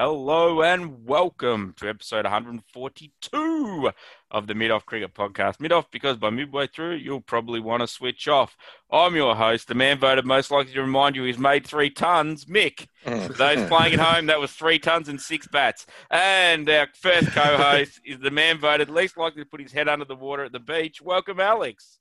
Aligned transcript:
Hello 0.00 0.62
and 0.62 1.04
welcome 1.08 1.74
to 1.76 1.88
episode 1.88 2.22
142 2.22 3.90
of 4.30 4.46
the 4.46 4.54
Mid 4.54 4.70
Off 4.70 4.86
Cricket 4.86 5.12
Podcast. 5.12 5.58
Mid 5.58 5.72
Off 5.72 5.90
because 5.90 6.16
by 6.16 6.30
midway 6.30 6.68
through, 6.68 6.94
you'll 6.94 7.20
probably 7.20 7.58
want 7.58 7.80
to 7.80 7.88
switch 7.88 8.28
off. 8.28 8.56
I'm 8.92 9.16
your 9.16 9.34
host, 9.34 9.66
the 9.66 9.74
man 9.74 9.98
voted 9.98 10.24
most 10.24 10.52
likely 10.52 10.72
to 10.74 10.82
remind 10.82 11.16
you 11.16 11.24
he's 11.24 11.36
made 11.36 11.66
three 11.66 11.90
tons, 11.90 12.44
Mick. 12.44 12.86
For 13.02 13.32
those 13.32 13.68
playing 13.68 13.94
at 13.94 13.98
home, 13.98 14.26
that 14.26 14.38
was 14.38 14.52
three 14.52 14.78
tons 14.78 15.08
and 15.08 15.20
six 15.20 15.48
bats. 15.48 15.84
And 16.12 16.70
our 16.70 16.86
first 16.94 17.32
co 17.32 17.56
host 17.56 18.00
is 18.04 18.20
the 18.20 18.30
man 18.30 18.58
voted 18.58 18.90
least 18.90 19.16
likely 19.16 19.42
to 19.42 19.50
put 19.50 19.60
his 19.60 19.72
head 19.72 19.88
under 19.88 20.04
the 20.04 20.14
water 20.14 20.44
at 20.44 20.52
the 20.52 20.60
beach. 20.60 21.02
Welcome, 21.02 21.40
Alex. 21.40 21.98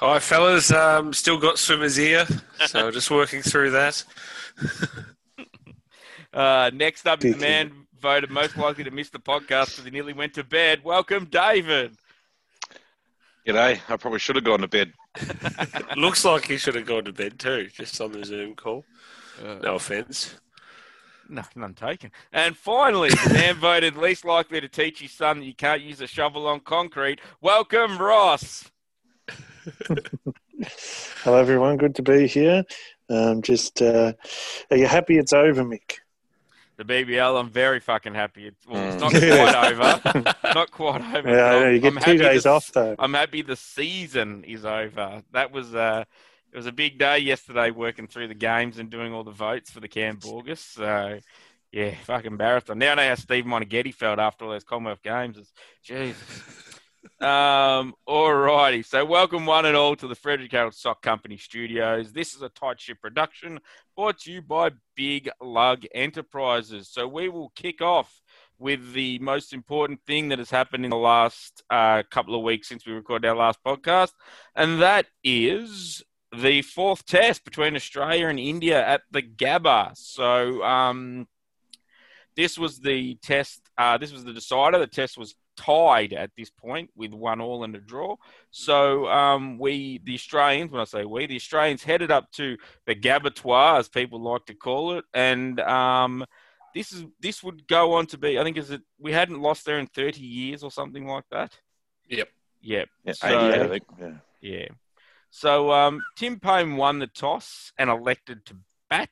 Hi, 0.00 0.18
fellas. 0.18 0.72
Um, 0.72 1.12
still 1.12 1.38
got 1.38 1.58
swimmer's 1.58 1.98
ear, 1.98 2.26
so 2.64 2.90
just 2.90 3.10
working 3.10 3.42
through 3.42 3.72
that. 3.72 4.02
Uh, 6.34 6.70
next 6.74 7.06
up 7.06 7.24
is 7.24 7.34
the 7.34 7.40
man 7.40 7.86
voted 8.00 8.28
most 8.28 8.56
likely 8.56 8.82
to 8.84 8.90
miss 8.90 9.08
the 9.08 9.20
podcast 9.20 9.66
because 9.70 9.84
he 9.84 9.90
nearly 9.90 10.12
went 10.12 10.34
to 10.34 10.42
bed. 10.42 10.82
Welcome, 10.82 11.26
David. 11.26 11.96
G'day. 13.46 13.78
I 13.88 13.96
probably 13.96 14.18
should 14.18 14.36
have 14.36 14.44
gone 14.44 14.60
to 14.60 14.68
bed. 14.68 14.92
Looks 15.96 16.24
like 16.24 16.46
he 16.46 16.56
should 16.56 16.74
have 16.74 16.86
gone 16.86 17.04
to 17.04 17.12
bed 17.12 17.38
too, 17.38 17.68
just 17.72 18.00
on 18.00 18.10
the 18.12 18.24
Zoom 18.24 18.54
call. 18.56 18.84
Uh, 19.40 19.58
No 19.62 19.76
offence. 19.76 20.34
No, 21.28 21.42
none 21.54 21.74
taken. 21.74 22.10
And 22.32 22.56
finally, 22.56 23.10
the 23.10 23.30
man 23.32 23.54
voted 23.54 23.96
least 23.96 24.24
likely 24.24 24.60
to 24.60 24.68
teach 24.68 25.00
his 25.00 25.12
son 25.12 25.38
that 25.38 25.46
you 25.46 25.54
can't 25.54 25.80
use 25.82 26.00
a 26.00 26.06
shovel 26.06 26.46
on 26.46 26.60
concrete. 26.60 27.20
Welcome, 27.40 27.96
Ross. 27.98 28.70
Hello, 31.22 31.38
everyone. 31.38 31.76
Good 31.76 31.94
to 31.94 32.02
be 32.02 32.26
here. 32.26 32.64
Um, 33.08 33.40
just, 33.40 33.80
uh, 33.80 34.12
are 34.70 34.76
you 34.76 34.86
happy 34.86 35.16
it's 35.16 35.32
over, 35.32 35.62
Mick? 35.64 35.98
The 36.76 36.84
BBL, 36.84 37.38
I'm 37.40 37.50
very 37.50 37.78
fucking 37.78 38.14
happy. 38.14 38.48
It's, 38.48 38.66
well, 38.66 38.84
it's 38.92 39.00
not 39.00 39.12
Mm. 39.12 39.52
quite 39.52 39.72
over. 39.72 40.34
Not 40.54 40.70
quite 40.72 41.00
over. 41.16 41.28
Yeah, 41.30 41.46
I 41.46 41.52
but 41.52 41.58
know. 41.60 41.64
I'm- 41.66 41.74
You 41.74 41.80
get 41.80 41.92
I'm 41.96 42.02
two 42.02 42.18
days 42.18 42.42
the- 42.44 42.50
off, 42.50 42.72
though. 42.72 42.96
I'm 42.98 43.14
happy 43.14 43.42
the 43.42 43.56
season 43.56 44.42
is 44.44 44.64
over. 44.64 45.22
That 45.32 45.52
was 45.52 45.74
uh, 45.74 46.04
it 46.52 46.56
was 46.56 46.66
a 46.66 46.72
big 46.72 46.98
day 46.98 47.18
yesterday 47.18 47.70
working 47.70 48.06
through 48.08 48.28
the 48.28 48.34
games 48.34 48.78
and 48.78 48.90
doing 48.90 49.12
all 49.12 49.24
the 49.24 49.30
votes 49.32 49.70
for 49.70 49.80
the 49.80 49.88
Cam 49.88 50.16
Borgus. 50.18 50.58
So 50.58 51.18
yeah, 51.72 51.94
fucking 52.04 52.36
marathon. 52.36 52.78
Now 52.78 52.92
I 52.92 52.94
know 52.96 53.08
how 53.08 53.14
Steve 53.16 53.44
Moneghetti 53.44 53.92
felt 53.94 54.18
after 54.18 54.44
all 54.44 54.50
those 54.52 54.64
Commonwealth 54.64 55.02
games. 55.02 55.38
It's, 55.38 55.52
Jesus. 55.82 56.78
Um, 57.20 57.94
alrighty. 58.08 58.84
So 58.84 59.04
welcome 59.04 59.46
one 59.46 59.66
and 59.66 59.76
all 59.76 59.96
to 59.96 60.06
the 60.06 60.14
Frederick 60.14 60.52
Harold 60.52 60.74
Sock 60.74 61.02
Company 61.02 61.36
Studios. 61.36 62.12
This 62.12 62.34
is 62.34 62.42
a 62.42 62.48
tight 62.48 62.80
ship 62.80 63.00
production 63.00 63.60
brought 63.96 64.18
to 64.20 64.32
you 64.32 64.42
by 64.42 64.70
Big 64.96 65.30
Lug 65.40 65.84
Enterprises. 65.94 66.88
So 66.88 67.06
we 67.06 67.28
will 67.28 67.52
kick 67.54 67.80
off 67.80 68.22
with 68.58 68.92
the 68.92 69.18
most 69.18 69.52
important 69.52 70.00
thing 70.06 70.28
that 70.28 70.38
has 70.38 70.50
happened 70.50 70.84
in 70.84 70.90
the 70.90 70.96
last 70.96 71.62
uh, 71.70 72.02
couple 72.10 72.34
of 72.34 72.42
weeks 72.42 72.68
since 72.68 72.86
we 72.86 72.92
recorded 72.92 73.28
our 73.28 73.36
last 73.36 73.58
podcast, 73.66 74.12
and 74.54 74.80
that 74.80 75.06
is 75.22 76.02
the 76.36 76.62
fourth 76.62 77.04
test 77.06 77.44
between 77.44 77.76
Australia 77.76 78.28
and 78.28 78.40
India 78.40 78.84
at 78.86 79.02
the 79.10 79.22
Gabba. 79.22 79.96
So 79.96 80.62
um, 80.64 81.28
this 82.36 82.58
was 82.58 82.80
the 82.80 83.16
test. 83.16 83.60
Uh, 83.78 83.98
this 83.98 84.12
was 84.12 84.24
the 84.24 84.32
decider. 84.32 84.78
The 84.78 84.86
test 84.86 85.16
was 85.16 85.34
tied 85.56 86.12
at 86.12 86.30
this 86.36 86.50
point 86.50 86.90
with 86.96 87.12
one 87.12 87.40
all 87.40 87.64
and 87.64 87.74
a 87.76 87.80
draw. 87.80 88.16
So 88.50 89.06
um, 89.08 89.58
we, 89.58 90.00
the 90.04 90.14
Australians, 90.14 90.70
when 90.70 90.80
I 90.80 90.84
say 90.84 91.04
we, 91.04 91.26
the 91.26 91.36
Australians 91.36 91.82
headed 91.82 92.10
up 92.10 92.30
to 92.32 92.56
the 92.86 92.94
Gabbatoir, 92.94 93.78
as 93.78 93.88
people 93.88 94.20
like 94.20 94.46
to 94.46 94.54
call 94.54 94.98
it, 94.98 95.04
and 95.14 95.60
um, 95.60 96.24
this 96.74 96.92
is 96.92 97.04
this 97.20 97.42
would 97.42 97.66
go 97.68 97.94
on 97.94 98.06
to 98.06 98.18
be. 98.18 98.38
I 98.38 98.42
think 98.44 98.56
is 98.56 98.70
it 98.70 98.82
we 98.98 99.12
hadn't 99.12 99.40
lost 99.40 99.64
there 99.64 99.78
in 99.78 99.86
thirty 99.86 100.22
years 100.22 100.62
or 100.62 100.70
something 100.70 101.06
like 101.06 101.24
that. 101.30 101.58
Yep. 102.08 102.28
Yep. 102.60 102.88
Yeah, 103.04 103.12
So- 103.12 103.68
think. 103.68 103.84
Yeah. 103.98 104.12
Yeah. 104.40 104.68
So 105.30 105.72
um, 105.72 106.00
Tim 106.16 106.38
Paine 106.38 106.76
won 106.76 107.00
the 107.00 107.08
toss 107.08 107.72
and 107.76 107.90
elected 107.90 108.46
to 108.46 108.56
bat. 108.88 109.10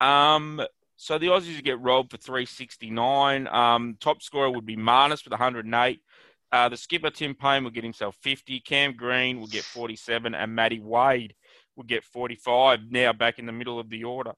Um, 0.00 0.60
so 1.02 1.18
the 1.18 1.26
Aussies 1.26 1.64
get 1.64 1.80
rolled 1.80 2.12
for 2.12 2.16
369. 2.16 3.48
Um, 3.48 3.96
top 3.98 4.22
scorer 4.22 4.52
would 4.52 4.64
be 4.64 4.76
Marnus 4.76 5.24
with 5.24 5.32
108. 5.32 6.00
Uh, 6.52 6.68
the 6.68 6.76
skipper 6.76 7.10
Tim 7.10 7.34
Paine 7.34 7.64
would 7.64 7.74
get 7.74 7.82
himself 7.82 8.14
50. 8.22 8.60
Cam 8.60 8.94
Green 8.94 9.40
would 9.40 9.50
get 9.50 9.64
47, 9.64 10.32
and 10.32 10.54
Matty 10.54 10.78
Wade 10.78 11.34
would 11.74 11.88
get 11.88 12.04
45. 12.04 12.88
Now 12.88 13.12
back 13.12 13.40
in 13.40 13.46
the 13.46 13.52
middle 13.52 13.80
of 13.80 13.90
the 13.90 14.04
order. 14.04 14.34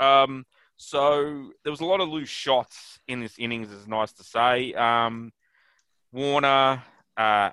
Um, 0.00 0.46
so 0.76 1.52
there 1.62 1.70
was 1.70 1.80
a 1.80 1.84
lot 1.86 2.00
of 2.00 2.08
loose 2.08 2.28
shots 2.28 2.98
in 3.06 3.20
this 3.20 3.38
innings. 3.38 3.70
It's 3.70 3.86
nice 3.86 4.10
to 4.14 4.24
say. 4.24 4.74
Um, 4.74 5.30
Warner, 6.10 6.82
uh, 7.16 7.50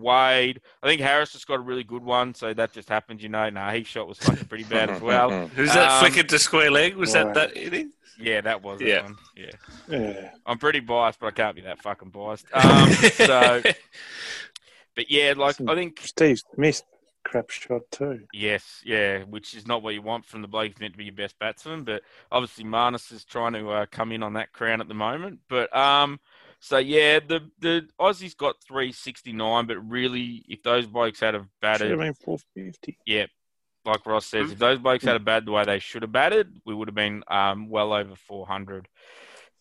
Wade. 0.00 0.60
I 0.82 0.86
think 0.88 1.00
Harris 1.00 1.32
just 1.32 1.46
got 1.46 1.54
a 1.54 1.62
really 1.62 1.84
good 1.84 2.02
one, 2.02 2.34
so 2.34 2.52
that 2.54 2.72
just 2.72 2.88
happened, 2.88 3.22
you 3.22 3.28
know. 3.28 3.48
Nah, 3.50 3.70
his 3.70 3.86
shot 3.86 4.06
was 4.08 4.18
fucking 4.18 4.46
pretty 4.46 4.64
bad 4.64 4.90
as 4.90 5.00
well. 5.00 5.46
Who's 5.54 5.72
that 5.74 5.90
Um, 5.92 6.00
flickered 6.00 6.28
to 6.30 6.38
square 6.38 6.70
leg? 6.70 6.96
Was 6.96 7.14
Right. 7.14 7.24
that 7.34 7.34
that 7.34 7.56
inning? 7.56 7.92
Yeah, 8.18 8.40
that 8.42 8.62
was 8.62 8.80
Yeah. 8.80 8.94
that 8.96 9.04
one. 9.04 9.16
Yeah, 9.36 9.50
Yeah. 9.88 10.30
I'm 10.46 10.58
pretty 10.58 10.80
biased, 10.80 11.18
but 11.20 11.26
I 11.26 11.30
can't 11.32 11.56
be 11.56 11.62
that 11.62 11.80
fucking 11.82 12.10
biased. 12.10 12.46
Um, 12.52 12.90
so, 13.12 13.62
but 14.94 15.10
yeah, 15.10 15.34
like 15.36 15.60
I 15.66 15.74
think 15.74 16.00
Steve's 16.00 16.44
missed 16.56 16.84
crap 17.24 17.50
shot, 17.50 17.80
too. 17.90 18.20
yes, 18.32 18.82
yeah, 18.84 19.20
which 19.24 19.54
is 19.54 19.66
not 19.66 19.82
what 19.82 19.94
you 19.94 20.02
want 20.02 20.24
from 20.26 20.42
the 20.42 20.48
bloke 20.48 20.68
who's 20.72 20.80
meant 20.80 20.92
to 20.94 20.98
be 20.98 21.04
your 21.04 21.14
best 21.14 21.38
batsman. 21.38 21.82
But 21.82 22.02
obviously, 22.30 22.64
Marnus 22.64 23.10
is 23.12 23.24
trying 23.24 23.54
to 23.54 23.68
uh, 23.70 23.86
come 23.90 24.12
in 24.12 24.22
on 24.22 24.34
that 24.34 24.52
crown 24.52 24.80
at 24.80 24.88
the 24.88 24.94
moment. 24.94 25.40
But 25.48 25.74
um, 25.76 26.20
so 26.64 26.78
yeah, 26.78 27.20
the 27.20 27.50
the 27.58 27.86
Aussies 28.00 28.34
got 28.34 28.54
369, 28.66 29.66
but 29.66 29.76
really, 29.86 30.42
if 30.48 30.62
those 30.62 30.86
blokes 30.86 31.20
had 31.20 31.34
have 31.34 31.42
Should 31.42 31.60
batted, 31.60 31.90
have 31.90 31.98
been 31.98 32.14
450. 32.14 32.98
Yeah, 33.04 33.26
like 33.84 34.06
Ross 34.06 34.24
says, 34.24 34.50
if 34.50 34.58
those 34.58 34.78
blokes 34.78 35.04
had 35.04 35.14
a 35.14 35.20
bat 35.20 35.44
the 35.44 35.52
way 35.52 35.66
they 35.66 35.78
should 35.78 36.00
have 36.00 36.12
batted, 36.12 36.58
we 36.64 36.74
would 36.74 36.88
have 36.88 36.94
been 36.94 37.22
um, 37.28 37.68
well 37.68 37.92
over 37.92 38.16
400. 38.16 38.88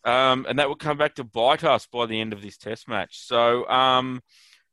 Um, 0.05 0.45
and 0.47 0.59
that 0.59 0.69
would 0.69 0.79
come 0.79 0.97
back 0.97 1.15
to 1.15 1.25
bite 1.25 1.65
us 1.65 1.87
by 1.87 2.05
the 2.05 2.21
end 2.21 2.31
of 2.31 2.41
this 2.41 2.55
test 2.55 2.87
match. 2.87 3.19
So 3.19 3.67
um, 3.67 4.21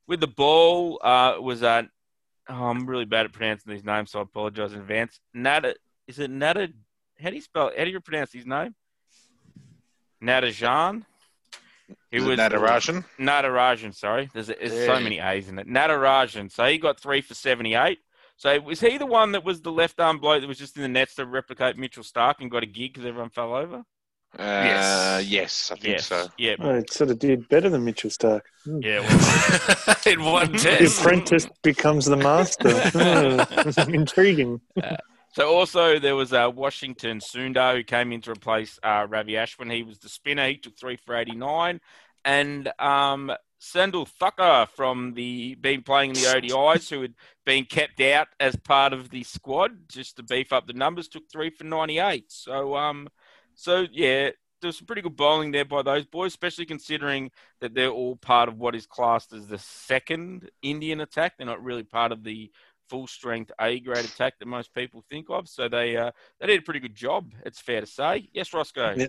with 0.06 0.20
the 0.20 0.28
ball, 0.28 1.00
uh, 1.02 1.34
was 1.40 1.64
at, 1.64 1.88
oh, 2.48 2.54
I'm 2.66 2.86
really 2.86 3.06
bad 3.06 3.26
at 3.26 3.32
pronouncing 3.32 3.72
these 3.72 3.84
names, 3.84 4.12
so 4.12 4.20
I 4.20 4.22
apologize 4.22 4.72
in 4.72 4.78
advance. 4.78 5.18
Nada, 5.34 5.74
is 6.06 6.20
it 6.20 6.30
Nada? 6.30 6.68
How 7.20 7.30
do 7.30 7.34
you 7.34 7.42
spell, 7.42 7.72
how 7.76 7.84
do 7.84 7.90
you 7.90 8.00
pronounce 8.00 8.32
his 8.32 8.46
name? 8.46 8.76
Nadajan? 10.22 11.06
He 12.10 12.16
Is 12.18 12.24
it 12.26 12.38
Natarajan? 12.38 13.04
Natarajan, 13.18 13.94
sorry. 13.94 14.30
There's, 14.32 14.46
there's 14.48 14.72
Yeah. 14.72 14.86
so 14.86 15.00
many 15.00 15.18
A's 15.20 15.48
in 15.48 15.58
it. 15.58 15.66
Natarajan. 15.68 16.50
So 16.50 16.64
he 16.66 16.78
got 16.78 16.98
three 17.00 17.20
for 17.20 17.34
78. 17.34 17.98
So 18.36 18.58
was 18.60 18.80
he 18.80 18.96
the 18.98 19.06
one 19.06 19.32
that 19.32 19.44
was 19.44 19.60
the 19.62 19.70
left 19.72 20.00
arm 20.00 20.18
bloke 20.18 20.40
that 20.40 20.46
was 20.48 20.58
just 20.58 20.76
in 20.76 20.82
the 20.82 20.88
nets 20.88 21.14
to 21.16 21.26
replicate 21.26 21.76
Mitchell 21.76 22.02
Starc 22.02 22.36
and 22.40 22.50
got 22.50 22.62
a 22.62 22.66
gig 22.66 22.94
because 22.94 23.06
everyone 23.06 23.30
fell 23.30 23.54
over? 23.54 23.82
Uh, 24.38 24.42
Yes. 25.22 25.26
yes, 25.28 25.70
I 25.72 25.74
think 25.74 25.86
Yes. 25.96 26.06
so. 26.06 26.28
Yeah. 26.38 26.54
Oh, 26.60 26.74
it 26.76 26.92
sort 26.92 27.10
of 27.10 27.18
did 27.18 27.48
better 27.48 27.68
than 27.68 27.84
Mitchell 27.84 28.10
Starc. 28.10 28.42
Hmm. 28.64 28.78
Yeah. 28.80 29.00
Well, 30.06 30.14
in 30.14 30.24
one 30.24 30.52
The 30.52 30.94
apprentice 30.98 31.48
becomes 31.62 32.06
the 32.06 32.16
master. 32.16 32.70
Hmm. 33.80 33.94
Intriguing. 33.94 34.60
So 35.32 35.48
also 35.48 35.98
there 36.00 36.16
was 36.16 36.32
uh, 36.32 36.50
Washington 36.52 37.20
Sundar 37.20 37.76
who 37.76 37.84
came 37.84 38.10
in 38.12 38.20
to 38.22 38.32
replace 38.32 38.78
uh, 38.82 39.06
Ravi 39.08 39.32
Ashwin. 39.32 39.72
He 39.72 39.84
was 39.84 39.98
the 39.98 40.08
spinner. 40.08 40.48
He 40.48 40.56
took 40.56 40.76
three 40.76 40.96
for 40.96 41.14
89. 41.16 41.80
And 42.24 42.72
um, 42.80 43.32
Shardul 43.60 44.08
Thakur 44.08 44.66
from 44.74 45.14
the 45.14 45.54
been 45.54 45.82
playing 45.82 46.10
in 46.10 46.14
the 46.14 46.20
ODIs, 46.22 46.90
who 46.90 47.02
had 47.02 47.14
been 47.46 47.64
kept 47.64 48.00
out 48.00 48.28
as 48.40 48.56
part 48.56 48.92
of 48.92 49.10
the 49.10 49.22
squad 49.22 49.88
just 49.88 50.16
to 50.16 50.22
beef 50.22 50.52
up 50.52 50.66
the 50.66 50.72
numbers, 50.72 51.08
took 51.08 51.30
three 51.30 51.50
for 51.50 51.64
98. 51.64 52.24
So, 52.28 52.76
um, 52.76 53.08
so 53.54 53.86
yeah, 53.92 54.30
there's 54.60 54.78
some 54.78 54.86
pretty 54.86 55.02
good 55.02 55.16
bowling 55.16 55.52
there 55.52 55.64
by 55.64 55.82
those 55.82 56.06
boys, 56.06 56.32
especially 56.32 56.66
considering 56.66 57.30
that 57.60 57.74
they're 57.74 57.90
all 57.90 58.16
part 58.16 58.48
of 58.48 58.58
what 58.58 58.74
is 58.74 58.86
classed 58.86 59.32
as 59.32 59.46
the 59.46 59.58
second 59.58 60.50
Indian 60.62 61.00
attack. 61.00 61.34
They're 61.36 61.46
not 61.46 61.62
really 61.62 61.84
part 61.84 62.12
of 62.12 62.24
the 62.24 62.50
full 62.90 63.06
strength 63.06 63.52
A 63.60 63.80
grade 63.80 64.04
attack 64.04 64.38
that 64.38 64.46
most 64.46 64.74
people 64.74 65.02
think 65.08 65.26
of. 65.30 65.48
So 65.48 65.68
they 65.68 65.96
uh, 65.96 66.10
they 66.40 66.48
did 66.48 66.58
a 66.60 66.62
pretty 66.62 66.80
good 66.80 66.94
job. 66.96 67.32
It's 67.46 67.60
fair 67.60 67.80
to 67.80 67.86
say. 67.86 68.28
Yes, 68.34 68.52
Roscoe. 68.52 68.94
Yeah. 68.98 69.06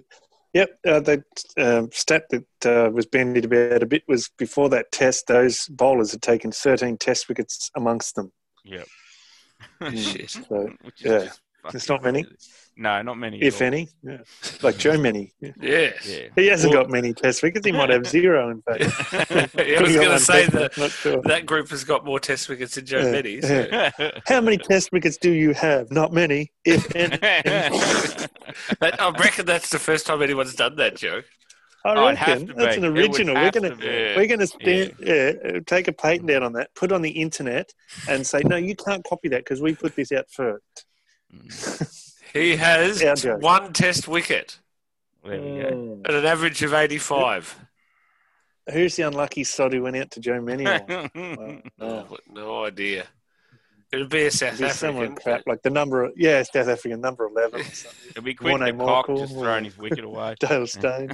Yep, 0.53 0.79
uh, 0.85 0.99
the 0.99 1.23
uh, 1.57 1.83
stat 1.93 2.25
that 2.29 2.65
uh, 2.65 2.89
was 2.91 3.05
bandied 3.05 3.45
about 3.45 3.81
a 3.81 3.85
bit 3.85 4.03
was 4.09 4.29
before 4.37 4.67
that 4.67 4.91
test, 4.91 5.27
those 5.27 5.65
bowlers 5.69 6.11
had 6.11 6.21
taken 6.21 6.51
13 6.51 6.97
test 6.97 7.29
wickets 7.29 7.71
amongst 7.73 8.15
them. 8.15 8.33
Yep. 8.65 8.85
Shit. 9.95 10.29
So, 10.29 10.69
Which 10.81 11.05
is 11.05 11.11
Yeah. 11.11 11.19
just 11.25 11.41
There's 11.69 11.87
not 11.89 12.01
many? 12.03 12.25
No, 12.77 13.01
not 13.01 13.17
many. 13.17 13.39
if 13.41 13.61
all. 13.61 13.67
any. 13.67 13.89
Yeah. 14.01 14.17
Like 14.63 14.77
Joe 14.77 14.97
Mennie. 14.97 15.33
Yeah. 15.41 15.51
Yes. 15.59 16.07
Yeah. 16.07 16.27
He 16.35 16.47
hasn't 16.47 16.73
Well- 16.73 16.83
got 16.83 16.89
many 16.91 17.13
test 17.13 17.43
wickets. 17.43 17.65
He 17.65 17.71
might 17.73 17.89
have 17.89 18.07
zero, 18.07 18.49
in 18.49 18.61
fact. 18.63 18.81
Yeah, 18.81 19.79
I 19.79 19.81
was 19.83 19.95
going 19.95 20.09
to 20.09 20.19
say 20.19 20.45
that 20.47 20.73
sure. 20.91 21.21
that 21.23 21.45
group 21.45 21.69
has 21.69 21.83
got 21.83 22.05
more 22.05 22.19
test 22.19 22.47
wickets 22.49 22.75
than 22.75 22.85
Joe 22.85 22.99
Yeah, 23.01 23.11
Mennie. 23.11 23.41
So. 23.41 23.67
yeah. 23.71 24.11
How 24.25 24.41
many 24.41 24.57
test 24.57 24.91
wickets 24.91 25.17
do 25.17 25.31
you 25.31 25.53
have? 25.53 25.91
Not 25.91 26.13
many, 26.13 26.51
if 26.65 26.95
any. 26.95 27.17
That, 28.79 28.99
I 29.01 29.11
reckon 29.11 29.45
that's 29.45 29.69
the 29.69 29.79
first 29.79 30.05
time 30.05 30.21
anyone's 30.21 30.55
done 30.55 30.75
that 30.77 30.95
joke. 30.97 31.25
I 31.85 31.93
Oh, 31.95 32.07
reckon 32.09 32.47
to 32.47 32.53
that's 32.53 32.75
be. 32.77 32.83
an 32.85 32.97
original. 32.97 33.35
We're 33.35 33.51
gonna 33.51 33.75
to. 33.75 33.85
Yeah. 33.85 34.17
we're 34.17 34.27
gonna 34.27 34.45
stand, 34.47 34.93
yeah. 34.99 35.31
uh, 35.45 35.59
take 35.65 35.87
a 35.87 35.93
patent 35.93 36.29
out 36.31 36.43
on 36.43 36.53
that, 36.53 36.73
put 36.75 36.91
it 36.91 36.93
on 36.93 37.01
the 37.01 37.09
internet, 37.09 37.71
and 38.09 38.25
say 38.27 38.41
no, 38.43 38.55
you 38.57 38.75
can't 38.75 39.03
copy 39.05 39.29
that 39.29 39.39
because 39.45 39.61
we 39.61 39.73
put 39.73 39.95
this 39.95 40.11
out 40.11 40.25
first. 40.29 40.85
He 42.33 42.55
has 42.55 43.03
Our 43.25 43.37
one 43.37 43.73
test 43.73 44.07
wicket 44.07 44.59
there 45.23 45.39
we 45.39 45.59
go. 45.61 46.01
at 46.05 46.13
an 46.15 46.25
average 46.25 46.63
of 46.63 46.73
85. 46.73 47.59
Who's 48.71 48.95
the 48.95 49.03
unlucky 49.03 49.43
sod 49.43 49.73
who 49.73 49.81
went 49.83 49.97
out 49.97 50.11
to 50.11 50.19
Joe 50.19 50.39
Mennie? 50.41 50.65
Oh, 51.15 51.61
Oh, 51.79 52.01
what- 52.07 52.21
no 52.29 52.65
idea. 52.65 53.05
It'd 53.91 54.07
be 54.07 54.25
a 54.25 54.31
South 54.31 54.57
There's 54.57 54.75
someone 54.75 55.03
African. 55.07 55.21
crap 55.21 55.41
like 55.47 55.61
the 55.63 55.69
number. 55.69 56.05
Of, 56.05 56.13
yeah, 56.15 56.41
South 56.43 56.69
African 56.69 57.01
number 57.01 57.25
eleven. 57.27 57.59
Or 57.59 57.63
something. 57.65 57.99
It'll 58.11 58.23
be 58.23 58.33
quick. 58.33 58.57
Morne 58.57 58.77
Cock 58.77 59.07
just 59.07 59.33
throwing 59.33 59.65
his 59.65 59.77
wicket 59.77 60.05
away. 60.05 60.35
Dale 60.39 60.65
Steyn. 60.65 61.09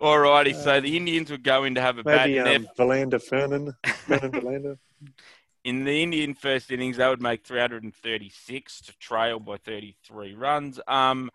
Alrighty, 0.00 0.54
so 0.62 0.80
the 0.80 0.96
Indians 0.96 1.30
would 1.30 1.42
go 1.42 1.64
in 1.64 1.74
to 1.74 1.80
have 1.80 1.98
a 1.98 2.04
bat 2.04 2.28
Maybe 2.28 2.38
in 2.38 2.44
their 2.44 2.56
um, 2.56 2.68
Valander 2.78 3.20
Fernan. 3.22 3.74
Fernan 3.84 4.30
Valander. 4.30 4.78
In 5.66 5.82
the 5.82 6.00
Indian 6.00 6.32
first 6.34 6.70
innings, 6.70 6.98
they 6.98 7.08
would 7.08 7.20
make 7.20 7.44
336 7.44 8.80
to 8.82 8.96
trail 8.98 9.40
by 9.40 9.56
33 9.56 10.36
runs. 10.36 10.78
Um, 10.86 11.28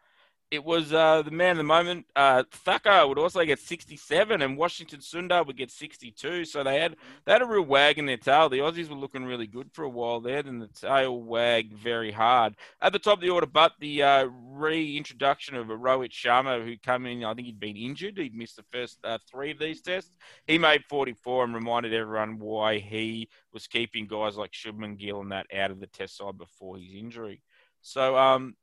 it 0.52 0.66
was 0.66 0.92
uh, 0.92 1.22
the 1.22 1.32
man 1.32 1.52
of 1.52 1.58
the 1.58 1.64
moment. 1.64 2.06
Uh, 2.14 2.44
Thakur 2.52 3.08
would 3.08 3.18
also 3.18 3.44
get 3.46 3.58
67, 3.58 4.42
and 4.42 4.58
Washington 4.58 5.00
Sundar 5.00 5.48
would 5.48 5.56
get 5.56 5.72
62. 5.72 6.44
So 6.44 6.62
they 6.62 6.78
had 6.78 6.98
they 7.26 7.32
had 7.32 7.42
a 7.42 7.46
real 7.46 7.62
wag 7.62 7.98
in 7.98 8.06
their 8.06 8.18
tail. 8.18 8.50
The 8.50 8.58
Aussies 8.58 8.90
were 8.90 8.96
looking 8.96 9.24
really 9.24 9.48
good 9.48 9.72
for 9.72 9.84
a 9.84 9.90
while 9.90 10.20
there, 10.20 10.44
then 10.44 10.60
the 10.60 10.68
tail 10.68 11.22
wagged 11.22 11.74
very 11.74 12.12
hard. 12.12 12.56
At 12.82 12.92
the 12.92 13.00
top 13.00 13.20
of 13.20 13.22
the 13.22 13.30
order, 13.30 13.48
but 13.48 13.74
the 13.80 14.04
uh, 14.04 14.26
reintroduction 14.26 15.56
of 15.56 15.70
a 15.70 15.78
Rohit 15.78 16.12
Sharma, 16.12 16.64
who 16.66 16.76
came 16.76 17.06
in, 17.06 17.24
I 17.24 17.34
think 17.34 17.48
he'd 17.48 17.60
been 17.60 17.78
injured. 17.78 18.18
He'd 18.18 18.36
missed 18.36 18.58
the 18.58 18.66
first 18.74 19.00
uh, 19.06 19.20
three 19.32 19.52
of 19.52 19.60
these 19.60 19.82
tests. 19.82 20.12
He 20.48 20.58
made 20.58 20.84
44 20.90 21.46
and 21.46 21.56
reminded 21.56 21.94
everyone 21.94 22.40
why 22.40 22.80
he 22.80 23.30
was 23.54 23.68
keeping 23.68 24.06
guys 24.06 24.36
like 24.36 24.52
Shubman 24.52 24.98
Gill 24.98 25.22
and 25.22 25.32
that 25.32 25.48
out 25.56 25.72
of 25.72 25.80
the 25.80 25.88
test 25.88 26.18
side 26.18 26.38
before 26.38 26.78
his 26.78 26.94
injury. 26.94 27.42
So, 27.82 28.16
um, 28.16 28.56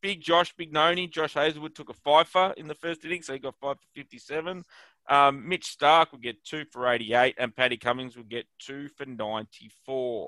big 0.00 0.20
Josh 0.20 0.54
Bignoni, 0.54 1.10
Josh 1.10 1.34
Hazlewood 1.34 1.74
took 1.74 1.90
a 1.90 1.94
fifer 1.94 2.54
in 2.56 2.68
the 2.68 2.74
first 2.74 3.04
inning, 3.04 3.22
so 3.22 3.32
he 3.32 3.38
got 3.38 3.56
five 3.60 3.78
for 3.78 3.86
57. 3.94 4.64
Um, 5.08 5.48
Mitch 5.48 5.76
Starc 5.76 6.12
would 6.12 6.22
get 6.22 6.44
two 6.44 6.64
for 6.70 6.88
88, 6.88 7.34
and 7.38 7.54
Paddy 7.54 7.76
Cummins 7.76 8.16
would 8.16 8.28
get 8.28 8.46
two 8.58 8.88
for 8.96 9.04
94. 9.04 10.26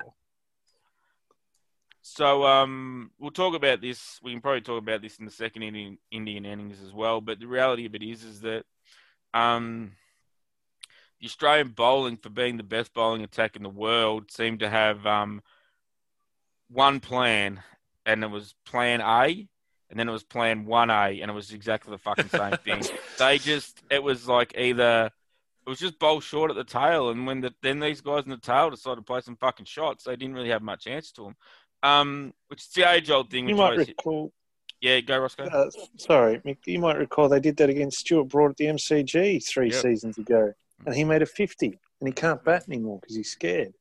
So 2.03 2.45
um, 2.45 3.11
we'll 3.19 3.31
talk 3.31 3.55
about 3.55 3.81
this. 3.81 4.21
We 4.23 4.33
can 4.33 4.43
probably 4.43 4.61
talk 4.61 4.79
about 4.79 5.01
this 5.01 5.17
in 5.17 5.25
the 5.25 5.31
second 5.31 5.63
Indian, 5.63 5.97
Indian 6.11 6.45
innings 6.45 6.83
as 6.83 6.93
well. 6.93 7.21
But 7.21 7.41
the 7.41 7.47
reality 7.47 7.87
of 7.87 7.95
it 7.95 8.03
is, 8.03 8.25
is 8.25 8.41
that 8.43 8.65
um, 9.33 9.93
the 11.21 11.27
Australian 11.27 11.69
bowling, 11.69 12.19
for 12.19 12.29
being 12.29 12.59
the 12.59 12.63
best 12.63 12.93
bowling 12.93 13.25
attack 13.25 13.57
in 13.57 13.63
the 13.63 13.71
world, 13.71 14.31
seemed 14.31 14.61
to 14.61 14.69
have 14.69 15.07
um, 15.07 15.43
one 16.69 17.01
plan, 17.01 17.63
and 18.05 18.23
it 18.23 18.31
was 18.31 18.55
Plan 18.67 19.01
A, 19.01 19.49
and 19.95 20.01
then 20.01 20.09
it 20.09 20.13
was 20.13 20.25
Plan 20.25 20.65
One 20.65 20.91
A, 20.91 21.21
and 21.21 21.31
it 21.31 21.35
was 21.35 21.53
exactly 21.53 21.93
the 21.93 21.99
fucking 21.99 22.29
same 22.29 22.57
thing. 22.65 22.83
they 23.21 23.39
just, 23.39 23.81
it 23.89 24.03
was 24.03 24.27
like 24.27 24.53
either 24.59 25.09
it 25.65 25.71
was 25.71 25.79
just 25.79 26.01
bowl 26.01 26.19
short 26.19 26.51
at 26.51 26.57
the 26.57 26.65
tail, 26.65 27.11
and 27.11 27.29
when 27.29 27.43
the, 27.43 27.55
then 27.63 27.79
these 27.79 28.01
guys 28.01 28.25
in 28.25 28.31
the 28.31 28.37
tail 28.37 28.71
decided 28.71 28.97
to 28.97 29.03
play 29.03 29.21
some 29.21 29.37
fucking 29.37 29.67
shots, 29.67 30.03
they 30.03 30.17
didn't 30.17 30.35
really 30.35 30.49
have 30.49 30.63
much 30.63 30.89
answer 30.89 31.15
to 31.15 31.23
them. 31.23 31.37
Um, 31.85 32.35
which 32.49 32.63
is 32.63 32.69
the 32.71 32.91
age 32.91 33.09
old 33.09 33.31
thing. 33.31 33.49
You 33.49 33.55
might 33.55 33.75
always, 33.75 33.87
recall. 33.87 34.33
yeah, 34.81 34.99
go 34.99 35.17
Roscoe. 35.17 35.45
Uh, 35.45 35.71
sorry, 35.97 36.41
Mick, 36.41 36.57
you 36.67 36.81
might 36.81 36.99
recall 36.99 37.29
they 37.29 37.39
did 37.39 37.57
that 37.59 37.71
against 37.71 37.99
Stuart 37.99 38.25
Broad 38.25 38.51
at 38.51 38.57
the 38.57 38.65
MCG 38.65 39.47
three 39.47 39.71
Yep. 39.71 39.81
seasons 39.81 40.19
ago, 40.19 40.53
and 40.85 40.97
he 40.97 41.05
made 41.05 41.23
a 41.23 41.27
fifty, 41.27 41.79
and 42.01 42.09
he 42.09 42.13
can't 42.13 42.43
bat 42.43 42.65
anymore 42.67 42.99
because 43.01 43.15
he's 43.15 43.31
scared. 43.31 43.75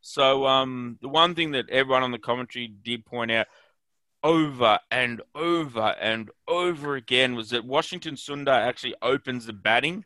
So 0.00 0.44
um, 0.44 0.98
the 1.00 1.08
one 1.08 1.36
thing 1.36 1.52
that 1.52 1.70
everyone 1.70 2.02
on 2.02 2.10
the 2.10 2.18
commentary 2.18 2.66
did 2.66 3.06
point 3.06 3.30
out 3.30 3.46
over 4.24 4.78
and 4.90 5.20
over 5.34 5.94
and 6.00 6.30
over 6.48 6.96
again 6.96 7.34
was 7.36 7.50
that 7.50 7.64
Washington 7.64 8.14
Sundar 8.16 8.66
actually 8.66 8.94
opens 9.02 9.46
the 9.46 9.52
batting 9.52 10.04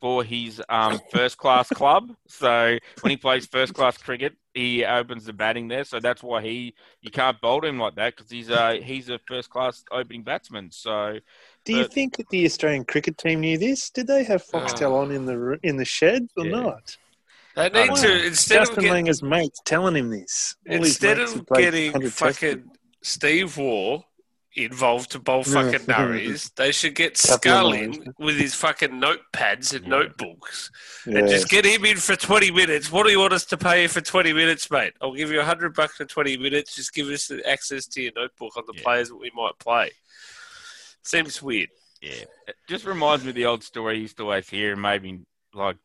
for 0.00 0.22
his 0.22 0.62
um, 0.68 1.00
first 1.12 1.36
class 1.38 1.68
club. 1.68 2.12
So 2.28 2.78
when 3.00 3.10
he 3.10 3.16
plays 3.16 3.46
first 3.46 3.74
class 3.74 3.98
cricket, 3.98 4.34
he 4.54 4.84
opens 4.84 5.24
the 5.24 5.32
batting 5.32 5.66
there. 5.66 5.82
So 5.82 5.98
that's 5.98 6.22
why 6.22 6.40
he 6.40 6.74
you 7.02 7.10
can't 7.10 7.40
bowl 7.40 7.64
him 7.64 7.78
like 7.80 7.96
that 7.96 8.16
because 8.16 8.30
he's 8.30 8.48
a 8.48 8.80
he's 8.80 9.08
a 9.10 9.18
first 9.26 9.50
class 9.50 9.82
opening 9.90 10.22
batsman. 10.22 10.70
So 10.70 11.18
Do 11.64 11.72
you 11.74 11.82
But- 11.82 11.92
think 11.92 12.16
that 12.18 12.28
the 12.30 12.44
Australian 12.46 12.84
cricket 12.84 13.18
team 13.18 13.40
knew 13.40 13.58
this? 13.58 13.90
Did 13.90 14.06
they 14.06 14.22
have 14.24 14.42
Foxtel 14.46 14.92
on 14.92 15.10
in 15.10 15.26
the 15.26 15.58
in 15.64 15.76
the 15.76 15.84
shed 15.84 16.28
or 16.36 16.46
Yeah. 16.46 16.60
not? 16.60 16.96
They 17.56 17.68
need 17.70 17.88
Wow. 17.90 17.94
to 17.96 18.26
instead 18.26 18.58
Justin 18.60 18.78
of 18.78 18.84
get, 18.84 18.92
Langer's 18.92 19.20
mates 19.20 19.60
telling 19.64 19.96
him 19.96 20.10
this. 20.10 20.54
All 20.70 20.76
instead 20.76 21.18
of 21.18 21.44
getting 21.56 21.90
100 21.92 22.14
Test 22.16 22.18
fucking 22.38 22.70
Steve 23.02 23.56
Waugh 23.56 24.02
involved 24.54 25.12
to 25.12 25.18
bowl 25.20 25.44
Yeah. 25.46 25.52
fucking 25.70 25.86
nurries, 25.86 26.50
they 26.56 26.72
should 26.72 26.94
get 26.94 27.14
Couple 27.16 27.34
of 27.34 27.40
Skull 27.40 27.70
lines. 27.70 27.96
in 27.98 28.14
with 28.18 28.36
his 28.36 28.54
fucking 28.54 28.90
notepads 28.90 29.72
and 29.74 29.84
Yeah. 29.84 29.90
notebooks 29.90 30.70
Yeah. 31.06 31.18
and 31.18 31.28
just 31.28 31.48
get 31.48 31.64
him 31.64 31.84
in 31.84 31.96
for 31.98 32.16
20 32.16 32.50
minutes. 32.50 32.90
What 32.90 33.04
do 33.06 33.12
you 33.12 33.20
want 33.20 33.32
us 33.34 33.44
to 33.46 33.56
pay 33.56 33.82
you 33.82 33.88
for 33.88 34.00
20 34.00 34.32
minutes, 34.32 34.68
mate? 34.70 34.94
I'll 35.00 35.14
give 35.14 35.30
you 35.30 35.38
100 35.38 35.74
bucks 35.74 35.96
for 35.96 36.06
20 36.06 36.36
minutes. 36.36 36.74
Just 36.74 36.92
give 36.92 37.06
us 37.08 37.28
the 37.28 37.46
access 37.48 37.86
to 37.88 38.02
your 38.02 38.12
notebook 38.16 38.56
on 38.56 38.64
the 38.66 38.72
Yeah. 38.74 38.82
players 38.82 39.08
that 39.10 39.16
we 39.16 39.30
might 39.34 39.58
play. 39.60 39.92
Seems 41.04 41.40
weird. 41.40 41.70
Yeah, 42.00 42.24
it 42.46 42.56
just 42.68 42.84
reminds 42.84 43.24
me 43.24 43.30
of 43.30 43.36
the 43.36 43.46
old 43.46 43.62
story 43.64 43.96
you 43.96 44.02
used 44.02 44.16
to 44.18 44.24
always 44.24 44.48
hear, 44.48 44.72
and 44.72 44.82
maybe 44.82 45.20
like 45.52 45.76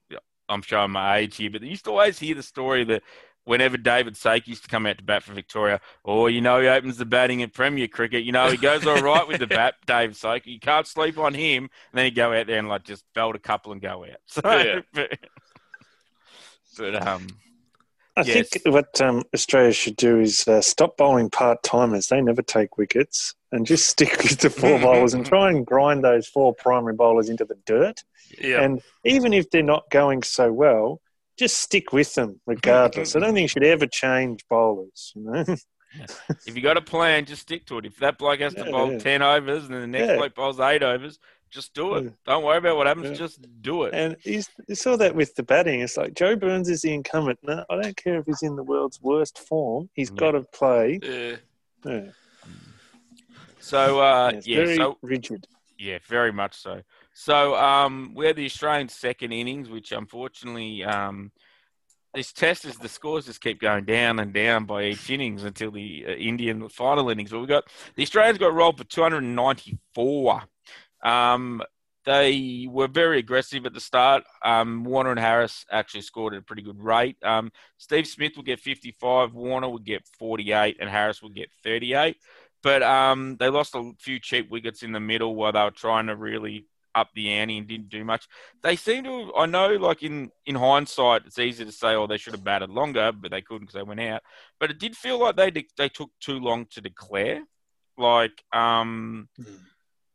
I'm 0.50 0.62
showing 0.62 0.92
my 0.92 1.18
age 1.18 1.38
here, 1.38 1.50
but 1.50 1.62
you 1.62 1.69
used 1.69 1.86
to 1.86 1.92
always 1.92 2.19
hear 2.19 2.36
the 2.36 2.44
story 2.44 2.83
that 2.86 3.01
whenever 3.45 3.78
David 3.78 4.16
Saker 4.18 4.50
used 4.50 4.63
to 4.63 4.69
come 4.69 4.86
out 4.86 4.98
to 4.98 5.04
bat 5.04 5.24
for 5.24 5.34
Victoria, 5.34 5.81
or 6.04 6.30
you 6.30 6.42
know, 6.42 6.62
he 6.62 6.68
opens 6.68 6.98
the 6.98 7.06
batting 7.06 7.42
in 7.42 7.50
Premier 7.50 7.88
Cricket, 7.88 8.24
you 8.24 8.31
know, 8.31 8.50
he 8.50 8.57
goes 8.57 8.86
all 8.86 9.01
right 9.01 9.28
with 9.28 9.40
the 9.40 9.48
bat, 9.60 9.75
David 9.86 10.16
Saker. 10.16 10.50
You 10.50 10.60
can't 10.60 10.88
sleep 10.88 11.18
on 11.18 11.34
him, 11.34 11.63
and 11.63 11.69
then 11.98 12.06
he'd 12.06 12.16
go 12.16 12.34
out 12.34 12.48
there 12.48 12.60
and 12.60 12.69
like 12.69 12.84
just 12.84 13.04
belt 13.13 13.36
a 13.36 13.40
couple 13.40 13.72
and 13.72 13.81
go 13.81 14.04
out. 14.06 14.18
So, 14.28 14.42
Yeah. 14.45 14.81
but, 14.94 15.19
but 16.78 17.07
um, 17.07 17.28
I 18.16 18.24
Yes. 18.24 18.50
think 18.50 18.74
what 18.74 19.00
um, 19.01 19.24
Australia 19.34 19.72
should 19.72 19.95
do 19.95 20.19
is 20.19 20.48
uh, 20.48 20.62
stop 20.62 20.98
bowling 20.98 21.30
part 21.30 21.63
timers. 21.63 22.07
They 22.07 22.22
never 22.22 22.42
take 22.42 22.78
wickets, 22.78 23.36
and 23.51 23.66
just 23.66 23.88
stick 23.88 24.18
with 24.24 24.40
the 24.40 24.50
four 24.50 24.80
bowlers 24.80 25.13
and 25.13 25.25
try 25.25 25.50
and 25.50 25.66
grind 25.66 26.04
those 26.04 26.28
four 26.28 26.54
primary 26.56 26.94
bowlers 26.95 27.30
into 27.30 27.45
the 27.45 27.57
dirt. 27.66 28.04
Yeah. 28.40 28.62
And 28.62 28.81
even 29.04 29.33
if 29.33 29.50
they're 29.50 29.62
not 29.64 29.90
going 29.90 30.23
so 30.23 30.52
well, 30.52 31.02
just 31.37 31.59
stick 31.59 31.92
with 31.94 32.13
them 32.16 32.40
regardless. 32.45 33.16
I 33.16 33.19
don't 33.19 33.33
think 33.33 33.44
you 33.44 33.47
should 33.47 33.63
ever 33.63 33.87
change 33.87 34.45
bowlers. 34.49 35.13
You 35.16 35.23
know, 35.23 35.45
if 36.47 36.56
you 36.56 36.61
got 36.61 36.78
a 36.78 36.81
plan, 36.81 37.25
just 37.25 37.44
stick 37.44 37.66
to 37.68 37.78
it. 37.78 37.85
If 37.85 37.97
that 37.97 38.18
bloke 38.18 38.40
has 38.40 38.54
to 38.56 38.66
Yeah, 38.66 38.71
bowl 38.71 38.92
yeah. 38.94 38.97
10 38.99 39.21
overs 39.21 39.66
and 39.66 39.73
then 39.73 39.81
the 39.81 39.87
next 39.87 40.07
Yeah. 40.09 40.18
bloke 40.18 40.35
bowls 40.35 40.59
eight 40.59 40.81
overs, 40.83 41.19
just 41.52 41.73
do 41.75 41.95
it. 41.95 42.04
Yeah. 42.06 42.09
Don't 42.25 42.44
worry 42.44 42.57
about 42.57 42.78
what 42.78 42.87
happens, 42.87 43.09
Yeah. 43.11 43.13
just 43.16 43.45
do 43.61 43.83
it. 43.83 43.94
and 43.94 44.16
he's, 44.21 44.49
you 44.68 44.73
saw 44.73 44.95
that 44.97 45.13
with 45.16 45.35
the 45.35 45.44
batting. 45.44 45.81
It's 45.81 45.97
like 45.97 46.16
Joe 46.16 46.35
Burns 46.35 46.68
is 46.68 46.81
the 46.81 46.94
incumbent. 46.94 47.37
No, 47.44 47.63
I 47.69 47.80
don't 47.81 47.95
care 47.95 48.18
if 48.19 48.25
he's 48.25 48.42
in 48.42 48.56
the 48.56 48.63
world's 48.63 48.99
worst 49.02 49.37
form. 49.37 49.90
He's 49.94 50.09
Yeah. 50.09 50.16
got 50.16 50.31
to 50.31 50.42
play. 50.54 50.99
Yeah. 51.04 51.35
Yeah, 51.85 52.09
So, 53.59 53.99
uh, 53.99 54.31
it's 54.35 54.47
yeah, 54.47 54.57
very 54.57 54.75
so 54.78 54.97
rigid. 55.02 55.47
Yeah, 55.78 55.99
very 56.07 56.31
much 56.31 56.56
so. 56.56 56.81
So 57.14 57.56
um, 57.56 58.14
we 58.16 58.26
had 58.26 58.36
the 58.36 58.46
Australian 58.46 58.90
second 58.90 59.32
innings, 59.32 59.70
which 59.70 59.92
unfortunately 59.92 60.84
um, 60.84 61.32
this 62.14 62.34
test 62.34 62.66
is 62.66 62.78
the 62.78 62.90
scores 62.90 63.28
just 63.28 63.42
keep 63.42 63.62
going 63.62 63.86
down 63.86 64.20
and 64.20 64.34
down 64.34 64.66
by 64.66 64.86
each 64.86 65.10
innings 65.10 65.44
until 65.44 65.72
the 65.72 66.06
uh, 66.08 66.12
Indian 66.12 66.68
final 66.70 67.10
innings. 67.10 67.32
But 67.32 67.40
we 67.40 67.48
got 67.48 67.66
the 67.96 68.04
Australians 68.04 68.40
got 68.40 68.54
rolled 68.54 68.78
for 68.78 68.84
294. 68.84 70.44
Um, 71.04 71.62
they 72.06 72.68
were 72.70 72.90
very 72.90 73.20
aggressive 73.20 73.66
at 73.66 73.74
the 73.74 73.80
start. 73.80 74.24
Um, 74.44 74.84
Warner 74.84 75.12
and 75.12 75.20
Harris 75.20 75.66
actually 75.72 76.02
scored 76.02 76.34
at 76.34 76.40
a 76.40 76.44
pretty 76.44 76.62
good 76.62 76.84
rate. 76.84 77.16
Um, 77.24 77.52
Steve 77.78 78.08
Smith 78.08 78.34
will 78.36 78.44
get 78.44 78.60
55, 78.60 79.34
Warner 79.34 79.70
would 79.70 79.86
get 79.86 80.06
48, 80.20 80.78
and 80.82 80.90
Harris 80.90 81.22
would 81.22 81.36
get 81.36 81.50
38 81.64 82.18
but 82.64 82.82
um, 82.82 83.36
they 83.42 83.50
lost 83.50 83.76
a 83.76 83.92
few 84.00 84.20
cheap 84.20 84.50
wickets 84.50 84.84
in 84.84 84.94
the 84.94 85.00
middle 85.00 85.36
while 85.36 85.52
they 85.52 85.62
were 85.62 85.70
trying 85.70 86.08
to 86.08 86.16
really 86.16 86.66
up 86.95 87.09
the 87.16 87.30
ante 87.31 87.57
and 87.57 87.68
didn't 87.68 87.90
do 87.90 88.04
much. 88.06 88.28
They 88.62 88.76
seem 88.76 89.04
to. 89.06 89.33
I 89.35 89.45
know, 89.45 89.69
like 89.76 90.04
in 90.04 90.31
in 90.45 90.56
hindsight, 90.56 91.23
it's 91.26 91.40
easy 91.40 91.66
to 91.66 91.71
say, 91.71 91.95
"Oh, 91.95 92.07
they 92.07 92.18
should 92.18 92.33
have 92.33 92.44
batted 92.44 92.69
longer," 92.69 93.12
but 93.12 93.31
they 93.31 93.42
couldn't 93.42 93.62
because 93.62 93.73
they 93.76 93.83
went 93.83 94.00
out. 94.02 94.21
But 94.59 94.71
it 94.71 94.80
did 94.80 94.95
feel 94.95 95.19
like 95.19 95.35
they 95.35 95.52
de- 95.52 95.68
they 95.78 95.90
took 95.90 96.12
too 96.19 96.40
long 96.40 96.66
to 96.71 96.81
declare. 96.81 97.44
Like, 97.97 98.44
um, 98.52 99.30
Mm. 99.40 99.59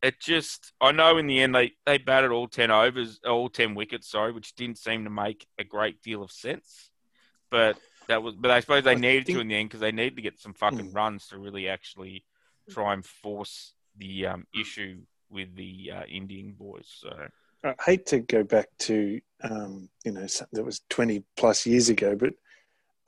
it 0.02 0.20
just. 0.20 0.72
I 0.80 0.92
know 0.92 1.16
in 1.18 1.26
the 1.26 1.40
end 1.40 1.54
they 1.54 1.72
they 1.86 1.98
batted 1.98 2.30
all 2.30 2.48
ten 2.48 2.70
overs, 2.70 3.20
all 3.26 3.48
ten 3.48 3.74
wickets. 3.74 4.08
Sorry, 4.08 4.32
which 4.32 4.54
didn't 4.54 4.78
seem 4.78 5.04
to 5.04 5.10
make 5.10 5.46
a 5.58 5.64
great 5.64 6.00
deal 6.02 6.22
of 6.22 6.30
sense. 6.30 6.90
But 7.50 7.78
that 8.08 8.22
was. 8.22 8.34
But 8.36 8.50
I 8.50 8.60
suppose 8.60 8.84
they 8.84 8.92
I 8.92 8.94
needed 8.94 9.26
think- 9.26 9.36
to 9.38 9.40
in 9.40 9.48
the 9.48 9.54
end 9.56 9.68
because 9.70 9.80
they 9.80 9.92
needed 9.92 10.16
to 10.16 10.22
get 10.22 10.40
some 10.40 10.54
fucking 10.54 10.90
Mm. 10.92 10.94
runs 10.94 11.28
to 11.28 11.38
really 11.38 11.68
actually 11.68 12.24
try 12.70 12.92
and 12.92 13.04
force 13.04 13.72
the 13.96 14.26
um, 14.26 14.46
issue 14.54 15.00
with 15.30 15.54
the 15.56 15.92
uh, 15.94 16.04
Indian 16.04 16.52
boys. 16.52 16.86
So 17.00 17.10
I 17.64 17.74
hate 17.84 18.06
to 18.06 18.20
go 18.20 18.44
back 18.44 18.68
to 18.80 19.20
um, 19.42 19.88
you 20.04 20.12
know 20.12 20.26
something 20.26 20.56
that 20.56 20.64
was 20.64 20.80
twenty 20.88 21.24
plus 21.36 21.66
years 21.66 21.88
ago, 21.88 22.16
but 22.16 22.34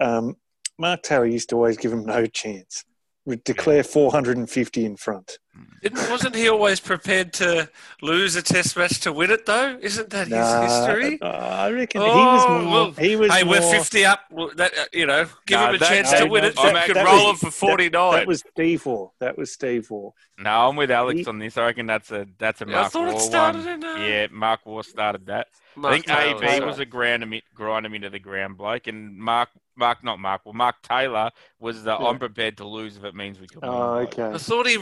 um, 0.00 0.36
Mark 0.78 1.02
Taylor 1.02 1.26
used 1.26 1.50
to 1.50 1.56
always 1.56 1.76
give 1.76 1.92
him 1.92 2.04
no 2.04 2.26
chance. 2.26 2.84
Would 3.26 3.44
declare 3.44 3.82
four 3.84 4.10
hundred 4.10 4.38
and 4.38 4.48
fifty 4.48 4.84
in 4.84 4.96
front. 4.96 5.38
Didn't, 5.82 6.10
wasn't 6.10 6.34
he 6.36 6.48
always 6.48 6.78
prepared 6.78 7.32
to 7.34 7.68
lose 8.02 8.36
a 8.36 8.42
test 8.42 8.76
match 8.76 9.00
to 9.00 9.12
win 9.12 9.30
it, 9.30 9.46
though? 9.46 9.78
Isn't 9.80 10.10
that 10.10 10.28
his 10.28 10.36
history? 10.62 11.20
I 11.22 11.70
reckon 11.70 12.02
he 12.02 12.06
Oh, 12.08 12.14
was 12.34 12.48
more. 12.64 12.72
well, 12.72 12.90
he 12.92 13.16
was 13.16 13.32
Hey, 13.32 13.44
we're 13.44 13.60
50 13.62 14.04
up. 14.04 14.20
Well, 14.30 14.50
that, 14.56 14.72
uh, 14.78 14.84
you 14.92 15.06
know, 15.06 15.24
give 15.46 15.58
No, 15.58 15.68
him 15.70 15.74
a 15.76 15.78
that- 15.78 15.88
chance 15.88 16.12
no, 16.12 16.18
to 16.20 16.26
win 16.26 16.42
no, 16.42 16.48
it. 16.48 16.56
that- 16.56 16.72
That, 16.74 16.86
could 16.86 16.96
roll 16.96 17.32
was- 17.32 17.42
him 17.42 17.50
for 17.50 17.50
49. 17.50 18.12
That 18.12 18.26
was 18.26 18.44
Steve 18.52 18.84
Waugh. 18.86 19.10
That 19.20 19.38
was 19.38 19.52
Steve 19.52 19.90
Waugh. 19.90 20.12
no, 20.38 20.68
I'm 20.68 20.76
with 20.76 20.90
Alex 20.90 21.20
He- 21.20 21.26
on 21.26 21.38
this. 21.38 21.56
I 21.56 21.64
reckon 21.64 21.86
that's 21.86 22.10
a 22.10 22.26
that's 22.38 22.60
a 22.60 22.66
Yeah, 22.66 22.76
I 22.76 22.80
Mark 22.82 22.92
thought 22.92 23.08
it 23.08 23.20
started 23.20 23.64
one. 23.64 23.74
in, 23.74 23.84
uh, 23.84 23.94
Yeah, 23.96 24.26
Mark 24.30 24.60
Waugh 24.66 24.82
started 24.82 25.26
that. 25.26 25.48
Mark 25.76 25.92
I 25.92 25.94
think 25.96 26.06
Taylor, 26.06 26.44
AB 26.44 26.58
so- 26.58 26.66
was 26.66 26.78
a 26.78 26.84
ground 26.84 27.22
him, 27.22 27.40
grind 27.54 27.86
him 27.86 27.94
into 27.94 28.10
the 28.10 28.18
ground 28.18 28.58
bloke, 28.58 28.86
and 28.86 29.16
Mark 29.16 29.48
Mark 29.76 30.04
not 30.04 30.18
Mark. 30.18 30.42
Well, 30.44 30.52
Mark 30.52 30.82
Taylor 30.82 31.30
was 31.58 31.84
the 31.84 31.92
Yeah. 31.98 32.06
I'm 32.08 32.18
prepared 32.18 32.58
to 32.58 32.66
lose 32.66 32.98
if 32.98 33.04
it 33.04 33.14
means 33.14 33.38
we 33.40 33.46
can 33.46 33.60
win. 33.62 33.70
Oh, 33.70 34.04
bloke. 34.04 34.12
okay. 34.18 34.34
I 34.34 34.36
thought 34.36 34.66
he 34.66 34.76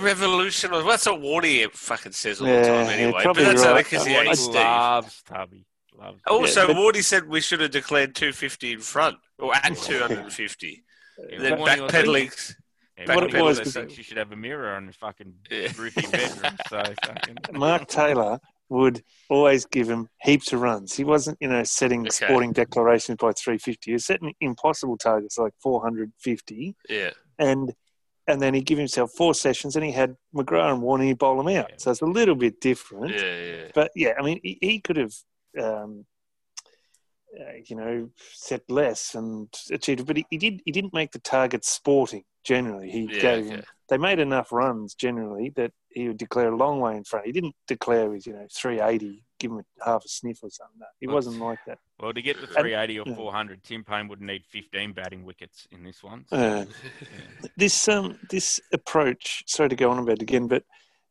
revolutionised. 0.64 0.84
Well, 0.86 0.90
that's 0.92 1.06
what 1.06 1.20
Warney 1.20 1.70
fucking 1.72 2.12
says 2.12 2.40
all 2.40 2.46
the 2.46 2.62
time 2.62 2.86
yeah, 2.86 2.92
anyway. 2.92 3.12
But 3.12 3.22
probably 3.22 3.44
that's 3.44 3.62
only 3.64 3.82
because 3.82 4.06
he 4.06 4.12
hates 4.14 4.40
Steve. 4.40 4.54
loves 4.54 5.22
Tubby. 5.22 5.66
Loves 5.98 6.20
Also, 6.26 6.60
Yeah, 6.60 6.66
but- 6.68 6.76
Wardy 6.76 7.02
said 7.02 7.28
we 7.28 7.40
should 7.40 7.60
have 7.60 7.70
declared 7.70 8.14
250 8.14 8.72
in 8.72 8.80
front, 8.80 9.16
or 9.38 9.54
at 9.54 9.76
250. 9.76 10.84
Yeah, 11.30 11.38
then 11.38 11.52
Warney 11.58 11.80
was- 11.82 11.92
backpedaling. 11.92 12.54
Yeah, 12.98 13.14
What 13.14 13.32
it 13.34 13.40
was 13.42 13.60
thinks 13.60 13.96
you 13.96 14.02
should 14.02 14.16
have 14.16 14.32
a 14.32 14.36
mirror 14.36 14.74
on 14.74 14.84
your 14.84 14.92
fucking 14.92 15.32
Yeah. 15.50 15.70
roofy 15.78 16.00
bedroom. 16.10 16.56
So 16.68 16.82
fucking. 17.04 17.36
Mark 17.52 17.86
Taylor 17.86 18.40
would 18.70 19.02
always 19.30 19.64
give 19.66 19.88
him 19.88 20.08
heaps 20.20 20.52
of 20.52 20.60
runs. 20.60 20.94
He 20.96 21.04
wasn't, 21.04 21.38
you 21.40 21.48
know, 21.48 21.62
setting 21.62 22.00
Okay. 22.02 22.10
sporting 22.10 22.52
declarations 22.52 23.16
by 23.16 23.32
350. 23.32 23.90
He 23.90 23.92
was 23.92 24.04
setting 24.04 24.34
impossible 24.40 24.96
targets 24.98 25.38
like 25.38 25.52
450, 25.62 26.74
Yeah. 26.88 27.10
and 27.38 27.72
and 28.28 28.40
then 28.40 28.54
he'd 28.54 28.66
give 28.66 28.78
himself 28.78 29.10
four 29.16 29.34
sessions, 29.34 29.74
and 29.74 29.84
he 29.84 29.90
had 29.90 30.14
McGrath 30.34 30.72
and 30.74 30.82
Warner 30.82 31.14
bowl 31.16 31.40
him 31.40 31.48
out. 31.48 31.70
Yeah. 31.70 31.76
So 31.78 31.90
it's 31.90 32.02
a 32.02 32.06
little 32.06 32.34
bit 32.34 32.60
different. 32.60 33.14
Yeah, 33.18 33.40
yeah. 33.40 33.68
But 33.74 33.90
yeah, 33.96 34.12
I 34.18 34.22
mean, 34.22 34.38
he, 34.42 34.58
he 34.60 34.80
could 34.80 34.96
have, 34.98 35.14
um, 35.60 36.04
uh, 37.38 37.52
you 37.66 37.74
know, 37.74 38.10
set 38.34 38.62
less 38.70 39.14
and 39.14 39.48
achieved, 39.70 40.00
it, 40.00 40.06
but 40.06 40.18
he, 40.18 40.26
he 40.30 40.36
did. 40.36 40.60
He 40.64 40.72
didn't 40.72 40.94
make 40.94 41.10
the 41.12 41.18
target 41.18 41.64
sporting. 41.64 42.24
Generally, 42.44 42.90
he 42.90 43.08
Yeah, 43.10 43.20
gave 43.20 43.46
him. 43.46 43.62
They 43.88 43.98
made 43.98 44.18
enough 44.18 44.52
runs 44.52 44.94
generally 44.94 45.50
that 45.56 45.72
he 45.88 46.08
would 46.08 46.18
declare 46.18 46.52
a 46.52 46.56
long 46.56 46.80
way 46.80 46.96
in 46.96 47.04
front. 47.04 47.26
He 47.26 47.32
didn't 47.32 47.56
declare 47.66 48.10
with 48.10 48.26
you 48.26 48.34
know 48.34 48.46
380, 48.54 49.24
give 49.38 49.50
him 49.52 49.58
a, 49.58 49.84
half 49.84 50.04
a 50.04 50.08
sniff 50.08 50.42
or 50.42 50.50
something. 50.50 50.78
No, 50.80 50.86
he 51.00 51.06
Well, 51.06 51.16
wasn't 51.16 51.38
like 51.40 51.58
that. 51.66 51.78
Well, 52.00 52.12
to 52.12 52.22
get 52.22 52.36
to 52.36 52.42
And- 52.42 52.50
380 52.50 52.98
or 53.00 53.04
yeah. 53.08 53.14
400, 53.14 53.62
Tim 53.64 53.84
Paine 53.84 54.08
would 54.08 54.20
need 54.20 54.44
15 54.46 54.92
batting 54.92 55.24
wickets 55.24 55.66
in 55.70 55.82
this 55.84 56.02
one. 56.02 56.24
So, 56.28 56.36
Uh, 56.36 56.64
this 57.56 57.88
um 57.88 58.18
this 58.30 58.60
approach. 58.72 59.44
Sorry 59.46 59.68
to 59.68 59.76
go 59.76 59.90
on 59.90 59.98
about 59.98 60.14
it 60.16 60.22
again, 60.22 60.48
but 60.48 60.64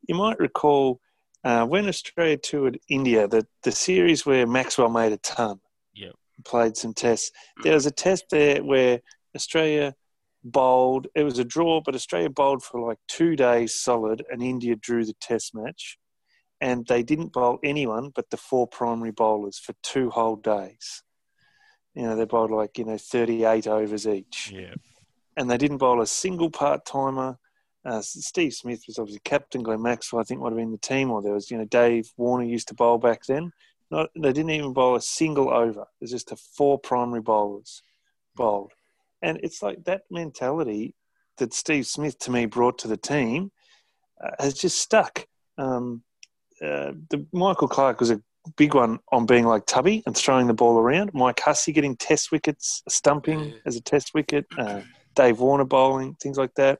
you 0.07 0.15
might 0.15 0.39
recall 0.39 0.99
uh, 1.43 1.65
when 1.65 1.87
Australia 1.87 2.37
toured 2.37 2.79
India, 2.89 3.27
the 3.27 3.45
the 3.63 3.71
series 3.71 4.25
where 4.25 4.45
Maxwell 4.47 4.89
made 4.89 5.13
a 5.13 5.17
ton. 5.17 5.59
Yep. 5.93 6.15
Played 6.43 6.75
some 6.77 6.93
tests. 6.93 7.31
There 7.63 7.73
was 7.73 7.85
a 7.85 7.91
test 7.91 8.25
there 8.31 8.63
where 8.63 9.01
Australia 9.35 9.95
bowled. 10.43 11.07
It 11.15 11.23
was 11.23 11.39
a 11.39 11.43
draw, 11.43 11.81
but 11.81 11.95
Australia 11.95 12.29
bowled 12.29 12.63
for 12.63 12.79
like 12.81 12.99
two 13.07 13.35
days 13.35 13.73
solid, 13.79 14.23
and 14.31 14.41
India 14.43 14.75
drew 14.75 15.05
the 15.05 15.13
test 15.21 15.53
match. 15.55 15.97
And 16.59 16.85
they 16.87 17.03
didn't 17.03 17.33
bowl 17.33 17.59
anyone 17.63 18.11
but 18.15 18.29
the 18.29 18.37
four 18.37 18.67
primary 18.67 19.11
bowlers 19.11 19.59
for 19.59 19.73
two 19.83 20.09
whole 20.09 20.37
days. 20.37 21.03
You 21.93 22.03
know, 22.03 22.15
they 22.15 22.25
bowled 22.25 22.51
like, 22.51 22.77
you 22.77 22.85
know, 22.85 22.97
38 22.97 23.67
overs 23.67 24.07
each 24.07 24.51
yeah. 24.51 24.73
and 25.35 25.49
they 25.49 25.57
didn't 25.57 25.77
bowl 25.77 26.01
a 26.01 26.07
single 26.07 26.49
part 26.49 26.85
timer. 26.85 27.37
Uh, 27.85 28.01
Steve 28.01 28.53
Smith 28.53 28.83
was 28.85 28.99
obviously 28.99 29.21
captain. 29.23 29.63
Glenn 29.63 29.81
Maxwell, 29.81 30.19
I 30.19 30.23
think, 30.23 30.41
might 30.41 30.49
have 30.49 30.57
been 30.57 30.71
the 30.71 30.77
team, 30.77 31.09
or 31.09 31.21
there 31.21 31.33
was, 31.33 31.49
you 31.49 31.57
know, 31.57 31.65
Dave 31.65 32.11
Warner 32.17 32.43
used 32.43 32.67
to 32.67 32.73
bowl 32.73 32.97
back 32.97 33.23
then. 33.25 33.53
Not, 33.89 34.09
they 34.13 34.33
didn't 34.33 34.49
even 34.49 34.73
bowl 34.73 34.95
a 34.95 35.01
single 35.01 35.49
over. 35.49 35.85
There's 35.99 36.11
just 36.11 36.33
a 36.33 36.35
four 36.35 36.77
primary 36.77 37.21
bowlers 37.21 37.81
bowled, 38.35 38.73
and 39.21 39.39
it's 39.41 39.63
like 39.63 39.85
that 39.85 40.01
mentality 40.11 40.95
that 41.37 41.53
Steve 41.53 41.87
Smith 41.87 42.19
to 42.19 42.31
me 42.31 42.45
brought 42.45 42.77
to 42.79 42.87
the 42.89 42.97
team 42.97 43.51
uh, 44.21 44.31
has 44.39 44.53
just 44.55 44.79
stuck. 44.79 45.25
Um, 45.57 46.03
uh, 46.61 46.91
the 47.09 47.25
Michael 47.33 47.67
Clarke 47.67 47.99
was 47.99 48.11
a 48.11 48.21
big 48.55 48.73
one 48.73 48.99
on 49.11 49.25
being 49.25 49.45
like 49.45 49.65
Tubby 49.65 50.03
and 50.05 50.15
throwing 50.15 50.47
the 50.47 50.53
ball 50.53 50.77
around. 50.77 51.11
Mike 51.13 51.39
Hussey 51.39 51.71
getting 51.73 51.95
test 51.97 52.31
wickets, 52.31 52.81
stumping 52.87 53.39
Yeah. 53.43 53.51
as 53.65 53.75
a 53.75 53.81
test 53.81 54.11
wicket. 54.13 54.45
Uh, 54.57 54.81
Dave 55.15 55.39
Warner 55.39 55.65
bowling, 55.65 56.15
things 56.21 56.37
like 56.37 56.53
that. 56.55 56.79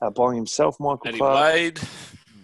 Uh, 0.00 0.10
bowling 0.10 0.36
himself, 0.36 0.76
Michael 0.80 1.08
Eddie 1.08 1.18
Clarke. 1.18 1.52
Wade. 1.54 1.80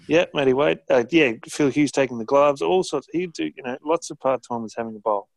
Yeah, 0.06 0.26
Matty 0.34 0.52
Wade. 0.52 0.80
Uh, 0.88 1.04
yeah, 1.10 1.32
Phil 1.48 1.68
Hughes 1.68 1.92
taking 1.92 2.18
the 2.18 2.24
gloves, 2.24 2.62
all 2.62 2.82
sorts. 2.82 3.08
He'd 3.12 3.32
do, 3.32 3.44
you 3.44 3.62
know, 3.62 3.76
lots 3.84 4.10
of 4.10 4.18
part 4.18 4.42
timers 4.48 4.74
having 4.76 4.96
a 4.96 4.98
bowl. 5.00 5.28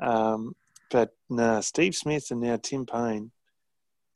Um, 0.00 0.54
but 0.90 1.10
nah, 1.30 1.60
Steve 1.60 1.94
Smith 1.94 2.30
and 2.30 2.40
now 2.40 2.58
Tim 2.62 2.86
Paine. 2.86 3.30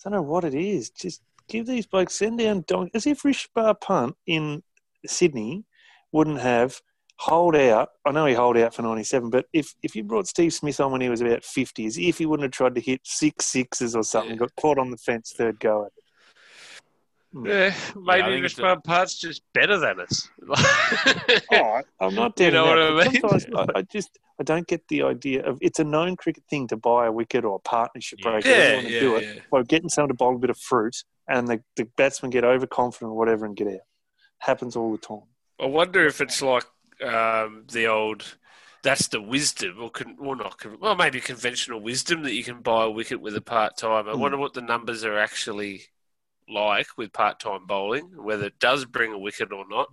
I 0.04 0.10
don't 0.10 0.12
know 0.18 0.22
what 0.22 0.44
it 0.44 0.54
is. 0.54 0.90
Just 0.90 1.20
give 1.48 1.66
these 1.66 1.86
blokes 1.86 2.14
send 2.14 2.38
down 2.38 2.64
dog 2.66 2.90
as 2.94 3.06
if 3.06 3.22
Rishabh 3.22 3.80
Pant 3.80 4.14
in 4.26 4.62
Sydney 5.06 5.64
wouldn't 6.16 6.40
have 6.40 6.80
hold 7.18 7.56
out. 7.56 7.88
I 8.04 8.10
know 8.12 8.26
he 8.26 8.34
hold 8.34 8.56
out 8.56 8.74
for 8.74 8.82
ninety 8.82 9.04
seven, 9.04 9.30
but 9.30 9.44
if 9.52 9.74
if 9.82 9.94
you 9.96 10.02
brought 10.04 10.26
Steve 10.26 10.52
Smith 10.52 10.80
on 10.80 10.92
when 10.92 11.00
he 11.00 11.08
was 11.08 11.20
about 11.20 11.44
fifty, 11.44 11.86
as 11.86 11.96
if 11.98 12.18
he 12.18 12.26
wouldn't 12.26 12.44
have 12.48 12.52
tried 12.60 12.74
to 12.74 12.80
hit 12.80 13.00
six 13.04 13.46
sixes 13.46 13.94
or 13.96 14.02
something, 14.02 14.32
Yeah. 14.32 14.36
got 14.44 14.56
caught 14.60 14.78
on 14.78 14.90
the 14.90 14.96
fence 14.98 15.32
third 15.36 15.58
go 15.60 15.82
at 15.86 15.92
it. 15.96 16.02
Hmm. 17.32 17.46
Yeah, 17.46 17.74
I 17.74 17.98
maybe 18.20 18.28
think 18.34 18.42
this 18.44 18.58
it's 18.58 18.80
part's 18.84 19.18
just 19.18 19.42
better 19.52 19.78
than 19.78 20.00
us. 20.00 20.28
Oh, 21.52 21.80
I'm 22.00 22.14
not 22.14 22.38
You 22.38 22.50
know 22.50 22.66
that. 22.66 22.92
what 22.92 23.06
I 23.06 23.32
mean? 23.40 23.56
I, 23.74 23.78
I 23.78 23.82
just 23.82 24.18
I 24.40 24.42
don't 24.44 24.66
get 24.66 24.86
the 24.88 25.02
idea 25.02 25.42
of 25.44 25.58
it's 25.60 25.78
a 25.78 25.84
known 25.84 26.16
cricket 26.16 26.44
thing 26.50 26.68
to 26.68 26.76
buy 26.76 27.06
a 27.06 27.12
wicket 27.12 27.44
or 27.44 27.56
a 27.56 27.58
partnership 27.60 28.18
Yeah. 28.22 28.30
break. 28.30 28.44
yeah, 28.44 28.52
Everyone 28.52 28.84
will 28.84 28.90
yeah, 28.92 29.00
do 29.00 29.16
it 29.16 29.36
yeah. 29.36 29.42
by 29.50 29.62
getting 29.62 29.88
someone 29.88 30.08
to 30.08 30.14
bowl 30.14 30.36
a 30.36 30.38
bit 30.38 30.50
of 30.50 30.58
fruit, 30.58 30.96
and 31.28 31.48
the, 31.48 31.60
the 31.76 31.84
batsmen 31.96 32.30
get 32.30 32.44
overconfident 32.44 33.10
or 33.10 33.16
whatever 33.16 33.44
and 33.46 33.56
get 33.56 33.68
out. 33.68 33.80
Happens 34.38 34.76
all 34.76 34.92
the 34.92 34.98
time. 34.98 35.22
I 35.60 35.66
wonder 35.66 36.06
if 36.06 36.20
it's 36.20 36.42
like 36.42 36.64
um, 37.02 37.64
the 37.70 37.86
old. 37.86 38.36
That's 38.82 39.08
the 39.08 39.20
wisdom, 39.20 39.78
or 39.82 39.90
con- 39.90 40.16
well, 40.20 40.36
not 40.36 40.64
well, 40.80 40.94
maybe 40.94 41.20
conventional 41.20 41.80
wisdom 41.80 42.22
that 42.22 42.34
you 42.34 42.44
can 42.44 42.60
buy 42.62 42.84
a 42.84 42.90
wicket 42.90 43.20
with 43.20 43.34
a 43.34 43.40
part 43.40 43.76
time. 43.76 44.08
I 44.08 44.12
Hmm. 44.12 44.20
wonder 44.20 44.36
what 44.38 44.54
the 44.54 44.60
numbers 44.60 45.04
are 45.04 45.18
actually 45.18 45.82
like 46.48 46.86
with 46.96 47.12
part 47.12 47.40
time 47.40 47.66
bowling, 47.66 48.10
whether 48.22 48.46
it 48.46 48.58
does 48.60 48.84
bring 48.84 49.12
a 49.12 49.18
wicket 49.18 49.52
or 49.52 49.64
not. 49.68 49.88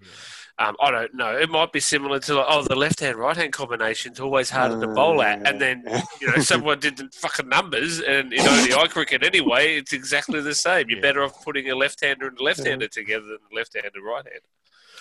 Um, 0.60 0.76
I 0.82 0.92
don't 0.92 1.16
know. 1.16 1.36
It 1.36 1.50
might 1.50 1.72
be 1.72 1.80
similar 1.80 2.20
to 2.20 2.36
like, 2.36 2.46
oh, 2.48 2.62
the 2.62 2.76
left 2.76 3.00
hand 3.00 3.18
right 3.18 3.36
hand 3.36 3.52
combination 3.54 4.12
combination's 4.14 4.20
always 4.20 4.50
harder 4.52 4.78
to 4.78 4.88
bowl 4.88 5.22
at, 5.24 5.40
and 5.46 5.60
then 5.60 5.84
you 6.22 6.28
know 6.28 6.38
someone 6.40 6.80
did 6.80 6.98
the 6.98 7.10
fucking 7.14 7.50
numbers, 7.50 8.00
and 8.02 8.32
you 8.32 8.44
know 8.44 8.54
in 8.54 8.74
eye 8.80 8.88
cricket 8.88 9.24
anyway, 9.24 9.78
it's 9.78 9.94
exactly 9.94 10.42
the 10.42 10.54
same. 10.54 10.90
You're 10.90 10.98
Yeah. 10.98 11.02
better 11.02 11.24
off 11.24 11.44
putting 11.44 11.70
a 11.72 11.76
left 11.76 12.02
hander 12.02 12.28
and 12.28 12.38
a 12.38 12.44
left 12.44 12.66
hander 12.66 12.88
together 12.88 13.26
than 13.26 13.40
a 13.52 13.56
left 13.56 13.74
hander 13.74 13.90
and 13.96 14.06
right 14.06 14.26
hander. 14.26 14.48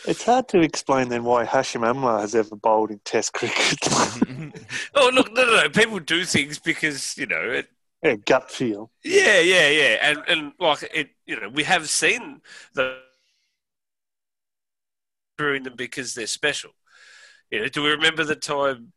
It's 0.06 0.24
hard 0.24 0.48
to 0.48 0.60
explain 0.60 1.08
then 1.08 1.24
why 1.24 1.44
Hashim 1.44 1.82
Amla 1.82 2.20
has 2.20 2.34
ever 2.34 2.56
bowled 2.56 2.90
in 2.90 3.00
Test 3.04 3.32
cricket. 3.32 3.78
Oh 4.94 5.10
look, 5.12 5.32
no, 5.32 5.44
no, 5.44 5.56
no. 5.56 5.68
People 5.68 5.98
do 5.98 6.24
things 6.24 6.58
because 6.58 7.16
you 7.16 7.26
know, 7.26 7.42
it, 7.42 7.68
yeah, 8.02 8.16
gut 8.16 8.50
feel. 8.50 8.90
yeah, 9.04 9.40
yeah, 9.40 9.68
yeah, 9.68 9.98
and 10.02 10.18
and 10.28 10.52
like 10.58 10.82
it, 10.94 11.10
you 11.26 11.40
know, 11.40 11.48
we 11.48 11.62
have 11.64 11.88
seen 11.88 12.40
the 12.74 12.98
doing 15.38 15.62
them 15.62 15.74
because 15.76 16.14
they're 16.14 16.26
special. 16.26 16.70
You 17.50 17.60
know, 17.60 17.68
do 17.68 17.82
we 17.82 17.90
remember 17.90 18.24
the 18.24 18.36
time 18.36 18.92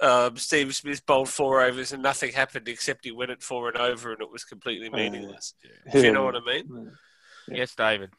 um, 0.00 0.36
Steve 0.36 0.74
Smith 0.74 1.04
bowled 1.06 1.28
four 1.28 1.62
overs 1.62 1.92
and 1.92 2.02
nothing 2.02 2.32
happened 2.32 2.68
except 2.68 3.04
he 3.04 3.12
went 3.12 3.30
at 3.30 3.42
four 3.42 3.68
and 3.68 3.76
over 3.76 4.12
and 4.12 4.20
it 4.20 4.30
was 4.30 4.44
completely 4.44 4.88
yeah. 4.90 4.96
meaningless? 4.96 5.54
If 5.86 6.04
you 6.04 6.12
know 6.12 6.24
what 6.24 6.36
I 6.36 6.40
mean? 6.40 6.92
yes, 7.48 7.74
David. 7.74 8.10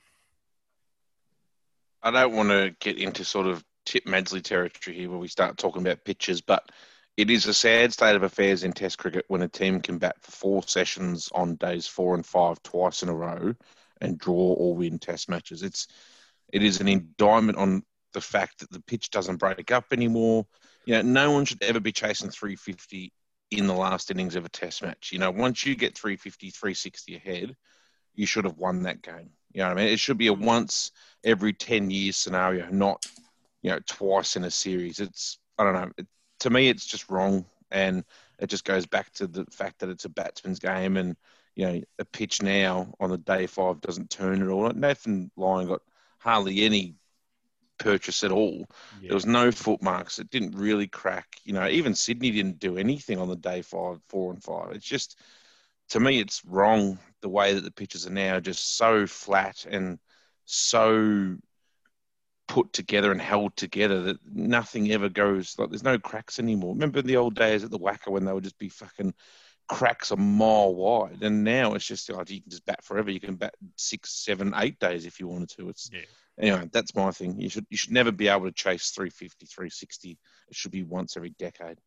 I 2.01 2.12
don't 2.12 2.36
want 2.36 2.50
to 2.50 2.75
get 2.80 2.98
into 2.98 3.25
sort 3.25 3.48
of 3.48 3.63
tip 3.86 4.06
Madsley 4.06 4.42
territory 4.42 4.96
here 4.96 5.10
where 5.10 5.18
we 5.18 5.27
start 5.27 5.58
talking 5.58 5.82
about 5.82 6.04
pitches, 6.04 6.42
but 6.42 6.72
it 7.16 7.32
is 7.32 7.48
a 7.48 7.54
sad 7.54 7.92
state 7.94 8.16
of 8.16 8.24
affairs 8.24 8.63
in 8.63 8.74
Test 8.74 8.98
cricket 8.98 9.25
when 9.27 9.42
a 9.42 9.48
team 9.48 9.82
can 9.82 9.98
bat 9.98 10.18
for 10.22 10.32
four 10.32 10.63
sessions 10.63 11.30
on 11.34 11.56
days 11.56 11.88
four 11.88 12.13
and 12.13 12.25
five 12.25 12.62
twice 12.62 13.01
in 13.01 13.10
a 13.10 13.16
row 13.16 13.56
and 14.00 14.20
draw 14.20 14.54
or 14.54 14.75
win 14.75 15.00
Test 15.00 15.27
matches. 15.30 15.63
It's 15.63 15.88
it 16.54 16.63
is 16.63 16.80
an 16.80 16.88
indictment 16.88 17.58
on 17.58 17.84
the 18.13 18.22
fact 18.22 18.60
that 18.60 18.72
the 18.72 18.82
pitch 18.82 19.10
doesn't 19.10 19.38
break 19.38 19.72
up 19.72 19.86
anymore. 19.92 20.46
You 20.86 20.96
know, 20.96 21.01
no 21.01 21.32
one 21.32 21.46
should 21.46 21.63
ever 21.63 21.80
be 21.80 21.92
chasing 21.92 22.30
350 22.30 23.12
in 23.51 23.68
the 23.68 23.74
last 23.74 24.12
innings 24.12 24.36
of 24.36 24.46
a 24.46 24.50
Test 24.50 24.84
match. 24.84 25.12
You 25.12 25.20
know, 25.20 25.32
once 25.32 25.66
you 25.66 25.75
get 25.75 25.98
350, 25.98 26.51
360 26.51 27.16
ahead, 27.16 27.56
you 28.13 28.25
should 28.25 28.46
have 28.46 28.58
won 28.58 28.84
that 28.84 29.01
game. 29.01 29.32
You 29.54 29.62
know 29.62 29.70
what 29.70 29.77
I 29.77 29.82
mean? 29.82 29.94
It 29.94 30.00
should 30.00 30.18
be 30.18 30.27
a 30.27 30.34
once 30.34 30.92
every 31.24 31.54
10 31.54 31.90
years 31.90 32.16
scenario, 32.16 32.70
not, 32.70 33.06
you 33.62 33.72
know, 33.72 33.80
twice 33.86 34.36
in 34.36 34.44
a 34.44 34.52
series. 34.52 35.00
It's, 35.00 35.40
I 35.58 35.64
don't 35.64 35.74
know. 35.74 35.92
It, 35.98 36.08
to 36.42 36.50
me, 36.50 36.70
it's 36.70 36.86
just 36.86 37.10
wrong. 37.10 37.46
And 37.72 38.04
it 38.40 38.48
just 38.48 38.66
goes 38.66 38.86
back 38.86 39.12
to 39.14 39.28
the 39.28 39.46
fact 39.52 39.80
that 39.80 39.90
it's 39.90 40.06
a 40.06 40.10
batsman's 40.10 40.60
game 40.60 40.98
and, 40.98 41.16
you 41.56 41.66
know, 41.66 41.82
a 42.00 42.06
pitch 42.06 42.42
now 42.42 42.94
on 43.00 43.10
the 43.10 43.18
day 43.18 43.48
five 43.48 43.82
doesn't 43.82 44.10
turn 44.10 44.42
at 44.42 44.50
all. 44.50 44.70
Nathan 44.70 45.32
Lyon 45.36 45.68
got 45.68 45.82
hardly 46.20 46.64
any 46.64 46.96
purchase 47.78 48.24
at 48.24 48.32
all. 48.32 48.68
Yeah. 49.02 49.10
There 49.10 49.16
was 49.16 49.26
no 49.26 49.52
footmarks. 49.52 50.20
It 50.20 50.30
didn't 50.30 50.56
really 50.56 50.88
crack. 50.88 51.38
You 51.44 51.54
know, 51.54 51.68
even 51.68 51.96
Sydney 51.96 52.32
didn't 52.32 52.60
do 52.60 52.78
anything 52.78 53.20
on 53.20 53.28
the 53.28 53.36
day 53.36 53.62
five, 53.62 54.00
four 54.08 54.32
and 54.32 54.44
five. 54.44 54.72
It's 54.72 54.86
just, 54.86 55.20
to 55.90 56.00
me, 56.00 56.20
it's 56.20 56.44
wrong 56.46 57.00
the 57.22 57.30
way 57.30 57.54
that 57.54 57.64
the 57.64 57.72
pitches 57.72 58.06
are 58.08 58.12
now, 58.12 58.40
just 58.40 58.78
so 58.78 59.08
flat 59.08 59.66
and 59.70 60.00
so 60.48 61.36
put 62.48 62.72
together 62.72 63.12
and 63.12 63.22
held 63.22 63.56
together 63.58 64.01
that 64.01 64.18
nothing 64.25 64.89
ever 64.92 65.10
goes 65.10 65.56
like 65.60 65.70
there's 65.70 65.84
no 65.84 66.00
cracks 66.00 66.39
anymore. 66.39 66.74
Remember 66.74 67.01
the 67.01 67.18
old 67.18 67.36
days 67.36 67.63
at 67.63 67.72
the 67.72 67.77
WACA 67.77 68.10
when 68.10 68.25
they 68.25 68.32
would 68.32 68.46
just 68.46 68.58
be 68.58 68.70
fucking 68.70 69.13
cracks 69.68 70.12
a 70.12 70.16
mile 70.16 70.74
wide, 70.74 71.22
and 71.22 71.44
now 71.44 71.74
it's 71.74 71.86
just 71.86 72.10
like 72.10 72.30
you 72.30 72.42
can 72.42 72.50
just 72.50 72.66
bat 72.66 72.84
forever. 72.84 73.12
You 73.12 73.20
can 73.20 73.36
bat 73.36 73.54
six, 73.75 74.12
seven, 74.12 74.54
eight 74.56 74.80
days 74.80 75.06
if 75.06 75.20
you 75.20 75.27
wanted 75.27 75.50
to. 75.58 75.68
It's 75.70 75.89
Yeah. 75.92 76.06
anyway. 76.39 76.70
That's 76.72 76.96
my 76.96 77.12
thing. 77.12 77.39
You 77.39 77.50
should 77.50 77.68
you 77.70 77.75
should 77.77 77.92
never 77.92 78.13
be 78.13 78.30
able 78.30 78.46
to 78.46 78.51
chase 78.54 78.92
350, 78.92 79.46
360. 79.46 80.18
It 80.48 80.56
should 80.56 80.72
be 80.72 80.84
once 80.84 81.18
every 81.18 81.32
decade. 81.32 81.80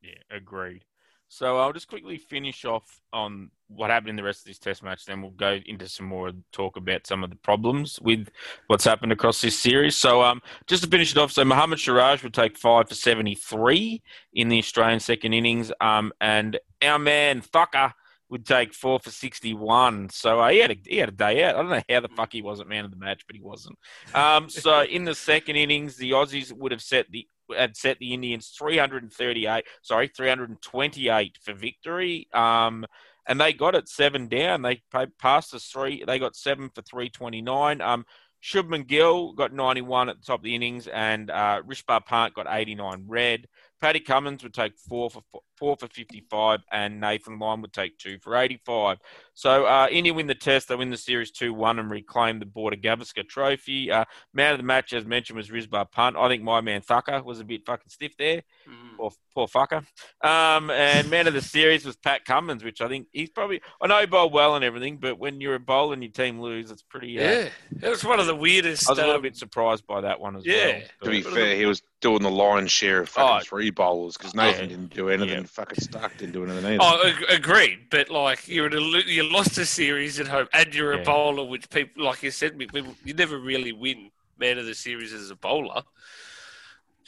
Yeah, 0.00 0.22
agreed. 0.30 0.84
So 1.28 1.58
I'll 1.58 1.72
just 1.72 1.88
quickly 1.88 2.18
finish 2.18 2.64
off 2.64 3.00
on 3.12 3.50
what 3.68 3.90
happened 3.90 4.10
in 4.10 4.16
the 4.16 4.22
rest 4.22 4.40
of 4.40 4.46
this 4.46 4.58
test 4.58 4.82
match, 4.82 5.04
then 5.04 5.22
we'll 5.22 5.32
go 5.32 5.58
into 5.66 5.88
some 5.88 6.06
more 6.06 6.30
talk 6.52 6.76
about 6.76 7.06
some 7.06 7.24
of 7.24 7.30
the 7.30 7.36
problems 7.36 7.98
with 8.00 8.28
what's 8.68 8.84
happened 8.84 9.12
across 9.12 9.40
this 9.40 9.58
series. 9.58 9.96
So 9.96 10.22
um, 10.22 10.40
just 10.66 10.84
to 10.84 10.88
finish 10.88 11.10
it 11.10 11.18
off, 11.18 11.32
so 11.32 11.44
Mohammad 11.44 11.80
Siraj 11.80 12.22
would 12.22 12.34
take 12.34 12.56
five 12.56 12.88
for 12.88 12.94
73 12.94 14.02
in 14.34 14.48
the 14.48 14.58
Australian 14.58 15.00
second 15.00 15.32
innings, 15.32 15.72
um, 15.80 16.12
and 16.20 16.58
our 16.82 16.98
man 16.98 17.42
Fucker 17.42 17.92
would 18.28 18.46
take 18.46 18.74
four 18.74 18.98
for 18.98 19.10
61. 19.10 20.10
So 20.10 20.40
uh, 20.40 20.50
he, 20.50 20.58
had 20.58 20.70
a, 20.72 20.76
he 20.84 20.98
had 20.98 21.08
a 21.08 21.12
day 21.12 21.44
out. 21.44 21.56
I 21.56 21.62
don't 21.62 21.70
know 21.70 21.82
how 21.88 22.00
the 22.00 22.08
fuck 22.08 22.32
he 22.32 22.42
wasn't 22.42 22.68
man 22.68 22.84
of 22.84 22.90
the 22.90 22.96
match, 22.96 23.24
but 23.26 23.36
he 23.36 23.42
wasn't. 23.42 23.78
Um, 24.14 24.48
so 24.48 24.82
in 24.82 25.04
the 25.04 25.14
second 25.14 25.56
innings, 25.56 25.96
the 25.96 26.10
Aussies 26.10 26.52
would 26.52 26.72
have 26.72 26.82
set 26.82 27.10
the 27.10 27.26
had 27.54 27.76
set 27.76 27.98
the 27.98 28.14
Indians 28.14 28.54
338, 28.58 29.64
sorry, 29.82 30.08
328 30.08 31.38
for 31.42 31.54
victory. 31.54 32.28
Um, 32.32 32.86
and 33.28 33.40
they 33.40 33.52
got 33.52 33.74
it 33.74 33.88
seven 33.88 34.28
down. 34.28 34.62
They 34.62 34.82
passed 35.18 35.52
the 35.52 35.58
three. 35.58 36.04
They 36.06 36.18
got 36.18 36.36
seven 36.36 36.70
for 36.74 36.82
329. 36.82 37.80
Um, 37.80 38.06
Shubman 38.42 38.86
Gill 38.86 39.32
got 39.32 39.52
91 39.52 40.08
at 40.08 40.20
the 40.20 40.24
top 40.24 40.40
of 40.40 40.44
the 40.44 40.54
innings, 40.54 40.86
and 40.86 41.30
uh, 41.30 41.62
Rishabh 41.66 42.06
Pant 42.06 42.34
got 42.34 42.46
89 42.48 43.04
red. 43.08 43.46
Paddy 43.80 44.00
Cummins 44.00 44.42
would 44.42 44.54
take 44.54 44.78
four 44.78 45.10
for 45.10 45.22
four 45.56 45.76
for 45.76 45.88
55, 45.88 46.60
and 46.70 47.00
Nathan 47.00 47.38
Lyon 47.38 47.62
would 47.62 47.72
take 47.72 47.98
two 47.98 48.18
for 48.18 48.36
85. 48.36 48.98
So 49.34 49.66
uh, 49.66 49.88
India 49.90 50.14
win 50.14 50.26
the 50.26 50.34
test. 50.34 50.68
They 50.68 50.76
win 50.76 50.90
the 50.90 50.96
series 50.96 51.30
2 51.30 51.52
1 51.52 51.78
and 51.78 51.90
reclaim 51.90 52.38
the 52.38 52.46
Border 52.46 52.76
Gavaskar 52.76 53.28
trophy. 53.28 53.90
Uh, 53.90 54.04
man 54.32 54.52
of 54.52 54.58
the 54.58 54.64
match, 54.64 54.92
as 54.92 55.04
mentioned, 55.04 55.36
was 55.36 55.48
Rishabh 55.50 55.90
Pant. 55.92 56.16
I 56.16 56.28
think 56.28 56.42
my 56.42 56.60
man 56.60 56.80
Thakur 56.80 57.22
was 57.22 57.40
a 57.40 57.44
bit 57.44 57.66
fucking 57.66 57.88
stiff 57.90 58.16
there. 58.16 58.42
Mm. 58.68 58.96
Poor, 58.96 59.10
poor 59.34 59.46
fucker. 59.46 59.84
Um, 60.22 60.70
and 60.70 61.10
man 61.10 61.26
of 61.26 61.34
the 61.34 61.42
series 61.42 61.84
was 61.84 61.96
Pat 61.96 62.24
Cummins, 62.24 62.64
which 62.64 62.80
I 62.80 62.88
think 62.88 63.08
he's 63.12 63.28
probably. 63.30 63.60
I 63.80 63.86
know 63.86 64.00
he 64.00 64.06
bowled 64.06 64.32
well 64.32 64.56
and 64.56 64.64
everything, 64.64 64.96
but 64.96 65.18
when 65.18 65.40
you're 65.40 65.54
a 65.56 65.60
bowler 65.60 65.92
and 65.92 66.02
your 66.02 66.12
team 66.12 66.40
lose, 66.40 66.70
it's 66.70 66.82
pretty. 66.82 67.18
Uh, 67.18 67.22
Yeah, 67.22 67.48
it 67.82 67.88
was 67.90 68.04
one 68.04 68.20
of 68.20 68.26
the 68.26 68.34
weirdest. 68.34 68.88
I 68.88 68.92
was 68.92 68.98
a 68.98 69.02
little 69.02 69.16
um, 69.16 69.22
bit 69.22 69.36
surprised 69.36 69.86
by 69.86 70.00
that 70.00 70.18
one 70.20 70.36
as 70.36 70.46
Yeah. 70.46 70.66
well. 70.78 70.80
To 71.04 71.10
be 71.10 71.22
But- 71.22 71.32
fair, 71.34 71.56
he 71.56 71.66
was 71.66 71.82
doing 72.00 72.22
the 72.22 72.30
lion's 72.30 72.70
share 72.72 73.00
of 73.00 73.08
fucking 73.08 73.36
Oh. 73.42 73.44
three 73.44 73.70
bowlers 73.70 74.16
because 74.16 74.34
Nathan 74.34 74.64
Yeah. 74.64 74.68
didn't 74.76 74.94
do 74.94 75.08
anything. 75.08 75.42
Yeah. 75.42 75.45
Fucking 75.46 75.78
Starc 75.78 76.16
didn't 76.18 76.32
do 76.32 76.44
anything 76.44 76.64
either. 76.64 76.78
Oh, 76.80 77.02
ag- 77.06 77.24
agreed. 77.28 77.86
But 77.90 78.10
like 78.10 78.48
you're 78.48 78.66
a, 78.66 78.80
you 78.80 79.30
lost 79.30 79.58
a 79.58 79.66
series 79.66 80.20
at 80.20 80.28
home, 80.28 80.48
and 80.52 80.74
you're 80.74 80.92
a 80.92 81.02
bowler, 81.02 81.44
which 81.44 81.68
people, 81.70 82.04
like 82.04 82.22
you 82.22 82.30
said, 82.30 82.58
people, 82.58 82.94
you 83.04 83.14
never 83.14 83.38
really 83.38 83.72
win 83.72 84.10
man 84.38 84.58
of 84.58 84.66
the 84.66 84.74
series 84.74 85.12
as 85.12 85.30
a 85.30 85.36
bowler. 85.36 85.82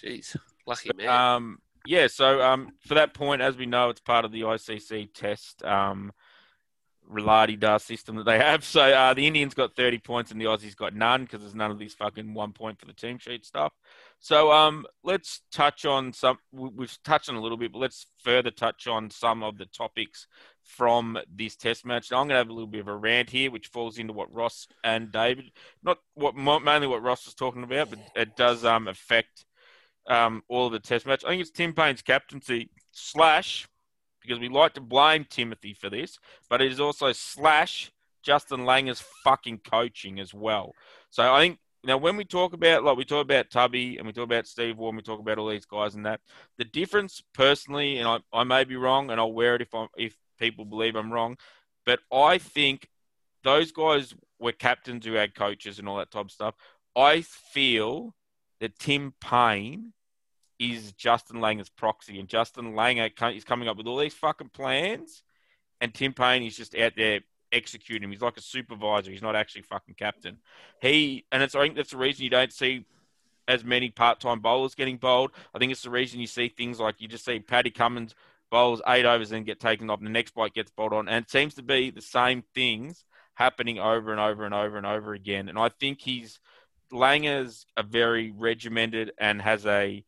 Jeez, 0.02 0.36
lucky 0.66 0.90
man. 0.96 1.08
Um, 1.08 1.58
yeah, 1.86 2.06
so 2.06 2.42
um, 2.42 2.72
for 2.86 2.94
that 2.94 3.14
point, 3.14 3.40
as 3.40 3.56
we 3.56 3.66
know, 3.66 3.88
it's 3.88 4.00
part 4.00 4.24
of 4.24 4.32
the 4.32 4.42
ICC 4.42 5.14
test 5.14 5.64
um, 5.64 6.12
Relati 7.10 7.58
da 7.58 7.78
system 7.78 8.16
that 8.16 8.24
they 8.24 8.38
have. 8.38 8.62
So 8.68 8.82
uh, 8.82 9.14
the 9.14 9.26
Indians 9.26 9.54
got 9.54 9.74
30 9.74 9.98
points 9.98 10.30
and 10.30 10.40
the 10.40 10.44
Aussies 10.44 10.76
got 10.76 10.94
none 10.94 11.22
because 11.24 11.40
there's 11.40 11.54
none 11.54 11.70
of 11.70 11.78
this 11.78 11.94
fucking 11.94 12.34
one 12.34 12.52
point 12.52 12.78
for 12.78 12.84
the 12.84 12.92
team 12.92 13.18
sheet 13.18 13.46
stuff. 13.46 13.72
So 14.20 14.52
um, 14.52 14.84
let's 15.04 15.42
touch 15.52 15.84
on 15.84 16.12
some. 16.12 16.38
we- 16.52 16.70
We've 16.74 16.98
touched 17.04 17.28
on 17.28 17.36
a 17.36 17.40
little 17.40 17.56
bit, 17.56 17.72
but 17.72 17.78
let's 17.78 18.06
further 18.22 18.50
touch 18.50 18.86
on 18.86 19.10
some 19.10 19.42
of 19.42 19.58
the 19.58 19.66
topics 19.66 20.26
from 20.64 21.18
this 21.34 21.56
test 21.56 21.86
match. 21.86 22.10
Now, 22.10 22.18
I'm 22.18 22.28
going 22.28 22.34
to 22.34 22.38
have 22.38 22.48
a 22.50 22.52
little 22.52 22.66
bit 22.68 22.80
of 22.80 22.88
a 22.88 22.96
rant 22.96 23.30
here, 23.30 23.50
which 23.50 23.68
falls 23.68 23.98
into 23.98 24.12
what 24.12 24.32
Ross 24.32 24.66
and 24.84 25.10
David, 25.12 25.50
not 25.82 25.98
what 26.14 26.36
mainly 26.36 26.86
what 26.86 27.02
Ross 27.02 27.24
was 27.26 27.34
talking 27.34 27.62
about, 27.62 27.90
but 27.90 27.98
it 28.16 28.36
does 28.36 28.64
um, 28.64 28.88
affect 28.88 29.44
um, 30.08 30.42
all 30.48 30.66
of 30.66 30.72
the 30.72 30.80
test 30.80 31.06
match. 31.06 31.24
I 31.24 31.28
think 31.30 31.40
it's 31.40 31.50
Tim 31.50 31.72
Paine's 31.72 32.02
captaincy 32.02 32.70
slash 32.92 33.68
because 34.20 34.40
we 34.40 34.48
like 34.48 34.74
to 34.74 34.80
blame 34.80 35.24
Timothy 35.28 35.72
for 35.72 35.88
this, 35.88 36.18
but 36.50 36.60
it 36.60 36.70
is 36.70 36.80
also 36.80 37.12
slash 37.12 37.90
Justin 38.22 38.60
Langer's 38.60 39.02
fucking 39.24 39.60
coaching 39.64 40.20
as 40.20 40.34
well. 40.34 40.72
So 41.08 41.32
I 41.32 41.40
think 41.40 41.58
now 41.84 41.96
when 41.96 42.16
we 42.16 42.24
talk 42.24 42.52
about 42.52 42.84
like 42.84 42.96
we 42.96 43.04
talk 43.04 43.22
about 43.22 43.50
Tubby 43.50 43.98
and 43.98 44.06
we 44.06 44.12
talk 44.12 44.24
about 44.24 44.46
Steve 44.46 44.78
and 44.78 44.96
we 44.96 45.02
talk 45.02 45.20
about 45.20 45.38
all 45.38 45.48
these 45.48 45.66
guys 45.66 45.94
and 45.94 46.06
that, 46.06 46.20
the 46.56 46.64
difference 46.64 47.22
personally, 47.34 47.98
and 47.98 48.08
I, 48.08 48.18
I 48.32 48.44
may 48.44 48.64
be 48.64 48.76
wrong, 48.76 49.10
and 49.10 49.20
I'll 49.20 49.32
wear 49.32 49.54
it 49.54 49.62
if 49.62 49.74
I 49.74 49.86
if 49.96 50.16
people 50.38 50.64
believe 50.64 50.96
I'm 50.96 51.12
wrong, 51.12 51.36
but 51.86 52.00
I 52.12 52.38
think 52.38 52.88
those 53.44 53.72
guys 53.72 54.14
were 54.38 54.52
captains 54.52 55.04
who 55.04 55.14
had 55.14 55.34
coaches 55.34 55.78
and 55.78 55.88
all 55.88 55.98
that 55.98 56.10
type 56.10 56.26
of 56.26 56.30
stuff. 56.30 56.54
I 56.96 57.22
feel 57.22 58.14
that 58.60 58.78
Tim 58.78 59.14
Paine 59.20 59.92
is 60.58 60.92
Justin 60.92 61.38
Langer's 61.38 61.68
proxy, 61.68 62.18
and 62.18 62.28
Justin 62.28 62.74
Langer 62.74 63.36
is 63.36 63.44
coming 63.44 63.68
up 63.68 63.76
with 63.76 63.86
all 63.86 63.98
these 63.98 64.14
fucking 64.14 64.50
plans, 64.50 65.22
and 65.80 65.94
Tim 65.94 66.12
Paine 66.12 66.42
is 66.42 66.56
just 66.56 66.76
out 66.76 66.94
there 66.96 67.20
executing. 67.52 68.04
him. 68.04 68.10
He's 68.10 68.20
like 68.20 68.36
a 68.36 68.42
supervisor. 68.42 69.10
He's 69.10 69.22
not 69.22 69.36
actually 69.36 69.62
fucking 69.62 69.94
captain. 69.94 70.38
He 70.80 71.24
and 71.32 71.42
it's 71.42 71.54
I 71.54 71.62
think 71.62 71.76
that's 71.76 71.90
the 71.90 71.98
reason 71.98 72.24
you 72.24 72.30
don't 72.30 72.52
see 72.52 72.84
as 73.46 73.64
many 73.64 73.90
part-time 73.90 74.40
bowlers 74.40 74.74
getting 74.74 74.98
bowled. 74.98 75.32
I 75.54 75.58
think 75.58 75.72
it's 75.72 75.82
the 75.82 75.90
reason 75.90 76.20
you 76.20 76.26
see 76.26 76.48
things 76.48 76.78
like 76.78 77.00
you 77.00 77.08
just 77.08 77.24
see 77.24 77.40
Paddy 77.40 77.70
Cummins 77.70 78.14
bowls 78.50 78.82
eight 78.86 79.06
overs 79.06 79.32
and 79.32 79.46
get 79.46 79.60
taken 79.60 79.90
off, 79.90 79.98
and 79.98 80.06
the 80.06 80.12
next 80.12 80.34
bite 80.34 80.54
gets 80.54 80.70
bowled 80.70 80.92
on, 80.92 81.08
and 81.08 81.24
it 81.24 81.30
seems 81.30 81.54
to 81.54 81.62
be 81.62 81.90
the 81.90 82.00
same 82.00 82.42
things 82.54 83.04
happening 83.34 83.78
over 83.78 84.10
and 84.10 84.20
over 84.20 84.44
and 84.44 84.54
over 84.54 84.76
and 84.76 84.86
over 84.86 85.14
again. 85.14 85.48
And 85.48 85.58
I 85.58 85.68
think 85.68 86.00
he's 86.00 86.40
Langer's 86.92 87.66
a 87.76 87.82
very 87.82 88.32
regimented 88.32 89.12
and 89.18 89.40
has 89.42 89.66
a 89.66 90.04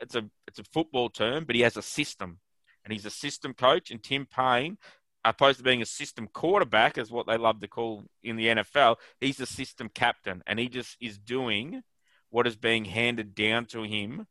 it's 0.00 0.14
a 0.14 0.24
it's 0.46 0.58
a 0.58 0.64
football 0.64 1.08
term, 1.08 1.44
but 1.44 1.56
he 1.56 1.62
has 1.62 1.76
a 1.76 1.82
system, 1.82 2.38
and 2.84 2.92
he's 2.92 3.06
a 3.06 3.10
system 3.10 3.54
coach. 3.54 3.90
And 3.90 4.02
Tim 4.02 4.26
Paine, 4.26 4.78
opposed 5.24 5.58
to 5.58 5.64
being 5.64 5.82
a 5.82 5.86
system 5.86 6.28
quarterback, 6.32 6.98
is 6.98 7.10
what 7.10 7.26
they 7.26 7.36
love 7.36 7.60
to 7.60 7.68
call 7.68 8.04
in 8.22 8.36
the 8.36 8.46
NFL. 8.48 8.96
He's 9.20 9.40
a 9.40 9.46
system 9.46 9.88
captain, 9.88 10.42
and 10.46 10.58
he 10.58 10.68
just 10.68 10.96
is 11.00 11.18
doing 11.18 11.82
what 12.30 12.46
is 12.46 12.56
being 12.56 12.84
handed 12.84 13.34
down 13.34 13.66
to 13.66 13.82
him 13.82 14.26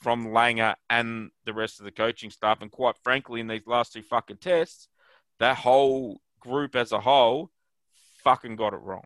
from 0.00 0.28
Langer 0.28 0.74
and 0.90 1.30
the 1.44 1.54
rest 1.54 1.78
of 1.78 1.84
the 1.84 1.90
coaching 1.90 2.30
staff. 2.30 2.62
And 2.62 2.70
quite 2.70 2.96
frankly, 3.02 3.40
in 3.40 3.48
these 3.48 3.66
last 3.66 3.92
two 3.92 4.02
fucking 4.02 4.38
tests, 4.38 4.88
that 5.38 5.56
whole 5.56 6.20
group 6.40 6.76
as 6.76 6.92
a 6.92 7.00
whole 7.00 7.50
fucking 8.22 8.56
got 8.56 8.74
it 8.74 8.80
wrong. 8.80 9.04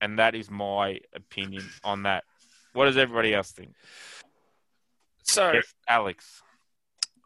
And 0.00 0.18
that 0.18 0.34
is 0.34 0.50
my 0.50 1.00
opinion 1.14 1.64
on 1.84 2.04
that. 2.04 2.24
What 2.72 2.86
does 2.86 2.96
everybody 2.96 3.34
else 3.34 3.52
think? 3.52 3.74
so 5.22 5.52
Yes, 5.52 5.74
Alex. 5.88 6.42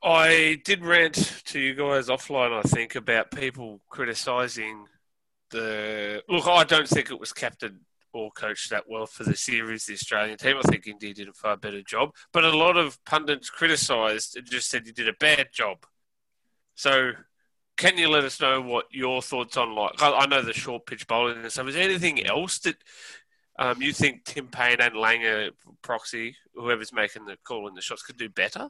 I 0.07 0.61
did 0.65 0.85
rant 0.85 1.43
to 1.47 1.59
you 1.59 1.75
guys 1.75 2.07
offline, 2.07 2.57
I 2.57 2.63
think, 2.63 2.95
about 2.95 3.33
people 3.33 3.81
criticising 3.89 4.87
the. 5.51 6.23
Look, 6.29 6.47
I 6.47 6.63
don't 6.63 6.87
think 6.87 7.11
it 7.11 7.19
was 7.19 7.33
captain 7.33 7.81
or 8.13 8.31
coached 8.31 8.71
that 8.71 8.85
well 8.89 9.07
for 9.07 9.25
the 9.25 9.37
series, 9.37 9.87
the 9.87 9.95
Australian 9.95 10.39
team. 10.39 10.59
I 10.59 10.63
think 10.71 10.87
India 10.87 11.13
did 11.13 11.29
a 11.29 11.33
far 11.33 11.57
better 11.57 11.83
job. 11.83 12.11
But 12.33 12.45
a 12.45 12.57
lot 12.57 12.77
of 12.77 13.05
pundits 13.05 13.51
criticised 13.51 14.37
and 14.37 14.47
just 14.47 14.71
said 14.71 14.87
he 14.87 14.93
did 14.93 15.09
a 15.09 15.13
bad 15.19 15.49
job. 15.53 15.85
So, 16.77 17.11
can 17.77 17.99
you 17.99 18.09
let 18.09 18.23
us 18.23 18.41
know 18.41 18.63
what 18.63 18.85
your 18.93 19.21
thoughts 19.23 19.57
on 19.57 19.75
like? 19.75 20.01
I 20.01 20.13
I 20.13 20.27
know 20.27 20.41
the 20.41 20.53
short 20.53 20.87
pitch 20.87 21.09
bowling 21.09 21.39
and 21.39 21.51
stuff. 21.51 21.67
Is 21.67 21.75
there 21.75 21.83
anything 21.83 22.25
else 22.25 22.61
that 22.61 22.77
um, 23.59 23.83
you 23.83 23.93
think 23.93 24.25
Tim 24.25 24.47
Paine 24.47 24.81
and 24.81 24.95
Langer, 24.95 25.51
proxy, 25.83 26.37
whoever's 26.55 26.93
making 26.93 27.25
the 27.25 27.37
call 27.45 27.67
in 27.67 27.75
the 27.75 27.83
shots, 27.83 28.05
could 28.05 28.19
do 28.19 28.29
better? 28.29 28.69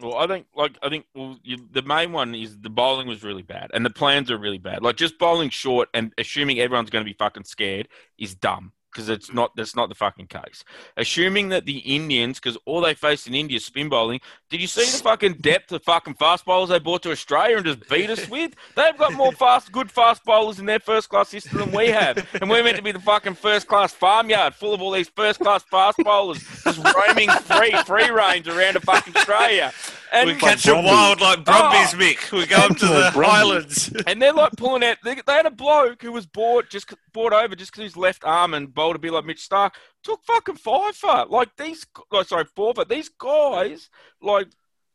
Well, 0.00 0.16
I 0.16 0.26
think 0.28 0.46
like 0.54 0.78
I 0.82 0.88
think 0.88 1.06
well, 1.14 1.38
you, 1.42 1.58
the 1.72 1.82
main 1.82 2.12
one 2.12 2.34
is 2.34 2.58
the 2.60 2.70
bowling 2.70 3.08
was 3.08 3.24
really 3.24 3.42
bad, 3.42 3.70
and 3.74 3.84
the 3.84 3.90
plans 3.90 4.30
are 4.30 4.38
really 4.38 4.58
bad. 4.58 4.82
Like 4.82 4.96
just 4.96 5.18
bowling 5.18 5.50
short 5.50 5.88
and 5.92 6.12
assuming 6.18 6.60
everyone's 6.60 6.90
going 6.90 7.04
to 7.04 7.10
be 7.10 7.16
fucking 7.18 7.44
scared 7.44 7.88
is 8.16 8.34
dumb 8.34 8.72
because 8.92 9.08
it's 9.08 9.32
not. 9.32 9.54
That's 9.56 9.76
not 9.76 9.88
the 9.88 9.94
fucking 9.94 10.26
case. 10.26 10.64
Assuming 10.96 11.50
that 11.50 11.66
the 11.66 11.78
Indians, 11.78 12.40
because 12.40 12.56
all 12.64 12.80
they 12.80 12.94
face 12.94 13.26
in 13.26 13.34
India 13.34 13.56
is 13.56 13.64
spin 13.64 13.88
bowling. 13.88 14.20
Did 14.50 14.60
you 14.60 14.66
see 14.66 14.84
the 14.84 15.02
fucking 15.02 15.34
depth 15.34 15.72
of 15.72 15.82
fucking 15.82 16.14
fast 16.14 16.44
bowlers 16.44 16.70
they 16.70 16.78
brought 16.78 17.02
to 17.02 17.10
Australia 17.10 17.56
and 17.56 17.66
just 17.66 17.88
beat 17.88 18.10
us 18.10 18.28
with? 18.28 18.54
They've 18.76 18.96
got 18.96 19.12
more 19.12 19.32
fast, 19.32 19.72
good 19.72 19.90
fast 19.90 20.24
bowlers 20.24 20.58
in 20.58 20.66
their 20.66 20.80
first 20.80 21.08
class 21.08 21.28
system 21.28 21.58
than 21.58 21.72
we 21.72 21.88
have, 21.88 22.26
and 22.40 22.48
we're 22.48 22.62
meant 22.62 22.76
to 22.76 22.82
be 22.82 22.92
the 22.92 23.00
fucking 23.00 23.34
first 23.34 23.66
class 23.66 23.92
farmyard 23.92 24.54
full 24.54 24.72
of 24.72 24.80
all 24.80 24.90
these 24.90 25.08
first 25.08 25.40
class 25.40 25.62
fast 25.64 25.98
bowlers 25.98 26.38
just 26.64 26.78
roaming 26.94 27.30
free, 27.30 27.72
free 27.84 28.10
range 28.10 28.48
around 28.48 28.76
a 28.76 28.80
fucking 28.80 29.16
Australia. 29.16 29.72
And 30.12 30.28
we 30.28 30.34
catch 30.36 30.62
them 30.62 30.84
wild 30.84 31.20
like 31.20 31.44
Brumbies, 31.44 31.94
Mick. 31.94 32.32
We 32.32 32.46
go 32.46 32.56
up 32.56 32.76
to 32.76 32.86
the 32.86 33.10
Brumbies. 33.12 33.30
Highlands. 33.30 33.92
and 34.06 34.20
they're 34.20 34.32
like 34.32 34.52
pulling 34.56 34.84
out. 34.84 34.98
They, 35.04 35.14
they 35.14 35.32
had 35.32 35.46
a 35.46 35.50
bloke 35.50 36.02
who 36.02 36.12
was 36.12 36.26
bought 36.26 36.70
just 36.70 36.92
bought 37.12 37.32
over 37.32 37.54
just 37.54 37.72
because 37.72 37.84
his 37.84 37.96
left 37.96 38.24
arm 38.24 38.54
and 38.54 38.72
bowled 38.72 38.96
a 38.96 38.98
bit 38.98 39.12
like 39.12 39.24
Mitch 39.24 39.46
Starc. 39.48 39.72
Took 40.02 40.24
fucking 40.24 40.56
five 40.56 40.96
for 40.96 41.26
like 41.26 41.50
these. 41.56 41.86
Oh, 42.10 42.22
sorry, 42.22 42.44
four 42.56 42.74
for 42.74 42.84
these 42.84 43.08
guys. 43.08 43.90
Like 44.22 44.48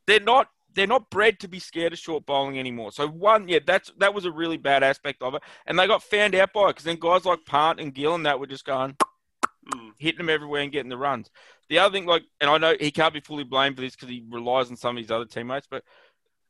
they're 0.08 0.19
not. 0.19 0.49
They're 0.76 0.88
not 0.88 1.12
bred 1.12 1.39
to 1.41 1.47
be 1.47 1.60
scared 1.60 1.93
of 1.93 1.99
short 1.99 2.26
bowling 2.26 2.58
anymore. 2.58 2.91
So 2.91 3.08
one, 3.08 3.47
yeah, 3.47 3.60
that's 3.63 3.91
that 3.99 4.15
was 4.15 4.26
a 4.26 4.32
really 4.32 4.58
bad 4.58 4.82
aspect 4.82 5.21
of 5.21 5.36
it, 5.36 5.43
and 5.67 5.78
they 5.78 5.86
got 5.86 6.02
found 6.02 6.34
out 6.34 6.52
by 6.52 6.63
it 6.63 6.67
because 6.69 6.86
then 6.86 6.97
guys 6.99 7.26
like 7.26 7.45
Pant 7.45 7.80
and 7.80 7.93
Gill 7.93 8.15
and 8.15 8.26
that 8.26 8.39
were 8.39 8.47
just 8.47 8.65
going. 8.65 8.95
Hitting 10.04 10.20
them 10.20 10.30
everywhere 10.30 10.62
and 10.62 10.72
getting 10.72 10.89
the 10.89 10.98
runs. 10.98 11.30
The 11.70 11.80
other 11.80 11.94
thing, 11.94 12.06
like, 12.06 12.24
and 12.39 12.50
I 12.50 12.58
know 12.58 12.76
he 12.80 12.92
can't 12.92 13.13
be 13.13 13.20
fully 13.20 13.44
blamed 13.44 13.76
for 13.76 13.82
this 13.82 13.96
because 13.96 14.10
he 14.10 14.24
relies 14.30 14.70
on 14.70 14.78
some 14.78 14.98
of 14.98 15.02
his 15.02 15.12
other 15.12 15.26
teammates, 15.26 15.68
but 15.70 15.84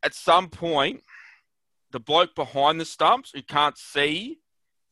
at 0.03 0.13
some 0.13 0.49
point, 0.49 1.01
the 1.91 1.99
bloke 1.99 2.35
behind 2.35 2.81
the 2.81 2.85
stumps 2.85 3.31
who 3.33 3.41
can't 3.41 3.77
see 3.77 4.39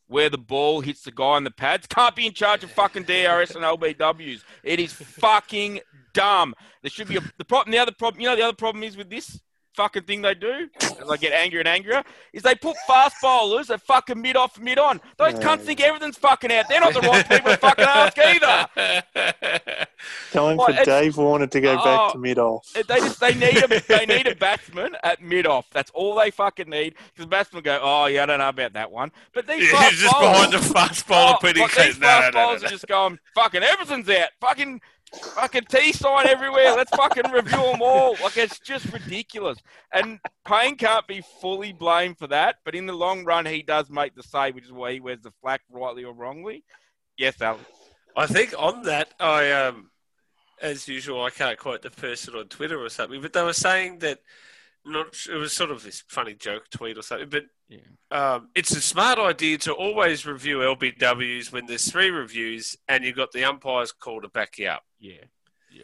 where 0.08 0.30
the 0.30 0.38
ball 0.38 0.82
hits 0.82 1.04
the 1.04 1.12
guy 1.12 1.24
on 1.24 1.44
the 1.44 1.52
pads 1.52 1.88
can't 1.88 2.16
be 2.16 2.28
in 2.28 2.34
charge 2.34 2.64
of 2.64 2.72
fucking 2.72 3.04
DRS 3.04 3.56
and 3.56 3.64
LBWs. 3.64 4.44
It 4.62 4.80
is 4.80 4.92
fucking 4.92 5.80
dumb. 6.14 6.54
There 6.82 6.90
should 6.90 7.08
be 7.08 7.18
a, 7.18 7.22
the 7.38 7.46
problem. 7.46 7.72
The 7.72 7.80
other 7.80 7.94
problem, 7.94 8.22
you 8.22 8.28
know, 8.28 8.36
the 8.36 8.44
other 8.44 8.56
problem 8.56 8.84
is 8.84 8.98
with 8.98 9.10
this 9.10 9.40
fucking 9.76 10.04
thing 10.04 10.22
they 10.22 10.34
do, 10.34 10.68
as 10.82 11.10
I 11.10 11.18
get 11.18 11.32
angrier 11.34 11.60
and 11.62 11.68
angrier, 11.68 12.04
is 12.34 12.44
they 12.44 12.56
put 12.56 12.76
fast 12.88 13.16
bowlers 13.22 13.70
at 13.70 13.82
fucking 13.82 14.22
mid 14.22 14.36
off, 14.36 14.60
mid 14.60 14.78
on. 14.80 15.00
Those 15.18 15.34
Yeah. 15.34 15.40
cunts 15.40 15.62
think 15.62 15.82
everything's 15.82 16.18
fucking 16.18 16.52
out. 16.52 16.68
They're 16.70 16.80
not 16.80 16.94
the 16.94 17.02
right 17.02 17.28
people 17.28 17.52
to 17.52 17.58
fucking 17.58 17.86
ask 17.86 18.18
either. 18.18 18.68
Time 20.32 20.58
Well, 20.58 20.68
for 20.68 20.72
it's- 20.72 20.86
Dave 20.86 21.18
Warner 21.18 21.48
to 21.48 21.62
go 21.62 21.78
Oh, 21.80 21.84
back 21.84 22.12
to 22.14 22.18
mid 22.18 22.38
off. 22.40 22.68
They 22.74 22.82
just 22.84 23.20
they 23.20 23.34
need 23.34 23.58
a 23.64 23.68
they 23.88 24.06
need 24.06 24.28
a 24.28 24.36
batsman 24.36 24.96
at 25.04 25.22
mid 25.22 25.46
off. 25.46 25.68
That's 25.72 25.92
all 25.92 26.16
they 26.16 26.32
fucking 26.32 26.70
need. 26.70 26.96
Because 26.96 27.26
the 27.26 27.28
batsman 27.28 27.64
go, 27.64 27.80
oh 27.82 28.06
yeah, 28.08 28.24
I 28.24 28.26
don't 28.26 28.40
know 28.40 28.50
about 28.50 28.74
that 28.74 28.92
one. 28.92 29.12
But 29.34 29.48
these 29.48 29.62
He's 29.70 29.72
fast 29.72 29.96
just 29.96 30.14
bowlers, 30.14 30.32
behind 30.48 30.54
the 30.54 30.60
fast 30.74 31.08
bowler, 31.08 31.34
oh, 31.36 31.38
putting 31.40 31.62
like, 31.62 31.76
these 31.76 32.00
no, 32.00 32.08
no, 32.08 32.08
fast 32.08 32.34
no, 32.34 32.40
no, 32.40 32.46
bowlers 32.48 32.62
no. 32.62 32.68
are 32.68 32.72
just 32.72 32.88
going, 32.88 33.20
fucking 33.36 33.64
everything's 33.64 34.10
out. 34.10 34.30
Fucking 34.40 34.82
fucking 35.14 35.66
T 35.70 35.92
sign 35.92 36.28
everywhere. 36.28 36.74
Let's 36.76 36.96
fucking 36.96 37.32
review 37.32 37.58
them 37.58 37.82
all. 37.82 38.16
Like 38.24 38.38
it's 38.38 38.60
just 38.60 38.92
ridiculous. 38.92 39.58
And 39.94 40.20
Paine 40.46 40.76
can't 40.76 41.08
be 41.08 41.22
fully 41.42 41.74
blamed 41.74 42.18
for 42.18 42.28
that. 42.28 42.58
But 42.64 42.76
in 42.76 42.86
the 42.86 42.94
long 42.94 43.24
run, 43.26 43.46
he 43.46 43.62
does 43.62 43.90
make 43.90 44.16
the 44.16 44.24
save, 44.24 44.56
which 44.56 44.66
is 44.66 44.72
why 44.72 44.94
he 44.94 45.00
wears 45.00 45.22
the 45.22 45.32
flack, 45.42 45.62
rightly 45.72 46.04
or 46.04 46.14
wrongly. 46.14 46.64
Yes, 47.18 47.42
Alex. 47.42 47.64
I 48.16 48.26
think 48.28 48.54
on 48.58 48.84
that, 48.84 49.14
I 49.20 49.52
um, 49.52 49.92
as 50.62 50.88
usual, 50.88 51.24
I 51.24 51.30
can't 51.30 51.58
quote 51.58 51.82
the 51.82 51.90
person 51.90 52.36
on 52.36 52.48
Twitter 52.48 52.82
or 52.84 52.90
something, 52.90 53.22
but 53.22 53.34
they 53.34 53.44
were 53.44 53.54
saying 53.54 54.00
that 54.00 54.20
not 54.86 55.16
it 55.30 55.36
was 55.36 55.54
sort 55.54 55.72
of 55.72 55.84
this 55.84 56.04
funny 56.08 56.34
joke 56.34 56.64
tweet 56.72 56.98
or 56.98 57.04
something, 57.04 57.30
but 57.30 57.44
Yeah. 57.70 57.80
um, 58.10 58.50
it's 58.56 58.72
a 58.76 58.82
smart 58.82 59.20
idea 59.20 59.58
to 59.60 59.74
always 59.74 60.26
review 60.26 60.58
LBWs 60.58 61.52
when 61.52 61.68
there's 61.68 61.90
three 61.92 62.10
reviews 62.10 62.76
and 62.88 63.04
you've 63.04 63.16
got 63.16 63.32
the 63.32 63.44
umpire's 63.46 63.92
call 63.92 64.22
to 64.22 64.28
back 64.30 64.58
you 64.58 64.68
up. 64.68 64.84
Yeah. 65.02 65.26
Yeah. 65.72 65.84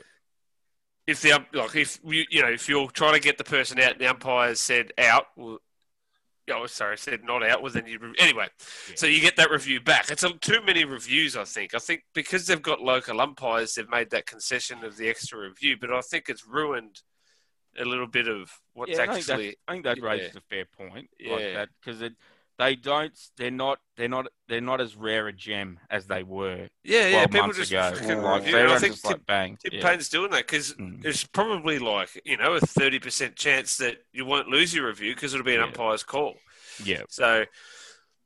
If 1.08 1.22
the 1.22 1.34
ump- 1.34 1.54
like 1.54 1.76
if 1.76 2.00
you 2.06 2.24
you 2.30 2.42
know 2.42 2.50
if 2.50 2.70
you're 2.70 2.90
trying 2.92 3.16
to 3.16 3.20
get 3.20 3.38
the 3.38 3.44
person 3.44 3.80
out 3.80 3.94
and 3.94 4.00
the 4.00 4.08
umpire 4.10 4.56
said 4.56 4.94
out, 4.98 5.26
well, 5.36 5.58
oh 6.52 6.68
sorry, 6.68 6.98
said 6.98 7.24
not 7.24 7.44
out, 7.44 7.62
well 7.62 7.72
then 7.72 7.88
you 7.88 8.00
anyway. 8.20 8.48
So 8.96 9.08
you 9.08 9.20
get 9.20 9.36
that 9.38 9.50
review 9.52 9.82
back. 9.82 10.10
It's 10.12 10.24
a, 10.24 10.30
too 10.34 10.62
many 10.66 10.86
reviews, 10.86 11.36
I 11.36 11.44
think. 11.44 11.74
I 11.74 11.80
think 11.80 12.04
because 12.14 12.46
they've 12.48 12.62
got 12.62 12.82
local 12.82 13.20
umpires, 13.20 13.74
they've 13.74 13.90
made 13.90 14.12
that 14.12 14.28
concession 14.28 14.84
of 14.84 14.98
the 14.98 15.10
extra 15.10 15.40
review, 15.40 15.78
but 15.80 15.92
I 15.92 16.02
think 16.02 16.30
it's 16.30 16.48
ruined 16.48 17.02
a 17.80 17.86
little 17.86 18.08
bit 18.08 18.28
of 18.28 18.52
what's 18.74 18.92
Yeah, 18.92 19.04
I 19.04 19.08
think 19.08 19.30
actually. 19.30 19.56
I 19.68 19.72
think 19.74 19.86
that 19.86 19.98
yeah. 19.98 20.06
raises 20.06 20.36
a 20.36 20.42
fair 20.42 20.66
point. 20.66 21.10
Like 21.26 21.40
Yeah. 21.40 21.54
that 21.54 21.70
because 21.84 22.02
they 22.60 22.76
don't. 22.76 23.14
They're 23.38 23.52
not. 23.52 23.80
They're 23.98 24.08
not. 24.10 24.28
They're 24.48 24.62
not 24.62 24.82
as 24.82 24.96
rare 24.96 25.28
a 25.28 25.34
gem 25.34 25.80
as 25.90 26.08
they 26.08 26.24
were 26.24 26.68
Yeah, 26.84 27.08
yeah. 27.08 27.28
People 27.28 27.52
just 27.54 27.72
ago. 27.72 27.92
freaking 27.96 28.24
Like, 28.24 28.42
review. 28.46 28.52
so 28.54 28.74
I 28.74 28.78
think 28.80 28.94
just 28.94 29.04
Tim, 29.04 29.12
like 29.14 29.26
bang. 29.26 29.58
Tim 29.64 29.80
yeah. 29.80 29.88
Paine's 29.90 30.10
doing 30.10 30.32
that 30.32 30.48
because 30.48 30.74
Mm. 30.74 31.02
there's 31.02 31.24
probably 31.26 31.80
like 31.80 32.22
you 32.26 32.38
know 32.38 32.54
a 32.54 32.60
thirty 32.60 33.00
percent 33.00 33.36
chance 33.36 33.78
that 33.78 33.98
you 34.12 34.26
won't 34.26 34.48
lose 34.48 34.74
your 34.74 34.88
review 34.88 35.14
because 35.14 35.34
it'll 35.34 35.46
be 35.46 35.54
an 35.56 35.62
Yeah. 35.62 35.68
umpire's 35.68 36.04
call. 36.04 36.36
yeah. 36.84 37.02
So. 37.10 37.46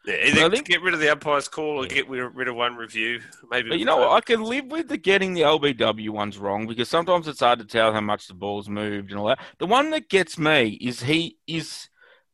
Yeah, 0.03 0.15
But 0.33 0.37
either 0.39 0.55
think- 0.55 0.67
get 0.67 0.81
rid 0.81 0.95
of 0.95 0.99
the 0.99 1.09
umpire's 1.11 1.47
call 1.47 1.77
or 1.77 1.83
Yeah. 1.83 1.89
get 1.89 2.09
rid 2.09 2.23
rid 2.35 2.47
of 2.47 2.55
one 2.55 2.75
review. 2.75 3.21
Maybe. 3.51 3.69
But 3.69 3.77
you 3.77 3.85
know 3.85 3.97
what? 3.97 4.09
I 4.13 4.21
can 4.21 4.41
live 4.41 4.65
with 4.65 4.87
the 4.87 4.97
getting 4.97 5.35
the 5.35 5.41
LBW 5.43 6.09
ones 6.09 6.39
wrong 6.39 6.65
because 6.65 6.89
sometimes 6.89 7.27
it's 7.27 7.41
hard 7.41 7.59
to 7.59 7.65
tell 7.65 7.93
how 7.93 8.01
much 8.01 8.25
the 8.27 8.33
ball's 8.33 8.67
moved 8.67 9.11
and 9.11 9.19
all 9.19 9.27
that. 9.27 9.39
The 9.59 9.67
one 9.67 9.91
that 9.91 10.09
gets 10.09 10.39
me 10.39 10.69
is 10.81 11.03
he 11.03 11.37
is, 11.45 11.87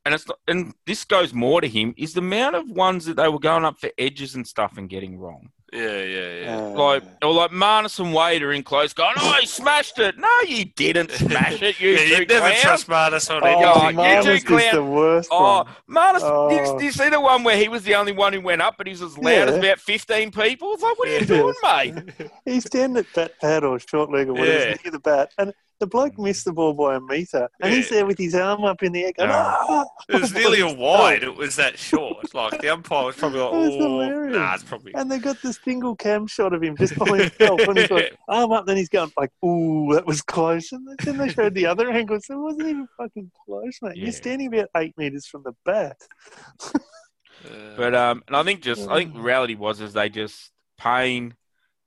and 0.08 0.15
it's 0.15 0.28
not, 0.28 0.39
and 0.48 0.74
this 0.86 1.04
goes 1.04 1.34
more 1.34 1.60
to 1.62 1.67
him 1.67 1.93
is 1.98 2.13
the 2.13 2.22
amount 2.22 2.56
of 2.56 2.72
ones 2.72 3.06
that 3.06 3.17
they 3.17 3.28
were 3.28 3.39
going 3.39 3.65
up 3.65 3.78
for 3.78 3.89
edges 3.98 4.34
and 4.36 4.48
stuff 4.48 4.78
and 4.78 4.89
getting 4.89 5.20
wrong. 5.20 5.50
Yeah, 5.74 6.02
yeah, 6.02 6.34
yeah. 6.43 6.58
Uh, 6.60 6.70
Like 6.70 7.04
or 7.22 7.34
like 7.34 7.52
Marnus 7.52 8.00
and 8.00 8.13
Wade 8.13 8.41
are 8.41 8.54
in 8.54 8.63
close, 8.63 8.93
going, 8.93 9.15
"Oh, 9.17 9.38
he 9.41 9.46
smashed 9.46 10.00
it." 10.00 10.17
No, 10.17 10.30
you 10.48 10.63
didn't 10.63 11.12
smash 11.12 11.62
it. 11.62 11.78
You 11.82 11.89
yeah, 11.91 11.98
two 11.98 12.06
you 12.22 12.26
never 12.26 12.39
clowns. 12.39 12.62
trust 12.62 12.88
Marnus 12.88 13.30
on 13.30 13.43
oh, 13.43 13.48
anything. 13.48 13.98
you 13.98 14.02
Marnus 14.02 14.24
two 14.24 14.32
is 14.32 14.43
clown- 14.46 14.76
the 14.76 14.84
worst 14.84 15.28
Oh, 15.30 15.65
one. 15.65 15.67
Marnus, 15.89 16.22
did, 16.22 16.56
you, 16.56 16.72
Oh. 16.72 16.78
did 16.80 16.86
you 16.86 16.91
see 16.93 17.10
the 17.10 17.20
one 17.20 17.43
where 17.43 17.58
he 17.58 17.67
was 17.67 17.84
the 17.84 17.96
only 17.96 18.13
one 18.13 18.32
who 18.32 18.39
went 18.39 18.62
up, 18.62 18.76
but 18.78 18.88
he 18.88 18.91
was 18.91 19.02
as 19.02 19.17
loud 19.17 19.50
as 19.50 19.58
about 19.58 19.80
15 19.82 20.32
people? 20.32 20.72
It's 20.74 20.84
like, 20.84 20.98
what 20.98 21.10
are 21.10 21.12
you 21.12 21.20
Yeah. 21.20 21.26
doing, 21.26 21.54
mate? 21.62 22.32
He's 22.46 22.63
standing 22.65 22.98
at 23.04 23.13
bat 23.13 23.34
pad 23.41 23.65
or 23.65 23.78
short 23.78 24.10
leg 24.10 24.30
or 24.30 24.36
whatever, 24.36 24.70
Yeah. 24.70 24.76
near 24.86 24.91
the 24.91 25.00
bat, 25.00 25.34
and 25.38 25.54
the 25.79 25.87
bloke 25.87 26.17
missed 26.17 26.45
the 26.45 26.53
ball 26.53 26.73
by 26.73 26.95
a 26.95 26.99
metre, 26.99 27.49
and 27.61 27.73
he's 27.73 27.89
there 27.89 28.05
with 28.05 28.17
his 28.17 28.33
arm 28.35 28.63
up 28.63 28.81
in 28.83 28.91
the 28.91 29.05
air 29.05 29.11
going, 29.17 29.29
Yeah. 29.29 29.55
"Ah!" 29.57 29.85
It 30.09 30.21
was 30.21 30.33
nearly 30.33 30.61
a 30.69 30.73
wide. 30.73 31.23
It 31.23 31.35
was 31.35 31.55
that 31.57 31.77
short. 31.77 32.33
Like 32.33 32.59
the 32.61 32.69
umpire 32.69 33.05
was 33.05 33.15
probably 33.15 33.39
like, 33.39 33.51
was 33.53 33.75
oh, 33.79 34.25
nah, 34.29 34.53
it's 34.55 34.63
probably. 34.63 34.93
And 34.95 35.11
they 35.11 35.19
got 35.19 35.41
this 35.41 35.59
single 35.63 35.95
cam 35.95 36.27
shot 36.27 36.53
of 36.53 36.63
him 36.63 36.75
just 36.77 36.97
by 36.97 37.05
himself, 37.19 37.59
and 37.61 37.77
he's 37.77 37.91
like, 37.91 38.17
arm 38.27 38.51
up, 38.51 38.65
then 38.65 38.77
he's 38.77 38.89
going 38.89 39.11
like, 39.17 39.31
"Ooh, 39.45 39.93
that 39.93 40.05
was 40.05 40.21
close." 40.21 40.71
And 40.71 40.87
then 41.03 41.17
they 41.17 41.29
showed 41.29 41.53
the 41.53 41.65
other 41.65 41.89
angle, 41.91 42.19
so 42.21 42.33
it 42.33 42.43
wasn't 42.43 42.67
even 42.69 42.87
fucking 42.97 43.31
close, 43.45 43.77
mate. 43.81 43.95
Yeah. 43.97 44.03
You're 44.05 44.11
standing 44.13 44.53
about 44.53 44.69
eight 44.77 44.97
meters 44.97 45.25
from 45.25 45.43
the 45.43 45.53
bat. 45.65 45.97
Uh, 46.65 46.79
But 47.77 47.93
um, 47.95 48.23
and 48.27 48.35
I 48.35 48.43
think 48.43 48.61
just 48.61 48.89
I 48.89 48.97
think 48.97 49.13
the 49.13 49.21
reality 49.21 49.55
was 49.55 49.79
is 49.79 49.93
they 49.93 50.09
just 50.09 50.51
Paine 50.77 51.35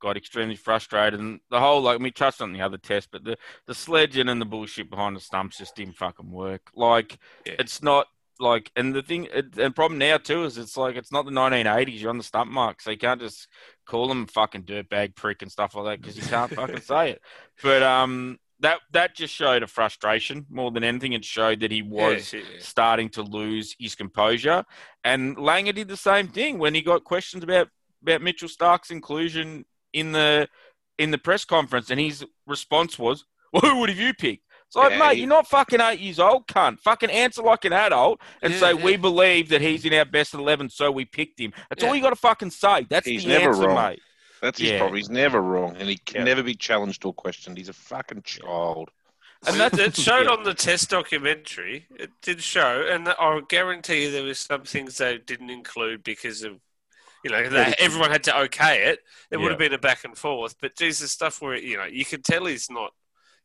got 0.01 0.17
extremely 0.17 0.57
frustrated, 0.57 1.21
and 1.21 1.41
the 1.51 1.61
whole 1.61 1.81
like 1.81 2.01
we 2.01 2.11
touched 2.11 2.41
on 2.41 2.53
the 2.53 2.63
other 2.63 2.79
test, 2.79 3.11
but 3.13 3.25
the 3.25 3.37
the 3.67 3.75
sledging 3.75 4.29
and 4.29 4.41
the 4.41 4.47
bullshit 4.47 4.91
behind 4.91 5.15
the 5.17 5.21
stumps 5.21 5.59
just 5.59 5.77
didn't 5.77 5.97
fucking 5.97 6.31
work. 6.31 6.71
Like 6.75 7.19
Yeah. 7.47 7.57
it's 7.59 7.83
not 7.83 8.07
like, 8.41 8.73
and 8.75 8.95
the 8.95 9.03
thing, 9.03 9.29
it, 9.33 9.59
and 9.59 9.77
problem 9.77 9.99
now 9.99 10.17
too 10.17 10.45
is 10.45 10.57
it's 10.57 10.77
like 10.77 10.97
it's 10.97 11.13
not 11.13 11.27
the 11.27 11.31
1980s. 11.31 12.01
You're 12.01 12.11
on 12.11 12.19
the 12.19 12.25
stump 12.25 12.51
mark, 12.51 12.81
so 12.81 12.91
you 12.91 12.97
can't 12.99 13.21
just 13.21 13.47
call 13.87 14.09
them 14.09 14.27
fucking 14.27 14.63
dirtbag 14.65 15.15
prick 15.15 15.43
and 15.43 15.53
stuff 15.53 15.75
like 15.75 15.85
that 15.85 16.01
because 16.01 16.17
you 16.17 16.23
can't 16.23 16.51
fucking 16.53 16.81
say 16.81 17.11
it. 17.11 17.23
But 17.63 17.83
um, 17.83 18.39
that 18.61 18.79
that 18.93 19.15
just 19.15 19.35
showed 19.35 19.63
a 19.63 19.67
frustration 19.67 20.47
more 20.49 20.71
than 20.71 20.85
anything. 20.85 21.13
It 21.13 21.25
showed 21.25 21.61
that 21.61 21.71
he 21.71 21.83
was 21.83 22.33
yeah, 22.33 22.41
yeah. 22.41 22.59
starting 22.61 23.11
to 23.11 23.23
lose 23.23 23.77
his 23.79 23.95
composure. 23.95 24.65
And 25.05 25.37
Langer 25.37 25.75
did 25.75 25.89
the 25.89 25.97
same 25.97 26.29
thing 26.29 26.59
when 26.59 26.75
he 26.75 26.81
got 26.83 27.05
questions 27.05 27.45
about 27.45 27.69
about 28.03 28.23
Mitchell 28.23 28.49
Starc's 28.49 28.91
inclusion 28.91 29.67
in 29.93 30.13
the 30.13 30.49
in 30.99 31.11
the 31.11 31.19
press 31.19 31.45
conference, 31.45 31.91
and 31.91 31.99
his 32.01 32.25
response 32.47 32.99
was, 32.99 33.25
"Well, 33.53 33.63
who 33.73 33.79
would 33.81 33.89
have 33.89 33.99
you 33.99 34.15
picked?" 34.15 34.45
It's 34.67 34.77
like, 34.77 34.93
Yeah, 34.93 34.99
mate, 34.99 35.15
he- 35.15 35.21
you're 35.21 35.29
not 35.29 35.49
fucking 35.49 35.81
eight 35.81 35.99
years 35.99 36.21
old, 36.21 36.47
cunt. 36.47 36.79
Fucking 36.81 37.11
answer 37.11 37.43
like 37.43 37.65
an 37.65 37.73
adult 37.73 38.21
and 38.41 38.53
Yeah, 38.53 38.61
say 38.61 38.73
yeah. 38.75 38.85
we 38.85 38.97
believe 38.97 39.49
that 39.49 39.61
he's 39.61 39.85
in 39.85 39.93
our 39.95 40.05
best 40.05 40.33
eleven, 40.35 40.69
so 40.71 40.93
we 40.93 41.05
picked 41.05 41.41
him. 41.41 41.53
That's 41.69 41.83
Yeah. 41.83 41.89
all 41.89 41.97
you 41.97 42.03
got 42.03 42.11
to 42.11 42.17
fucking 42.17 42.51
say. 42.51 42.87
That's 42.89 43.07
He's 43.07 43.25
the 43.25 43.31
never 43.31 43.49
answer, 43.51 43.67
wrong. 43.67 43.75
mate. 43.91 44.03
That's 44.41 44.59
his 44.61 44.71
Yeah. 44.71 44.79
problem. 44.79 44.97
He's 44.97 45.11
never 45.11 45.41
wrong, 45.43 45.77
and 45.77 45.89
he 45.89 45.97
can 45.99 46.19
Yeah. 46.21 46.25
never 46.25 46.43
be 46.45 46.55
challenged 46.55 47.05
or 47.05 47.13
questioned. 47.13 47.59
He's 47.59 47.69
a 47.69 47.73
fucking 47.73 48.23
child. 48.23 48.91
And 49.43 49.55
And 49.55 49.61
that 49.61 49.73
that's- 49.73 49.99
it 49.99 50.03
showed 50.05 50.27
yeah. 50.27 50.33
on 50.33 50.45
the 50.45 50.55
test 50.55 50.91
documentary. 50.91 51.87
It 51.99 52.11
did 52.23 52.41
show, 52.43 52.87
and 52.89 53.09
I 53.09 53.41
guarantee 53.49 54.05
you 54.05 54.11
there 54.13 54.23
was 54.23 54.39
some 54.39 54.63
things 54.63 54.99
they 54.99 55.19
didn't 55.19 55.51
include 55.51 56.05
because 56.05 56.43
of, 56.45 56.61
you 57.25 57.31
know, 57.31 57.49
that 57.49 57.81
everyone 57.81 58.11
had 58.11 58.25
to 58.25 58.41
okay 58.43 58.85
it. 58.89 59.01
There 59.31 59.39
would 59.39 59.51
have 59.51 59.59
been 59.59 59.75
a 59.75 59.79
back 59.79 60.05
and 60.05 60.17
forth, 60.17 60.57
but 60.61 60.77
Jesus, 60.77 61.13
stuff 61.13 61.41
where 61.43 61.57
you 61.57 61.77
know 61.77 61.85
you 61.85 62.05
can 62.05 62.23
tell 62.23 62.47
he's 62.47 62.71
not, 62.71 62.93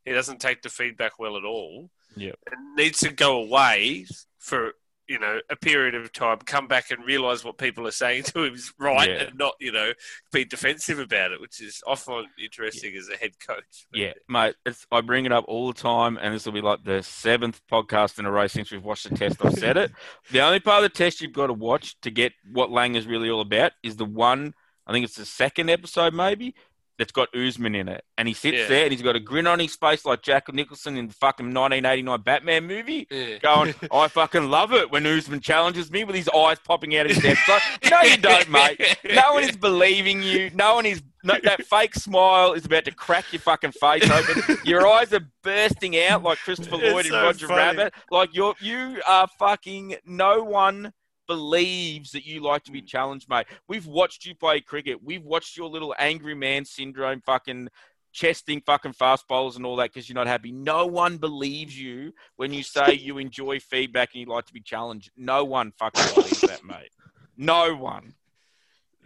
he 0.04 0.12
doesn't 0.12 0.40
take 0.40 0.62
the 0.62 0.70
feedback 0.70 1.20
well 1.20 1.38
at 1.38 1.44
all. 1.44 1.90
Yeah, 2.16 2.34
and 2.50 2.76
needs 2.76 3.00
to 3.00 3.12
go 3.12 3.42
away 3.42 4.06
for 4.40 4.74
you 5.08 5.20
know 5.20 5.40
a 5.50 5.56
period 5.56 5.96
of 5.96 6.12
time, 6.14 6.38
come 6.46 6.68
back 6.68 6.92
and 6.92 7.06
realise 7.06 7.44
what 7.44 7.58
people 7.58 7.88
are 7.88 7.92
saying 7.92 8.24
to 8.24 8.44
him 8.44 8.54
is 8.54 8.74
right, 8.80 9.10
Yeah. 9.10 9.24
and 9.24 9.38
not 9.38 9.54
you 9.60 9.72
know 9.72 9.94
be 10.32 10.46
defensive 10.46 11.00
about 11.00 11.32
it, 11.32 11.40
which 11.42 11.62
is 11.62 11.84
I 11.88 11.96
find 11.96 12.28
interesting 12.42 12.96
as 12.96 13.10
a 13.10 13.16
head 13.18 13.32
coach. 13.46 13.88
Yeah, 13.94 14.14
mate. 14.30 14.56
It's, 14.66 14.86
I 14.92 15.02
bring 15.02 15.26
it 15.26 15.32
up 15.32 15.46
all 15.48 15.68
the 15.68 15.80
time, 15.80 16.18
and 16.22 16.34
this 16.34 16.46
will 16.46 16.54
be 16.54 16.62
like 16.62 16.84
the 16.84 17.04
seventh 17.04 17.62
podcast 17.72 18.20
in 18.20 18.26
a 18.26 18.32
row 18.32 18.48
since 18.48 18.72
we've 18.72 18.84
watched 18.84 19.10
the 19.10 19.16
test. 19.16 19.44
I've 19.44 19.54
said 19.54 19.78
it. 19.78 19.92
The 20.32 20.42
only 20.42 20.60
part 20.60 20.84
of 20.84 20.92
the 20.92 20.98
test 20.98 21.22
you've 21.22 21.34
got 21.34 21.48
to 21.48 21.54
watch 21.54 22.00
to 22.02 22.10
get 22.12 22.34
what 22.52 22.72
Lang 22.72 22.96
is 22.96 23.06
really 23.06 23.30
all 23.30 23.42
about 23.42 23.74
is 23.84 23.96
the 23.96 24.06
one. 24.06 24.54
I 24.88 24.92
think 24.92 25.06
it's 25.06 25.16
the 25.16 25.26
second 25.26 25.70
episode, 25.70 26.14
maybe. 26.14 26.56
That's 26.98 27.12
got 27.12 27.36
Usman 27.36 27.76
in 27.76 27.90
it, 27.90 28.06
and 28.18 28.26
he 28.26 28.34
sits 28.34 28.56
Yeah. 28.58 28.68
there 28.68 28.84
and 28.84 28.92
he's 28.94 29.02
got 29.02 29.18
a 29.18 29.20
grin 29.20 29.48
on 29.48 29.60
his 29.60 29.76
face 29.76 30.06
like 30.06 30.22
Jack 30.22 30.52
Nicholson 30.54 30.96
in 30.96 31.08
the 31.08 31.14
fucking 31.14 31.48
1989 31.54 32.22
Batman 32.22 32.66
movie. 32.68 33.06
Yeah. 33.12 33.38
Going, 33.40 33.76
I 33.92 34.08
fucking 34.08 34.50
love 34.50 34.72
it 34.72 34.92
when 34.92 35.06
Usman 35.06 35.42
challenges 35.42 35.92
me 35.92 36.06
with 36.06 36.16
his 36.16 36.30
eyes 36.30 36.58
popping 36.64 36.96
out 36.96 37.06
of 37.06 37.12
his 37.12 37.22
head. 37.22 37.38
It's 37.38 37.50
like, 37.50 37.92
no, 37.92 38.10
you 38.10 38.18
don't, 38.18 38.50
mate. 38.50 38.98
No 39.14 39.34
one 39.34 39.44
is 39.44 39.58
believing 39.58 40.24
you. 40.24 40.52
No 40.54 40.76
one 40.76 40.86
is. 40.86 41.04
No, 41.26 41.34
that 41.44 41.66
fake 41.66 41.96
smile 41.96 42.54
is 42.54 42.66
about 42.66 42.86
to 42.86 42.92
crack 42.92 43.26
your 43.34 43.40
fucking 43.42 43.72
face 43.74 44.10
open. 44.10 44.58
Your 44.64 44.88
eyes 44.88 45.12
are 45.12 45.28
bursting 45.44 46.00
out 46.00 46.22
like 46.24 46.38
Christopher 46.38 46.76
It's 46.80 46.94
Lloyd 46.94 47.06
in 47.08 47.12
so 47.12 47.24
Roger 47.24 47.48
funny. 47.48 47.58
Rabbit. 47.78 47.94
Like 48.12 48.30
you're, 48.34 48.54
you 48.62 49.02
are 49.08 49.28
fucking. 49.40 49.96
No 50.06 50.44
one 50.44 50.94
believes 51.28 52.12
that 52.12 52.26
you 52.26 52.42
like 52.42 52.64
to 52.64 52.72
be 52.72 52.82
challenged, 52.82 53.30
mate. 53.30 53.48
We've 53.68 53.88
watched 53.88 54.26
you 54.26 54.36
play 54.36 54.62
cricket. 54.62 55.04
We've 55.04 55.24
watched 55.24 55.58
your 55.58 55.70
little 55.70 55.96
angry 55.98 56.36
man 56.36 56.66
syndrome, 56.66 57.22
fucking 57.22 57.70
chesting 58.16 58.62
fucking 58.66 58.94
fast 58.94 59.28
bowlers 59.28 59.58
and 59.58 59.66
all 59.66 59.76
that 59.76 59.94
because 59.94 60.08
you're 60.08 60.16
not 60.16 60.26
happy. 60.26 60.52
No 60.52 60.86
one 60.86 61.18
believes 61.18 61.78
you 61.80 62.14
when 62.38 62.54
you 62.54 62.64
say 62.64 62.94
you 62.94 63.18
enjoy 63.18 63.60
feedback 63.60 64.12
and 64.14 64.22
you 64.22 64.28
like 64.28 64.46
to 64.46 64.54
be 64.54 64.62
challenged. 64.62 65.12
No 65.18 65.44
one 65.44 65.74
fucking 65.78 66.16
believes 66.16 66.42
that, 66.42 66.64
mate. 66.64 66.92
No 67.38 67.76
one. 67.76 68.14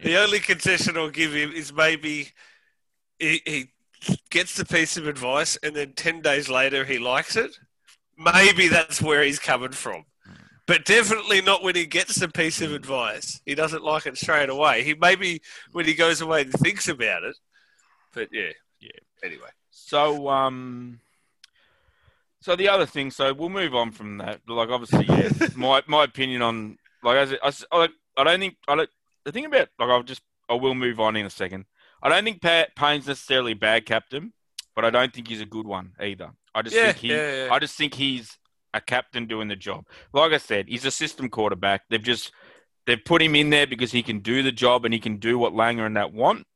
The 0.02 0.16
only 0.16 0.38
concession 0.38 0.96
I'll 0.96 1.10
give 1.10 1.34
him 1.34 1.50
is 1.50 1.72
maybe 1.72 2.28
he, 3.18 3.42
he 3.44 3.70
gets 4.30 4.54
the 4.54 4.64
piece 4.64 4.96
of 4.96 5.08
advice 5.08 5.58
and 5.62 5.74
then 5.74 5.92
10 5.92 6.22
days 6.22 6.48
later 6.48 6.84
he 6.84 6.98
likes 6.98 7.36
it. 7.36 7.58
Maybe 8.16 8.68
that's 8.68 9.02
where 9.02 9.22
he's 9.22 9.40
coming 9.40 9.72
from. 9.72 10.04
But 10.70 10.84
definitely 10.84 11.40
not 11.42 11.64
when 11.64 11.74
he 11.74 11.84
gets 11.84 12.20
the 12.20 12.28
piece 12.28 12.60
of 12.60 12.72
advice. 12.72 13.40
He 13.44 13.56
doesn't 13.56 13.82
like 13.82 14.06
it 14.06 14.16
straight 14.16 14.48
away. 14.48 14.84
He 14.84 14.94
maybe 14.94 15.42
when 15.72 15.84
he 15.84 15.94
goes 15.94 16.20
away 16.20 16.42
and 16.42 16.52
thinks 16.52 16.86
about 16.86 17.24
it. 17.24 17.36
But 18.14 18.28
yeah. 18.30 18.52
Yeah. 18.78 18.90
Anyway. 19.24 19.48
So, 19.72 20.28
um, 20.28 21.00
so 22.38 22.54
the 22.54 22.68
other 22.68 22.86
thing, 22.86 23.10
so 23.10 23.34
we'll 23.34 23.48
move 23.48 23.74
on 23.74 23.90
from 23.90 24.18
that. 24.18 24.42
Like, 24.46 24.68
obviously, 24.68 25.06
yeah, 25.06 25.48
my 25.56 25.82
my 25.88 26.04
opinion 26.04 26.40
on 26.40 26.78
like 27.02 27.16
as 27.16 27.64
I, 27.72 27.76
I, 27.76 27.88
I 28.16 28.22
don't 28.22 28.38
think 28.38 28.56
I 28.68 28.76
don't 28.76 28.90
the 29.24 29.32
thing 29.32 29.46
about 29.46 29.70
like 29.76 29.88
I'll 29.88 30.04
just 30.04 30.22
I 30.48 30.54
will 30.54 30.76
move 30.76 31.00
on 31.00 31.16
in 31.16 31.26
a 31.26 31.30
second. 31.30 31.64
I 32.00 32.08
don't 32.10 32.22
think 32.22 32.42
Pat 32.42 32.76
Paine's 32.76 33.08
necessarily 33.08 33.52
a 33.52 33.56
bad 33.56 33.86
captain, 33.86 34.34
but 34.76 34.84
I 34.84 34.90
don't 34.90 35.12
think 35.12 35.26
he's 35.26 35.40
a 35.40 35.46
good 35.46 35.66
one 35.66 35.94
either. 35.98 36.30
I 36.54 36.62
just 36.62 36.76
Yeah, 36.76 36.92
think 36.92 36.98
he, 36.98 37.08
yeah. 37.08 37.48
I 37.50 37.58
just 37.58 37.76
think 37.76 37.94
he's 37.94 38.38
a 38.74 38.80
captain 38.80 39.26
doing 39.26 39.48
the 39.48 39.56
job. 39.56 39.86
Like 40.12 40.32
I 40.32 40.38
said, 40.38 40.68
he's 40.68 40.84
a 40.84 40.90
system 40.90 41.28
quarterback. 41.28 41.82
They've 41.90 42.02
just 42.02 42.32
they've 42.86 43.04
put 43.04 43.22
him 43.22 43.34
in 43.34 43.50
there 43.50 43.66
because 43.66 43.92
he 43.92 44.02
can 44.02 44.20
do 44.20 44.42
the 44.42 44.52
job 44.52 44.84
and 44.84 44.94
he 44.94 45.00
can 45.00 45.16
do 45.18 45.38
what 45.38 45.52
Langer 45.52 45.86
and 45.86 45.96
that 45.96 46.12
want. 46.12 46.46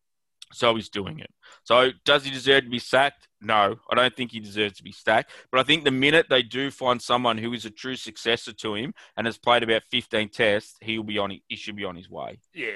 So 0.53 0.75
he's 0.77 0.89
doing 0.89 1.19
it. 1.19 1.31
So 1.65 1.91
does 2.05 2.25
he 2.25 2.31
deserve 2.31 2.65
to 2.65 2.71
be 2.71 2.79
sacked? 2.79 3.27
No, 3.41 3.77
I 3.91 3.95
don't 3.95 4.15
think 4.17 4.31
he 4.31 4.39
deserves 4.41 4.77
to 4.77 4.83
be 4.85 4.93
sacked. 4.93 5.33
But 5.51 5.61
I 5.61 5.65
think 5.65 5.85
the 5.85 5.91
minute 5.91 6.27
they 6.31 6.43
do 6.43 6.71
find 6.71 7.03
someone 7.03 7.39
who 7.39 7.53
is 7.53 7.65
a 7.65 7.71
true 7.71 7.97
successor 7.97 8.53
to 8.53 8.75
him 8.75 8.95
and 9.17 9.27
has 9.27 9.37
played 9.37 9.63
about 9.65 9.83
15 9.91 10.29
tests, 10.29 10.77
he'll 10.81 11.03
be 11.03 11.19
on. 11.19 11.37
He 11.49 11.57
should 11.57 11.77
be 11.77 11.85
on 11.85 11.97
his 11.97 12.09
way. 12.09 12.39
Yeah. 12.55 12.69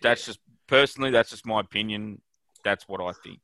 That's 0.00 0.24
just 0.24 0.38
personally, 0.66 1.10
that's 1.10 1.30
just 1.30 1.44
my 1.46 1.60
opinion. 1.60 2.22
That's 2.64 2.88
what 2.88 3.00
I 3.00 3.12
think. 3.22 3.40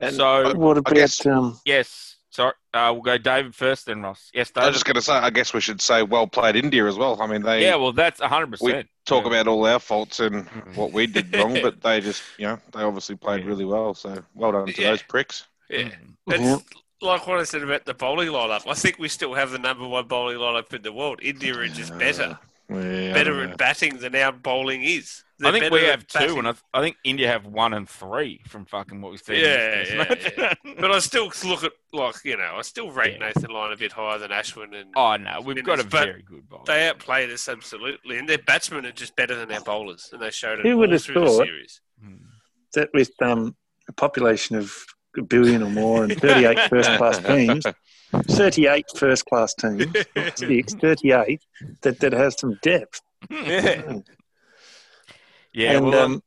And 0.00 0.14
so 0.14 0.54
What 0.54 0.78
about 0.78 0.94
guess- 0.94 1.24
um, 1.26 1.58
yes, 1.64 2.16
sorry, 2.38 2.52
uh, 2.72 2.90
we'll 2.92 3.02
go 3.02 3.18
David 3.18 3.52
first, 3.54 3.86
then 3.86 4.02
Ross. 4.02 4.30
Yes, 4.32 4.52
I 4.54 4.60
David. 4.60 4.66
was 4.68 4.76
just 4.76 4.84
going 4.84 4.94
to 4.94 5.02
say, 5.02 5.12
I 5.14 5.30
guess 5.30 5.52
we 5.52 5.60
should 5.60 5.80
say 5.80 6.02
well 6.02 6.28
played 6.28 6.54
India 6.54 6.86
as 6.86 6.96
well. 6.96 7.20
I 7.20 7.26
mean, 7.26 7.42
they 7.42 7.62
yeah, 7.62 7.74
well, 7.74 7.92
that's 7.92 8.20
100. 8.20 8.46
we 8.60 8.70
percent 8.70 8.88
talk 9.06 9.24
yeah. 9.24 9.30
about 9.30 9.48
all 9.48 9.66
our 9.66 9.80
faults 9.80 10.20
and 10.20 10.46
what 10.76 10.92
we 10.92 11.06
did 11.08 11.34
wrong, 11.36 11.58
but 11.60 11.82
they 11.82 12.00
just, 12.00 12.22
you 12.38 12.46
know, 12.46 12.58
they 12.72 12.82
obviously 12.82 13.16
played 13.16 13.42
Yeah. 13.42 13.48
really 13.48 13.64
well. 13.64 13.92
So 13.94 14.22
well 14.34 14.52
done 14.52 14.66
to 14.66 14.80
Yeah. 14.82 14.90
those 14.90 15.02
pricks. 15.02 15.46
Yeah. 15.68 15.90
Yeah. 16.28 16.58
It's 16.60 16.64
like 17.02 17.26
what 17.26 17.40
I 17.40 17.44
said 17.44 17.62
about 17.62 17.84
the 17.84 17.94
bowling 17.94 18.28
lineup. 18.28 18.68
I 18.68 18.74
think 18.74 18.98
we 18.98 19.08
still 19.08 19.34
have 19.34 19.50
the 19.50 19.58
number 19.58 19.86
one 19.86 20.06
bowling 20.06 20.38
lineup 20.38 20.72
in 20.72 20.82
the 20.82 20.92
world. 20.92 21.20
India 21.22 21.56
are 21.56 21.66
just 21.68 21.96
better. 21.98 22.38
Yeah, 22.70 23.14
better 23.14 23.42
at 23.44 23.56
batting 23.56 23.96
than 23.98 24.14
our 24.14 24.32
bowling 24.32 24.82
is. 24.84 25.24
I 25.40 25.50
They're 25.52 25.60
think 25.60 25.72
we 25.72 25.84
have 25.84 26.06
two, 26.06 26.18
batting. 26.18 26.38
and 26.38 26.48
I, 26.48 26.54
I 26.74 26.82
think 26.82 26.96
India 27.04 27.28
have 27.28 27.46
one 27.46 27.72
and 27.72 27.88
three 27.88 28.40
from 28.48 28.66
fucking 28.66 29.00
what 29.00 29.12
we've 29.12 29.20
seen. 29.20 29.36
Yeah, 29.36 29.82
in 30.02 30.24
yeah. 30.36 30.54
But 30.80 30.90
I 30.90 30.98
still 30.98 31.30
look 31.44 31.62
at 31.64 31.72
like 31.92 32.16
you 32.24 32.36
know 32.36 32.54
I 32.56 32.62
still 32.62 32.90
rate 32.90 33.18
Yeah. 33.20 33.28
Nathan 33.28 33.50
Lyon 33.52 33.72
a 33.72 33.76
bit 33.76 33.92
higher 33.92 34.18
than 34.18 34.30
Ashwin, 34.30 34.74
and 34.78 34.90
oh 34.96 35.16
no, 35.16 35.40
we've 35.40 35.62
got 35.64 35.78
a 35.80 35.84
very 35.84 36.22
good 36.22 36.48
bowler. 36.48 36.64
they 36.66 36.88
outplayed 36.88 37.30
us 37.30 37.48
absolutely. 37.48 38.18
And 38.18 38.28
their 38.28 38.38
batsmen 38.38 38.84
are 38.84 38.92
just 38.92 39.14
better 39.16 39.34
than 39.36 39.50
our 39.52 39.60
bowlers, 39.60 40.10
and 40.12 40.20
they 40.20 40.30
showed 40.30 40.58
it 40.58 40.66
Who 40.66 40.76
would 40.78 40.88
all 40.90 40.92
have 40.94 41.02
through 41.02 41.24
the 41.24 41.30
series. 41.30 41.80
Hmm. 42.04 42.14
that 42.74 42.90
with 42.92 43.12
um, 43.22 43.56
a 43.88 43.92
population 43.92 44.56
of 44.56 44.64
a 44.64 44.97
billion 45.28 45.62
or 45.62 45.70
more 45.70 46.04
and 46.04 46.20
38 46.20 46.58
first 46.70 46.90
class 46.96 47.18
teams, 47.18 47.64
38 48.12 48.86
first 48.96 49.24
class 49.26 49.54
teams, 49.54 49.86
not 50.16 50.38
six, 50.38 50.74
38, 50.80 51.40
that, 51.82 52.00
that 52.00 52.12
has 52.12 52.38
some 52.38 52.58
depth. 52.62 53.00
Yeah. 53.30 53.98
Yeah, 55.52 55.72
and 55.78 55.86
well, 55.86 56.04
um, 56.04 56.22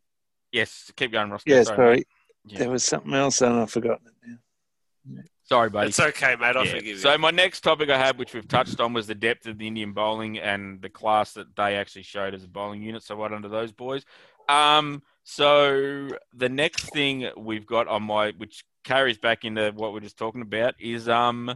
yes, 0.52 0.92
keep 0.96 1.12
going, 1.12 1.30
Ross. 1.30 1.44
yeah, 1.46 1.64
sorry, 1.64 1.76
sorry. 1.78 2.04
Yeah. 2.46 2.60
there 2.60 2.70
was 2.70 2.84
something 2.84 3.14
else 3.14 3.42
and 3.42 3.54
I've 3.54 3.72
forgotten 3.72 4.08
it 4.08 4.14
now. 4.28 5.22
Sorry, 5.44 5.70
buddy. 5.70 5.90
It's 5.90 6.00
okay, 6.00 6.36
mate. 6.38 6.56
I 6.56 6.64
Yeah. 6.64 6.70
forgive 6.72 6.86
you. 6.86 6.98
So 6.98 7.18
my 7.18 7.30
next 7.30 7.62
topic 7.62 7.90
I 7.90 7.98
had, 7.98 8.18
which 8.18 8.34
we've 8.34 8.48
touched 8.48 8.80
on, 8.80 8.94
was 8.94 9.06
the 9.06 9.16
depth 9.16 9.46
of 9.48 9.58
the 9.58 9.68
Indian 9.68 9.92
bowling 9.94 10.40
and 10.40 10.82
the 10.82 10.90
class 10.90 11.34
that 11.34 11.56
they 11.56 11.76
actually 11.76 12.04
showed 12.04 12.34
as 12.34 12.44
a 12.44 12.48
bowling 12.48 12.82
unit. 12.82 13.04
So 13.04 13.16
right 13.16 13.32
under 13.32 13.48
those 13.50 13.72
boys. 13.72 14.06
Um, 14.50 15.04
so 15.24 16.10
the 16.34 16.50
next 16.50 16.92
thing 16.94 17.30
we've 17.38 17.66
got 17.66 17.88
on 17.88 18.04
my, 18.04 18.32
which 18.38 18.64
carries 18.84 19.18
back 19.18 19.44
into 19.46 19.72
what 19.76 19.94
we're 19.94 20.00
just 20.00 20.18
talking 20.18 20.42
about, 20.42 20.76
is 20.80 21.08
um, 21.10 21.56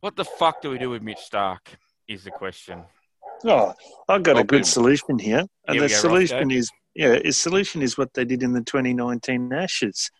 what 0.00 0.16
the 0.16 0.24
fuck 0.24 0.60
do 0.62 0.70
we 0.70 0.78
do 0.78 0.90
with 0.90 1.02
Mitch 1.02 1.18
Starc? 1.30 1.58
Is 2.08 2.24
the 2.24 2.30
question. 2.30 2.82
Oh, 3.44 3.74
I've 4.08 4.22
got 4.22 4.36
Oh, 4.36 4.40
a 4.40 4.44
good 4.44 4.66
solution 4.66 5.18
here. 5.18 5.44
And 5.66 5.74
Here 5.74 5.82
the 5.82 5.88
go, 5.88 5.94
solution 5.94 6.48
Ross, 6.48 6.56
is, 6.56 6.70
yeah, 6.94 7.18
his 7.22 7.40
solution 7.40 7.82
is 7.82 7.96
what 7.98 8.14
they 8.14 8.24
did 8.24 8.42
in 8.42 8.52
the 8.52 8.62
2019 8.62 9.52
Ashes. 9.52 10.10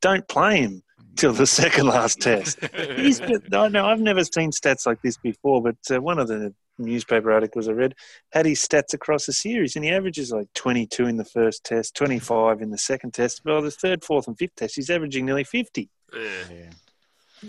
Don't 0.00 0.26
play 0.28 0.58
him 0.62 0.82
till 1.16 1.32
the 1.32 1.46
second 1.46 1.86
last 1.86 2.20
test. 2.20 2.58
He's 2.96 3.20
been, 3.20 3.42
I 3.52 3.68
know 3.68 3.86
I've 3.86 4.00
never 4.00 4.24
seen 4.24 4.50
stats 4.50 4.86
like 4.86 5.00
this 5.02 5.16
before, 5.18 5.62
but 5.62 5.76
uh, 5.90 6.00
one 6.00 6.18
of 6.18 6.28
the 6.28 6.54
newspaper 6.78 7.32
articles 7.32 7.68
I 7.68 7.72
read 7.72 7.94
had 8.32 8.46
his 8.46 8.60
stats 8.66 8.92
across 8.94 9.26
the 9.26 9.32
series, 9.32 9.76
and 9.76 9.84
he 9.84 9.90
averages 9.90 10.30
like 10.32 10.48
22 10.54 11.06
in 11.06 11.16
the 11.16 11.24
first 11.24 11.64
test, 11.64 11.94
25 11.96 12.60
in 12.62 12.70
the 12.70 12.78
second 12.78 13.12
test. 13.14 13.42
Well, 13.44 13.62
the 13.62 13.70
third, 13.70 14.04
fourth, 14.04 14.26
and 14.28 14.36
fifth 14.38 14.56
test, 14.56 14.76
he's 14.76 14.90
averaging 14.90 15.26
nearly 15.26 15.44
50. 15.44 15.88
Yeah. 16.14 16.20
Yeah. 16.50 16.70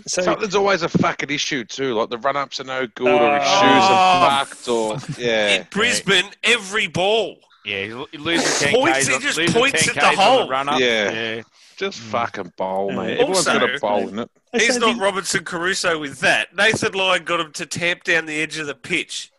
So, 0.06 0.34
there's 0.34 0.54
always 0.54 0.82
a 0.82 0.88
fucking 0.88 1.30
issue 1.30 1.64
too. 1.64 1.94
Like 1.94 2.10
the 2.10 2.18
run 2.18 2.36
ups 2.36 2.60
are 2.60 2.64
no 2.64 2.86
good, 2.94 3.08
or 3.08 3.38
his 3.38 3.48
Oh. 3.48 3.60
shoes 3.60 3.84
are 3.90 4.44
fucked, 4.46 4.68
or 4.68 4.98
yeah. 5.18 5.48
In 5.56 5.66
Brisbane, 5.70 6.30
every 6.44 6.86
ball. 6.88 7.36
Yeah, 7.64 8.04
he 8.10 8.18
loses 8.18 8.60
10 8.60 8.74
Points, 8.74 8.98
Ks 8.98 9.06
he 9.08 9.18
just 9.18 9.54
points 9.54 9.84
10 9.86 9.96
at 9.98 10.02
the 10.02 10.10
Ks 10.10 10.18
on 10.18 10.24
hole. 10.38 10.48
run 10.48 10.68
up. 10.68 10.78
Yeah. 10.80 11.10
yeah. 11.10 11.42
Just 11.76 12.00
Mm. 12.00 12.04
fucking 12.10 12.52
bowl, 12.56 12.92
mate. 12.92 13.12
Everyone's 13.18 13.46
also- 13.46 13.58
got 13.58 13.74
a 13.74 13.78
bowl 13.78 14.08
in 14.08 14.18
it. 14.20 14.30
He's 14.52 14.74
so 14.74 14.80
not 14.80 14.96
the- 14.96 15.02
Robinson 15.02 15.44
Crusoe 15.44 15.98
with 15.98 16.20
that. 16.20 16.54
Nathan 16.56 16.92
Lyon 16.92 17.24
got 17.24 17.40
him 17.40 17.52
to 17.52 17.66
tamp 17.66 18.04
down 18.04 18.26
the 18.26 18.40
edge 18.40 18.58
of 18.58 18.66
the 18.66 18.74
pitch 18.74 19.30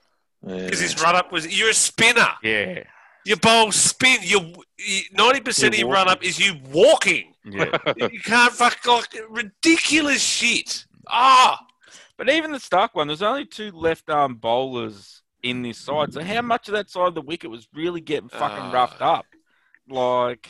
because 0.46 0.80
his 0.80 1.02
run 1.02 1.16
up 1.16 1.32
was. 1.32 1.48
You're 1.58 1.70
a 1.72 1.74
spinner. 1.74 2.28
Yeah. 2.44 2.84
Your 3.26 3.38
bowl 3.38 3.72
spin. 3.72 4.20
You 4.22 4.54
ninety 5.12 5.42
percent 5.42 5.74
of 5.74 5.80
your 5.80 5.90
run 5.90 6.08
up 6.08 6.24
is 6.24 6.40
you 6.40 6.56
walking. 6.72 7.34
Yeah. 7.44 7.78
You 7.98 8.20
can't 8.22 8.54
fuck 8.54 8.86
like 8.86 9.08
ridiculous 9.30 10.22
shit. 10.22 10.86
Ah, 11.08 11.60
But 12.18 12.30
even 12.30 12.52
the 12.52 12.58
Starc 12.60 12.90
one, 12.94 13.08
there's 13.08 13.22
only 13.22 13.46
two 13.46 13.72
left 13.72 14.10
arm 14.10 14.36
bowlers 14.36 15.22
in 15.42 15.62
this 15.64 15.78
side. 15.80 16.14
So 16.14 16.22
how 16.24 16.42
much 16.42 16.68
of 16.68 16.74
that 16.74 16.90
side 16.90 17.08
of 17.08 17.16
the 17.16 17.22
wicket 17.22 17.50
was 17.50 17.68
really 17.74 18.02
getting 18.02 18.30
fucking 18.30 18.58
Ah. 18.66 18.72
roughed 18.72 19.02
up? 19.02 19.26
Like, 19.88 20.50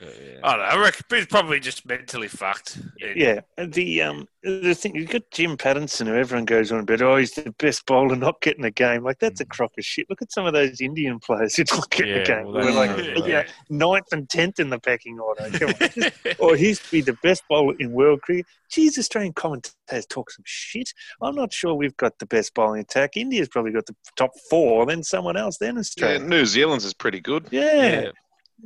I 0.00 0.04
don't 0.04 0.42
know. 0.42 0.64
I 0.64 0.78
reckon 0.80 1.04
he's 1.10 1.26
probably 1.26 1.58
just 1.58 1.84
mentally 1.86 2.28
fucked. 2.28 2.78
Yeah, 2.98 3.40
and 3.56 3.72
the 3.72 4.02
um 4.02 4.28
the 4.44 4.72
thing 4.74 4.94
you've 4.94 5.10
got 5.10 5.22
Jim 5.32 5.56
Pattinson, 5.56 6.06
who 6.06 6.14
everyone 6.14 6.44
goes 6.44 6.70
on 6.70 6.78
about. 6.80 7.02
Oh, 7.02 7.16
he's 7.16 7.32
the 7.32 7.52
best 7.58 7.84
bowler, 7.84 8.14
not 8.14 8.40
getting 8.40 8.64
a 8.64 8.70
game. 8.70 9.02
Like 9.02 9.18
that's 9.18 9.40
a 9.40 9.44
crock 9.44 9.72
of 9.76 9.84
shit. 9.84 10.06
Look 10.08 10.22
at 10.22 10.30
some 10.32 10.46
of 10.46 10.52
those 10.52 10.80
Indian 10.80 11.18
players 11.18 11.56
who 11.56 11.64
not 11.72 11.90
getting 11.90 12.14
Yeah, 12.14 12.20
a 12.20 12.24
game. 12.24 12.44
well, 12.46 12.64
We're 12.64 12.70
like 12.72 12.94
true, 12.96 13.14
yeah, 13.18 13.26
yeah. 13.26 13.44
ninth 13.70 14.06
and 14.12 14.28
tenth 14.30 14.60
in 14.60 14.70
the 14.70 14.78
pecking 14.78 15.18
order. 15.18 15.48
Come 15.58 15.70
on. 15.70 15.88
Just- 15.90 16.40
or 16.40 16.54
he's 16.54 16.78
to 16.78 16.90
be 16.92 17.00
the 17.00 17.18
best 17.24 17.42
bowler 17.48 17.74
in 17.80 17.90
world 17.92 18.22
cricket. 18.22 18.46
Geez, 18.70 18.98
Australian 18.98 19.32
commentators 19.32 20.06
talk 20.06 20.30
some 20.30 20.44
shit. 20.46 20.92
I'm 21.20 21.34
not 21.34 21.52
sure 21.52 21.74
we've 21.74 21.96
got 21.96 22.18
the 22.20 22.26
best 22.26 22.54
bowling 22.54 22.80
attack. 22.82 23.16
India's 23.16 23.48
probably 23.48 23.72
got 23.72 23.86
the 23.86 23.96
top 24.16 24.30
four, 24.48 24.86
then 24.86 25.02
someone 25.02 25.36
else, 25.36 25.58
then 25.58 25.74
Yeah, 25.74 25.80
Australia. 25.80 26.18
New 26.20 26.46
Zealand's 26.46 26.84
is 26.84 26.94
pretty 26.94 27.18
good. 27.20 27.48
Yeah. 27.50 28.00
Yeah. 28.02 28.10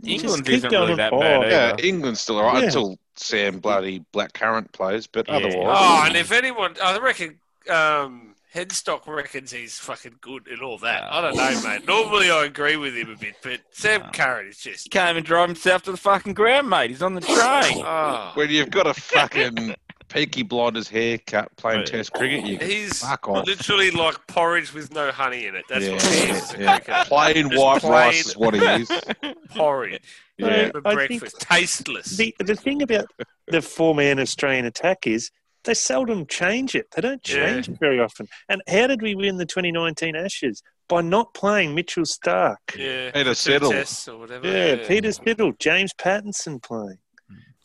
You 0.00 0.18
just 0.18 0.24
England 0.38 0.48
isn't 0.48 0.70
really 0.72 0.94
that 0.94 1.10
fire. 1.10 1.40
bad 1.40 1.50
Yeah, 1.50 1.72
either. 1.74 1.84
England's 1.86 2.20
still 2.20 2.38
all 2.38 2.44
right 2.44 2.60
Yeah. 2.60 2.66
until 2.66 2.98
Sam 3.16 3.58
bloody 3.58 4.04
Blackcurrant 4.14 4.72
plays, 4.72 5.06
but 5.06 5.28
Yeah. 5.28 5.36
otherwise, 5.36 5.76
Oh, 5.78 6.02
and 6.06 6.16
if 6.16 6.32
anyone, 6.32 6.74
I 6.82 6.96
reckon 6.98 7.38
um, 7.70 8.34
Headstock 8.54 9.06
reckons 9.06 9.50
he's 9.52 9.78
fucking 9.78 10.16
good 10.20 10.46
and 10.48 10.60
all 10.62 10.76
that. 10.78 11.04
I 11.10 11.20
don't 11.20 11.36
know, 11.36 11.60
mate. 11.62 11.86
Normally 11.86 12.30
I 12.30 12.44
agree 12.44 12.76
with 12.76 12.94
him 12.96 13.10
a 13.10 13.16
bit, 13.16 13.36
but 13.42 13.60
Sam 13.70 14.02
No. 14.02 14.08
Curran 14.12 14.48
is 14.48 14.58
just. 14.58 14.84
He 14.84 14.88
can't 14.90 15.10
even 15.10 15.24
drive 15.24 15.48
himself 15.48 15.82
to 15.84 15.90
the 15.92 15.96
fucking 15.96 16.34
ground, 16.34 16.68
mate. 16.68 16.90
He's 16.90 17.02
on 17.02 17.14
the 17.14 17.20
train. 17.20 17.84
Oh, 17.84 18.32
when 18.34 18.50
you've 18.50 18.70
got 18.70 18.86
a 18.86 18.94
fucking 18.94 19.74
Peaky 20.12 20.42
Blinders 20.42 20.88
haircut 20.88 21.54
playing 21.56 21.78
Right. 21.80 21.86
Test 21.86 22.12
cricket, 22.12 22.44
you 22.46 22.58
he's 22.58 23.00
fuck 23.00 23.28
off. 23.28 23.46
literally 23.46 23.90
like 23.90 24.16
porridge 24.26 24.72
with 24.74 24.92
no 24.92 25.10
honey 25.10 25.46
in 25.46 25.54
it. 25.54 25.64
That's 25.68 25.84
yeah, 25.86 25.92
what 25.92 26.02
he 26.02 26.30
is. 26.30 26.54
yeah. 26.58 26.78
cricketer. 26.78 27.04
Plain 27.08 27.50
Just 27.50 27.62
white 27.62 27.80
plain- 27.80 27.92
rice 27.92 28.26
is 28.26 28.36
what 28.36 28.54
he 28.54 28.60
is. 28.60 28.90
Porridge 29.54 30.02
Yeah. 30.38 30.70
for 30.70 30.80
I 30.86 30.94
think- 31.06 31.20
breakfast, 31.20 31.40
tasteless. 31.40 32.16
The 32.16 32.34
the 32.38 32.56
thing 32.56 32.82
about 32.82 33.06
the 33.48 33.62
four 33.62 33.94
man 33.94 34.18
Australian 34.20 34.66
attack 34.66 35.06
is 35.06 35.30
they 35.64 35.74
seldom 35.74 36.26
change 36.26 36.74
it. 36.74 36.86
They 36.94 37.02
don't 37.02 37.26
Yeah. 37.28 37.34
change 37.52 37.68
it 37.68 37.78
very 37.78 38.00
often. 38.00 38.26
And 38.48 38.62
how 38.68 38.86
did 38.88 39.00
we 39.00 39.14
win 39.14 39.36
the 39.36 39.46
2019 39.46 40.16
Ashes? 40.16 40.62
By 40.88 41.00
not 41.00 41.32
playing 41.32 41.74
Mitchell 41.74 42.02
Starc. 42.04 42.56
yeah, 42.76 43.12
Peter 43.12 43.34
for 43.34 43.44
two 43.44 43.60
Siddle. 43.60 44.08
or 44.12 44.18
whatever. 44.18 44.46
Yeah, 44.46 44.86
Peter 44.86 45.08
Siddle, 45.10 45.58
James 45.58 45.92
Pattinson 45.94 46.60
playing. 46.62 46.98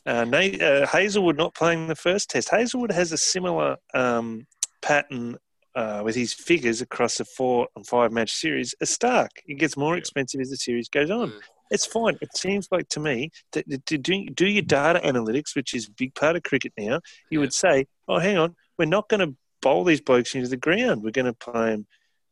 Uh, 0.07 0.25
uh, 0.61 0.87
Hazlewood 0.87 1.37
not 1.37 1.53
playing 1.53 1.87
the 1.87 1.95
first 1.95 2.29
test. 2.29 2.49
Hazlewood 2.49 2.91
has 2.91 3.11
a 3.11 3.17
similar 3.17 3.75
um, 3.93 4.47
pattern 4.81 5.37
uh, 5.75 6.01
with 6.03 6.15
his 6.15 6.33
figures 6.33 6.81
across 6.81 7.17
the 7.17 7.25
four 7.25 7.67
and 7.75 7.85
five 7.85 8.11
match 8.11 8.31
series 8.31 8.73
as 8.81 8.89
Starc. 8.97 9.27
It 9.45 9.55
gets 9.59 9.75
more 9.77 9.97
expensive 9.97 10.39
as 10.41 10.49
the 10.49 10.57
series 10.57 10.87
goes 10.89 11.11
on. 11.11 11.29
Mm. 11.31 11.39
It's 11.69 11.85
fine. 11.85 12.17
It 12.21 12.35
seems 12.37 12.69
like 12.71 12.87
to 12.89 13.01
me 13.01 13.29
that 13.51 13.65
to 13.87 13.97
do, 13.97 14.29
do 14.29 14.47
your 14.47 14.61
data 14.61 15.01
analytics, 15.03 15.55
which 15.55 15.73
is 15.73 15.87
a 15.87 15.91
big 15.91 16.15
part 16.15 16.37
of 16.37 16.43
cricket 16.43 16.71
now, 16.77 17.01
you 17.29 17.39
Yeah. 17.39 17.39
would 17.41 17.53
say, 17.53 17.85
oh, 18.07 18.19
hang 18.19 18.37
on, 18.37 18.55
we're 18.79 18.85
not 18.85 19.09
going 19.09 19.19
to 19.19 19.35
bowl 19.61 19.83
these 19.83 19.99
blokes 20.01 20.33
into 20.33 20.47
the 20.47 20.55
ground. 20.57 21.03
We're 21.03 21.11
going 21.11 21.25
to 21.25 21.33
play 21.33 21.71
them 21.71 21.87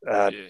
uh, 0.09 0.31
Yeah. 0.33 0.41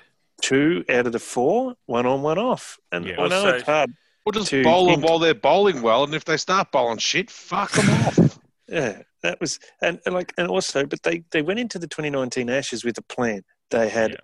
two 0.42 0.86
out 0.90 1.08
of 1.08 1.14
the 1.14 1.20
four, 1.20 1.74
one 1.88 2.06
on, 2.06 2.22
one 2.22 2.38
off. 2.38 2.78
And 2.92 3.06
Yeah. 3.08 3.14
I 3.20 3.28
know 3.28 3.36
Also- 3.46 3.56
it's 3.56 3.64
hard. 3.66 3.90
We'll 4.26 4.34
just 4.34 4.50
To 4.50 4.64
bowl 4.64 4.88
them 4.88 5.02
while 5.02 5.20
they're 5.20 5.36
bowling 5.36 5.82
well, 5.82 6.04
and 6.04 6.16
if 6.16 6.26
they 6.26 6.38
start 6.38 6.72
bowling 6.72 6.98
shit, 6.98 7.30
fuck 7.30 7.72
them 7.72 7.90
off. 7.90 8.40
Yeah, 8.68 9.04
that 9.22 9.40
was 9.40 9.60
and, 9.84 10.00
and 10.08 10.16
like 10.16 10.34
and 10.40 10.48
also, 10.48 10.88
but 10.88 11.04
they 11.04 11.24
they 11.30 11.44
went 11.44 11.60
into 11.60 11.78
the 11.78 11.86
2019 11.86 12.50
Ashes 12.50 12.84
with 12.84 12.98
a 12.98 13.04
plan. 13.04 13.44
They 13.70 13.90
had, 13.90 14.18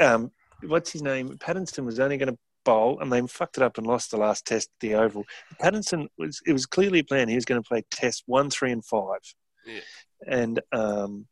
um, 0.00 0.32
what's 0.64 0.90
his 0.90 1.00
name? 1.00 1.38
Pattinson 1.38 1.84
was 1.84 2.00
only 2.00 2.16
going 2.16 2.32
to 2.32 2.38
bowl, 2.64 2.98
and 2.98 3.12
they 3.12 3.24
fucked 3.28 3.56
it 3.56 3.62
up 3.62 3.78
and 3.78 3.86
lost 3.86 4.10
the 4.10 4.16
last 4.16 4.46
test, 4.46 4.68
at 4.74 4.80
the 4.80 4.94
Oval. 4.96 5.24
Pattinson 5.62 6.08
was 6.18 6.40
it 6.44 6.52
was 6.52 6.66
clearly 6.66 6.98
a 6.98 7.04
plan. 7.04 7.28
He 7.28 7.36
was 7.36 7.44
going 7.44 7.62
to 7.62 7.68
play 7.68 7.84
Test 7.92 8.24
one, 8.26 8.50
three, 8.50 8.72
and 8.72 8.84
five, 8.84 9.20
Yeah. 9.64 9.80
and 10.26 10.60
um, 10.72 11.28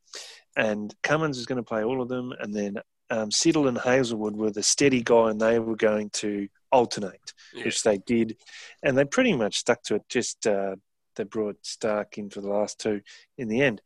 and 0.56 0.94
Cummins 1.02 1.38
was 1.38 1.46
going 1.46 1.56
to 1.56 1.64
play 1.68 1.82
all 1.82 2.00
of 2.00 2.08
them, 2.08 2.32
and 2.38 2.54
then 2.54 2.76
um, 3.10 3.30
Siddle 3.30 3.66
and 3.66 3.76
Hazlewood 3.76 4.36
were 4.36 4.52
the 4.52 4.62
steady 4.62 5.02
guy, 5.02 5.30
and 5.30 5.40
they 5.40 5.58
were 5.58 5.74
going 5.74 6.10
to 6.10 6.46
alternate 6.76 7.32
Yeah. 7.54 7.64
which 7.64 7.82
they 7.82 7.98
did, 7.98 8.36
and 8.82 8.96
they 8.96 9.04
pretty 9.04 9.34
much 9.34 9.54
stuck 9.64 9.82
to 9.84 9.94
it. 9.96 10.02
Just 10.08 10.46
uh, 10.46 10.76
they 11.16 11.24
brought 11.24 11.62
Starc 11.62 12.18
in 12.18 12.30
for 12.30 12.40
the 12.42 12.48
last 12.58 12.78
two 12.80 13.00
in 13.38 13.48
the 13.48 13.60
end. 13.62 13.80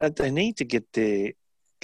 Uh, 0.00 0.10
they 0.20 0.30
need 0.30 0.56
to 0.56 0.64
get 0.64 0.84
their 0.94 1.32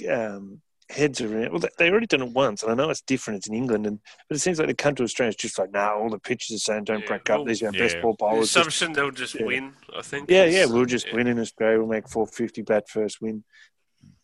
um, 0.09 0.61
heads 0.89 1.19
around. 1.21 1.51
Well, 1.51 1.59
they- 1.59 1.75
they 1.77 1.89
already 1.91 2.07
done 2.07 2.21
it 2.27 2.33
once, 2.45 2.63
and 2.63 2.71
I 2.71 2.75
know 2.75 2.89
it's 2.89 3.01
different. 3.13 3.37
It's 3.39 3.47
in 3.49 3.53
England, 3.61 3.85
and 3.85 3.99
but 4.27 4.37
it 4.37 4.39
seems 4.39 4.57
like 4.57 4.67
the 4.69 4.73
country 4.85 5.03
of 5.03 5.07
Australia 5.09 5.29
is 5.29 5.35
just 5.35 5.59
like, 5.59 5.71
no, 5.71 5.85
all 5.99 6.09
the 6.09 6.17
pitches 6.29 6.55
are 6.55 6.59
saying 6.67 6.85
don't 6.85 7.01
Yeah, 7.01 7.07
break 7.07 7.29
up. 7.29 7.37
well, 7.39 7.45
These 7.45 7.61
are 7.61 7.67
our 7.67 7.73
yeah. 7.75 7.81
best 7.83 8.01
ball 8.01 8.13
The 8.13 8.17
bowlers. 8.17 8.53
Just- 8.53 8.67
assumption 8.67 8.93
they'll 8.93 9.11
just 9.11 9.35
yeah. 9.35 9.45
win, 9.45 9.73
I 9.95 10.01
think. 10.01 10.29
yeah, 10.29 10.45
yeah, 10.45 10.65
we'll 10.65 10.85
just 10.85 11.07
yeah. 11.07 11.15
win 11.15 11.27
in 11.27 11.39
Australia. 11.39 11.77
We'll 11.79 11.87
make 11.97 12.07
450 12.09 12.61
bat 12.63 12.89
first 12.89 13.21
win. 13.21 13.43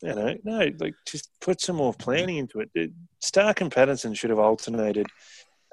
You 0.01 0.15
know, 0.15 0.35
no, 0.43 0.71
like 0.79 0.95
just 1.05 1.29
put 1.41 1.61
some 1.61 1.75
more 1.77 1.93
planning 1.93 2.37
into 2.37 2.59
it. 2.61 2.69
It- 2.73 2.91
Starc 3.23 3.61
and 3.61 3.71
Pattinson 3.71 4.15
should 4.17 4.31
have 4.31 4.39
alternated. 4.39 5.07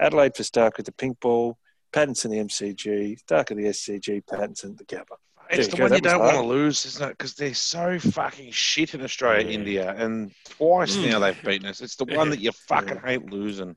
Adelaide 0.01 0.35
for 0.35 0.43
Starc 0.43 0.77
with 0.77 0.87
the 0.87 0.93
pink 0.93 1.21
ball, 1.21 1.57
Pattinson 1.93 2.31
the 2.31 2.39
MCG, 2.39 3.19
Starc 3.25 3.51
at 3.51 3.57
the 3.57 3.65
SCG, 3.67 4.23
Pattinson 4.25 4.77
the 4.77 4.85
Gabba. 4.85 5.17
It's 5.51 5.67
There 5.67 5.67
the 5.67 5.71
you 5.73 5.77
go, 5.79 5.83
one 5.85 5.93
you 5.95 6.01
that 6.01 6.03
was 6.05 6.13
don't 6.13 6.21
want 6.21 6.37
to 6.37 6.43
lose, 6.43 6.87
isn't 6.87 7.09
it? 7.11 7.19
Because 7.19 7.35
they're 7.35 7.55
so 7.55 7.99
fucking 7.99 8.53
shit 8.53 8.95
in 8.95 9.03
Australia, 9.03 9.47
Yeah. 9.47 9.53
India, 9.53 9.95
and 9.99 10.33
twice 10.45 10.97
Mm. 10.97 11.11
now 11.11 11.19
they've 11.19 11.43
beaten 11.43 11.67
us. 11.67 11.81
It's 11.81 11.97
the 11.97 12.05
one 12.05 12.31
that 12.31 12.41
you 12.41 12.53
fucking 12.53 13.01
hate 13.05 13.27
losing. 13.31 13.77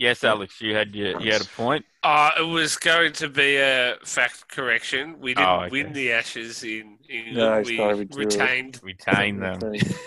Yes, 0.00 0.24
Alex, 0.24 0.62
you 0.62 0.74
had 0.74 0.94
your, 0.96 1.20
you 1.20 1.30
had 1.30 1.42
a 1.42 1.44
point. 1.44 1.84
Uh, 2.02 2.30
it 2.38 2.42
was 2.46 2.78
going 2.78 3.12
to 3.12 3.28
be 3.28 3.56
a 3.58 3.96
fact 4.02 4.48
correction. 4.48 5.20
We 5.20 5.34
didn't 5.34 5.46
Oh, 5.46 5.56
okay. 5.64 5.68
win 5.70 5.92
the 5.92 6.12
Ashes 6.12 6.64
in 6.64 6.96
England. 7.06 7.36
No, 7.36 7.60
we 7.60 7.76
sorry, 7.76 7.94
we 7.96 8.04
drew 8.06 8.22
it. 8.22 8.32
retained. 8.32 8.80
Retain 8.82 9.40
them. 9.40 9.58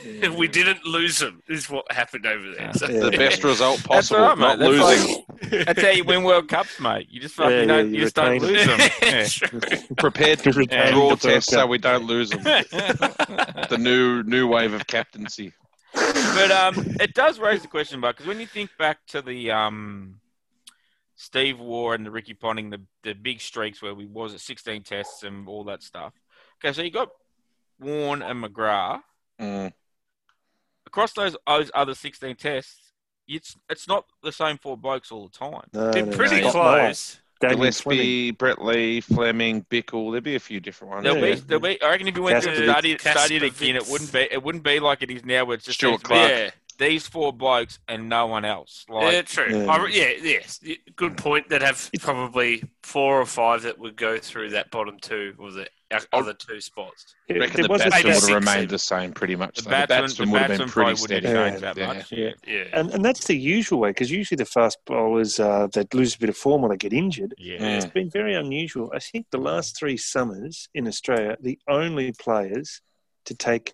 Yeah. 0.04 0.30
we 0.36 0.48
didn't 0.48 0.84
lose 0.84 1.20
them. 1.20 1.44
Is 1.48 1.70
what 1.70 1.86
happened 1.92 2.26
over 2.26 2.44
there. 2.54 2.62
Yeah. 2.62 2.72
So- 2.72 2.88
The 2.88 3.12
best 3.16 3.44
result 3.54 3.78
That's 3.88 3.88
possible, 4.10 4.22
all 4.22 4.30
right, 4.30 4.38
not. 4.40 4.58
That's 4.58 4.72
losing. 4.72 5.24
like- 5.52 5.66
That's 5.68 5.82
how 5.84 5.90
you 5.92 6.04
win 6.06 6.24
World 6.24 6.50
Cups, 6.50 6.80
mate. 6.80 7.06
You 7.12 7.22
just 7.22 7.36
fucking 7.36 7.52
Yeah, 7.52 7.60
yeah, 7.62 7.66
don't, 7.68 7.90
you 7.90 7.94
you 7.98 8.02
just 8.02 8.16
don't 8.16 8.40
lose 8.42 8.66
them. 8.66 8.80
Yeah. 9.04 9.82
Prepared 10.00 10.40
to 10.40 10.52
Retain 10.54 10.94
draw 10.94 11.10
the 11.12 11.18
tests 11.18 11.52
so 11.52 11.68
we 11.68 11.78
don't 11.78 12.06
lose 12.06 12.32
them. 12.32 12.42
the 12.42 13.78
new 13.80 14.24
new 14.24 14.48
wave 14.48 14.74
of 14.74 14.88
captaincy. 14.88 15.54
But 15.94 16.52
um, 16.52 16.96
it 17.00 17.14
does 17.14 17.40
raise 17.40 17.62
the 17.62 17.68
question, 17.68 18.02
but 18.02 18.14
because 18.14 18.26
when 18.28 18.40
you 18.40 18.48
think 18.48 18.72
back 18.78 19.06
to 19.08 19.22
the 19.22 19.52
um, 19.52 20.20
Steve 21.16 21.60
Waugh 21.60 21.92
and 21.92 22.06
the 22.06 22.12
Ricky 22.12 22.34
Ponting, 22.34 22.70
the 22.72 22.82
the 23.04 23.14
big 23.14 23.40
streaks 23.42 23.82
where 23.82 23.94
we 23.94 24.06
was 24.06 24.34
at 24.34 24.40
16 24.40 24.84
tests 24.84 25.24
and 25.24 25.48
all 25.48 25.64
that 25.66 25.84
stuff. 25.84 26.14
Okay, 26.64 26.74
so 26.74 26.82
you 26.82 26.92
got 26.92 27.10
Warne 27.80 28.22
and 28.22 28.44
McGrath 28.44 29.02
Mm. 29.40 29.74
across 30.86 31.14
those 31.14 31.36
those 31.48 31.72
other 31.74 31.94
16 31.96 32.36
tests. 32.36 32.94
It's 33.28 33.56
it's 33.70 33.88
not 33.88 34.06
the 34.22 34.32
same 34.32 34.58
four 34.58 34.78
blokes 34.78 35.12
all 35.12 35.28
the 35.28 35.38
time. 35.38 35.68
No, 35.74 35.92
They're 35.92 36.06
no, 36.06 36.12
pretty 36.16 36.42
no. 36.42 36.52
close. 36.52 37.20
Damien 37.50 37.72
Fleming. 37.72 37.98
Gillespie, 37.98 38.32
Brett 38.32 38.62
Lee, 38.64 39.02
Fleming, 39.02 39.66
Bichel. 39.70 40.12
There'd 40.12 40.24
be 40.24 40.36
a 40.36 40.40
few 40.40 40.60
different 40.60 40.94
ones. 40.94 41.04
There'll 41.04 41.18
Yeah. 41.20 41.36
be, 41.36 41.42
there'll 41.42 41.62
be. 41.62 41.82
I 41.82 41.90
reckon 41.92 42.08
if 42.08 42.16
you 42.18 42.24
went 42.24 42.44
through 42.44 42.54
and 42.54 42.60
Kasper- 42.66 42.72
studied, 42.72 43.02
studied 43.02 43.44
it 43.44 43.56
again, 43.56 43.76
it 43.76 43.88
wouldn't 43.88 44.12
be. 44.12 44.28
It 44.32 44.44
wouldn't 44.44 44.64
be 44.64 44.80
like 44.80 45.02
it 45.02 45.12
is 45.12 45.24
now, 45.26 45.46
where 45.46 45.56
it's 45.56 45.66
just 45.66 45.78
Stuart 45.80 46.04
Clark. 46.04 46.30
Yeah, 46.30 46.50
these 46.78 47.08
four 47.08 47.32
blokes 47.34 47.80
and 47.88 48.10
no 48.10 48.28
one 48.28 48.46
else. 48.46 48.86
Like, 48.90 49.14
yeah, 49.14 49.22
true. 49.22 49.64
Yeah. 49.66 49.72
I 49.72 49.88
yeah, 49.88 50.12
yes. 50.22 50.60
Good 50.96 51.18
point. 51.18 51.50
That 51.50 51.62
have 51.62 51.90
probably 52.00 52.64
four 52.84 53.20
or 53.22 53.26
five 53.26 53.62
that 53.64 53.78
would 53.80 53.96
go 53.96 54.18
through 54.18 54.52
that 54.52 54.72
bottom 54.72 54.98
two 55.00 55.36
or 55.38 55.52
the 55.52 55.68
other 56.12 56.34
two 56.34 56.60
spots. 56.60 57.16
I 57.30 57.34
reckon 57.34 57.54
There 57.58 57.64
the 57.68 57.70
was 57.72 57.84
batsmen 57.84 58.06
would 58.06 58.14
six 58.16 58.28
have 58.28 58.36
remained 58.44 58.70
the 58.70 58.80
same 58.80 59.12
pretty 59.14 59.36
much. 59.36 59.58
the 59.58 59.64
though. 59.64 59.70
batsman, 59.88 60.32
would 60.32 60.42
have 60.42 60.58
been 60.58 60.68
pretty 60.68 60.96
steady. 60.96 61.28
wouldn't 61.28 61.62
that 61.62 61.78
Yeah. 61.78 61.88
much. 61.88 62.12
Yeah. 62.12 62.30
Yeah, 62.48 62.64
And, 62.74 62.90
and 62.92 63.06
that's 63.06 63.28
the 63.28 63.38
usual 63.38 63.80
way 63.80 63.90
because 63.92 64.10
usually 64.10 64.38
the 64.38 64.46
fast 64.46 64.80
bowlers 64.88 65.40
uh, 65.40 65.68
that 65.74 65.94
lose 65.94 66.16
a 66.16 66.20
bit 66.20 66.30
of 66.30 66.38
form 66.38 66.64
or 66.64 66.70
they 66.70 66.78
get 66.78 66.94
injured. 66.94 67.36
Yeah. 67.38 67.78
It's 67.78 67.86
been 67.86 68.10
very 68.10 68.34
unusual. 68.34 68.92
I 68.96 69.00
think 69.00 69.28
the 69.30 69.38
last 69.38 69.78
three 69.78 69.98
summers 69.98 70.68
in 70.74 70.88
Australia, 70.88 71.38
the 71.40 71.60
only 71.68 72.12
players 72.14 72.82
to 73.26 73.36
take 73.36 73.74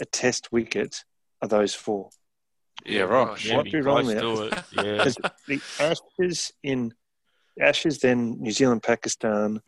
a 0.00 0.04
test 0.04 0.52
wicket 0.52 1.04
are 1.42 1.48
those 1.48 1.74
four. 1.74 2.10
Yeah, 2.86 3.02
right. 3.02 3.44
Yeah, 3.44 3.56
Might 3.56 3.64
be 3.64 3.70
be 3.72 3.80
wrong 3.80 4.06
there. 4.06 4.20
to 4.20 4.42
it. 4.44 4.54
Yeah. 4.72 5.04
The 5.48 5.60
Ashes 5.80 6.52
in 6.62 6.92
Ashes, 7.60 7.98
then 7.98 8.36
New 8.40 8.52
Zealand, 8.52 8.82
Pakistan, 8.82 9.60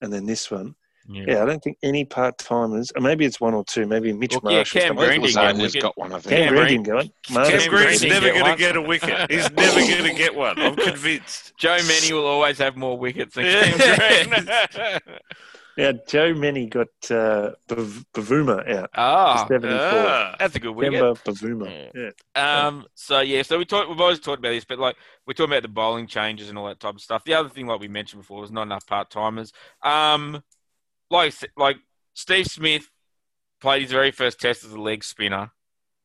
and 0.00 0.12
then 0.12 0.24
this 0.26 0.50
one. 0.50 0.74
yeah. 1.08 1.24
Yeah, 1.28 1.42
I 1.42 1.46
don't 1.46 1.62
think 1.62 1.76
any 1.82 2.04
part 2.06 2.38
timers, 2.38 2.90
or 2.96 3.02
maybe 3.02 3.26
it's 3.26 3.38
one 3.40 3.52
or 3.52 3.64
two, 3.64 3.86
maybe 3.86 4.12
Mitch 4.14 4.32
Look, 4.34 4.44
yeah, 4.44 4.50
Marsh. 4.58 4.74
or 4.76 4.78
Cam 4.80 4.88
something. 4.88 5.06
Green 5.06 5.20
didn't 5.20 5.34
get 5.34 5.50
Zane 5.52 5.60
a 5.60 5.62
has 5.64 5.74
got 5.74 5.98
one, 5.98 6.12
I 6.12 6.18
think. 6.20 6.30
Cam 6.30 6.42
Cam 6.44 6.48
Green 6.54 6.64
Green- 6.64 6.82
didn't 6.82 6.86
go 6.86 6.98
it. 6.98 7.12
Cam 7.60 7.68
Green's 7.70 8.02
never 8.04 8.30
going 8.32 8.44
to 8.52 8.56
get 8.56 8.76
a 8.76 8.80
wicket. 8.82 9.30
He's 9.30 9.50
never 9.52 9.80
going 9.80 10.04
to 10.04 10.14
get 10.14 10.34
one. 10.34 10.58
I'm 10.58 10.76
convinced. 10.90 11.52
Joe 11.58 11.76
Mennie 11.86 12.12
will 12.14 12.26
always 12.26 12.56
have 12.58 12.76
more 12.76 12.96
wickets 12.98 13.34
than 13.34 13.44
Yeah. 13.44 13.70
Cam 13.72 14.30
Green. 14.30 15.00
Now, 15.76 15.92
Joe 16.06 16.34
Mennie 16.34 16.66
got 16.66 16.88
uh, 17.10 17.52
Bav- 17.68 18.04
Bavuma 18.14 18.76
out. 18.76 18.90
Ah, 18.94 19.44
74. 19.48 19.76
Ah. 19.76 20.36
that's 20.38 20.54
a 20.54 20.60
good 20.60 20.70
wicket. 20.70 20.92
Remember 20.92 21.20
Bavuma? 21.20 21.90
Yeah. 21.94 22.66
Um, 22.66 22.86
so 22.94 23.20
yeah, 23.20 23.42
so 23.42 23.58
we 23.58 23.64
talked. 23.64 23.88
We've 23.88 24.00
always 24.00 24.20
talked 24.20 24.38
about 24.38 24.50
this, 24.50 24.64
but 24.64 24.78
like 24.78 24.96
we're 25.26 25.34
talking 25.34 25.52
about 25.52 25.62
the 25.62 25.68
bowling 25.68 26.06
changes 26.06 26.48
and 26.48 26.56
all 26.56 26.66
that 26.66 26.80
type 26.80 26.94
of 26.94 27.00
stuff. 27.00 27.24
The 27.24 27.34
other 27.34 27.48
thing, 27.48 27.66
like 27.66 27.80
we 27.80 27.88
mentioned 27.88 28.22
before, 28.22 28.40
was 28.40 28.52
not 28.52 28.62
enough 28.62 28.86
part 28.86 29.10
timers. 29.10 29.52
Um, 29.82 30.42
like 31.10 31.34
like 31.56 31.78
Steve 32.14 32.46
Smith 32.46 32.88
played 33.60 33.82
his 33.82 33.90
very 33.90 34.10
first 34.10 34.40
test 34.40 34.64
as 34.64 34.72
a 34.72 34.80
leg 34.80 35.02
spinner, 35.02 35.50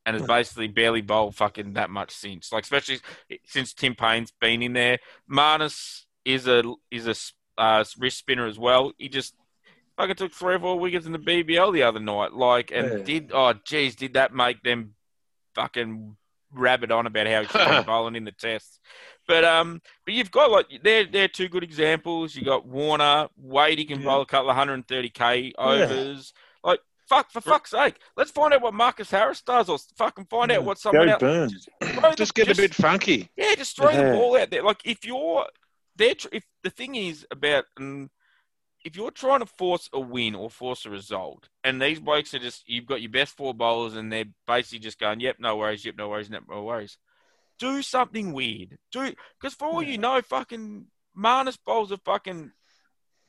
and 0.05 0.15
has 0.15 0.25
basically 0.25 0.67
barely 0.67 1.01
bowled 1.01 1.35
fucking 1.35 1.73
that 1.73 1.91
much 1.91 2.11
since. 2.11 2.51
Like 2.51 2.63
especially 2.63 2.99
since 3.45 3.73
Tim 3.73 3.93
Paine's 3.93 4.31
been 4.41 4.63
in 4.63 4.73
there. 4.73 4.97
Marnus 5.31 6.05
is 6.25 6.47
a 6.47 6.63
is 6.89 7.07
a 7.07 7.15
uh, 7.61 7.83
wrist 7.99 8.17
spinner 8.17 8.47
as 8.47 8.57
well. 8.57 8.93
He 8.97 9.09
just 9.09 9.35
fucking 9.99 10.15
took 10.15 10.31
three 10.31 10.55
or 10.55 10.59
four 10.59 10.79
wickets 10.79 11.05
in 11.05 11.11
the 11.11 11.19
BBL 11.19 11.73
the 11.73 11.83
other 11.83 11.99
night. 11.99 12.33
Like 12.33 12.71
and 12.71 12.99
Yeah. 12.99 13.03
did 13.03 13.31
oh 13.33 13.53
geez, 13.65 13.95
did 13.95 14.13
that 14.13 14.33
make 14.33 14.61
them 14.63 14.95
fucking 15.55 16.15
rabbit 16.51 16.89
on 16.91 17.05
about 17.05 17.27
how 17.27 17.41
he 17.41 17.47
should 17.47 17.85
bowling 17.85 18.15
in 18.15 18.23
the 18.23 18.31
tests. 18.31 18.79
But 19.27 19.43
um, 19.45 19.81
but 20.05 20.13
you've 20.13 20.31
got 20.31 20.49
like 20.51 20.67
they're 20.83 21.05
they're 21.05 21.27
two 21.27 21.49
good 21.49 21.63
examples. 21.63 22.35
You 22.35 22.43
got 22.45 22.65
Warner, 22.65 23.27
Wade. 23.37 23.77
He 23.77 23.85
can 23.85 23.99
Yeah. 23.99 24.05
bowl 24.07 24.21
a 24.21 24.25
couple 24.25 24.49
of 24.49 24.55
130k 24.57 25.51
overs. 25.57 26.33
Like 26.63 26.79
fuck 27.07 27.31
for 27.31 27.41
fuck's 27.41 27.71
sake, 27.71 27.95
let's 28.17 28.29
find 28.31 28.53
out 28.53 28.61
what 28.61 28.73
Marcus 28.73 29.09
Harris 29.11 29.41
does, 29.41 29.67
or 29.69 29.77
fucking 29.97 30.25
find 30.29 30.51
out 30.51 30.63
what 30.63 30.77
someone 30.77 31.07
Go 31.07 31.11
else. 31.13 31.19
Burns. 31.21 31.67
Throw 31.83 32.09
the- 32.11 32.15
Just 32.15 32.35
get 32.35 32.49
a 32.51 32.55
bit 32.55 32.73
funky. 32.73 33.29
yeah, 33.35 33.55
just 33.55 33.75
throw 33.75 33.91
the 33.91 34.13
ball 34.17 34.37
out 34.37 34.49
there. 34.51 34.63
Like 34.63 34.81
if 34.85 35.03
you're 35.05 35.45
there, 35.95 36.13
if 36.31 36.43
the 36.63 36.69
thing 36.69 36.95
is 36.95 37.25
about 37.31 37.65
um, 37.79 38.09
if 38.83 38.95
you're 38.95 39.11
trying 39.11 39.39
to 39.39 39.45
force 39.45 39.89
a 39.93 39.99
win 39.99 40.35
or 40.35 40.49
force 40.49 40.85
a 40.85 40.89
result, 40.89 41.49
and 41.63 41.81
these 41.81 41.99
blokes 41.99 42.33
are 42.33 42.39
just 42.39 42.67
you've 42.67 42.85
got 42.85 43.01
your 43.01 43.11
best 43.11 43.35
four 43.35 43.53
bowlers, 43.53 43.95
and 43.95 44.11
they're 44.11 44.25
basically 44.47 44.79
just 44.79 44.99
going, 44.99 45.19
"Yep, 45.19 45.37
no 45.39 45.57
worries, 45.57 45.85
yep, 45.85 45.95
no 45.97 46.09
worries, 46.09 46.29
no 46.29 46.63
worries." 46.63 46.97
Do 47.57 47.81
something 47.81 48.31
weird. 48.31 48.77
Do 48.91 49.13
because 49.39 49.53
for 49.53 49.67
all 49.67 49.83
you 49.83 49.97
know, 49.97 50.21
fucking 50.21 50.85
Marnus 51.17 51.57
bowls 51.65 51.91
a 51.91 51.97
fucking 51.97 52.51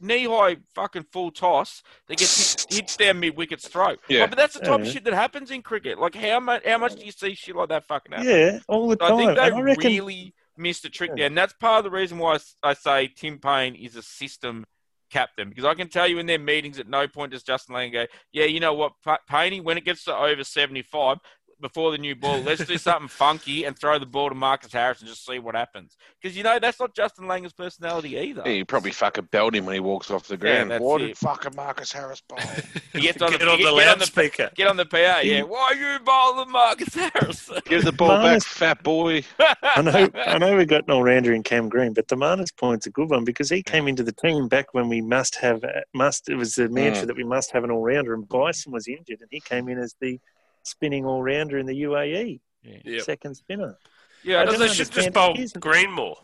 knee 0.01 0.24
high 0.24 0.57
fucking 0.74 1.05
full 1.12 1.30
toss 1.30 1.82
that 2.09 2.16
gets 2.16 2.64
hit, 2.64 2.72
hits 2.72 2.96
down 2.96 3.20
mid 3.20 3.36
wicket's 3.36 3.68
throat. 3.68 3.98
Yeah. 4.09 4.22
Like, 4.22 4.30
but 4.30 4.38
that's 4.38 4.55
the 4.55 4.61
type 4.61 4.80
of 4.80 4.86
shit 4.86 5.05
that 5.05 5.12
happens 5.12 5.51
in 5.51 5.62
cricket. 5.62 5.98
Like 5.98 6.14
how 6.14 6.40
much 6.40 6.64
how 6.64 6.78
much 6.78 6.96
do 6.96 7.05
you 7.05 7.12
see 7.12 7.34
shit 7.34 7.57
like 7.57 7.68
that 7.68 7.84
fucking 7.84 8.12
happen? 8.12 8.28
Yeah, 8.28 8.59
all 8.68 8.88
the 8.88 8.96
I 9.01 9.09
time. 9.09 9.14
I 9.14 9.18
think 9.18 9.36
they 9.36 9.46
and 9.46 9.55
I 9.57 9.61
reckon 9.61 9.92
really 9.92 10.34
missed 10.57 10.84
a 10.84 10.90
trick 10.90 11.11
there, 11.16 11.26
and 11.26 11.36
that's 11.36 11.53
part 11.55 11.78
of 11.78 11.84
the 11.84 11.96
reason 11.96 12.18
why 12.18 12.38
I 12.62 12.74
say 12.74 13.09
Tim 13.14 13.38
Paine 13.38 13.74
is 13.74 13.96
a 13.96 14.03
system 14.03 14.64
captain 15.11 15.48
because 15.48 15.64
I 15.64 15.74
can 15.74 15.88
tell 15.88 16.08
you 16.08 16.18
in 16.18 16.26
their 16.26 16.38
meetings 16.38 16.78
at 16.78 16.88
no 16.88 17.06
point 17.08 17.32
does 17.32 17.42
Justin 17.42 17.74
Lang 17.74 17.92
go, 17.92 18.06
yeah, 18.32 18.44
you 18.44 18.61
know 18.61 18.74
what, 18.74 18.92
Paine, 19.28 19.64
when 19.64 19.76
it 19.76 19.84
gets 19.84 20.04
to 20.04 20.16
over 20.16 20.44
seventy 20.44 20.82
five. 20.82 21.18
Before 21.61 21.90
the 21.92 21.98
new 21.98 22.14
ball, 22.16 22.40
let's 22.40 22.64
do 22.64 22.78
something 22.78 23.08
funky 23.08 23.64
and 23.64 23.78
throw 23.78 23.98
the 23.98 24.06
ball 24.06 24.30
to 24.30 24.34
Marcus 24.34 24.72
Harris 24.72 25.00
and 25.00 25.08
just 25.08 25.26
see 25.26 25.38
what 25.38 25.54
happens. 25.54 25.96
Because 26.20 26.36
you 26.36 26.42
know 26.42 26.58
that's 26.58 26.80
not 26.80 26.94
Justin 26.94 27.26
Langer's 27.26 27.52
personality 27.52 28.16
either. 28.16 28.42
Yeah, 28.46 28.52
you 28.52 28.64
probably 28.64 28.92
fucking 28.92 29.28
belt 29.30 29.54
him 29.54 29.66
when 29.66 29.74
he 29.74 29.80
walks 29.80 30.11
off 30.11 30.26
the 30.26 30.36
ground. 30.38 30.70
that's 30.70 30.82
Why 30.82 30.96
it. 30.96 30.98
did 31.08 31.18
fucking 31.18 31.52
Marcus 31.54 31.92
Harris 31.92 32.22
bowl? 32.26 32.38
He 32.92 33.02
gets 33.02 33.22
on 33.22 33.30
the, 33.30 33.38
Get 33.38 33.46
on 33.46 33.58
he 33.58 33.64
the 33.64 33.70
get- 33.70 33.76
get 33.76 33.88
on 33.88 33.98
the 33.98 33.98
loudspeaker. 34.00 34.50
get 34.56 34.66
on 34.66 34.76
the 34.76 34.84
PA. 34.86 35.20
Yeah, 35.22 35.42
why 35.42 35.70
are 35.70 35.74
you 35.76 35.98
bowling 36.00 36.50
Marcus 36.50 36.92
Harris? 36.94 37.48
Give 37.66 37.84
the 37.84 37.92
ball 37.92 38.20
back, 38.20 38.42
fat 38.42 38.82
boy. 38.82 39.22
I 39.62 39.80
know, 39.82 40.08
I 40.26 40.38
know 40.38 40.56
we 40.56 40.64
got 40.64 40.84
an 40.88 40.90
all-rounder 40.90 41.32
in 41.32 41.44
Cam 41.44 41.68
Green, 41.68 41.92
but 41.92 42.08
the 42.08 42.16
Marnus 42.16 42.50
point's 42.56 42.86
a 42.86 42.90
good 42.90 43.08
one 43.08 43.24
because 43.24 43.48
he 43.48 43.62
came 43.62 43.86
into 43.86 44.02
the 44.02 44.11
team 44.12 44.48
back 44.48 44.74
when 44.74 44.88
we 44.88 45.00
must 45.00 45.36
have 45.36 45.64
must. 45.94 46.28
It 46.28 46.34
was 46.34 46.54
the 46.56 46.68
mantra 46.68 47.04
Mm. 47.04 47.06
that 47.06 47.16
we 47.16 47.22
must 47.24 47.52
have 47.52 47.62
an 47.62 47.70
all-rounder, 47.70 48.12
and 48.12 48.28
Bison 48.28 48.72
was 48.72 48.88
injured, 48.88 49.20
and 49.20 49.28
he 49.30 49.40
came 49.40 49.68
in 49.68 49.78
as 49.78 49.94
the 50.00 50.18
spinning 50.62 51.04
all-rounder 51.06 51.58
in 51.58 51.66
the 51.66 51.82
UAE, 51.82 52.40
Yep. 52.62 53.02
second 53.02 53.34
spinner. 53.36 53.76
yeah, 54.22 54.38
I 54.38 54.42
I 54.42 54.44
don't 54.46 54.58
they 54.58 54.68
should 54.68 54.86
understand. 54.88 55.04
just 55.04 55.12
bowl 55.14 55.34
He 55.34 55.46
Green 55.61 55.90
more. 55.90 56.16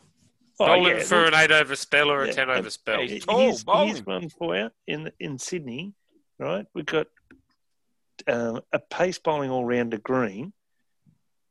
Oh, 0.59 0.67
Bowl 0.67 0.89
yeah, 0.89 1.03
for 1.03 1.25
an 1.27 1.35
eight 1.35 1.51
over 1.53 1.77
spell 1.77 2.11
or 2.11 2.23
a 2.25 2.33
ten 2.33 2.49
over 2.49 2.71
spell. 2.71 3.01
He's 3.03 3.25
tall, 3.27 3.41
here's, 3.41 3.63
bowling. 3.65 3.89
here's 3.89 4.07
one 4.07 4.29
for 4.31 4.57
you 4.57 4.71
in 4.87 5.11
in 5.21 5.39
Sydney, 5.39 5.93
right? 6.39 6.67
We've 6.75 6.87
got 6.87 7.09
um, 8.27 8.63
a 8.73 8.79
pace 8.79 9.19
bowling 9.19 9.51
all-rounder 9.51 9.99
Green. 9.99 10.53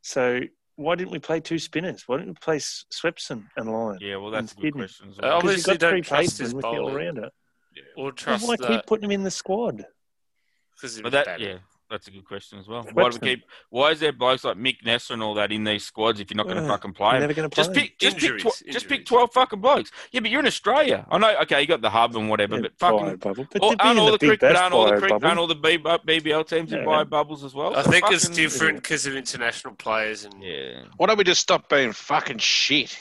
So 0.01 0.41
why 0.75 0.95
didn't 0.95 1.11
we 1.11 1.19
play 1.19 1.39
two 1.39 1.59
spinners? 1.59 2.03
Why 2.07 2.17
didn't 2.17 2.29
we 2.29 2.35
play 2.41 2.57
Swepson 2.57 3.45
and 3.55 3.71
Lyon? 3.71 3.99
Yeah, 4.01 4.17
well, 4.17 4.31
that's 4.31 4.51
a 4.53 4.55
good 4.55 4.63
Sydney. 4.73 4.79
question 4.81 5.09
as 5.09 5.17
well. 5.17 5.41
Because 5.41 5.49
Obviously 5.65 5.73
you've 5.73 5.79
got 5.79 5.89
three 5.89 6.01
don't 6.01 6.05
trust 6.07 6.21
pacemen 6.39 6.45
his 6.45 6.53
with 6.55 6.61
the 6.63 6.67
bowling. 6.67 6.83
all-rounder. 6.95 7.29
Or 7.97 8.03
Well, 8.05 8.11
trust 8.13 8.47
why 8.47 8.55
the 8.55 8.67
keep 8.67 8.85
putting 8.87 9.05
him 9.05 9.11
in 9.11 9.23
the 9.23 9.31
squad? 9.31 9.85
because 10.75 11.01
But 11.01 11.11
that, 11.11 11.39
yeah, 11.39 11.57
that's 11.89 12.07
a 12.07 12.11
good 12.11 12.25
question 12.25 12.57
as 12.59 12.67
well. 12.67 12.83
Why 12.93 13.09
do 13.09 13.17
we 13.21 13.27
keep? 13.35 13.45
Why 13.69 13.91
is 13.91 13.99
there 13.99 14.11
blokes 14.11 14.43
like 14.43 14.57
Mick 14.57 14.77
Neser 14.83 15.11
and 15.11 15.21
all 15.23 15.33
that 15.35 15.51
in 15.51 15.63
these 15.63 15.83
squads 15.85 16.19
if 16.19 16.29
you're 16.31 16.37
not 16.37 16.45
going 16.47 16.57
to 16.57 16.63
Yeah, 16.63 16.69
fucking 16.69 16.93
play 16.93 17.09
We're 17.09 17.15
'em? 17.15 17.21
never 17.21 17.33
going 17.33 17.49
to 17.49 17.53
play. 17.53 17.63
Just 17.63 17.73
pick, 17.75 17.99
just 17.99 18.17
pick, 18.17 18.23
Injuries, 18.31 18.43
tw- 18.43 18.71
just 18.71 18.87
pick 18.87 19.05
twelve 19.05 19.31
fucking 19.33 19.61
blokes. 19.61 19.91
Yeah, 20.11 20.21
but 20.21 20.31
you're 20.31 20.39
in 20.39 20.47
Australia. 20.47 21.05
I 21.11 21.17
know. 21.17 21.35
Okay, 21.43 21.61
you 21.61 21.67
got 21.67 21.81
the 21.81 21.89
hub 21.89 22.15
and 22.15 22.29
whatever, 22.29 22.55
Yeah, 22.55 22.61
but 22.63 22.77
bio 22.79 22.97
fucking. 22.99 23.15
bubble. 23.17 23.47
But 23.51 23.63
Or, 23.63 23.75
aren't 23.79 23.99
all 23.99 24.05
the 24.07 24.11
the 24.13 24.17
big 24.17 24.39
cricket, 24.39 24.55
aren't 24.57 24.73
all 24.73 24.85
the 24.85 24.91
bio 24.91 24.99
cricket, 24.99 25.09
bubble. 25.21 25.27
aren't 25.27 25.39
all 25.39 25.47
the 25.47 25.55
BBL 25.55 26.43
teams 26.47 26.71
in 26.73 26.79
Yeah. 26.79 26.85
bio 26.85 27.05
bubbles 27.05 27.43
as 27.43 27.53
well? 27.53 27.75
I 27.75 27.83
So 27.83 27.91
think 27.91 28.05
it's 28.11 28.29
different 28.29 28.77
because 28.81 29.05
of 29.05 29.15
international 29.15 29.75
players 29.75 30.25
and 30.25 30.41
Yeah, 30.43 30.83
Why 30.97 31.05
don't 31.07 31.17
we 31.17 31.23
just 31.23 31.41
stop 31.41 31.69
being 31.69 31.91
fucking 31.93 32.39
shit? 32.39 32.97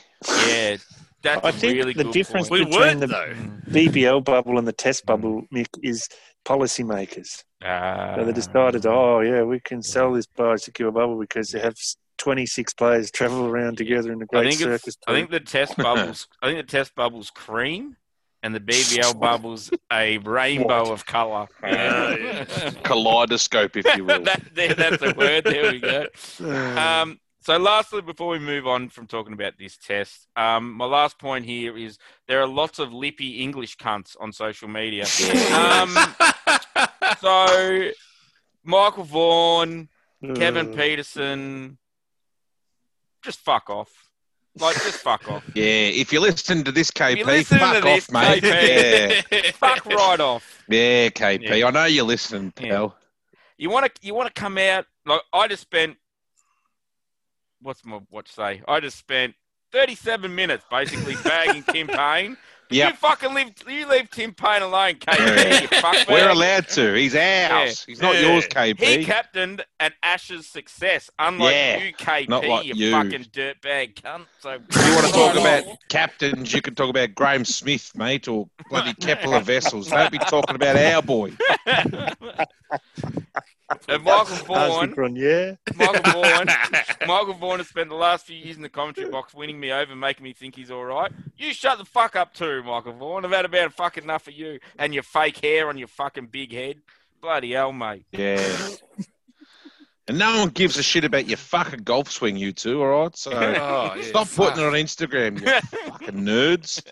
yeah, 0.47 0.77
that's 1.23 1.45
I 1.45 1.49
a 1.49 1.53
think 1.53 1.73
really 1.79 1.93
the 1.95 2.05
good 2.05 2.13
difference 2.13 2.49
point. 2.51 2.61
we 2.61 2.65
between 2.67 2.81
weren't 2.81 3.01
the- 3.01 3.07
though. 3.07 3.35
BBL 3.73 4.21
bubble 4.23 4.59
and 4.59 4.69
the 4.69 4.73
test 4.73 5.07
bubble, 5.07 5.43
mm. 5.43 5.49
Mick, 5.51 5.69
is 5.83 6.09
policymakers. 6.45 7.45
Ah. 7.63 8.15
So 8.17 8.25
they 8.25 8.33
decided, 8.33 8.87
oh 8.87 9.21
yeah, 9.21 9.43
we 9.43 9.61
can 9.61 9.83
sell 9.83 10.13
this 10.13 10.27
biosecure 10.27 10.93
bubble 10.93 11.19
because 11.19 11.51
they 11.51 11.61
have 11.61 11.77
26 12.19 12.75
players 12.75 13.11
travel 13.11 13.47
around 13.47 13.77
together 13.77 14.13
in 14.13 14.21
a 14.21 14.25
I 14.25 14.27
great 14.27 14.49
think 14.51 14.61
circus. 14.61 14.97
I 15.07 15.13
think 15.13 15.31
the 15.31 15.41
test 15.41 15.77
bubbles. 15.79 16.29
I 16.43 16.47
think 16.47 16.59
the 16.59 16.71
test 16.71 16.95
bubbles 16.95 17.31
cream, 17.31 17.97
and 18.43 18.55
the 18.55 18.61
BBL 18.61 19.19
bubbles 19.21 19.71
a 19.93 20.19
rainbow 20.19 20.93
of 20.93 21.07
colour. 21.07 21.49
Yeah. 21.63 22.45
Kaleidoscope, 22.85 23.77
if 23.77 23.97
you 23.97 24.05
will. 24.05 24.23
that, 24.23 24.43
there, 24.55 24.75
that's 24.75 24.99
the 24.99 25.15
word. 25.17 25.45
There 25.45 25.73
we 25.73 25.81
go. 25.81 26.07
Um, 26.79 27.19
so, 27.45 27.59
lastly, 27.59 28.01
before 28.01 28.29
we 28.29 28.39
move 28.39 28.67
on 28.67 28.89
from 28.89 29.07
talking 29.07 29.35
about 29.35 29.59
this 29.59 29.77
test, 29.77 30.29
um, 30.35 30.73
my 30.73 30.87
last 30.87 31.19
point 31.19 31.45
here 31.45 31.77
is 31.77 31.99
there 32.27 32.41
are 32.41 32.47
lots 32.47 32.79
of 32.79 32.91
lippy 32.95 33.43
English 33.43 33.77
cunts 33.77 34.17
on 34.19 34.33
social 34.33 34.67
media. 34.67 35.05
Um, 35.55 35.95
so, 37.21 37.91
Michael 38.65 39.05
Vaughan, 39.05 39.91
Kevin 40.35 40.73
Uh, 40.73 40.77
Pietersen, 40.77 41.77
just 43.23 43.41
fuck 43.41 43.69
off. 43.69 43.91
Like, 44.59 44.77
just 44.77 45.03
fuck 45.03 45.31
off. 45.31 45.45
yeah, 45.55 45.65
if 45.65 46.15
you 46.15 46.21
listen 46.21 46.65
to 46.65 46.73
this, 46.73 46.91
KP, 46.91 47.25
fuck 47.47 47.77
to 47.77 47.83
this, 47.83 48.09
off, 48.09 48.13
mate. 48.13 48.43
KP. 48.43 49.23
Yeah, 49.31 49.51
fuck 49.53 49.85
right 49.85 50.21
off. 50.21 50.65
yeah, 50.69 51.09
KP. 51.11 51.59
Yeah. 51.59 51.67
I 51.67 51.71
know 51.71 51.85
you're 51.85 52.07
listening, 52.07 52.53
pal. 52.53 52.97
You 53.59 53.69
want 53.69 53.85
to 53.87 54.07
you 54.07 54.15
want 54.15 54.35
to 54.35 54.41
come 54.41 54.57
out 54.57 54.87
like 55.07 55.21
I 55.33 55.47
just 55.47 55.63
spent 55.63 55.97
what's 57.65 57.85
my 57.85 57.99
watch 58.11 58.31
say? 58.33 58.63
I 58.69 58.79
just 58.81 58.99
spent 58.99 59.35
37 59.73 60.33
minutes 60.33 60.65
basically 60.71 61.17
bagging 61.25 61.63
Tim 61.71 61.89
Paine. 61.89 62.37
Yep. 62.71 62.91
You 62.93 62.97
fucking 62.97 63.35
leave 63.35 63.53
you 63.69 63.87
leave 63.89 64.11
Tim 64.11 64.33
Paine 64.33 64.63
alone, 64.63 64.95
KP. 64.95 65.19
Yeah. 65.19 65.93
you. 65.93 66.05
We're 66.09 66.31
allowed 66.31 66.67
to. 66.71 66.95
He's 66.95 67.15
ours. 67.15 67.85
He's 67.85 68.01
not 68.01 68.15
Yeah. 68.15 68.33
yours, 68.33 68.47
KP. 68.49 68.81
He 68.83 69.05
captained 69.05 69.65
an 69.81 69.93
Ashes 70.03 70.47
success, 70.49 71.11
unlike 71.19 71.53
Yeah. 71.55 71.77
you, 71.85 71.93
KP, 71.93 72.29
Not 72.29 72.45
like 72.47 72.65
you, 72.65 72.75
you. 72.75 72.91
fucking 72.93 73.25
dirtbag 73.25 73.95
cunt. 73.97 74.25
So 74.41 74.59
If 74.69 74.87
you 74.87 74.95
want 74.95 75.07
to 75.07 75.13
talk 75.13 75.37
about 75.41 75.65
captains, 75.91 76.55
you 76.55 76.63
can 76.63 76.75
talk 76.75 76.89
about 76.89 77.15
Graeme 77.15 77.45
Smith, 77.45 77.93
mate, 77.97 78.29
or 78.29 78.49
bloody 78.71 78.95
Kepler 78.95 79.41
Wessels. 79.47 79.89
Don't 79.91 80.11
be 80.11 80.19
talking 80.19 80.57
about 80.57 80.77
our 80.77 81.03
boy. 81.03 81.33
And 83.89 84.03
Michael 84.05 84.21
Arsene 84.21 84.47
Vaughan, 84.47 84.91
Grenier. 84.91 85.59
Michael 85.75 86.03
Vaughan, 86.13 86.49
Michael 87.07 87.35
Vaughan 87.35 87.59
has 87.59 87.69
spent 87.69 87.89
the 87.89 87.95
last 87.95 88.27
few 88.27 88.37
years 88.37 88.57
in 88.57 88.63
the 88.63 88.69
commentary 88.69 89.09
box 89.11 89.35
winning 89.35 89.59
me 89.59 89.73
over, 89.73 89.95
making 89.97 90.25
me 90.25 90.33
think 90.33 90.55
he's 90.57 90.71
all 90.71 90.85
right. 90.85 91.11
You 91.37 91.53
shut 91.55 91.79
the 91.79 91.85
fuck 91.85 92.17
up 92.17 92.35
too, 92.35 92.63
Michael 92.63 92.93
Vaughan. 92.93 93.25
I've 93.25 93.31
had 93.33 93.45
about 93.45 93.73
fucking 93.73 94.05
enough 94.05 94.29
of 94.29 94.35
you 94.35 94.59
and 94.79 94.93
your 94.93 95.03
fake 95.03 95.39
hair 95.39 95.69
on 95.69 95.79
your 95.79 95.89
fucking 95.89 96.27
big 96.27 96.53
head. 96.53 96.77
Bloody 97.21 97.53
hell, 97.53 97.73
mate. 97.73 98.05
Yeah. 98.13 98.47
And 100.07 100.19
no 100.19 100.41
one 100.41 100.49
gives 100.51 100.77
a 100.77 100.83
shit 100.83 101.05
about 101.05 101.27
your 101.29 101.39
fucking 101.39 101.83
golf 101.83 102.11
swing, 102.11 102.37
you 102.37 102.53
two, 102.53 102.83
all 102.83 103.05
right? 103.05 103.17
So 103.17 103.31
Oh, 103.35 103.95
yeah, 103.97 104.03
stop 104.03 104.27
fuck. 104.29 104.51
putting 104.53 104.63
it 104.63 104.67
on 104.67 104.75
Instagram, 104.75 105.41
you 105.41 105.81
fucking 105.89 106.17
nerds. 106.17 106.83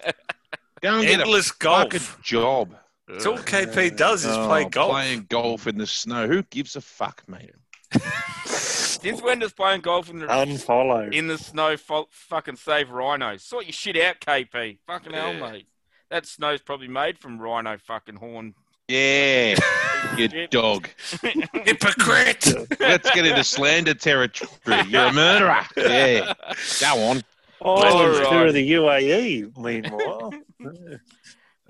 Go 0.80 0.94
and 0.94 1.02
get 1.06 1.18
a 1.20 1.22
Endless 1.24 1.50
golf. 1.50 1.92
fucking 1.92 2.22
job. 2.22 2.74
That's 3.12 3.26
all 3.26 3.38
KP 3.38 3.96
does 3.96 4.24
is 4.24 4.36
Oh, 4.36 4.46
play 4.46 4.64
golf. 4.64 4.90
Playing 4.92 5.26
golf 5.28 5.66
in 5.66 5.76
the 5.78 5.86
snow. 5.86 6.26
Who 6.26 6.42
gives 6.44 6.76
a 6.76 6.80
fuck, 6.80 7.22
mate? 7.28 7.52
Since 8.46 9.20
when 9.22 9.38
does 9.40 9.52
playing 9.52 9.80
golf 9.82 10.08
in 10.10 10.18
the 10.20 10.26
Unfollow. 10.26 11.12
in 11.12 11.26
the 11.26 11.36
snow 11.38 11.76
fo- 11.76 12.08
fucking 12.10 12.56
save 12.56 12.90
rhinos? 12.90 13.42
Sort 13.42 13.66
your 13.66 13.72
shit 13.72 13.96
out, 13.98 14.20
KP. 14.20 14.78
Fucking 14.86 15.12
hell, 15.12 15.34
Yeah. 15.34 15.50
mate. 15.50 15.66
that 16.10 16.26
snow's 16.26 16.60
probably 16.60 16.88
made 16.88 17.18
from 17.18 17.38
rhino 17.40 17.76
fucking 17.78 18.16
horn. 18.16 18.54
Yeah, 18.88 19.56
you 20.16 20.28
Shit. 20.28 20.50
dog. 20.50 20.88
Hypocrite! 21.64 22.52
Let's 22.80 23.10
get 23.12 23.24
into 23.26 23.44
slander 23.44 23.94
territory. 23.94 24.50
You're 24.88 25.06
a 25.06 25.12
murderer. 25.12 25.62
Yeah, 25.76 26.32
go 26.80 26.98
on. 27.08 27.22
Oh, 27.64 27.70
All 27.76 28.10
it's 28.10 28.18
right. 28.18 28.28
through 28.28 28.52
the 28.52 28.72
UAE, 28.72 29.56
meanwhile. 29.56 30.32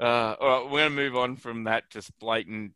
Uh, 0.02 0.34
all 0.40 0.48
right, 0.48 0.64
we're 0.64 0.80
going 0.80 0.90
to 0.90 0.96
move 0.96 1.16
on 1.16 1.36
from 1.36 1.62
that 1.64 1.88
just 1.88 2.10
blatant 2.18 2.72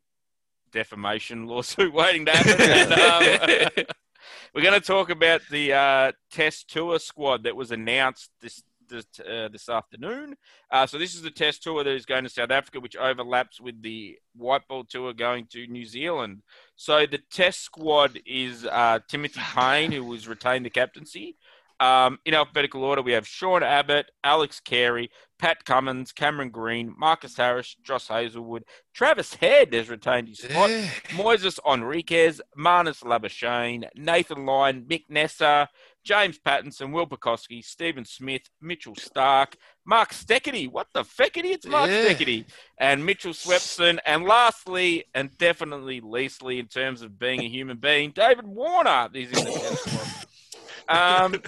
defamation 0.71 1.45
lawsuit 1.45 1.93
waiting 1.93 2.25
to 2.25 2.31
happen. 2.31 2.69
And, 2.69 2.93
um, 2.93 3.85
we're 4.55 4.61
going 4.61 4.79
to 4.79 4.85
talk 4.85 5.09
about 5.09 5.41
the 5.51 5.73
uh, 5.73 6.11
test 6.31 6.69
tour 6.69 6.99
squad 6.99 7.43
that 7.43 7.55
was 7.55 7.71
announced 7.71 8.31
this 8.41 8.63
this, 8.89 9.05
uh, 9.19 9.49
this 9.49 9.67
afternoon. 9.67 10.37
Uh, 10.71 10.87
so 10.87 10.97
this 10.97 11.13
is 11.13 11.21
the 11.21 11.29
test 11.29 11.61
tour 11.61 11.83
that 11.83 11.91
is 11.91 12.05
going 12.05 12.23
to 12.23 12.29
South 12.29 12.51
Africa, 12.51 12.79
which 12.79 12.95
overlaps 12.95 13.59
with 13.59 13.81
the 13.81 14.17
white 14.33 14.65
ball 14.69 14.85
tour 14.85 15.11
going 15.11 15.45
to 15.47 15.67
New 15.67 15.83
Zealand. 15.83 16.41
So 16.77 17.05
the 17.05 17.19
test 17.29 17.63
squad 17.63 18.17
is 18.25 18.65
uh, 18.65 18.99
Timothy 19.09 19.41
Paine, 19.53 19.91
who 19.91 20.05
was 20.05 20.29
retained 20.29 20.65
the 20.65 20.69
captaincy. 20.69 21.35
Um, 21.79 22.19
in 22.25 22.33
alphabetical 22.33 22.83
order, 22.83 23.01
we 23.01 23.11
have 23.11 23.27
Sean 23.27 23.61
Abbott, 23.61 24.09
Alex 24.23 24.59
Carey, 24.59 25.11
Pat 25.37 25.65
Cummins, 25.65 26.11
Cameron 26.11 26.49
Green, 26.49 26.93
Marcus 26.97 27.37
Harris, 27.37 27.75
Josh 27.83 28.07
Hazlewood, 28.07 28.63
Travis 28.93 29.33
Head 29.35 29.73
has 29.73 29.89
retained 29.89 30.27
his 30.29 30.39
spot. 30.39 30.69
Yeah. 30.69 30.87
Moises 31.09 31.59
Henriques, 31.65 32.39
Marnus 32.57 33.03
Labuschagne, 33.03 33.87
Nathan 33.95 34.45
Lyon, 34.45 34.83
Mick 34.89 35.03
Neser, 35.09 35.67
James 36.03 36.39
Pattinson, 36.39 36.91
Will 36.93 37.05
Pucovski, 37.05 37.63
Stephen 37.63 38.05
Smith, 38.05 38.43
Mitchell 38.61 38.95
Starc, 38.95 39.55
Mark 39.85 40.11
Steketee. 40.13 40.71
What 40.71 40.87
the 40.93 41.03
feckety? 41.03 41.51
It's 41.51 41.65
Mark 41.65 41.89
Yeah. 41.89 42.05
Steketee. 42.05 42.45
And 42.77 43.05
Mitchell 43.05 43.33
Swepson. 43.33 43.99
And 44.05 44.23
lastly, 44.23 45.05
and 45.13 45.37
definitely 45.37 45.99
leastly 46.01 46.59
in 46.59 46.67
terms 46.67 47.01
of 47.01 47.19
being 47.19 47.41
a 47.41 47.49
human 47.49 47.77
being, 47.77 48.11
David 48.11 48.47
Warner 48.47 49.09
is 49.13 49.29
in 49.29 49.45
the 49.45 49.51
test 49.51 49.89
squad. 49.89 51.25
Um, 51.25 51.41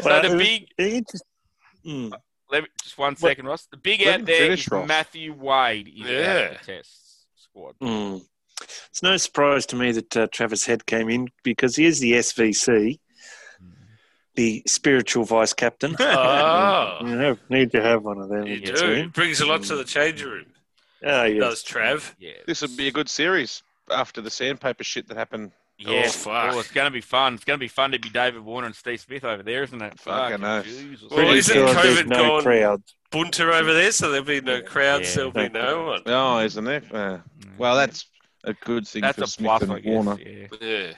so 0.00 0.20
the 0.28 0.36
big, 0.36 0.68
it 0.76 1.06
just- 1.10 1.24
mm. 1.86 2.12
Let 2.52 2.62
me, 2.64 2.68
just 2.82 2.96
one 2.98 3.16
second, 3.16 3.46
Ross. 3.46 3.66
The 3.70 3.76
big 3.78 4.00
Let 4.00 4.08
out 4.14 4.20
him 4.20 4.26
there 4.26 4.38
finish, 4.42 4.66
is 4.66 4.70
Ross. 4.70 4.86
Matthew 4.88 5.32
Wade 5.32 5.88
is 5.88 6.02
out 6.02 6.08
Yeah. 6.10 6.38
of 6.38 6.58
the 6.66 6.72
test 6.72 7.26
squad. 7.36 7.74
Mm. 7.82 8.22
It's 8.90 9.02
no 9.02 9.16
surprise 9.16 9.66
to 9.66 9.76
me 9.76 9.90
that 9.92 10.16
uh, 10.16 10.26
Travis 10.30 10.64
Head 10.66 10.86
came 10.86 11.08
in 11.08 11.28
because 11.42 11.74
he 11.76 11.84
is 11.86 11.98
the 11.98 12.12
SVC, 12.12 13.00
the 14.34 14.62
spiritual 14.66 15.24
vice 15.24 15.52
captain. 15.52 15.96
Oh, 16.00 16.98
You 17.04 17.16
have, 17.18 17.38
need 17.48 17.72
to 17.72 17.82
have 17.82 18.02
one 18.04 18.18
of 18.18 18.28
them. 18.28 18.46
you 18.46 18.60
do. 18.60 18.74
team. 18.74 19.08
Brings 19.10 19.40
a 19.40 19.46
lot 19.46 19.62
to 19.64 19.76
the 19.76 19.84
change 19.84 20.22
room. 20.22 20.46
Oh, 21.04 21.24
yes. 21.24 21.40
Does 21.40 21.64
Trav? 21.64 22.14
Yeah. 22.20 22.32
This 22.46 22.62
would 22.62 22.76
be 22.76 22.86
a 22.88 22.92
good 22.92 23.08
series 23.08 23.62
after 23.90 24.20
the 24.20 24.30
sandpaper 24.30 24.84
shit 24.84 25.08
that 25.08 25.16
happened. 25.16 25.50
Yeah, 25.86 26.04
Oh, 26.06 26.10
fuck. 26.10 26.54
Oh, 26.54 26.58
it's 26.60 26.70
going 26.70 26.86
to 26.86 26.90
be 26.90 27.00
fun. 27.00 27.34
It's 27.34 27.44
going 27.44 27.58
to 27.58 27.62
be 27.62 27.68
fun 27.68 27.92
to 27.92 27.98
be 27.98 28.08
David 28.10 28.40
Warner 28.42 28.66
and 28.66 28.76
Steve 28.76 29.00
Smith 29.00 29.24
over 29.24 29.42
there, 29.42 29.62
isn't 29.64 29.80
it? 29.82 29.98
Fucking 30.00 30.38
Fucking 30.38 30.44
oath. 30.44 30.64
Jesus. 30.64 31.10
Well, 31.10 31.34
isn't 31.34 31.54
sure 31.54 31.66
there's 31.74 31.98
COVID 31.98 32.06
no 32.08 32.16
gone- 32.28 32.42
crowd. 32.42 32.82
Bunter 33.10 33.52
over 33.52 33.74
there, 33.74 33.92
so 33.92 34.10
there'll 34.10 34.24
be 34.24 34.40
no 34.40 34.62
crowds. 34.62 35.10
Yeah. 35.10 35.16
There'll 35.16 35.32
be 35.32 35.48
no 35.50 35.84
one. 35.86 36.02
Oh, 36.06 36.38
isn't 36.38 36.66
it? 36.66 36.84
Uh, 36.94 37.18
well, 37.58 37.76
that's 37.76 38.06
a 38.44 38.54
good 38.54 38.88
thing 38.88 39.02
that's 39.02 39.18
for 39.18 39.24
a 39.24 39.26
Smith 39.26 39.46
plus, 39.48 39.62
and 39.62 39.72
I 39.72 39.80
guess. 39.80 39.90
Warner. 39.92 40.18
Yeah. 40.20 40.46
Yeah. 40.60 40.92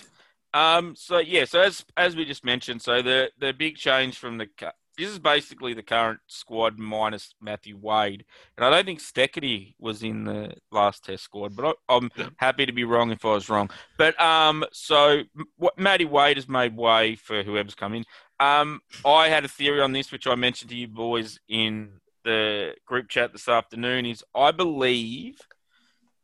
Um. 0.77 0.95
So 0.97 1.19
yeah. 1.19 1.45
So 1.45 1.61
as 1.61 1.85
as 1.97 2.15
we 2.15 2.25
just 2.25 2.45
mentioned, 2.45 2.83
so 2.83 3.03
the 3.03 3.31
the 3.39 3.53
big 3.53 3.77
change 3.77 4.17
from 4.19 4.39
the 4.39 4.47
cu- 4.47 4.67
this 4.97 5.11
is 5.11 5.19
basically 5.19 5.75
the 5.75 5.83
current 5.83 6.21
squad 6.27 6.79
minus 6.79 7.35
Matthew 7.41 7.77
Wade, 7.77 8.25
and 8.57 8.65
I 8.65 8.71
don't 8.71 8.85
think 8.85 9.01
Steketee 9.01 9.75
was 9.79 10.03
in 10.03 10.25
the 10.25 10.55
last 10.71 11.05
Test 11.05 11.25
squad, 11.25 11.57
but 11.57 11.77
I, 11.89 11.95
I'm 11.97 12.11
No. 12.17 12.31
happy 12.37 12.67
to 12.67 12.73
be 12.73 12.85
wrong 12.85 13.11
if 13.11 13.25
I 13.25 13.33
was 13.33 13.49
wrong. 13.49 13.71
But 13.99 14.21
um, 14.21 14.65
so 14.73 15.23
what 15.57 15.79
Matty 15.79 16.05
Wade 16.05 16.37
has 16.37 16.49
made 16.49 16.77
way 16.77 17.17
for 17.17 17.43
whoever's 17.43 17.75
come 17.75 17.95
in. 17.95 18.05
Um, 18.41 18.81
I 19.05 19.29
had 19.29 19.45
a 19.45 19.49
theory 19.49 19.81
on 19.81 19.93
this, 19.93 20.11
which 20.13 20.27
I 20.27 20.35
mentioned 20.35 20.71
to 20.71 20.77
you 20.77 20.89
boys 20.89 21.39
in 21.49 22.01
the 22.25 22.75
group 22.87 23.09
chat 23.09 23.33
this 23.33 23.49
afternoon. 23.49 24.07
Is 24.07 24.25
I 24.35 24.51
believe 24.51 25.39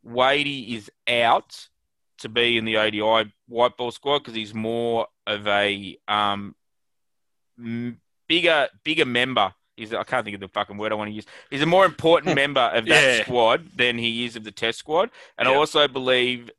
Wadey 0.03 0.75
is 0.75 0.89
out 1.07 1.67
to 2.19 2.29
be 2.29 2.57
in 2.57 2.65
the 2.65 2.77
ODI 2.77 3.31
white 3.47 3.77
ball 3.77 3.91
squad 3.91 4.19
because 4.19 4.35
he's 4.35 4.53
more 4.53 5.07
of 5.25 5.47
a 5.47 5.97
um, 6.07 6.55
bigger 8.31 8.67
bigger 8.83 9.05
member. 9.05 9.53
He's 9.75 9.93
I 9.93 10.03
can't 10.03 10.23
think 10.23 10.35
of 10.35 10.41
the 10.41 10.47
fucking 10.47 10.77
word 10.77 10.91
I 10.91 10.95
want 10.95 11.09
to 11.09 11.13
use. 11.15 11.25
He's 11.49 11.61
a 11.61 11.65
more 11.65 11.85
important 11.85 12.35
member 12.43 12.61
of 12.61 12.85
that 12.85 13.17
Yeah. 13.17 13.23
squad 13.23 13.59
than 13.75 13.97
he 13.97 14.25
is 14.25 14.35
of 14.35 14.43
the 14.43 14.51
Test 14.51 14.79
squad, 14.79 15.09
and 15.37 15.47
I 15.47 15.53
also 15.55 15.87
believe. 15.87 16.49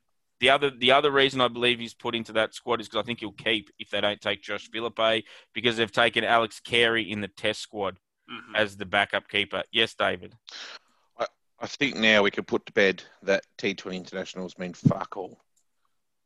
The 0.41 0.51
other, 0.51 0.71
the 0.71 0.91
other 0.91 1.13
reason 1.13 1.41
I 1.41 1.47
believe 1.47 1.79
he's 1.79 1.95
put 1.95 2.17
into 2.17 2.33
that 2.33 2.53
squad 2.53 2.81
is 2.81 2.89
because 2.89 3.01
I 3.01 3.07
think 3.07 3.21
he'll 3.21 3.31
keep 3.31 3.71
if 3.79 3.91
they 3.91 4.01
don't 4.01 4.21
take 4.21 4.43
Josh 4.43 4.69
Philippe 4.73 5.23
because 5.55 5.77
they've 5.77 5.93
taken 5.93 6.25
Alex 6.25 6.59
Carey 6.59 7.09
in 7.13 7.21
the 7.21 7.29
Test 7.29 7.61
squad 7.61 7.97
Mhm. 8.29 8.57
as 8.57 8.77
the 8.77 8.85
backup 8.85 9.29
keeper. 9.29 9.63
Yes, 9.71 9.95
David. 9.95 10.35
I 11.17 11.27
I 11.61 11.69
think 11.69 11.95
now 11.95 12.25
we 12.25 12.33
can 12.33 12.43
put 12.43 12.67
to 12.67 12.73
bed 12.73 13.05
that 13.23 13.45
T20 13.57 13.95
internationals 13.95 14.59
mean 14.59 14.73
fuck 14.75 15.17
all. 15.17 15.39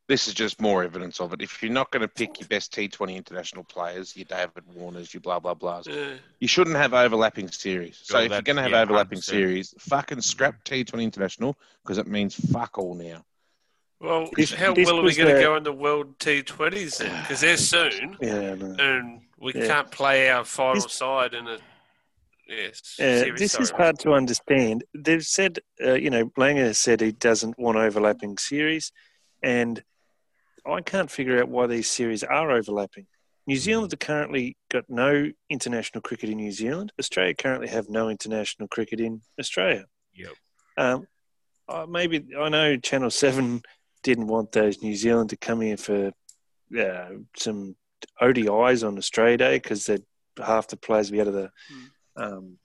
This 0.09 0.29
is 0.29 0.35
just 0.35 0.61
more 0.61 0.85
evidence 0.85 1.21
of 1.21 1.33
it. 1.33 1.43
If 1.43 1.61
you're 1.63 1.73
not 1.73 1.91
going 1.91 2.03
to 2.03 2.09
pick 2.09 2.39
your 2.39 2.47
best 2.47 2.73
T20 2.73 3.17
international 3.17 3.65
players, 3.65 4.17
your 4.17 4.25
David 4.27 4.63
Warners, 4.73 5.13
your 5.13 5.21
blah 5.21 5.41
blah 5.41 5.55
blahs, 5.55 5.87
Yeah. 5.89 6.15
you 6.39 6.47
shouldn't 6.47 6.77
have 6.77 6.95
overlapping 6.95 7.49
series. 7.51 7.99
So 8.05 8.19
if 8.21 8.31
you're 8.31 8.43
going 8.43 8.57
to 8.57 8.63
have 8.63 8.71
yeah, 8.71 8.83
overlapping 8.83 9.19
100%. 9.19 9.25
series, 9.25 9.75
fucking 9.81 10.21
scrap 10.21 10.63
T20 10.65 11.03
international 11.03 11.57
because 11.83 11.99
it 11.99 12.07
means 12.07 12.37
fuck 12.53 12.79
all 12.79 12.95
now. 12.95 13.25
Well, 13.99 14.29
This- 14.37 14.53
how 14.53 14.75
this 14.75 14.87
well 14.87 15.01
are 15.01 15.03
we 15.03 15.15
going 15.15 15.35
to 15.35 15.41
go 15.41 15.57
in 15.57 15.65
the 15.65 15.73
World 15.73 16.19
T20s 16.21 16.99
then? 16.99 17.23
Because 17.23 17.41
they're 17.41 17.57
soon, 17.57 18.17
Yeah, 18.23 18.55
no. 18.55 18.77
and 18.79 19.23
we 19.39 19.55
Yeah. 19.55 19.67
can't 19.67 19.91
play 19.91 20.29
our 20.31 20.45
final 20.45 20.83
This- 20.83 20.93
side 20.93 21.35
in 21.35 21.49
a. 21.49 21.59
Yes. 22.49 22.95
Uh, 23.01 23.25
series, 23.25 23.41
this 23.41 23.59
is 23.59 23.71
hard 23.71 23.99
to 24.01 24.13
understand. 24.13 24.85
They've 24.95 25.27
said, 25.27 25.59
uh, 25.85 25.95
you 25.95 26.11
know, 26.11 26.27
Langer 26.39 26.59
has 26.67 26.79
said 26.79 27.01
he 27.01 27.11
doesn't 27.11 27.59
want 27.59 27.77
overlapping 27.77 28.39
series, 28.39 28.93
and 29.43 29.83
I 30.67 30.81
can't 30.81 31.11
figure 31.11 31.41
out 31.41 31.49
why 31.49 31.67
these 31.67 31.89
series 31.89 32.25
are 32.25 32.51
overlapping. 32.51 33.07
New 33.47 33.57
Zealand 33.57 33.93
have 33.93 34.01
currently 34.01 34.57
got 34.71 34.85
no 34.89 35.31
international 35.49 36.03
cricket 36.03 36.31
in 36.31 36.37
New 36.37 36.51
Zealand. 36.51 36.93
Australia 36.99 37.35
currently 37.35 37.69
have 37.69 37.89
no 37.89 38.09
international 38.09 38.67
cricket 38.69 38.99
in 38.99 39.21
Australia. 39.39 39.85
Yep. 40.15 40.33
Um, 40.77 41.07
uh, 41.69 41.87
maybe 41.89 42.27
I 42.39 42.49
know 42.49 42.77
Channel 42.77 43.11
Seven 43.11 43.63
didn't 44.03 44.27
want 44.27 44.53
those 44.53 44.83
New 44.83 44.97
Zealand 44.97 45.31
to 45.31 45.37
come 45.37 45.61
here 45.61 45.77
for 45.77 46.13
uh, 46.79 47.09
some 47.37 47.77
ODIs 48.21 48.87
on 48.87 48.99
Australia 48.99 49.37
Day 49.37 49.57
because 49.57 49.89
half 50.45 50.69
the 50.69 50.77
players 50.77 51.11
be 51.11 51.21
out 51.21 51.29
of 51.29 51.35
the 51.35 51.51
um, 52.17 52.59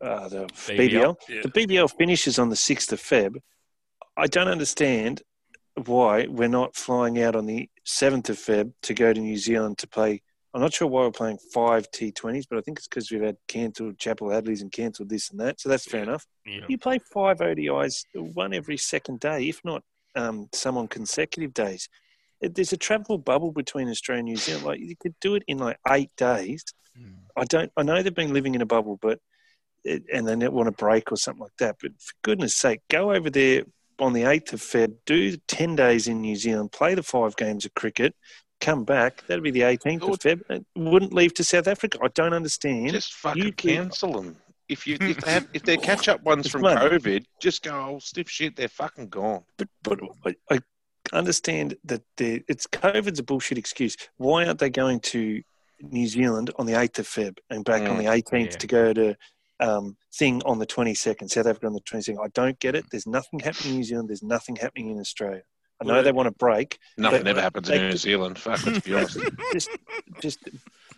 uh, 0.00 0.28
the 0.28 0.46
BBL. 0.46 0.76
BBL. 0.76 1.16
Yeah. 1.28 1.40
The 1.42 1.48
BBL 1.50 1.96
finishes 1.96 2.38
on 2.38 2.48
the 2.48 2.56
6th 2.56 2.92
of 2.92 3.00
Feb. 3.00 3.36
I 4.16 4.26
don't 4.26 4.48
understand 4.48 5.22
why 5.74 6.26
we're 6.28 6.48
not 6.48 6.76
flying 6.76 7.22
out 7.22 7.36
on 7.36 7.46
the 7.46 7.68
7th 7.86 8.28
of 8.30 8.36
Feb 8.36 8.72
to 8.82 8.94
go 8.94 9.12
to 9.12 9.20
New 9.20 9.36
Zealand 9.36 9.78
to 9.78 9.88
play. 9.88 10.22
I'm 10.52 10.60
not 10.60 10.74
sure 10.74 10.88
why 10.88 11.02
we're 11.02 11.12
playing 11.12 11.38
five 11.54 11.90
T20s, 11.92 12.44
but 12.50 12.58
I 12.58 12.62
think 12.62 12.78
it's 12.78 12.88
because 12.88 13.10
we've 13.10 13.22
had 13.22 13.36
cancelled 13.46 13.98
Chappell-Hadlee's 13.98 14.62
and 14.62 14.72
cancelled 14.72 15.08
this 15.08 15.30
and 15.30 15.38
that. 15.40 15.60
So 15.60 15.68
that's 15.68 15.84
fair 15.84 16.02
enough. 16.02 16.26
Yeah. 16.44 16.64
You 16.68 16.76
play 16.76 16.98
five 17.12 17.38
ODIs, 17.38 18.04
one 18.14 18.52
every 18.52 18.76
second 18.76 19.20
day, 19.20 19.48
if 19.48 19.60
not 19.64 19.82
um, 20.16 20.48
some 20.52 20.76
on 20.76 20.88
consecutive 20.88 21.54
days. 21.54 21.88
There's 22.40 22.72
a 22.72 22.76
travel 22.76 23.18
bubble 23.18 23.52
between 23.52 23.88
Australia 23.88 24.20
and 24.20 24.28
New 24.28 24.36
Zealand. 24.36 24.64
Like 24.64 24.80
you 24.80 24.96
could 24.96 25.14
do 25.20 25.34
it 25.34 25.44
in 25.46 25.58
like 25.58 25.78
eight 25.88 26.10
days. 26.16 26.64
I 27.36 27.44
don't. 27.44 27.70
I 27.76 27.82
know 27.82 28.02
they've 28.02 28.14
been 28.14 28.32
living 28.32 28.54
in 28.54 28.62
a 28.62 28.66
bubble, 28.66 28.98
but 29.00 29.20
it, 29.84 30.04
and 30.12 30.26
they 30.26 30.36
don't 30.36 30.52
want 30.52 30.68
a 30.68 30.72
break 30.72 31.12
or 31.12 31.16
something 31.16 31.42
like 31.42 31.56
that. 31.58 31.76
But 31.80 31.92
for 32.00 32.14
goodness 32.22 32.56
sake, 32.56 32.80
go 32.88 33.12
over 33.12 33.30
there 33.30 33.64
on 34.00 34.12
the 34.12 34.24
eighth 34.24 34.52
of 34.52 34.60
Feb, 34.60 34.94
do 35.06 35.36
ten 35.48 35.76
days 35.76 36.08
in 36.08 36.20
New 36.20 36.36
Zealand, 36.36 36.72
play 36.72 36.94
the 36.94 37.02
five 37.02 37.36
games 37.36 37.64
of 37.64 37.74
cricket, 37.74 38.14
come 38.60 38.84
back. 38.84 39.24
That'd 39.26 39.44
be 39.44 39.50
the 39.50 39.62
eighteenth 39.62 40.02
of 40.02 40.18
Feb. 40.18 40.42
And 40.48 40.64
wouldn't 40.76 41.12
leave 41.12 41.34
to 41.34 41.44
South 41.44 41.66
Africa. 41.68 41.98
I 42.02 42.08
don't 42.08 42.32
understand. 42.34 42.90
Just 42.90 43.12
fucking 43.14 43.42
You 43.42 43.52
can- 43.52 43.74
cancel 43.76 44.12
them. 44.12 44.36
If 44.68 44.86
you 44.86 44.96
if 45.00 45.16
they 45.24 45.32
have, 45.32 45.48
if 45.52 45.62
they're 45.64 45.76
catch 45.76 46.08
up 46.08 46.22
ones 46.22 46.48
from 46.48 46.62
money. 46.62 46.80
COVID, 46.80 47.24
just 47.40 47.62
go 47.64 47.72
oh, 47.94 47.98
stiff 47.98 48.30
shit. 48.30 48.54
They're 48.56 48.68
fucking 48.68 49.08
gone. 49.08 49.42
but 49.58 49.68
but 49.82 49.98
I, 50.24 50.34
I 50.50 50.60
understand 51.12 51.74
that 51.84 52.02
the 52.18 52.42
it's 52.48 52.66
COVID's 52.68 53.18
a 53.18 53.24
bullshit 53.24 53.58
excuse. 53.58 53.96
Why 54.16 54.46
aren't 54.46 54.60
they 54.60 54.70
going 54.70 55.00
to 55.00 55.42
New 55.82 56.06
Zealand 56.06 56.50
on 56.56 56.66
the 56.66 56.78
eighth 56.78 57.00
of 57.00 57.08
Feb 57.08 57.38
and 57.50 57.64
back 57.64 57.82
on 57.82 57.96
Mm, 57.96 58.04
the 58.04 58.12
eighteenth 58.12 58.52
yeah. 58.52 58.58
to 58.58 58.66
go 58.68 58.92
to 58.92 59.16
um, 59.60 59.96
thing 60.14 60.42
on 60.44 60.58
the 60.58 60.66
twenty 60.66 60.94
second, 60.94 61.28
South 61.28 61.46
Africa 61.46 61.66
on 61.66 61.72
the 61.74 61.80
twenty 61.80 62.02
second? 62.02 62.20
I 62.22 62.28
don't 62.28 62.58
get 62.58 62.74
it. 62.74 62.84
There's 62.90 63.06
nothing 63.06 63.40
happening 63.40 63.70
in 63.72 63.76
New 63.78 63.84
Zealand. 63.84 64.08
There's 64.08 64.22
nothing 64.22 64.56
happening 64.56 64.90
in 64.90 64.98
Australia. 64.98 65.42
I 65.82 65.86
know 65.86 65.94
Well, 65.94 66.02
they 66.02 66.12
want 66.12 66.26
to 66.26 66.34
break. 66.34 66.78
Nothing 66.98 67.26
ever 67.26 67.40
happens 67.40 67.68
they- 67.68 67.78
in 67.80 67.88
New 67.88 67.96
Zealand. 67.96 68.38
Fuck, 68.38 68.66
let's 68.66 68.80
be 68.80 68.94
honest. 68.94 69.18
Just 69.52 69.70
just 70.20 70.38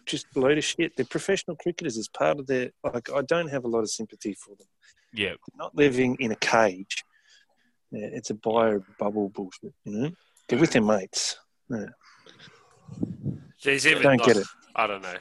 just 0.06 0.26
a 0.34 0.40
load 0.40 0.58
of 0.58 0.64
shit. 0.64 0.96
They're 0.96 1.06
professional 1.06 1.56
cricketers 1.56 1.96
as 1.96 2.08
part 2.08 2.40
of 2.40 2.46
their. 2.48 2.70
Like, 2.82 3.08
I 3.12 3.22
don't 3.22 3.48
have 3.48 3.64
a 3.64 3.68
lot 3.68 3.80
of 3.80 3.90
sympathy 3.90 4.34
for 4.34 4.50
them. 4.56 4.66
Yeah. 5.14 5.28
They're 5.28 5.58
not 5.58 5.76
living 5.76 6.16
in 6.18 6.32
a 6.32 6.36
cage. 6.36 7.04
Yeah, 7.92 8.08
it's 8.12 8.30
a 8.30 8.34
bio 8.34 8.82
bubble 8.98 9.28
bullshit. 9.28 9.72
You 9.84 9.92
know, 9.92 10.10
they're 10.48 10.58
with 10.58 10.72
their 10.72 10.82
mates. 10.82 11.36
Yeah. 11.70 11.86
Geez, 13.60 13.86
even 13.86 14.02
Don't 14.02 14.16
like, 14.18 14.26
get 14.26 14.36
it. 14.38 14.46
I 14.74 14.86
don't 14.86 15.02
know. 15.02 15.14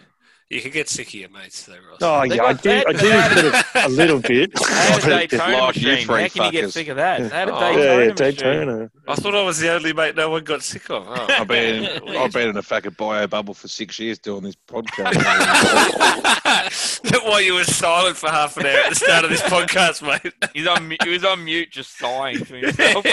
You 0.51 0.59
can 0.59 0.71
get 0.71 0.89
sick 0.89 1.07
of 1.07 1.13
your 1.13 1.29
mates, 1.29 1.65
though, 1.65 1.75
Ross. 1.75 1.99
Oh 2.01 2.27
They 2.27 2.35
yeah, 2.35 2.43
I 2.43 2.53
got 2.53 2.61
do. 2.61 2.69
that- 2.71 2.87
I 2.87 2.91
do 2.91 2.99
get 2.99 3.45
it 3.45 3.65
a 3.85 3.89
little 3.89 4.19
bit. 4.19 4.51
They 4.53 4.65
had 4.65 5.03
a 5.03 5.07
Daytona 5.27 5.57
Like 5.57 5.75
you 5.77 5.87
machine. 5.87 6.05
three 6.05 6.21
How 6.23 6.27
can 6.27 6.43
you 6.45 6.51
get 6.51 6.65
fuckers. 6.65 6.71
sick 6.73 6.87
of 6.89 6.95
that? 6.97 7.21
They 7.21 7.29
had 7.29 7.47
a 7.49 7.55
Oh. 7.55 7.59
Daytona 7.59 7.83
yeah, 7.83 7.91
yeah, 7.91 7.97
machine. 8.09 8.15
Daytona. 8.15 8.91
I 9.07 9.15
thought 9.15 9.35
I 9.35 9.43
was 9.43 9.59
the 9.59 9.71
only 9.71 9.93
mate 9.93 10.15
no 10.17 10.29
one 10.29 10.43
got 10.43 10.61
sick 10.61 10.89
of. 10.89 11.07
Oh. 11.07 11.25
I've 11.29 11.47
been 11.47 11.85
I've 12.17 12.33
been 12.33 12.49
in 12.49 12.57
a 12.57 12.61
fucking 12.61 12.95
bio 12.97 13.27
bubble 13.27 13.53
for 13.53 13.69
six 13.69 13.97
years 13.97 14.19
doing 14.19 14.43
this 14.43 14.55
podcast. 14.67 15.15
Why 17.25 17.39
you 17.39 17.53
were 17.55 17.63
silent 17.63 18.17
for 18.17 18.29
half 18.29 18.57
an 18.57 18.65
hour 18.65 18.77
at 18.77 18.89
the 18.89 18.95
start 18.95 19.23
of 19.23 19.29
this 19.29 19.41
podcast, 19.43 20.01
mate? 20.01 20.33
He's 20.53 20.67
on. 20.67 20.85
mu- 20.87 20.97
He 21.03 21.09
was 21.11 21.23
on 21.23 21.45
mute, 21.45 21.71
just 21.71 21.97
sighing 21.97 22.43
to 22.43 22.55
himself. 22.55 23.05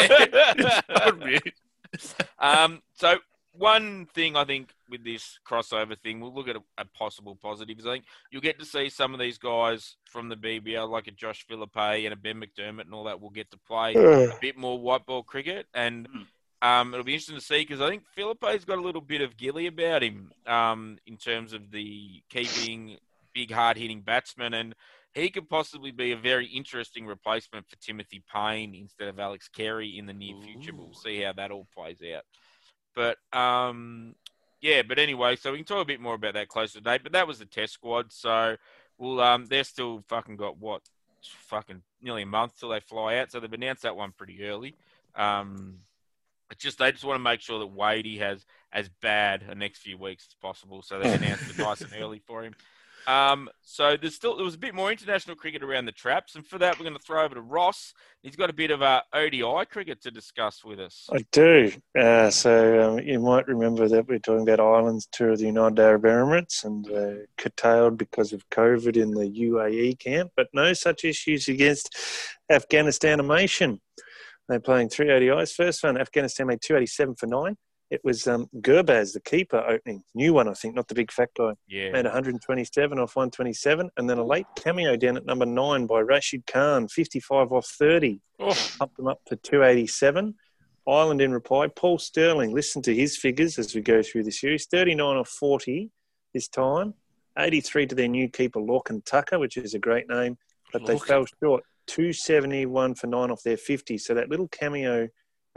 On 1.06 1.18
mute. 1.20 1.54
um, 2.40 2.82
so 2.94 3.18
one 3.58 4.06
thing 4.14 4.36
I 4.36 4.44
think 4.44 4.72
with 4.88 5.04
this 5.04 5.38
crossover 5.46 5.98
thing, 5.98 6.20
we'll 6.20 6.34
look 6.34 6.48
at 6.48 6.56
a, 6.56 6.62
a 6.78 6.84
possible 6.84 7.36
positives. 7.36 7.86
I 7.86 7.94
think 7.94 8.04
you'll 8.30 8.40
get 8.42 8.58
to 8.58 8.64
see 8.64 8.88
some 8.88 9.12
of 9.12 9.20
these 9.20 9.38
guys 9.38 9.96
from 10.04 10.28
the 10.28 10.36
BBL, 10.36 10.88
like 10.88 11.06
a 11.08 11.10
Josh 11.12 11.44
Philippe 11.46 12.04
and 12.04 12.12
a 12.12 12.16
Ben 12.16 12.40
McDermott 12.40 12.82
and 12.82 12.94
all 12.94 13.04
that, 13.04 13.20
will 13.20 13.30
get 13.30 13.50
to 13.50 13.58
play 13.58 13.94
a 14.30 14.38
bit 14.40 14.56
more 14.56 14.78
white 14.78 15.04
ball 15.06 15.22
cricket, 15.22 15.66
and 15.74 16.08
um, 16.62 16.92
it'll 16.92 17.04
be 17.04 17.14
interesting 17.14 17.36
to 17.36 17.40
see 17.40 17.60
because 17.60 17.80
I 17.80 17.88
think 17.88 18.04
Philippe's 18.14 18.64
got 18.64 18.78
a 18.78 18.82
little 18.82 19.00
bit 19.00 19.20
of 19.20 19.36
gilly 19.36 19.66
about 19.66 20.02
him 20.02 20.32
um, 20.46 20.98
in 21.06 21.16
terms 21.16 21.52
of 21.52 21.70
the 21.70 22.22
keeping 22.30 22.96
big, 23.34 23.52
hard 23.52 23.76
hitting 23.76 24.00
batsman, 24.00 24.54
and 24.54 24.74
he 25.14 25.30
could 25.30 25.48
possibly 25.48 25.90
be 25.90 26.12
a 26.12 26.16
very 26.16 26.46
interesting 26.46 27.06
replacement 27.06 27.68
for 27.68 27.76
Timothy 27.76 28.22
Paine 28.32 28.74
instead 28.74 29.08
of 29.08 29.18
Alex 29.18 29.48
Carey 29.48 29.98
in 29.98 30.06
the 30.06 30.12
near 30.12 30.34
future. 30.42 30.72
But 30.72 30.84
we'll 30.86 30.94
see 30.94 31.22
how 31.22 31.32
that 31.34 31.50
all 31.50 31.66
plays 31.74 31.98
out. 32.14 32.22
But 32.98 33.18
um, 33.32 34.16
yeah, 34.60 34.82
but 34.82 34.98
anyway, 34.98 35.36
so 35.36 35.52
we 35.52 35.58
can 35.58 35.64
talk 35.64 35.82
a 35.82 35.86
bit 35.86 36.00
more 36.00 36.14
about 36.14 36.34
that 36.34 36.48
closer 36.48 36.80
date. 36.80 37.04
But 37.04 37.12
that 37.12 37.28
was 37.28 37.38
the 37.38 37.44
test 37.44 37.74
squad, 37.74 38.12
so 38.12 38.56
we'll 38.98 39.20
um, 39.20 39.46
they're 39.46 39.62
still 39.62 40.02
fucking 40.08 40.34
got 40.34 40.58
what 40.58 40.82
fucking 41.22 41.82
nearly 42.02 42.22
a 42.22 42.26
month 42.26 42.58
till 42.58 42.70
they 42.70 42.80
fly 42.80 43.18
out. 43.18 43.30
So 43.30 43.38
they've 43.38 43.52
announced 43.52 43.82
that 43.82 43.94
one 43.94 44.10
pretty 44.10 44.44
early. 44.44 44.74
Um, 45.14 45.78
it's 46.50 46.60
just 46.60 46.78
they 46.78 46.90
just 46.90 47.04
want 47.04 47.20
to 47.20 47.22
make 47.22 47.40
sure 47.40 47.60
that 47.60 47.72
Wadey 47.72 48.18
has 48.18 48.44
as 48.72 48.88
bad 49.00 49.44
a 49.48 49.54
next 49.54 49.78
few 49.78 49.96
weeks 49.96 50.26
as 50.28 50.34
possible. 50.42 50.82
So 50.82 50.98
they 50.98 51.12
announced 51.12 51.56
nice 51.56 51.80
and 51.82 51.92
early 52.00 52.20
for 52.26 52.42
him. 52.42 52.56
Um, 53.08 53.48
so 53.62 53.96
there's 53.96 54.14
still 54.14 54.36
there 54.36 54.44
was 54.44 54.54
a 54.54 54.58
bit 54.58 54.74
more 54.74 54.92
international 54.92 55.34
cricket 55.34 55.62
around 55.62 55.86
the 55.86 55.92
traps, 55.92 56.34
and 56.34 56.46
for 56.46 56.58
that 56.58 56.78
we're 56.78 56.84
going 56.84 56.96
to 56.96 57.02
throw 57.02 57.24
over 57.24 57.34
to 57.34 57.40
Ross. 57.40 57.94
He's 58.22 58.36
got 58.36 58.50
a 58.50 58.52
bit 58.52 58.70
of 58.70 58.82
uh, 58.82 59.00
ODI 59.14 59.64
cricket 59.70 60.02
to 60.02 60.10
discuss 60.10 60.62
with 60.62 60.78
us. 60.78 61.08
I 61.10 61.24
do. 61.32 61.72
Uh, 61.98 62.28
so 62.28 62.96
um, 62.96 62.98
you 62.98 63.18
might 63.18 63.48
remember 63.48 63.88
that 63.88 64.06
we're 64.06 64.18
talking 64.18 64.46
about 64.46 64.60
Ireland's 64.60 65.08
tour 65.10 65.30
of 65.30 65.38
the 65.38 65.46
United 65.46 65.78
Arab 65.80 66.02
Emirates 66.02 66.64
and 66.64 66.86
uh, 66.90 67.24
curtailed 67.38 67.96
because 67.96 68.34
of 68.34 68.46
COVID 68.50 68.98
in 68.98 69.12
the 69.12 69.24
UAE 69.24 69.98
camp, 70.00 70.32
but 70.36 70.48
no 70.52 70.74
such 70.74 71.04
issues 71.04 71.48
against 71.48 71.96
Afghanistan 72.50 73.14
animation. 73.14 73.80
They're 74.50 74.60
playing 74.60 74.90
three 74.90 75.08
ODIs. 75.08 75.54
First 75.54 75.82
one, 75.82 75.98
Afghanistan 75.98 76.46
made 76.46 76.60
287 76.60 77.14
for 77.14 77.26
nine. 77.26 77.56
It 77.90 78.02
was 78.04 78.26
um, 78.26 78.48
the 78.52 79.22
keeper, 79.24 79.64
opening. 79.66 80.02
New 80.14 80.34
one, 80.34 80.46
I 80.46 80.52
think, 80.52 80.74
not 80.74 80.88
the 80.88 80.94
big 80.94 81.10
fat 81.10 81.30
guy. 81.36 81.52
Yeah, 81.66 81.90
Made 81.90 82.04
127 82.04 82.98
off 82.98 83.16
127. 83.16 83.90
And 83.96 84.10
then 84.10 84.18
a 84.18 84.24
late 84.24 84.46
cameo 84.56 84.96
down 84.96 85.16
at 85.16 85.24
number 85.24 85.46
nine 85.46 85.86
by 85.86 86.00
Rashid 86.00 86.46
Khan, 86.46 86.88
55 86.88 87.52
off 87.52 87.66
30 87.66 88.20
Oh, 88.40 88.56
up 88.80 88.94
them 88.96 89.08
up 89.08 89.20
to 89.26 89.36
287. 89.36 90.34
Ireland 90.86 91.20
in 91.20 91.32
reply, 91.32 91.66
Paul 91.68 91.98
Stirling, 91.98 92.54
listen 92.54 92.82
to 92.82 92.94
his 92.94 93.16
figures 93.16 93.58
as 93.58 93.74
we 93.74 93.80
go 93.80 94.02
through 94.02 94.24
the 94.24 94.30
series 94.30 94.66
39 94.66 95.16
of 95.16 95.28
40 95.28 95.90
this 96.32 96.48
time, 96.48 96.94
83 97.38 97.86
to 97.88 97.94
their 97.94 98.08
new 98.08 98.28
keeper, 98.28 98.60
Lorcan 98.60 99.04
Tucker, 99.04 99.38
which 99.38 99.56
is 99.56 99.74
a 99.74 99.78
great 99.78 100.08
name, 100.08 100.38
but 100.72 100.86
they 100.86 100.98
fell 100.98 101.26
short. 101.42 101.64
271 101.88 102.94
for 102.94 103.06
nine 103.06 103.30
off 103.30 103.42
their 103.42 103.56
50. 103.56 103.98
So 103.98 104.14
that 104.14 104.28
little 104.28 104.48
cameo 104.48 105.08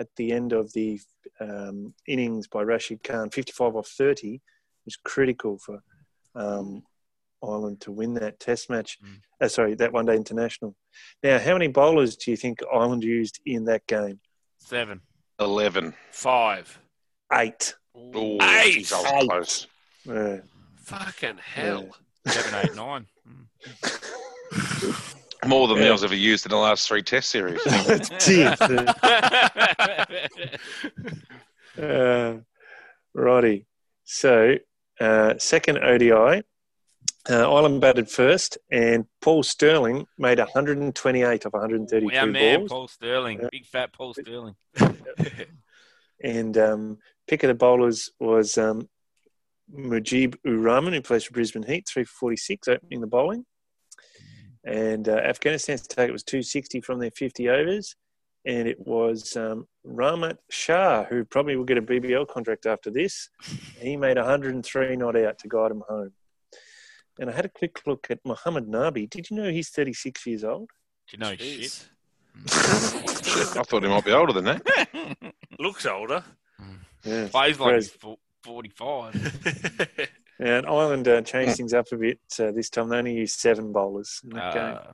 at 0.02 0.08
the 0.18 0.32
end 0.32 0.52
of 0.52 0.74
the 0.74 1.00
um, 1.40 1.94
innings 2.08 2.48
by 2.48 2.62
Rashid 2.64 3.04
Khan, 3.04 3.30
55 3.30 3.76
off 3.76 3.88
30, 3.88 4.42
was 4.86 4.98
critical 4.98 5.58
for 5.60 5.82
um, 6.36 6.82
Ireland 7.44 7.82
to 7.82 7.92
win 7.92 8.16
that 8.16 8.40
test 8.40 8.70
match. 8.70 8.98
Mm. 9.04 9.20
Uh, 9.40 9.48
sorry, 9.48 9.76
that 9.76 9.94
one 9.94 10.06
day 10.08 10.16
international. 10.16 10.76
Now, 11.24 11.38
how 11.40 11.54
many 11.54 11.68
bowlers 11.68 12.16
do 12.16 12.32
you 12.32 12.38
think 12.38 12.60
Ireland 12.74 13.04
used 13.04 13.40
in 13.46 13.66
that 13.66 13.86
game? 13.88 14.20
seven. 14.60 15.02
Eleven. 15.40 15.94
five. 16.12 16.80
Eight. 17.34 17.76
Oh, 17.96 18.38
Eight. 18.42 18.74
geez, 18.74 18.94
Eight. 18.94 19.30
close. 19.30 19.68
Uh, 20.10 20.38
Fucking 20.78 21.38
hell. 21.38 21.88
Seven, 22.28 22.60
eight, 22.66 22.76
nine. 22.76 23.06
More 25.46 25.68
than 25.68 25.78
Yeah. 25.78 25.84
Neil's 25.86 26.04
ever 26.04 26.16
used 26.16 26.46
in 26.46 26.52
the 26.52 26.58
last 26.58 26.88
three 26.88 27.02
Test 27.02 27.30
series. 27.32 27.64
that's 27.66 28.28
it. 28.30 28.60
Uh, 31.82 32.36
righty. 33.14 33.66
So, 34.04 34.56
uh, 35.00 35.36
second 35.38 35.78
ODI, 35.78 36.12
uh, 36.12 36.42
Ireland 37.30 37.80
batted 37.80 38.10
first, 38.10 38.58
and 38.70 39.06
Paul 39.22 39.42
Stirling 39.42 40.06
made 40.18 40.38
128 40.38 41.46
of 41.46 41.54
132 41.54 42.18
Our 42.20 42.26
man, 42.28 42.60
balls. 42.60 42.70
Paul 42.70 42.88
Stirling, 42.90 43.40
Yeah. 43.42 43.48
big 43.52 43.66
fat 43.66 43.94
Paul 43.94 44.14
Stirling. 44.14 44.56
And 46.24 46.56
um, 46.56 46.98
pick 47.28 47.42
of 47.42 47.48
the 47.48 47.56
bowlers 47.56 48.12
was 48.20 48.56
um, 48.60 48.88
Mujib 49.76 50.36
Uraman, 50.46 50.94
who 50.94 51.02
plays 51.02 51.24
for 51.24 51.34
Brisbane 51.34 51.64
Heat, 51.64 51.88
3 51.92 52.04
for 52.04 52.12
46, 52.14 52.68
opening 52.68 53.02
the 53.02 53.08
bowling. 53.08 53.44
And 54.64 55.10
uh, 55.10 55.14
Afghanistan's 55.14 55.88
target 55.88 56.14
was 56.14 56.24
260 56.24 56.82
from 56.82 57.00
their 57.00 57.12
50 57.12 57.50
overs. 57.50 57.96
And 58.46 58.68
it 58.68 58.80
was 58.80 59.36
um, 59.36 59.68
Rahmat 59.88 60.38
Shah, 60.50 61.04
who 61.06 61.24
probably 61.26 61.56
will 61.56 61.64
get 61.64 61.78
a 61.78 61.82
BBL 61.82 62.28
contract 62.28 62.66
after 62.66 62.90
this. 62.90 63.30
He 63.80 63.98
made 63.98 64.18
103 64.18 64.96
not 64.96 65.16
out 65.16 65.40
to 65.40 65.48
guide 65.48 65.72
him 65.72 65.84
home. 65.88 66.12
And 67.20 67.30
I 67.30 67.34
had 67.34 67.46
a 67.46 67.50
quick 67.50 67.82
look 67.88 68.08
at 68.10 68.20
Muhammad 68.24 68.68
Nabi. 68.68 69.10
Did 69.10 69.30
you 69.30 69.38
know 69.38 69.50
he's 69.52 69.70
36 69.70 70.26
years 70.28 70.44
old? 70.44 70.70
Do 71.10 71.18
you 71.18 71.20
know 71.20 71.36
Jeez. 71.36 71.62
shit? 71.62 71.90
I 73.58 73.64
thought 73.64 73.84
he 73.84 73.90
might 73.90 74.06
be 74.06 74.12
older 74.12 74.34
than 74.34 74.46
that. 74.46 75.34
Looks 75.60 75.86
older. 75.86 76.24
Yeah. 77.04 77.28
Plays 77.28 77.60
like 77.60 77.68
Whereas- 77.68 77.92
he's 77.92 78.16
45. 78.44 80.10
And 80.42 80.66
Ireland 80.66 81.08
uh, 81.08 81.22
changed 81.22 81.56
things 81.56 81.72
up 81.72 81.86
a 81.92 81.98
bit. 81.98 82.20
So 82.28 82.52
this 82.52 82.72
time 82.72 82.90
they 82.90 82.98
only 82.98 83.14
used 83.14 83.40
seven 83.40 83.72
bowlers 83.72 84.20
in 84.24 84.32
that 84.32 84.54
game. 84.54 84.74
Uh, 84.74 84.94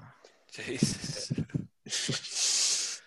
Jesus. 0.52 1.32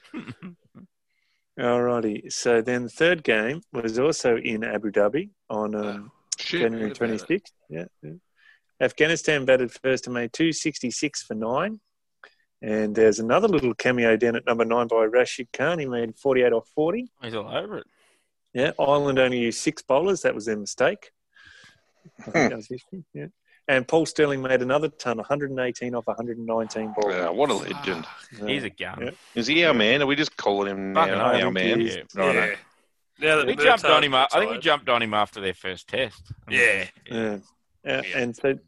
Alrighty. 1.60 2.32
So 2.32 2.62
then 2.62 2.84
the 2.84 2.88
third 2.88 3.22
game 3.22 3.60
was 3.74 3.98
also 3.98 4.38
in 4.38 4.64
Abu 4.64 4.90
Dhabi 4.90 5.28
on 5.50 5.74
um, 5.74 6.12
Shit. 6.38 6.62
January 6.62 6.92
26th. 6.92 7.50
Yeah, 7.68 7.84
yeah. 8.02 8.12
Afghanistan 8.80 9.44
batted 9.44 9.70
first 9.70 10.06
and 10.06 10.14
made 10.14 10.32
266 10.32 11.22
for 11.24 11.34
nine. 11.34 11.78
And 12.62 12.94
there's 12.94 13.18
another 13.18 13.48
little 13.48 13.74
cameo 13.74 14.16
down 14.16 14.36
at 14.36 14.46
number 14.46 14.64
nine 14.64 14.86
by 14.86 15.04
Rashid 15.04 15.48
Khan. 15.52 15.78
He 15.78 15.84
made 15.84 16.16
48 16.16 16.52
off 16.54 16.68
40. 16.74 17.10
he's 17.22 17.34
all 17.34 17.54
over 17.54 17.78
it. 17.78 17.86
Yeah, 18.54 18.72
Ireland 18.78 19.18
only 19.18 19.40
used 19.40 19.58
six 19.60 19.82
bowlers. 19.82 20.22
That 20.22 20.34
was 20.34 20.46
their 20.46 20.56
mistake. 20.56 21.10
I 22.20 22.22
think 22.22 22.34
that 22.50 22.56
was 22.56 22.68
history. 22.68 23.04
Yeah. 23.14 23.26
And 23.68 23.86
Paul 23.86 24.04
Stirling 24.04 24.42
made 24.42 24.62
another 24.62 24.88
ton, 24.88 25.18
118 25.18 25.94
off 25.94 26.06
119 26.06 26.92
balls. 26.96 27.14
Yeah, 27.14 27.28
what 27.28 27.50
a 27.50 27.54
legend. 27.54 28.04
Yeah. 28.40 28.46
He's 28.48 28.64
a 28.64 28.70
gun. 28.70 28.98
Yeah. 29.02 29.10
Is 29.36 29.46
he 29.46 29.64
our 29.64 29.74
man? 29.74 30.02
Are 30.02 30.06
we 30.06 30.16
just 30.16 30.36
calling 30.36 30.68
him 30.68 30.94
Fucking 30.94 31.14
now 31.14 31.32
hell, 31.32 31.46
our 31.46 31.52
man? 31.52 31.80
Yeah. 31.80 31.96
Right. 32.16 32.34
yeah. 32.34 32.54
Now 33.20 33.36
that 33.36 33.46
We 33.46 33.54
Murtagh 33.54 33.62
jumped 33.62 33.84
on 33.84 34.02
him. 34.02 34.14
up- 34.14 34.28
I 34.32 34.38
think 34.40 34.50
we 34.50 34.58
jumped 34.58 34.88
on 34.88 35.02
him 35.02 35.14
after 35.14 35.40
their 35.40 35.54
first 35.54 35.86
test. 35.88 36.20
Yeah. 36.48 36.86
Yeah. 37.08 37.34
Uh, 37.34 37.38
Yeah. 37.84 38.02
And 38.16 38.34
so 38.34 38.58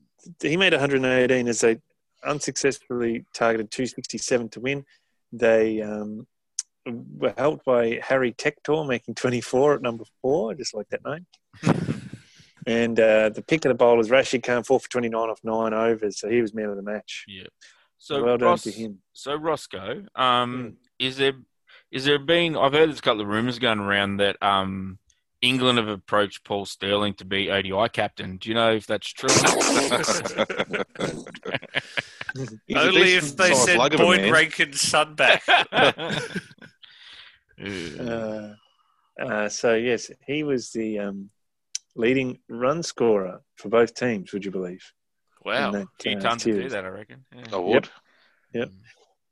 he 0.41 0.57
made 0.57 0.73
118 0.73 1.49
as 1.49 1.61
they 1.63 1.79
unsuccessfully 2.25 3.25
targeted 3.35 3.71
267 3.71 4.49
to 4.51 4.61
win. 4.61 4.85
They 5.33 5.83
um, 5.83 6.27
were 6.87 7.35
helped 7.37 7.65
by 7.65 8.01
Harry 8.03 8.33
Tector 8.33 8.87
making 8.87 9.15
24 9.17 9.75
at 9.75 9.83
number 9.83 10.05
four. 10.21 10.53
I 10.53 10.55
just 10.55 10.75
like 10.75 10.89
that 10.91 11.05
name. 11.05 11.27
and 12.67 12.99
uh, 12.99 13.29
the 13.31 13.43
pick 13.43 13.65
of 13.65 13.71
the 13.71 13.75
bowlers, 13.75 14.11
Rashid 14.11 14.43
Khan, 14.43 14.63
four 14.63 14.81
for 14.81 14.89
29 14.89 15.31
off 15.31 15.41
nine 15.43 15.73
overs. 15.73 16.19
So 16.19 16.29
he 16.29 16.41
was 16.41 16.55
man 16.55 16.71
of 16.71 16.77
the 16.77 16.83
match. 16.83 17.25
Yeah. 17.29 17.47
So 17.99 18.25
well 18.25 18.39
done 18.39 18.59
to 18.59 18.71
him. 18.71 18.99
So 19.13 19.35
Roscoe, 19.35 20.05
um, 20.17 20.77
is 20.99 21.17
there 21.17 21.35
is 21.91 22.05
there 22.05 22.19
been? 22.19 22.57
I've 22.57 22.73
heard 22.73 22.89
there's 22.89 22.99
a 22.99 23.03
couple 23.03 23.21
of 23.21 23.29
rumours 23.29 23.59
going 23.59 23.79
around 23.79 24.17
that 24.17 24.43
um, 24.43 24.99
England 25.41 25.79
have 25.79 25.89
approached 25.89 26.45
Paul 26.45 26.65
Stirling 26.67 27.15
to 27.15 27.25
be 27.25 27.51
ODI 27.51 27.89
captain. 27.93 28.39
Do 28.39 28.49
you 28.49 28.55
know 28.55 28.73
if 28.73 28.87
that's 28.87 29.09
true? 29.09 29.29
He's 32.35 32.77
a 32.77 32.81
Only 32.81 33.15
if 33.15 33.37
they 33.37 33.51
sized 33.51 33.65
send 33.65 33.79
lug 33.79 33.95
of 33.95 34.01
a 34.01 34.03
Boyd 34.03 34.23
man. 34.23 34.33
Rankin's 34.33 34.81
son 34.81 35.15
back. 35.15 35.43
Uh, 37.65 38.55
uh, 39.21 39.49
so 39.49 39.75
yes, 39.75 40.11
he 40.27 40.43
was 40.43 40.73
the 40.73 40.99
um, 40.99 41.31
leading 41.95 42.39
run 42.49 42.83
scorer 42.83 43.41
for 43.57 43.69
both 43.69 43.95
teams. 43.95 44.33
Would 44.33 44.45
you 44.45 44.51
believe? 44.51 44.83
Wow. 45.45 45.69
in 45.69 45.73
that, 45.81 45.87
Few 46.01 46.17
uh, 46.17 46.21
tons 46.21 46.43
to 46.45 46.53
do 46.63 46.69
that, 46.69 46.85
I 46.85 46.89
reckon. 46.89 47.25
Yeah. 47.35 47.45
I 47.53 47.57
would. 47.57 47.89
Yep. 48.55 48.71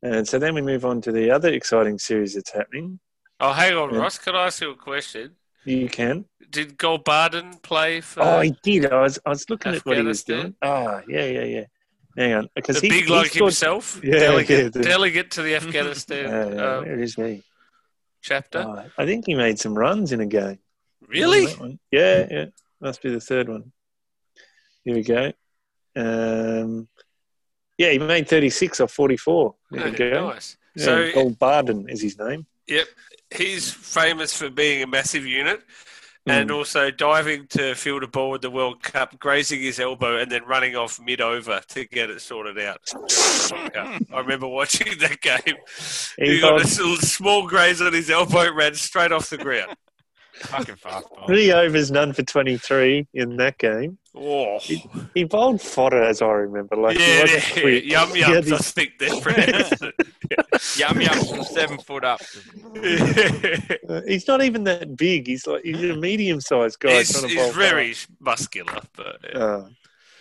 And 0.02 0.26
so 0.26 0.38
then 0.38 0.54
we 0.54 0.62
move 0.62 0.84
on 0.84 1.00
to 1.02 1.12
the 1.12 1.30
other 1.30 1.50
exciting 1.50 1.98
series 1.98 2.34
that's 2.34 2.50
happening. 2.52 2.98
Oh, 3.38 3.52
hang 3.52 3.74
on, 3.76 3.92
Yeah. 3.94 4.00
Ross. 4.00 4.18
Can 4.18 4.34
I 4.34 4.46
ask 4.46 4.61
you 4.61 4.70
a 4.70 4.76
question? 4.76 5.36
You 5.64 5.88
can. 5.88 6.24
Did 6.50 6.78
Gulbadin 6.78 7.62
play 7.62 8.00
for 8.00 8.22
Oh, 8.22 8.40
he 8.40 8.56
did. 8.62 8.90
I 8.90 9.02
was 9.02 9.18
I 9.26 9.28
was 9.30 9.48
looking 9.50 9.74
at 9.74 9.84
what 9.86 9.98
he 9.98 10.02
was 10.02 10.24
doing. 10.24 10.54
Ah, 10.62 11.02
yeah, 11.06 11.26
yeah, 11.26 11.44
yeah. 11.44 11.64
Hang 12.16 12.32
on, 12.32 12.48
because 12.56 12.80
the 12.80 12.88
he, 12.88 12.88
big 12.88 13.04
he 13.04 13.12
like 13.12 13.26
scored- 13.26 13.50
himself? 13.50 14.00
Yeah, 14.04 14.18
delegate, 14.18 14.58
yeah, 14.64 14.68
the- 14.70 14.82
delegate 14.82 15.30
to 15.32 15.42
the 15.42 15.54
Afghanistan 15.61 16.24
Yeah, 16.28 16.48
yeah, 16.54 16.62
uh, 16.62 16.80
where 16.80 16.98
is 17.00 17.14
he? 17.14 17.42
chapter. 18.22 18.64
Oh, 18.66 18.84
I 18.98 19.06
think 19.06 19.26
he 19.26 19.34
made 19.34 19.58
some 19.58 19.74
runs 19.78 20.12
in 20.12 20.20
a 20.20 20.26
game. 20.26 20.58
Really? 21.11 21.78
Yeah, 21.90 22.26
yeah. 22.30 22.44
Must 22.80 23.02
be 23.02 23.11
the 23.11 23.20
third 23.20 23.48
one. 23.48 23.72
Here 24.84 24.94
we 24.94 25.02
go. 25.02 25.32
Um, 25.96 26.88
yeah, 27.76 27.90
he 27.90 27.98
made 27.98 28.28
36 28.28 28.80
or 28.80 28.88
44. 28.88 29.54
There 29.70 29.86
Oh, 29.86 29.90
go. 29.92 30.28
nice. 30.30 30.56
Yeah, 30.76 30.84
So, 30.84 31.11
Gulbadin 31.12 31.90
is 31.90 32.00
his 32.02 32.18
name. 32.18 32.46
yep, 32.66 32.86
he's 33.34 33.72
famous 33.72 34.32
for 34.36 34.50
being 34.50 34.82
a 34.82 34.86
massive 34.86 35.26
unit 35.26 35.61
Hmm. 36.26 36.30
and 36.32 36.50
also 36.50 36.90
diving 36.90 37.46
to 37.48 37.74
field 37.74 38.02
a 38.04 38.06
ball 38.06 38.34
in 38.34 38.42
the 38.42 38.50
World 38.50 38.82
Cup, 38.82 39.18
grazing 39.18 39.61
his 39.62 39.80
elbow, 39.80 40.18
and 40.18 40.30
then 40.30 40.44
running 40.44 40.76
off 40.76 41.00
mid 41.00 41.20
over 41.22 41.61
to 41.68 41.84
get 41.86 42.11
it 42.11 42.20
sorted 42.20 42.58
out. 42.58 42.80
I 42.94 43.98
remember 44.18 44.46
watching 44.46 44.98
that 44.98 45.20
game. 45.22 45.56
He 46.18 46.34
He 46.34 46.40
got 46.40 46.61
a 46.61 46.66
small 46.66 47.46
graze 47.46 47.80
on 47.80 47.92
his 47.94 48.11
elbow, 48.11 48.52
ran 48.52 48.74
straight 48.74 49.12
off 49.12 49.30
the 49.30 49.38
ground. 49.38 49.74
Fucking 50.41 50.76
fastball. 50.76 51.26
three 51.26 51.53
overs, 51.53 51.91
none 51.91 52.12
for 52.12 52.22
23 52.22 53.07
in 53.14 53.36
that 53.36 53.59
game. 53.59 53.99
Oh, 54.14 54.59
He 55.14 55.24
bowled 55.24 55.61
fodder, 55.61 56.03
as 56.03 56.20
I 56.20 56.26
remember. 56.26 56.76
Like, 56.76 56.99
yeah, 56.99 57.26
yeah, 57.26 57.64
yum 57.64 58.14
He 58.14 58.22
had 58.22 58.45
yums. 58.45 58.53
I 58.53 58.59
think 58.59 58.99
they're 58.99 59.20
pronounced. 59.20 59.84
Yum 60.78 61.01
yum 61.01 61.24
from 61.24 61.43
seven 61.45 61.78
foot 61.78 62.05
up. 62.05 62.20
Uh, 63.88 64.01
he's 64.07 64.26
not 64.28 64.43
even 64.43 64.64
that 64.64 64.97
big. 64.97 65.26
He's 65.26 65.47
like 65.47 65.64
he's 65.64 65.82
a 65.82 65.97
medium-sized 65.97 66.78
guy. 66.78 66.99
he's 66.99 67.24
he's 67.24 67.55
very 67.55 67.95
muscular, 68.20 68.80
but 68.97 69.18
yeah. 69.24 69.38
Uh, 69.38 69.68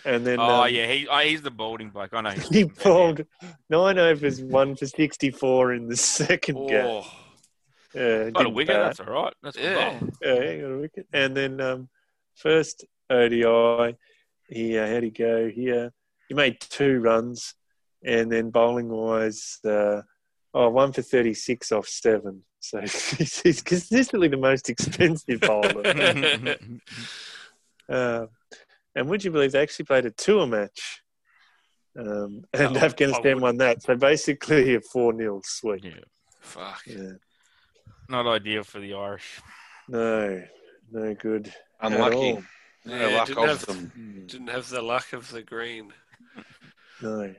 and 0.04 0.26
then 0.26 0.40
Oh 0.40 0.62
um, 0.62 0.74
yeah, 0.74 0.86
he 0.90 1.06
oh, 1.08 1.18
he's 1.18 1.42
the 1.42 1.50
balding 1.50 1.90
bloke. 1.90 2.14
I 2.14 2.20
know. 2.22 2.30
he 2.30 2.64
bowled 2.64 3.24
nine 3.68 3.98
overs, 3.98 4.40
one 4.42 4.74
for 4.76 4.86
64 4.86 5.74
in 5.74 5.88
the 5.88 5.96
second 5.96 6.68
game. 6.68 7.02
Got 7.94 8.46
a 8.46 8.48
wicket. 8.48 8.74
bat. 8.74 8.96
That's 8.96 9.00
all 9.00 9.06
right. 9.14 9.32
That's 9.42 9.56
good 9.56 9.64
Yeah. 9.64 9.98
bowling. 9.98 10.12
Yeah, 10.22 10.52
he 10.52 10.60
got 10.60 10.70
a 10.70 10.78
wicket. 10.78 11.06
And 11.12 11.36
then 11.36 11.60
um, 11.60 11.88
first 12.36 12.84
ODI, 13.08 13.96
he 14.48 14.78
uh, 14.78 14.86
how'd 14.86 15.02
he 15.02 15.10
go 15.10 15.48
here? 15.48 15.92
He 16.28 16.34
made 16.34 16.60
two 16.60 17.00
runs, 17.00 17.54
and 18.04 18.30
then 18.30 18.50
bowling 18.50 18.88
wise, 18.88 19.58
uh, 19.64 20.02
oh, 20.54 20.68
one 20.70 20.92
for 20.92 21.02
thirty 21.02 21.34
six 21.34 21.72
off 21.72 21.88
seven. 21.88 22.42
So 22.60 22.80
he's, 22.82 23.40
he's 23.40 23.62
consistently 23.62 24.28
the 24.28 24.36
most 24.36 24.68
expensive 24.70 25.40
bowler. 25.40 25.82
uh, 27.88 28.26
and 28.94 29.08
would 29.08 29.24
you 29.24 29.30
believe 29.30 29.52
they 29.52 29.62
actually 29.62 29.84
played 29.86 30.06
a 30.06 30.10
tour 30.10 30.46
match? 30.46 31.02
Um, 31.98 32.44
and 32.52 32.76
Oh, 32.76 32.80
Afghanistan 32.80 33.40
won 33.40 33.56
that. 33.58 33.82
So 33.82 33.96
basically 33.96 34.74
a 34.76 34.80
4 34.80 35.16
0 35.16 35.40
sweep. 35.44 35.84
yeah, 35.84 35.90
fuck. 36.40 36.82
Yeah. 36.86 37.12
Not 38.10 38.26
ideal 38.26 38.64
for 38.64 38.80
the 38.80 38.94
Irish. 38.94 39.40
No, 39.88 40.42
no 40.90 41.14
good. 41.14 41.52
at 41.80 41.92
Unlucky. 41.92 42.16
all. 42.16 42.42
No 42.84 42.96
Yeah, 43.08 43.16
luck 43.18 43.26
didn't 43.28 43.42
of 43.44 43.48
have- 43.48 43.66
them. 43.66 44.24
Didn't 44.26 44.46
have 44.48 44.68
the 44.68 44.82
luck 44.82 45.12
of 45.12 45.30
the 45.30 45.42
green 45.42 45.92
No. 47.02 47.34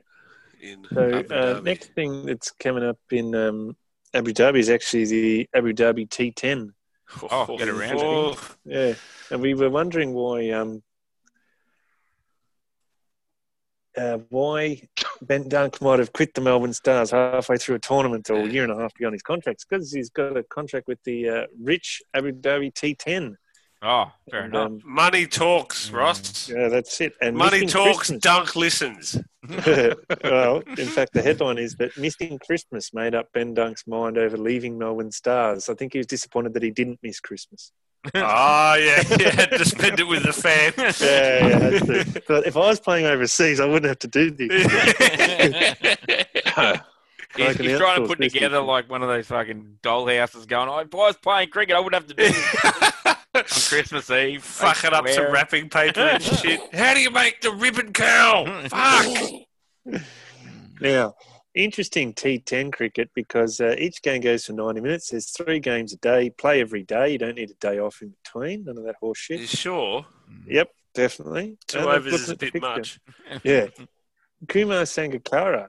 in 0.61 0.86
So 0.93 1.24
uh, 1.32 1.61
next 1.63 1.93
thing 1.93 2.26
that's 2.26 2.51
coming 2.51 2.84
up 2.84 2.99
in 3.11 3.34
um, 3.36 3.76
Abu 4.13 4.34
Dhabi 4.34 4.57
is 4.59 4.69
actually 4.69 5.05
the 5.05 5.49
Abu 5.55 5.74
Dhabi 5.74 6.07
T10. 6.09 6.69
Oh, 7.30 7.57
get 7.57 7.67
around 7.67 7.97
it. 7.97 8.01
Oh, 8.03 8.38
Yeah, 8.65 8.93
and 9.32 9.41
we 9.41 9.53
were 9.53 9.69
wondering 9.69 10.13
why 10.13 10.49
um, 10.51 10.82
uh, 13.97 14.19
why 14.29 14.81
Ben 15.21 15.47
Dunk 15.49 15.81
might 15.81 15.99
have 15.99 16.13
quit 16.13 16.33
the 16.33 16.41
Melbourne 16.41 16.73
Stars 16.73 17.11
halfway 17.11 17.57
through 17.57 17.75
a 17.75 17.79
tournament 17.79 18.29
or 18.29 18.37
a 18.41 18.47
year 18.47 18.63
and 18.63 18.71
a 18.71 18.77
half 18.77 18.93
beyond 18.95 19.13
his 19.13 19.21
contract. 19.21 19.65
because 19.69 19.91
he's 19.91 20.09
got 20.09 20.37
a 20.37 20.43
contract 20.43 20.87
with 20.87 20.99
the 21.03 21.29
uh, 21.29 21.45
rich 21.61 22.01
Abu 22.13 22.31
Dhabi 22.31 22.73
T10. 22.73 23.35
Oh, 23.83 24.11
fair 24.29 24.41
And, 24.43 24.53
enough. 24.53 24.65
um, 24.67 24.81
Money 24.85 25.25
talks, 25.25 25.89
Mm. 25.89 25.93
Ross. 25.95 26.49
yeah, 26.49 26.67
that's 26.69 27.01
it. 27.01 27.13
And 27.21 27.35
Money 27.35 27.65
talks, 27.65 27.97
Christmas- 27.97 28.21
Dunk 28.21 28.55
listens. 28.55 29.17
well, 30.23 30.59
in 30.77 30.85
fact, 30.87 31.13
the 31.13 31.21
headline 31.23 31.57
is 31.57 31.75
that 31.77 31.97
missing 31.97 32.37
Christmas 32.45 32.93
made 32.93 33.15
up 33.15 33.27
Ben 33.33 33.53
Dunk's 33.55 33.87
mind 33.87 34.17
over 34.19 34.37
leaving 34.37 34.77
Melbourne 34.77 35.11
Stars. 35.11 35.67
I 35.67 35.73
think 35.73 35.93
he 35.93 35.97
was 35.99 36.05
disappointed 36.07 36.53
that 36.53 36.61
he 36.63 36.69
didn't 36.71 36.99
miss 37.01 37.19
Christmas. 37.19 37.71
Ah, 38.15 38.75
yeah, 38.77 39.03
he 39.03 39.23
had 39.23 39.51
to 39.51 39.63
spend 39.65 39.99
it 39.99 40.07
with 40.07 40.23
the 40.23 40.33
fam. 40.33 40.73
Yeah, 40.77 41.47
yeah, 41.47 41.59
that's 41.69 41.89
it. 42.15 42.23
But 42.27 42.47
if 42.47 42.57
I 42.57 42.61
was 42.61 42.79
playing 42.79 43.05
overseas, 43.05 43.59
I 43.59 43.65
wouldn't 43.65 43.85
have 43.85 43.99
to 43.99 44.07
do 44.07 44.31
this. 44.31 44.63
He's, 47.35 47.45
Like 47.47 47.57
he's 47.59 47.77
trying 47.77 48.01
to 48.01 48.07
put 48.07 48.17
business. 48.19 48.33
together 48.33 48.59
like 48.61 48.89
one 48.89 49.01
of 49.03 49.07
those 49.07 49.27
fucking 49.27 49.77
doll 49.81 50.07
houses 50.09 50.45
going, 50.45 50.67
oh, 50.67 50.79
if 50.79 50.93
I 50.93 50.97
was 50.97 51.15
playing 51.17 51.49
cricket, 51.49 51.75
I 51.75 51.79
wouldn't 51.79 52.01
have 52.03 52.09
to 52.09 52.13
do 52.15 52.27
this 52.27 53.05
on 53.35 53.43
Christmas 53.69 54.09
Eve. 54.09 54.43
Fucking 54.43 54.91
up 54.93 55.07
some 55.07 55.31
wrapping 55.31 55.69
paper 55.69 56.01
and 56.01 56.21
shit. 56.23 56.59
How 56.75 56.93
do 56.93 56.99
you 56.99 57.09
make 57.11 57.39
the 57.41 57.51
ribbon 57.51 57.93
curl? 57.93 58.45
Fuck. 58.67 60.03
Now, 60.81 61.13
interesting 61.55 62.13
T10 62.13 62.71
cricket 62.73 63.09
because 63.13 63.59
uh, 63.59 63.75
each 63.77 64.01
game 64.01 64.21
goes 64.21 64.45
for 64.45 64.53
90 64.53 64.81
minutes. 64.81 65.09
There's 65.09 65.29
three 65.31 65.59
games 65.59 65.93
a 65.93 65.97
day. 65.97 66.29
Play 66.29 66.61
every 66.61 66.83
day. 66.83 67.09
You 67.11 67.17
don't 67.17 67.35
need 67.35 67.49
a 67.51 67.55
day 67.55 67.79
off 67.79 68.01
in 68.01 68.13
between. 68.23 68.65
None 68.65 68.77
of 68.77 68.83
that 68.85 68.95
horseshit. 69.01 69.39
You 69.39 69.47
sure? 69.47 70.05
Yep, 70.47 70.69
definitely. 70.93 71.57
Two 71.67 71.79
And 71.79 71.87
overs 71.89 72.13
is 72.13 72.29
a 72.29 72.35
bit 72.37 72.53
fixture. 72.53 72.59
much. 72.61 72.99
Yeah. 73.43 73.67
Kumar 74.47 74.83
Sangakkara, 74.83 75.67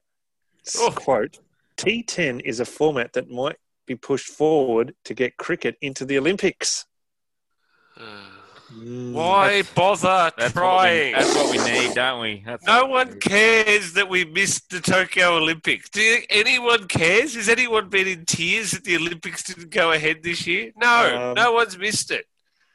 Oh. 0.78 0.92
quote, 0.94 1.40
T10 1.76 2.40
is 2.44 2.60
a 2.60 2.64
format 2.64 3.12
that 3.14 3.28
might 3.30 3.56
be 3.86 3.96
pushed 3.96 4.28
forward 4.28 4.94
to 5.04 5.14
get 5.14 5.36
cricket 5.36 5.76
into 5.80 6.04
the 6.04 6.16
Olympics. 6.18 6.86
Uh, 7.96 8.02
Mm. 8.72 9.12
Why 9.12 9.62
bother 9.74 10.32
That's 10.36 10.54
what, 10.54 10.54
we, 10.54 10.60
trying? 10.60 11.12
that's 11.12 11.34
what 11.34 11.50
we 11.50 11.58
need, 11.72 11.94
don't 11.94 12.20
we? 12.20 12.42
That's 12.46 12.64
No 12.66 12.86
what 12.86 13.08
we 13.08 13.12
one 13.12 13.20
cares 13.20 13.92
that 13.92 14.08
we 14.08 14.24
missed 14.24 14.70
the 14.70 14.80
Tokyo 14.80 15.36
Olympics. 15.36 15.90
Do 15.90 16.00
you 16.00 16.18
anyone 16.30 16.88
cares? 16.88 17.34
Has 17.34 17.48
anyone 17.48 17.88
been 17.88 18.06
in 18.08 18.24
tears 18.24 18.70
that 18.72 18.84
the 18.84 18.96
Olympics 18.96 19.42
didn't 19.42 19.70
go 19.70 19.92
ahead 19.92 20.22
this 20.22 20.46
year? 20.46 20.72
No, 20.76 21.30
Um, 21.30 21.34
no 21.34 21.52
one's 21.52 21.76
missed 21.76 22.10
it. 22.10 22.24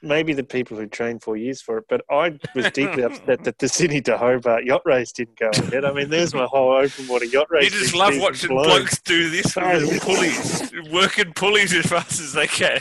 Maybe 0.04 0.34
the 0.34 0.44
people 0.44 0.78
who 0.78 0.86
trained 0.86 1.24
four 1.24 1.36
years 1.36 1.60
for 1.60 1.80
it, 1.80 1.86
but 1.90 2.02
I 2.12 2.38
was 2.54 2.70
deeply 2.72 3.02
upset 3.02 3.44
that 3.46 3.58
the 3.58 3.68
Sydney 3.68 4.00
to 4.02 4.16
Hobart 4.16 4.64
yacht 4.64 4.84
race 4.86 5.12
didn't 5.12 5.40
go 5.40 5.50
ahead. 5.50 5.84
I 5.84 5.92
mean, 5.92 6.12
there's 6.12 6.36
my 6.36 6.46
whole 6.46 6.72
open 6.72 7.08
water 7.08 7.26
yacht 7.26 7.48
race. 7.50 7.74
You 7.74 7.80
just 7.80 7.96
love 7.96 8.14
watching 8.20 8.50
blown. 8.50 8.66
blokes 8.66 9.00
do 9.02 9.32
this 9.32 9.56
with 9.56 10.00
pulleys, 10.04 10.72
working 10.92 11.34
pulleys 11.34 11.74
as 11.74 11.88
fast 11.88 12.22
as 12.22 12.34
they 12.34 12.46
can. 12.46 12.80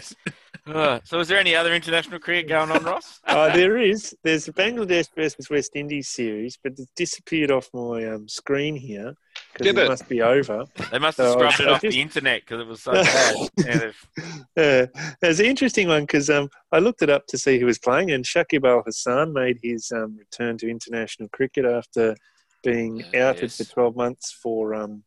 Uh, 0.67 0.99
so, 1.05 1.21
is 1.21 1.29
there 1.29 1.39
any 1.39 1.55
other 1.55 1.73
international 1.75 2.19
cricket 2.19 2.49
going 2.49 2.71
on, 2.71 2.83
Ross? 2.83 3.21
Uh, 3.27 3.55
there 3.55 3.77
is. 3.77 4.15
There's 4.25 4.49
a 4.49 4.53
Bangladesh 4.53 5.09
versus 5.15 5.49
West 5.51 5.73
Indies 5.75 6.09
series, 6.09 6.59
but 6.63 6.73
it's 6.73 6.91
disappeared 6.97 7.51
off 7.51 7.69
my 7.73 8.05
um, 8.07 8.27
screen 8.29 8.75
here 8.75 9.15
because 9.53 9.67
it, 9.67 9.79
it? 9.79 9.89
must 9.89 10.09
be 10.09 10.23
over. 10.23 10.65
They 10.91 10.99
must 10.99 11.19
have 11.19 11.29
So, 11.29 11.39
scrubbed 11.39 11.61
it 11.61 11.69
I 11.69 11.73
off 11.73 11.83
just- 11.83 11.93
the 11.95 12.01
internet 12.01 12.41
because 12.43 12.61
it 12.61 12.67
was 12.67 12.83
so 12.83 12.93
bad. 12.93 13.37
Yeah, 13.59 13.79
they've- 13.79 14.07
Uh, 14.59 14.87
it's 15.23 15.39
an 15.39 15.45
interesting 15.47 15.87
one 15.87 16.03
because 16.05 16.31
um, 16.31 16.49
I 16.73 16.79
looked 16.79 17.03
it 17.03 17.11
up 17.11 17.27
to 17.29 17.37
see 17.39 17.59
who 17.59 17.67
was 17.67 17.79
playing, 17.79 18.11
and 18.11 18.25
Shakib 18.25 18.67
Al 18.67 18.83
Hassan 18.87 19.33
made 19.35 19.59
his 19.63 19.93
um, 19.93 20.17
return 20.17 20.57
to 20.59 20.71
international 20.71 21.29
cricket 21.29 21.65
after 21.67 22.17
being 22.65 23.05
Uh, 23.15 23.19
outed 23.19 23.43
yes. 23.43 23.59
for 23.59 23.65
12 23.65 23.97
months 23.97 24.33
for 24.33 24.75
um, 24.75 25.05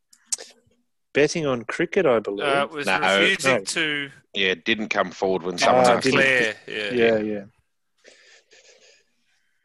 betting 1.13 1.45
on 1.45 1.63
cricket, 1.63 2.05
I 2.05 2.19
believe. 2.19 2.47
Uh, 2.47 2.67
was 2.71 2.85
No. 2.85 2.99
refusing 2.99 3.53
No. 3.55 3.63
to 3.63 4.09
Yeah, 4.33 4.53
didn't 4.63 4.89
come 4.89 5.11
forward 5.11 5.43
when 5.43 5.55
Ah, 5.55 5.57
someone 5.57 5.85
asked 5.87 6.05
him. 6.05 6.11
didn't- 6.17 6.55
declare. 6.67 6.93
Yeah. 6.93 7.17
yeah, 7.17 7.17
yeah. 7.19 7.43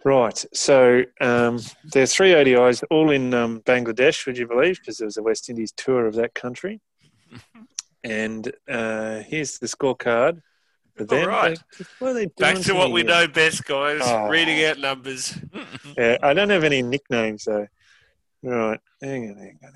Right. 0.05 0.45
So 0.53 1.03
um, 1.21 1.61
there 1.93 2.03
are 2.03 2.07
three 2.07 2.33
ODIs, 2.35 2.83
all 2.91 3.11
in 3.11 3.33
um, 3.33 3.61
Bangladesh, 3.63 4.27
would 4.27 4.37
you 4.37 4.47
believe? 4.47 4.79
Because 4.79 4.99
there 4.99 5.07
was 5.07 5.17
a 5.17 5.23
West 5.23 5.49
Indies 5.49 5.73
tour 5.73 6.07
of 6.07 6.15
that 6.17 6.35
country. 6.35 6.81
and 8.05 8.53
uh, 8.69 9.21
here's 9.21 9.59
the 9.59 9.67
scorecard 9.67 10.41
But 10.97 11.09
then, 11.09 11.23
All 11.23 11.29
right. 11.29 11.59
they, 12.01 12.13
they 12.13 12.27
Back 12.27 12.59
to 12.61 12.75
what 12.75 12.93
we 12.93 13.01
here? 13.01 13.09
know 13.09 13.27
best, 13.29 13.65
guys. 13.65 14.01
Oh. 14.05 14.29
Reading 14.29 14.63
out 14.65 14.79
numbers. 14.79 15.37
Yeah, 15.97 16.19
I 16.23 16.35
don't 16.35 16.51
have 16.51 16.65
any 16.65 16.83
nicknames 16.83 17.45
though. 17.45 17.67
Right, 18.43 18.81
hang 19.01 19.31
on, 19.31 19.37
hang 19.37 19.59
on. 19.63 19.73
Hang 19.73 19.73
on. 19.73 19.75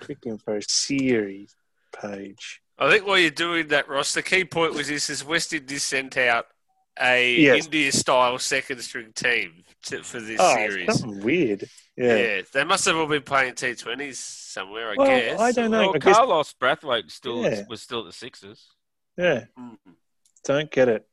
Quick 0.00 0.26
info 0.26 0.58
series 0.66 1.54
page. 1.98 2.60
I 2.78 2.90
think 2.90 3.06
while 3.06 3.18
you're 3.18 3.30
doing 3.30 3.68
that, 3.68 3.88
Ross, 3.88 4.14
the 4.14 4.22
key 4.22 4.44
point 4.44 4.74
was 4.74 4.88
this: 4.88 5.10
is 5.10 5.24
West 5.24 5.52
Indies 5.52 5.82
sent 5.84 6.16
out 6.16 6.46
a 7.00 7.34
Yes. 7.34 7.64
India-style 7.66 8.38
second 8.38 8.80
string 8.82 9.12
team 9.14 9.64
to, 9.84 10.02
for 10.02 10.20
this 10.20 10.38
Oh, 10.40 10.54
series. 10.54 10.98
something 10.98 11.20
weird. 11.22 11.64
Yeah. 11.96 12.16
Yeah. 12.16 12.42
they 12.52 12.64
must 12.64 12.84
have 12.86 12.96
all 12.96 13.06
been 13.06 13.22
playing 13.22 13.54
T20s 13.54 14.16
somewhere, 14.16 14.90
I 14.90 14.94
Well, 14.96 15.06
guess. 15.06 15.40
I 15.40 15.52
don't 15.52 15.70
know. 15.70 15.80
Well, 15.80 15.94
I 15.94 15.98
guess- 15.98 16.16
Carlos 16.16 16.54
Brathwaite 16.60 17.10
still 17.10 17.42
Yeah. 17.42 17.62
was 17.68 17.80
still 17.82 18.00
at 18.00 18.06
the 18.06 18.12
Sixers. 18.12 18.66
Yeah, 19.16 19.44
Mm. 19.58 19.76
don't 20.44 20.70
get 20.70 20.88
it. 20.88 21.06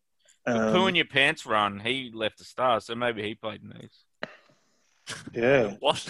The 0.45 0.67
Um, 0.67 0.73
Poo 0.73 0.87
in 0.87 0.95
your 0.95 1.05
pants 1.05 1.45
run, 1.45 1.79
he 1.81 2.09
left 2.13 2.37
the 2.37 2.43
Stars, 2.45 2.85
so 2.85 2.95
maybe 2.95 3.21
he 3.23 3.35
played 3.35 3.61
in 3.61 3.69
these. 3.79 4.05
yeah. 5.33 5.75
What? 5.79 6.09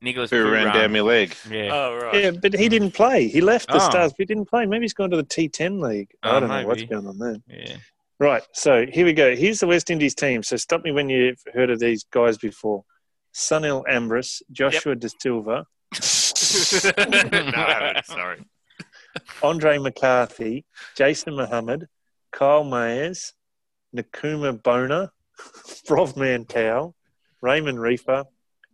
Nicholas 0.00 0.30
Who 0.30 0.44
Poo 0.44 0.50
ran 0.52 0.72
down 0.72 0.92
my 0.92 1.00
leg? 1.00 1.34
Yeah. 1.50 1.70
Oh, 1.72 1.96
right. 1.96 2.22
Yeah, 2.24 2.30
but 2.30 2.54
he 2.54 2.68
didn't 2.68 2.92
play. 2.92 3.26
He 3.28 3.40
left 3.40 3.66
the 3.68 3.76
Oh. 3.76 3.90
Stars, 3.90 4.12
but 4.12 4.18
he 4.20 4.24
didn't 4.26 4.48
play. 4.48 4.64
Maybe 4.64 4.84
he's 4.84 4.92
gone 4.94 5.10
to 5.10 5.16
the 5.16 5.24
T10 5.24 5.80
league. 5.80 6.08
I 6.22 6.36
Oh, 6.36 6.40
don't 6.40 6.48
know 6.48 6.66
what's 6.66 6.84
going 6.84 7.06
on 7.06 7.18
there. 7.18 7.36
yeah. 7.48 7.76
Right, 8.20 8.42
so 8.52 8.84
here 8.86 9.04
we 9.04 9.12
go. 9.12 9.34
Here's 9.36 9.60
the 9.60 9.66
West 9.68 9.90
Indies 9.90 10.14
team. 10.14 10.42
So 10.42 10.56
stop 10.56 10.82
me 10.82 10.90
when 10.92 11.08
you've 11.08 11.40
heard 11.54 11.70
of 11.70 11.78
these 11.78 12.04
guys 12.10 12.36
before. 12.38 12.84
Sunil 13.34 13.84
Ambris, 13.88 14.42
Joshua 14.50 14.96
Da 14.96 15.08
Silva, 15.20 15.64
no, 15.94 17.92
Sorry. 18.04 18.38
Andre 19.42 19.78
McCarthy, 19.78 20.64
Jason 20.96 21.36
Mohammed, 21.36 21.86
Kyle 22.32 22.64
Mayers, 22.64 23.32
Nkrumah 23.96 24.62
Bonner, 24.62 25.10
Brov 25.86 26.14
Mantau, 26.14 26.94
Raymon 27.40 27.76
Reifer, 27.76 28.24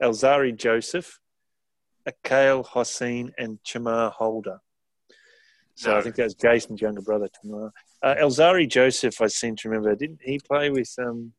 Alzarri 0.02 0.56
Joseph, 0.56 1.20
Akeal 2.08 2.66
Hosein, 2.66 3.32
and 3.38 3.58
Chamar 3.64 4.12
Holder. 4.12 4.60
So 5.76 5.90
No. 5.90 5.98
I 5.98 6.02
think 6.02 6.16
that's 6.16 6.34
Jason's 6.34 6.80
younger 6.80 7.02
brother, 7.02 7.28
Chamar. 7.28 7.70
Uh, 8.02 8.14
Alzarri 8.18 8.68
Joseph, 8.68 9.20
I 9.20 9.26
seem 9.28 9.56
to 9.56 9.68
remember, 9.68 9.94
didn't 9.96 10.20
he 10.22 10.38
play 10.38 10.70
with 10.70 10.92
um 10.98 11.32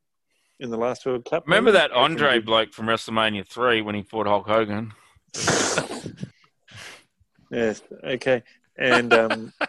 in 0.60 0.70
the 0.70 0.78
last 0.78 1.06
World 1.06 1.26
Cup? 1.26 1.46
Remember 1.46 1.72
maybe? 1.72 1.80
that 1.80 1.92
Andre 1.92 2.40
bloke 2.40 2.74
from 2.74 2.86
WrestleMania 2.86 3.46
3 3.48 3.82
when 3.82 3.96
he 3.96 4.04
fought 4.04 4.28
Hulk 4.28 4.48
Hogan? 4.48 4.94
Yes. 7.52 7.82
Okay. 8.04 8.44
And 8.78 9.14
um, 9.14 9.54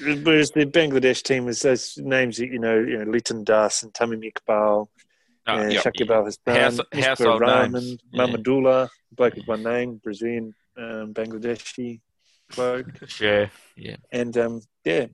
whereas 0.00 0.50
the 0.52 0.64
Bangladesh 0.64 1.22
team 1.22 1.44
was 1.44 1.60
those 1.60 1.98
names 1.98 2.38
that 2.38 2.46
you 2.46 2.58
know, 2.58 2.78
you 2.78 2.98
know, 2.98 3.10
Liton 3.10 3.44
Das 3.44 3.82
and 3.82 3.92
Tamim 3.92 4.24
Iqbal, 4.24 4.88
Oh, 5.48 5.56
and 5.56 5.72
yeah. 5.72 5.80
Shakib 5.80 6.10
Al 6.10 6.24
Hassan, 6.24 6.54
House- 6.54 6.80
Mr. 6.94 7.02
household 7.02 7.40
Rahman, 7.40 7.72
names. 7.72 7.98
Yeah. 8.12 8.26
Mahmudullah, 8.26 8.88
bloke 9.12 9.34
with 9.34 9.46
one 9.48 9.62
name, 9.62 9.96
Brazilian, 10.04 10.54
um, 10.76 11.14
Bangladeshi 11.14 12.00
bloke, 12.54 12.86
yeah, 13.20 13.48
yeah. 13.76 13.96
and 14.12 14.36
um, 14.36 14.60
yeah. 14.84 15.06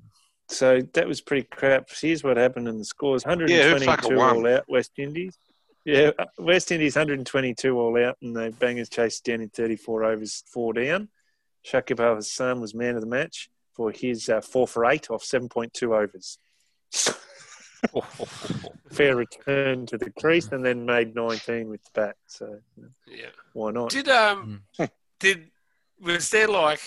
So 0.48 0.82
that 0.92 1.06
was 1.06 1.20
pretty 1.20 1.46
crap. 1.50 1.88
Here's 1.90 2.22
what 2.24 2.36
happened 2.36 2.68
in 2.68 2.78
the 2.78 2.84
scores: 2.84 3.24
122 3.24 3.86
fucking 3.86 4.16
won? 4.16 4.36
all 4.36 4.46
out, 4.46 4.64
West 4.68 4.92
Indies. 4.98 5.38
Yeah, 5.84 6.10
uh, 6.18 6.24
West 6.38 6.72
Indies 6.72 6.96
122 6.96 7.78
all 7.78 8.02
out, 8.02 8.16
and 8.20 8.34
the 8.34 8.50
Bangers 8.58 8.88
chased 8.88 9.24
down 9.24 9.40
in 9.40 9.50
34 9.50 10.04
overs, 10.04 10.42
four 10.46 10.72
down. 10.72 11.08
Shakib 11.64 12.00
Al 12.00 12.16
Hassan 12.16 12.60
was 12.60 12.74
man 12.74 12.96
of 12.96 13.02
the 13.02 13.06
match 13.06 13.50
for 13.72 13.90
his 13.90 14.28
uh, 14.28 14.40
four 14.40 14.66
for 14.66 14.84
eight 14.86 15.10
off 15.10 15.22
7.2 15.22 15.82
overs. 15.84 16.38
Fair 18.90 19.16
return 19.16 19.86
to 19.86 19.98
the 19.98 20.10
crease, 20.10 20.48
and 20.48 20.64
then 20.64 20.84
made 20.86 21.14
19 21.14 21.68
with 21.68 21.82
the 21.84 21.90
bat. 21.94 22.16
So 22.26 22.60
Yeah. 23.06 23.26
why 23.52 23.70
not? 23.72 23.90
Did 23.90 24.08
um 24.08 24.62
did 25.18 25.50
was 26.00 26.30
there 26.30 26.48
like 26.48 26.80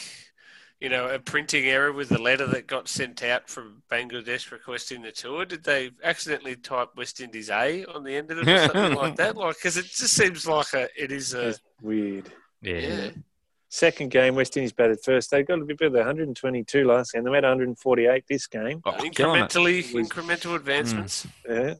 you 0.79 0.89
know 0.89 1.07
a 1.09 1.17
printing 1.19 1.65
error 1.65 1.91
with 1.91 2.09
the 2.09 2.21
letter 2.21 2.45
that 2.47 2.67
got 2.67 2.87
sent 2.87 3.23
out 3.23 3.49
from 3.49 3.81
Bangladesh 3.91 4.51
requesting 4.51 5.01
the 5.01 5.11
tour? 5.11 5.45
Did 5.45 5.63
they 5.63 5.91
accidentally 6.03 6.55
type 6.55 6.89
West 6.95 7.19
Indies 7.19 7.49
A 7.49 7.83
on 7.85 8.03
the 8.03 8.15
end 8.15 8.31
of 8.31 8.39
it 8.39 8.47
or 8.47 8.57
something 8.59 8.95
like 8.95 9.15
that? 9.17 9.35
Like 9.35 9.55
because 9.55 9.77
it 9.77 9.85
just 9.85 10.13
seems 10.13 10.47
like 10.47 10.73
a 10.73 10.87
it 10.95 11.11
is 11.11 11.33
a 11.33 11.49
It's 11.49 11.61
weird. 11.81 12.31
Yeah. 12.61 12.79
yeah. 12.79 13.09
Second 13.77 14.09
game, 14.09 14.33
West 14.33 14.57
Indies 14.57 14.73
batted 14.73 14.97
first. 15.03 15.29
They 15.29 15.43
got 15.43 15.61
a 15.61 15.63
bit 15.63 15.77
better. 15.77 15.91
122 15.91 16.83
last 16.83 17.13
game. 17.13 17.23
They 17.23 17.29
made 17.29 17.43
148 17.43 18.23
this 18.27 18.47
game. 18.47 18.81
Oh, 18.83 18.91
incrementally 18.93 19.83
incremental 19.93 20.55
advancements. 20.55 21.27
Yeah. 21.47 21.75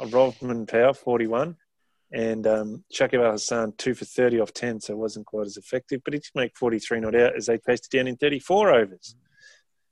Rovman 0.00 0.66
Powell, 0.66 0.94
41. 0.94 1.54
And 2.10 2.46
um, 2.46 2.84
Shakib 2.90 3.22
Al 3.22 3.32
Hassan, 3.32 3.74
2 3.76 3.92
for 3.92 4.06
30 4.06 4.40
off 4.40 4.54
10, 4.54 4.80
so 4.80 4.94
it 4.94 4.96
wasn't 4.96 5.26
quite 5.26 5.44
as 5.44 5.58
effective. 5.58 6.00
But 6.02 6.14
he 6.14 6.20
did 6.20 6.30
make 6.34 6.56
43 6.56 7.00
not 7.00 7.14
out 7.14 7.36
as 7.36 7.44
they 7.44 7.58
paced 7.58 7.92
it 7.92 7.98
down 7.98 8.08
in 8.08 8.16
34 8.16 8.72
overs. 8.72 9.14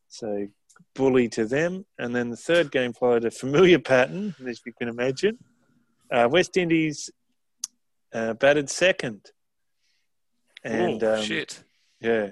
So 0.09 0.47
bully 0.95 1.29
to 1.29 1.45
them. 1.45 1.85
And 1.99 2.17
then 2.17 2.31
the 2.31 2.39
third 2.39 2.73
game 2.73 2.95
followed 2.95 3.27
a 3.27 3.31
familiar 3.31 3.79
pattern, 3.79 4.35
as 4.49 4.63
you 4.65 4.73
can 4.73 4.89
imagine. 4.89 5.37
Uh, 6.11 6.27
West 6.33 6.57
Indies 6.57 7.11
uh, 8.15 8.33
batted 8.33 8.71
second. 8.71 9.31
And 10.65 11.03
oh 11.03 11.17
um, 11.17 11.23
shit! 11.23 11.63
yeah. 12.01 12.31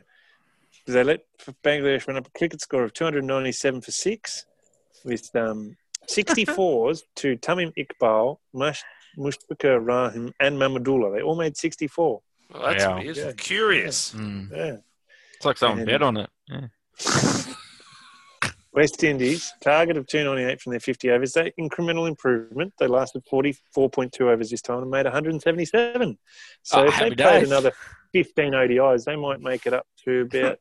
They 0.87 1.05
let 1.05 1.21
Bangladesh 1.65 2.07
run 2.09 2.17
up 2.17 2.27
a 2.27 2.39
cricket 2.39 2.61
score 2.63 2.83
of 2.83 2.95
297 2.95 3.81
for 3.83 3.91
six 3.91 4.47
with 5.05 5.29
um, 5.35 5.77
64s 6.09 7.03
to 7.17 7.37
Tamim 7.37 7.73
Iqbal, 7.77 8.39
Mush, 8.55 8.83
Mushfiqur 9.19 9.85
Rahim, 9.87 10.33
and 10.41 10.57
Mahmudullah. 10.59 11.15
They 11.15 11.23
all 11.23 11.37
made 11.37 11.57
64. 11.59 12.21
Well, 12.53 12.63
that's 12.63 12.85
Wow. 12.87 12.99
weird. 13.01 13.17
Yeah. 13.17 13.33
Curious. 13.37 14.15
Mm. 14.15 14.51
Yeah. 14.51 14.77
It's 15.37 15.45
like 15.45 15.59
someone 15.59 15.81
And- 15.81 15.89
bet 15.89 16.03
on 16.03 16.17
it. 16.17 16.31
Yeah. 16.49 16.69
West 18.79 19.03
Indies, 19.03 19.53
target 19.61 19.97
of 19.97 20.07
298 20.07 20.61
from 20.61 20.71
their 20.71 20.79
50 20.79 21.11
overs. 21.11 21.33
They 21.33 21.53
incremental 21.59 22.07
improvement. 22.07 22.73
They 22.79 22.87
lasted 22.87 23.25
44.2 23.27 24.21
overs 24.21 24.51
this 24.51 24.63
time 24.63 24.83
and 24.83 24.91
made 24.91 25.05
177. 25.05 26.17
Ah, 26.17 26.25
so 26.63 26.79
Oh, 26.79 26.85
if 26.85 26.93
they 26.97 27.07
played 27.07 27.17
days. 27.17 27.49
another 27.49 27.73
15 28.13 28.53
ODIs, 28.53 29.05
they 29.05 29.17
might 29.17 29.41
make 29.41 29.67
it 29.67 29.73
up 29.73 29.85
to 30.05 30.21
about 30.33 30.61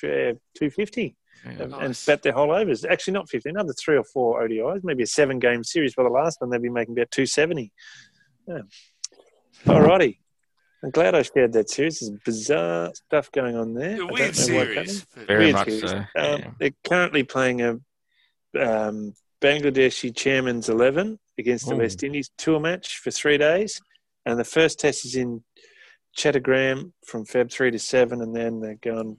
share 0.00 0.34
250. 0.54 1.16
Yeah. 1.44 1.50
and, 1.64 1.74
and 1.74 2.00
bet 2.06 2.22
their 2.22 2.32
whole 2.34 2.52
overs. 2.52 2.84
Actually, 2.84 3.14
not 3.14 3.28
50, 3.28 3.48
another 3.48 3.72
three 3.72 3.96
or 3.96 4.04
four 4.04 4.40
ODIs, 4.46 4.84
maybe 4.84 5.02
a 5.02 5.06
seven 5.06 5.40
game 5.40 5.64
series 5.64 5.94
for 5.94 6.04
the 6.04 6.10
last 6.10 6.40
one. 6.40 6.50
They'd 6.50 6.62
be 6.62 6.68
making 6.68 6.94
about 6.96 7.10
270. 7.10 7.72
Yeah. 8.46 8.58
Alrighty. 9.66 10.18
I'm 10.82 10.90
glad 10.90 11.14
I 11.14 11.22
shared 11.22 11.52
that 11.54 11.70
series. 11.70 12.00
There's 12.00 12.12
bizarre 12.24 12.92
stuff 12.94 13.32
going 13.32 13.56
on 13.56 13.74
there. 13.74 13.90
I 13.90 13.94
A 13.94 13.96
don't 13.98 14.12
weird 14.12 14.36
series. 14.36 15.06
Very 15.26 15.44
Weird 15.46 15.54
much 15.54 15.66
series. 15.66 15.90
so. 15.90 15.96
Um, 15.96 16.04
yeah. 16.16 16.50
They're 16.60 16.70
currently 16.88 17.24
playing 17.24 17.62
a 17.62 17.70
um, 18.58 19.14
Bangladeshi 19.40 20.14
Chairman's 20.16 20.68
11 20.68 21.18
against 21.38 21.68
the 21.68 21.74
Ooh. 21.74 21.78
West 21.78 22.02
Indies 22.02 22.30
tour 22.38 22.60
match 22.60 22.98
for 22.98 23.10
three 23.10 23.38
days. 23.38 23.80
And 24.24 24.38
the 24.38 24.44
first 24.44 24.78
test 24.78 25.04
is 25.04 25.16
in 25.16 25.42
Chattogram 26.16 26.92
from 27.04 27.24
Feb 27.24 27.52
3 27.52 27.70
to 27.72 27.78
7, 27.78 28.20
and 28.20 28.34
then 28.34 28.60
they're 28.60 28.74
going 28.76 29.18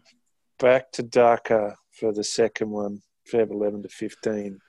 back 0.59 0.91
to 0.93 1.03
Dhaka 1.03 1.75
for 1.91 2.13
the 2.13 2.23
second 2.23 2.69
one, 2.69 3.01
Feb 3.31 3.51
11 3.51 3.83
to 3.83 3.89
15. 3.89 4.59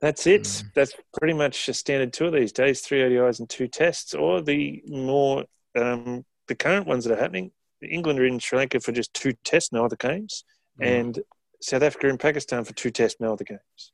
That's 0.00 0.26
it. 0.26 0.42
Mm. 0.42 0.64
That's 0.74 0.92
pretty 1.18 1.34
much 1.34 1.68
a 1.68 1.74
standard 1.74 2.12
tour 2.12 2.30
these 2.30 2.52
days 2.52 2.80
three 2.82 3.00
ODIs 3.00 3.40
and 3.40 3.48
two 3.48 3.66
tests, 3.68 4.14
or 4.14 4.40
the 4.40 4.82
more, 4.86 5.44
um, 5.76 6.24
the 6.46 6.54
current 6.54 6.86
ones 6.86 7.04
that 7.04 7.12
are 7.16 7.20
happening. 7.20 7.50
England 7.82 8.18
are 8.18 8.26
in 8.26 8.38
Sri 8.38 8.58
Lanka 8.58 8.80
for 8.80 8.92
just 8.92 9.12
two 9.14 9.32
tests, 9.44 9.72
no 9.72 9.84
other 9.84 9.96
games 9.96 10.44
Mm. 10.80 10.86
and 11.00 11.18
South 11.60 11.82
Africa 11.82 12.08
and 12.08 12.20
Pakistan 12.20 12.62
for 12.64 12.72
two 12.72 12.90
tests, 12.90 13.20
no 13.20 13.32
other 13.32 13.44
games. 13.44 13.92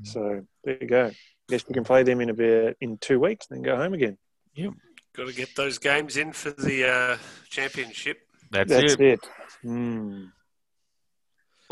Mm. 0.00 0.06
So 0.06 0.46
there 0.62 0.78
you 0.80 0.86
go. 0.86 1.10
Guess 1.48 1.66
we 1.68 1.74
can 1.74 1.82
play 1.84 2.04
them 2.04 2.20
in 2.20 2.30
about 2.30 2.76
in 2.80 2.98
two 2.98 3.18
weeks, 3.18 3.46
and 3.50 3.56
then 3.56 3.62
go 3.64 3.76
home 3.76 3.94
again. 3.94 4.16
Yep. 4.54 4.72
Got 5.16 5.26
to 5.26 5.32
get 5.34 5.54
those 5.56 5.78
games 5.78 6.16
in 6.16 6.32
for 6.32 6.50
the 6.52 6.88
uh, 6.88 7.18
championship. 7.50 8.18
That's, 8.50 8.70
That's 8.70 8.92
it. 8.94 9.00
it. 9.00 9.20
Hmm. 9.62 10.26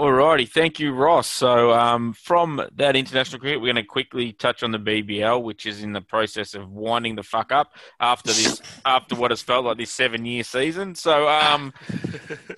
Alrighty, 0.01 0.49
thank 0.49 0.81
you, 0.81 0.95
Ross. 0.95 1.29
So, 1.29 1.73
um, 1.73 2.15
from 2.15 2.67
that 2.77 2.97
international 2.97 3.39
cricket, 3.39 3.61
we're 3.61 3.67
going 3.67 3.77
to 3.77 3.83
quickly 3.83 4.33
touch 4.33 4.63
on 4.63 4.71
the 4.71 4.79
BBL, 4.79 5.43
which 5.43 5.67
is 5.67 5.83
in 5.83 5.93
the 5.93 6.01
process 6.01 6.55
of 6.55 6.71
winding 6.71 7.17
the 7.17 7.23
fuck 7.23 7.53
up 7.53 7.75
after 8.01 8.33
this, 8.33 8.63
after 8.87 9.15
what 9.15 9.31
has 9.31 9.43
felt 9.43 9.67
like 9.67 9.77
this 9.77 9.91
seven-year 9.91 10.43
season. 10.43 10.95
So, 10.95 11.29
um, 11.29 11.75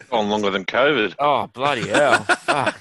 Gone 0.09 0.31
longer 0.31 0.51
than 0.51 0.65
COVID. 0.65 1.17
oh 1.19 1.49
bloody 1.49 1.89
hell! 1.89 2.23
Fuck. 2.25 2.81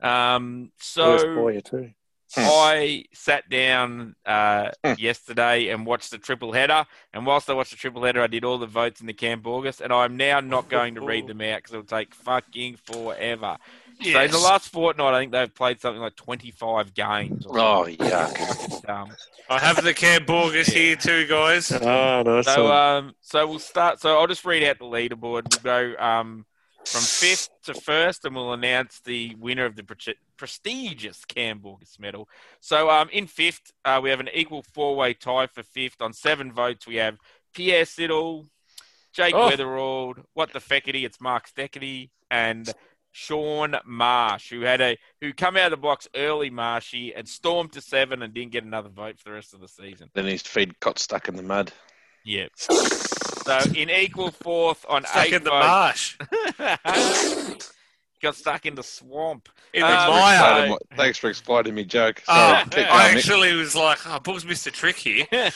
Um, 0.00 0.72
Worst 0.78 0.94
so 0.94 1.18
for 1.34 1.52
you 1.52 1.60
too. 1.60 1.90
I 2.36 3.04
sat 3.12 3.48
down 3.48 4.14
uh, 4.26 4.70
Hmm. 4.84 4.92
yesterday 4.98 5.68
and 5.68 5.86
watched 5.86 6.10
the 6.10 6.18
triple 6.18 6.52
header. 6.52 6.84
And 7.12 7.24
whilst 7.26 7.48
I 7.48 7.54
watched 7.54 7.70
the 7.70 7.76
triple 7.76 8.04
header, 8.04 8.22
I 8.22 8.26
did 8.26 8.44
all 8.44 8.58
the 8.58 8.66
votes 8.66 9.00
in 9.00 9.06
the 9.06 9.12
Camp 9.12 9.46
August. 9.46 9.80
And 9.80 9.92
I'm 9.92 10.16
now 10.16 10.40
not 10.40 10.68
going 10.68 10.94
to 10.96 11.00
read 11.00 11.26
them 11.26 11.40
out 11.40 11.58
because 11.58 11.72
it'll 11.74 11.84
take 11.86 12.14
fucking 12.14 12.76
forever. 12.84 13.56
So 14.02 14.20
in 14.20 14.30
the 14.30 14.38
last 14.38 14.68
fortnight, 14.68 15.14
I 15.14 15.20
think 15.20 15.32
they've 15.32 15.54
played 15.54 15.80
something 15.80 16.02
like 16.02 16.16
25 16.16 16.92
games. 16.94 17.46
or 17.46 17.58
Oh, 17.58 17.84
something. 17.86 17.96
yuck. 18.06 18.88
Um, 18.90 19.08
I 19.48 19.58
have 19.58 19.82
the 19.82 19.94
Camborgus 19.94 20.70
here 20.70 20.96
too, 20.96 21.26
guys. 21.26 21.72
Oh, 21.72 22.22
nice 22.22 22.44
so, 22.44 22.70
um, 22.70 23.14
so 23.22 23.46
we'll 23.46 23.58
start. 23.58 24.00
So 24.00 24.18
I'll 24.18 24.26
just 24.26 24.44
read 24.44 24.62
out 24.64 24.78
the 24.78 24.84
leaderboard. 24.84 25.44
We'll 25.64 25.94
go 25.94 25.94
um, 26.04 26.44
from 26.86 27.02
fifth 27.02 27.48
to 27.64 27.74
first, 27.74 28.24
and 28.24 28.34
we'll 28.34 28.52
announce 28.52 29.00
the 29.00 29.34
winner 29.38 29.64
of 29.64 29.76
the 29.76 29.82
pre- 29.82 30.14
prestigious 30.36 31.24
Cam 31.24 31.60
Borgus 31.60 31.98
medal. 31.98 32.28
So, 32.60 32.88
um, 32.90 33.08
in 33.12 33.26
fifth, 33.26 33.72
uh, 33.84 34.00
we 34.02 34.10
have 34.10 34.20
an 34.20 34.30
equal 34.32 34.62
four-way 34.62 35.14
tie 35.14 35.48
for 35.48 35.62
fifth. 35.62 36.00
On 36.00 36.12
seven 36.12 36.52
votes, 36.52 36.86
we 36.86 36.96
have 36.96 37.18
Pierre 37.54 37.84
Siddle, 37.84 38.48
Jake 39.12 39.34
Oh. 39.34 39.50
Weatherald, 39.50 40.24
What 40.34 40.52
the 40.52 40.60
Feckety, 40.60 41.04
it's 41.04 41.20
Mark 41.20 41.48
Steketee, 41.50 42.10
and 42.30 42.72
Shaun 43.12 43.76
Marsh, 43.86 44.50
who 44.50 44.60
had 44.60 44.82
a 44.82 44.98
who 45.22 45.32
come 45.32 45.56
out 45.56 45.66
of 45.66 45.70
the 45.70 45.76
blocks 45.78 46.06
early, 46.14 46.50
Marshy, 46.50 47.14
and 47.14 47.26
stormed 47.26 47.72
to 47.72 47.80
seven 47.80 48.20
and 48.20 48.34
didn't 48.34 48.52
get 48.52 48.62
another 48.64 48.90
vote 48.90 49.18
for 49.18 49.30
the 49.30 49.34
rest 49.34 49.54
of 49.54 49.60
the 49.60 49.68
season. 49.68 50.10
Then 50.12 50.26
his 50.26 50.42
feet 50.42 50.78
got 50.80 50.98
stuck 50.98 51.26
in 51.28 51.34
the 51.36 51.42
mud. 51.42 51.72
Yeah. 52.24 52.48
So 53.46 53.58
in 53.74 53.90
equal 53.90 54.30
fourth 54.32 54.84
on 54.88 55.04
Stuck 55.04 55.26
eight 55.26 55.32
in 55.34 55.44
the 55.44 55.50
votes, 55.50 56.16
marsh. 56.58 57.56
got 58.22 58.34
stuck 58.34 58.66
in 58.66 58.74
the 58.74 58.82
swamp. 58.82 59.48
In 59.74 59.82
the 59.82 59.86
Um, 59.88 59.92
Thanks 59.92 60.04
for 60.06 60.10
mire. 60.10 60.34
explaining 60.40 60.70
my- 60.70 60.96
Thanks 60.96 61.18
for 61.18 61.30
explaining 61.30 61.74
me 61.74 61.84
joke. 61.84 62.22
Oh, 62.28 62.34
Sorry, 62.34 62.64
keep 62.64 62.72
going, 62.72 62.88
I 62.88 63.08
actually 63.10 63.52
was 63.54 63.76
like, 63.76 63.98
oh, 64.06 64.18
Book's 64.20 64.44
missed 64.44 64.66
a 64.66 64.70
trick 64.70 64.96
here. 64.96 65.26
he 65.30 65.50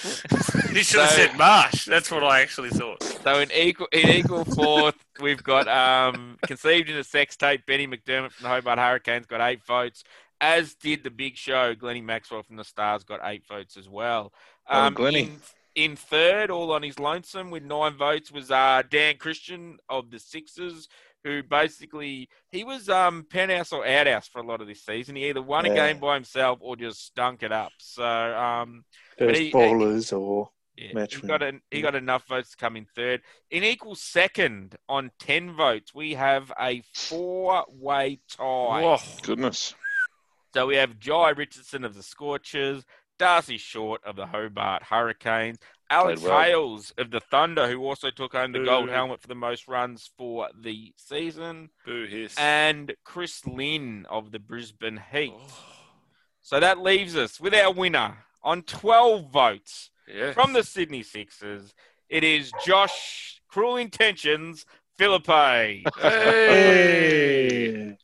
should 0.82 1.01
have 1.01 1.11
So- 1.11 1.16
said 1.16 1.36
marsh. 1.38 1.86
That's 1.86 2.11
what 2.11 2.22
I 2.22 2.43
actually 2.43 2.70
thought. 2.70 3.03
So 3.03 3.38
in 3.41 3.51
equal 3.53 3.88
in 3.93 4.09
equal 4.11 4.45
fourth, 4.45 4.97
we've 5.20 5.43
got 5.43 5.66
um, 5.68 6.36
conceived 6.47 6.88
in 6.91 6.97
a 6.97 7.05
sex 7.05 7.36
tape. 7.36 7.66
Benny 7.66 7.86
McDermott 7.86 8.32
from 8.32 8.45
the 8.45 8.49
Hobart 8.51 8.78
Hurricanes 8.78 9.26
got 9.26 9.41
eight 9.41 9.64
votes, 9.66 10.05
as 10.41 10.74
did 10.74 11.03
the 11.03 11.11
Big 11.11 11.36
Show. 11.36 11.74
Glennie 11.74 12.01
Maxwell 12.03 12.43
from 12.43 12.57
the 12.57 12.64
Stars 12.64 13.05
got 13.05 13.20
eight 13.24 13.43
votes 13.49 13.76
as 13.76 13.88
well. 13.88 14.32
Oh, 14.68 14.80
Um, 14.82 14.95
Glennie. 14.95 15.22
In, 15.22 15.41
in 15.85 15.97
third, 15.97 16.51
all 16.51 16.72
on 16.72 16.83
his 16.83 16.99
lonesome 16.99 17.51
with 17.51 17.62
nine 17.62 17.97
votes, 17.97 18.31
was 18.31 18.51
uh, 18.51 18.83
Dan 18.89 19.16
Christian 19.16 19.78
of 19.89 20.11
the 20.11 20.18
Sixers, 20.18 20.89
who 21.24 21.43
basically 21.43 22.28
he 22.51 22.64
was 22.64 22.89
um, 22.89 23.26
penthouse 23.28 23.72
or 23.72 23.87
outhouse 23.87 24.28
for 24.28 24.41
a 24.41 24.47
lot 24.47 24.61
of 24.61 24.66
this 24.66 24.83
season. 24.85 25.16
He 25.16 25.28
either 25.28 25.43
won 25.43 25.66
a 25.66 25.74
game 25.74 25.99
by 25.99 26.14
himself 26.14 26.59
or 26.62 26.76
just 26.76 27.05
stunk 27.05 27.43
it 27.43 27.53
up. 27.53 27.72
So 27.78 28.05
um, 28.05 28.85
First 29.18 29.41
he- 29.41 29.53
ballers 29.53 30.18
or 30.18 30.51
yeah, 30.76 31.05
he 31.11 31.26
got 31.26 31.43
an, 31.43 31.61
he 31.70 31.83
got 31.83 31.95
enough 31.95 32.26
votes 32.26 32.53
to 32.53 32.57
come 32.57 32.74
in 32.74 32.87
third. 32.97 33.20
In 33.51 33.64
equal 33.64 33.95
second 33.95 34.76
on 34.89 35.11
ten 35.18 35.55
votes, 35.55 35.95
we 35.95 36.14
have 36.14 36.51
a 36.59 36.83
four-way 36.95 38.20
tie. 38.31 38.85
Oh 38.85 38.99
Goodness. 39.22 39.74
So 40.55 40.66
we 40.66 40.76
have 40.76 40.99
Jhye 40.99 41.37
Richardson 41.37 41.85
of 41.85 41.95
the 41.95 42.03
Scorchers, 42.03 42.85
Darcy 43.21 43.59
Short 43.59 44.03
of 44.03 44.16
the 44.16 44.25
Hobart 44.25 44.83
Hurricanes, 44.83 45.59
Alex 45.91 46.23
well. 46.23 46.41
Hales 46.41 46.95
of 46.97 47.11
the 47.11 47.21
Thunder, 47.21 47.68
who 47.68 47.85
also 47.85 48.09
took 48.09 48.33
home 48.33 48.53
the 48.53 48.64
gold 48.64 48.89
helmet 48.89 49.21
for 49.21 49.29
the 49.29 49.35
most 49.35 49.68
runs 49.68 50.09
for 50.16 50.49
the 50.59 50.95
season, 50.97 51.68
Boo 51.85 52.07
hiss. 52.07 52.35
and 52.39 52.95
Chris 53.05 53.47
Lynn 53.47 54.07
of 54.09 54.33
the 54.33 54.39
Brisbane 54.39 55.03
Heat. 55.12 55.35
Oh, 55.37 55.53
So 56.41 56.61
that 56.61 56.79
leaves 56.79 57.14
us 57.14 57.39
with 57.39 57.53
our 57.53 57.71
winner 57.71 58.25
on 58.43 58.62
12 58.62 59.31
votes 59.31 59.91
yeah. 60.09 60.33
from 60.33 60.55
the 60.55 60.64
Sydney 60.64 61.03
Sixers. 61.03 61.75
It 62.09 62.25
is 62.25 62.51
Josh 62.64 63.43
Cruel 63.49 63.77
Intentions 63.77 64.64
Philippe. 64.97 65.85
Hey. 66.01 67.97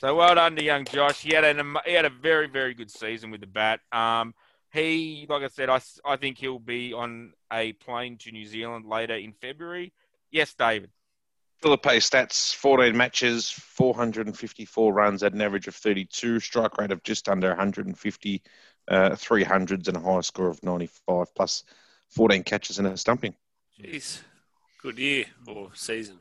So 0.00 0.16
well 0.16 0.34
done 0.34 0.56
to 0.56 0.64
young 0.64 0.84
Josh. 0.84 1.22
He 1.22 1.32
had 1.32 1.44
an 1.44 1.76
he 1.86 1.92
had 1.92 2.04
a 2.04 2.10
very 2.10 2.48
very 2.48 2.74
good 2.74 2.90
season 2.90 3.30
with 3.30 3.40
the 3.40 3.46
bat. 3.46 3.80
Um, 3.92 4.34
he 4.74 5.26
like 5.28 5.42
I 5.42 5.48
said, 5.48 5.70
I, 5.70 5.80
I 6.04 6.16
think 6.16 6.38
he'll 6.38 6.58
be 6.58 6.92
on 6.92 7.32
a 7.52 7.72
plane 7.72 8.18
to 8.18 8.32
New 8.32 8.44
Zealand 8.44 8.84
later 8.84 9.14
in 9.14 9.32
February. 9.32 9.92
Yes, 10.30 10.52
David. 10.54 10.90
Philippe 11.62 11.96
stats 11.98 12.54
14 12.54 12.94
matches, 12.94 13.50
454 13.50 14.92
runs 14.92 15.22
at 15.22 15.32
an 15.32 15.40
average 15.40 15.66
of 15.66 15.74
32, 15.74 16.40
strike 16.40 16.76
rate 16.76 16.90
of 16.90 17.02
just 17.04 17.28
under 17.28 17.48
150, 17.48 18.42
uh, 18.88 19.10
300s, 19.10 19.88
and 19.88 19.96
a 19.96 20.00
high 20.00 20.20
score 20.20 20.48
of 20.48 20.62
95, 20.62 21.34
plus 21.34 21.64
14 22.10 22.42
catches 22.42 22.78
and 22.78 22.88
a 22.88 22.96
stumping. 22.96 23.34
Jeez. 23.80 24.20
Good 24.82 24.98
year 24.98 25.24
or 25.46 25.70
season. 25.72 26.18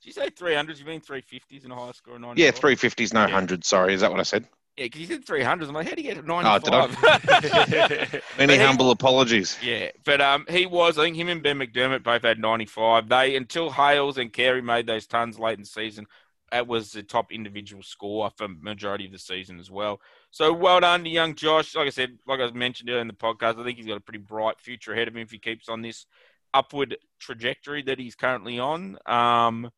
Did 0.00 0.06
you 0.06 0.12
say 0.12 0.30
300s? 0.30 0.78
You 0.78 0.86
mean 0.86 1.00
350s 1.00 1.64
and 1.64 1.72
a 1.72 1.76
high 1.76 1.92
score 1.92 2.14
of 2.14 2.20
95? 2.22 2.38
Yeah, 2.38 2.50
350s, 2.52 3.12
no 3.12 3.26
Yeah. 3.26 3.40
100s. 3.40 3.64
Sorry, 3.64 3.92
is 3.92 4.00
that 4.00 4.10
what 4.10 4.20
I 4.20 4.24
said? 4.24 4.48
Yeah, 4.76 4.86
because 4.86 5.00
you 5.02 5.06
said 5.06 5.24
300s. 5.24 5.68
I'm 5.68 5.74
like, 5.74 5.88
how 5.88 5.94
do 5.94 6.02
you 6.02 6.14
get 6.14 6.24
Oh, 6.28 6.40
95? 6.40 8.22
Many 8.38 8.54
he- 8.54 8.58
humble 8.58 8.90
apologies. 8.90 9.56
Yeah, 9.62 9.90
but 10.04 10.20
um, 10.20 10.46
he 10.48 10.66
was. 10.66 10.98
I 10.98 11.04
think 11.04 11.16
him 11.16 11.28
and 11.28 11.42
Ben 11.42 11.58
McDermott 11.58 12.02
both 12.02 12.22
had 12.22 12.38
95. 12.40 13.08
They 13.08 13.36
until 13.36 13.70
Hales 13.70 14.18
and 14.18 14.32
Carey 14.32 14.62
made 14.62 14.86
those 14.86 15.06
tons 15.06 15.38
late 15.38 15.54
in 15.54 15.60
the 15.60 15.66
season. 15.66 16.06
That 16.50 16.66
was 16.66 16.92
the 16.92 17.02
top 17.02 17.32
individual 17.32 17.82
score 17.82 18.30
for 18.36 18.48
majority 18.48 19.06
of 19.06 19.12
the 19.12 19.18
season 19.18 19.58
as 19.58 19.70
well. 19.70 20.00
So 20.30 20.52
well 20.52 20.80
done 20.80 21.02
to 21.04 21.10
young 21.10 21.34
Josh. 21.34 21.74
Like 21.74 21.86
I 21.86 21.90
said, 21.90 22.18
like 22.26 22.40
I 22.40 22.50
mentioned 22.50 22.90
earlier 22.90 23.00
in 23.00 23.08
the 23.08 23.14
podcast, 23.14 23.60
I 23.60 23.64
think 23.64 23.78
he's 23.78 23.86
got 23.86 23.96
a 23.96 24.00
pretty 24.00 24.18
bright 24.20 24.60
future 24.60 24.92
ahead 24.92 25.08
of 25.08 25.14
him 25.16 25.22
if 25.22 25.30
he 25.30 25.38
keeps 25.38 25.68
on 25.68 25.82
this 25.82 26.06
upward 26.52 26.96
trajectory 27.18 27.82
that 27.82 27.98
he's 27.98 28.14
currently 28.14 28.58
on. 28.60 28.98
Um, 29.06 29.70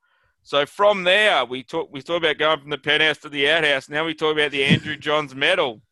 so 0.47 0.64
from 0.64 1.03
there, 1.03 1.44
we 1.44 1.64
talk 1.64 1.88
we 1.92 2.01
talk 2.03 2.18
about 2.18 2.38
going 2.38 2.61
from 2.61 2.70
the 2.70 2.78
penthouse 2.78 3.18
to 3.18 3.28
the 3.28 3.51
outhouse. 3.51 3.88
Now 3.88 4.05
we 4.05 4.14
talk 4.14 4.32
about 4.32 4.53
the 4.53 4.64
Andrew 4.64 4.97
Johns 4.97 5.34
Medal 5.34 5.82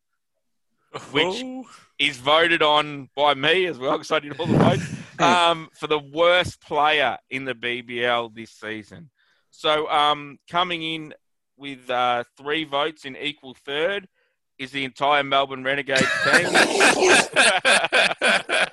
Which- 1.11 1.42
Oh. 1.42 1.68
is 1.98 2.18
voted 2.18 2.62
on 2.62 3.11
by 3.16 3.34
me 3.34 3.66
as 3.66 3.78
well 3.78 3.92
because 3.98 4.12
I 4.12 4.20
did 4.20 4.38
all 4.38 4.46
the 4.46 4.57
votes 4.59 4.86
um, 5.20 5.70
for 5.78 5.88
the 5.88 5.98
worst 5.98 6.61
player 6.61 7.18
in 7.30 7.44
the 7.44 7.55
BBL 7.55 8.32
this 8.32 8.52
season. 8.52 9.11
So 9.50 9.90
um, 9.90 10.38
coming 10.48 10.82
in 10.84 11.14
with 11.57 11.90
uh, 11.90 12.22
three 12.36 12.62
votes 12.64 13.05
in 13.05 13.16
equal 13.16 13.57
third 13.66 14.07
is 14.57 14.70
the 14.70 14.84
entire 14.84 15.24
Melbourne 15.24 15.64
Renegades 15.64 16.07
team. 16.24 16.46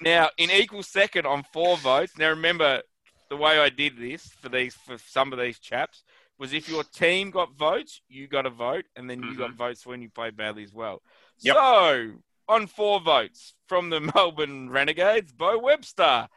now 0.00 0.30
in 0.38 0.50
equal 0.50 0.82
second 0.82 1.26
on 1.26 1.44
four 1.52 1.76
votes. 1.78 2.16
Now 2.18 2.30
remember 2.30 2.82
the 3.30 3.36
way 3.36 3.58
I 3.58 3.68
did 3.68 3.96
this 3.96 4.26
for 4.40 4.48
these 4.48 4.74
for 4.74 4.98
some 4.98 5.32
of 5.32 5.38
these 5.38 5.58
chaps 5.58 6.02
was 6.38 6.52
if 6.52 6.68
your 6.68 6.84
team 6.84 7.30
got 7.30 7.56
votes, 7.56 8.00
you 8.08 8.26
got 8.26 8.46
a 8.46 8.50
vote, 8.50 8.84
and 8.96 9.08
then 9.08 9.22
you 9.22 9.36
got 9.36 9.54
votes 9.54 9.86
when 9.86 10.02
you 10.02 10.10
played 10.10 10.36
badly 10.36 10.64
as 10.64 10.72
well. 10.72 11.00
Yep. 11.40 11.54
So 11.54 12.10
on 12.48 12.66
four 12.66 13.00
votes 13.00 13.54
from 13.66 13.90
the 13.90 14.00
Melbourne 14.14 14.68
Renegades, 14.70 15.32
Bo 15.32 15.58
Webster. 15.58 16.28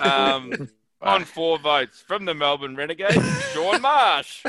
Um, 0.00 0.68
on 1.00 1.24
four 1.24 1.58
votes 1.58 2.02
from 2.06 2.24
the 2.24 2.34
Melbourne 2.34 2.76
Renegades, 2.76 3.52
Shaun 3.52 3.80
Marsh. 3.80 4.44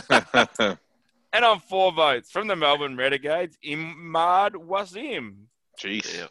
And 1.32 1.46
on 1.46 1.60
four 1.60 1.92
votes 1.92 2.32
from 2.32 2.48
the 2.48 2.56
Melbourne 2.56 2.98
Renegades, 2.98 3.58
Imad 3.64 4.54
Wasim. 4.54 5.46
Jeez. 5.80 6.28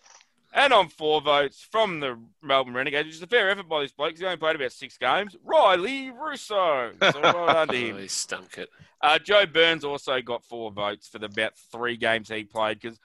Yeah. 0.53 0.65
And 0.65 0.73
on 0.73 0.89
four 0.89 1.21
votes 1.21 1.67
from 1.71 2.01
the 2.01 2.19
Melbourne 2.43 2.75
Renegades, 2.75 3.07
which 3.07 3.15
is 3.17 3.23
a 3.23 3.27
fair 3.27 3.51
effort 3.51 3.69
by 3.69 3.83
this 3.83 3.93
bloke. 3.93 4.13
'cause 4.13 4.21
He 4.21 4.25
only 4.27 4.37
played 4.39 4.57
about 4.57 4.73
six 4.73 4.97
games. 4.99 5.37
Rilee 5.47 6.11
Rossouw. 6.13 7.13
So 7.13 7.21
well 7.21 7.47
done 7.47 7.69
to 7.69 7.75
Oh, 7.77 7.77
him. 7.77 7.99
he 7.99 8.09
stunk 8.09 8.59
it. 8.59 8.69
Uh, 9.01 9.19
Joe 9.19 9.47
Burns 9.47 9.85
also 9.85 10.21
got 10.21 10.45
four 10.45 10.71
votes 10.73 11.07
for 11.09 11.19
the 11.19 11.27
about 11.27 11.57
three 11.71 11.97
games 11.97 12.29
he 12.29 12.45
played 12.45 12.81
because 12.81 12.99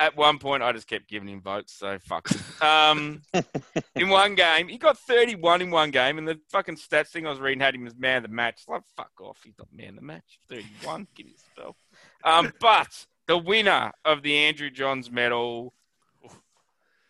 at 0.00 0.16
one 0.16 0.38
point 0.38 0.62
I 0.62 0.70
just 0.72 0.86
kept 0.86 1.08
giving 1.08 1.28
him 1.28 1.40
votes. 1.40 1.72
So 1.72 1.98
fuck. 1.98 2.30
it. 2.30 2.62
Um, 2.62 3.22
in 3.96 4.08
one 4.10 4.34
game, 4.34 4.68
he 4.68 4.76
got 4.78 4.98
31 4.98 5.62
in 5.62 5.70
one 5.70 5.90
game, 5.90 6.18
and 6.18 6.28
the 6.28 6.38
fucking 6.50 6.76
stats 6.76 7.08
thing 7.08 7.26
I 7.26 7.30
was 7.30 7.40
reading 7.40 7.60
had 7.60 7.74
him 7.74 7.86
as 7.86 7.96
man 7.96 8.18
of 8.18 8.22
the 8.24 8.28
match. 8.28 8.62
Like 8.68 8.82
fuck 8.96 9.10
off, 9.20 9.38
he's 9.44 9.58
not 9.58 9.68
man 9.72 9.90
of 9.90 9.94
the 9.96 10.02
match. 10.02 10.38
31, 10.48 11.06
give 11.14 11.26
me 11.26 11.32
yourself. 11.56 11.76
Um, 12.24 12.52
but 12.60 13.06
the 13.26 13.38
winner 13.38 13.92
of 14.04 14.22
the 14.22 14.36
Andrew 14.36 14.70
Johns 14.70 15.10
Medal. 15.10 15.72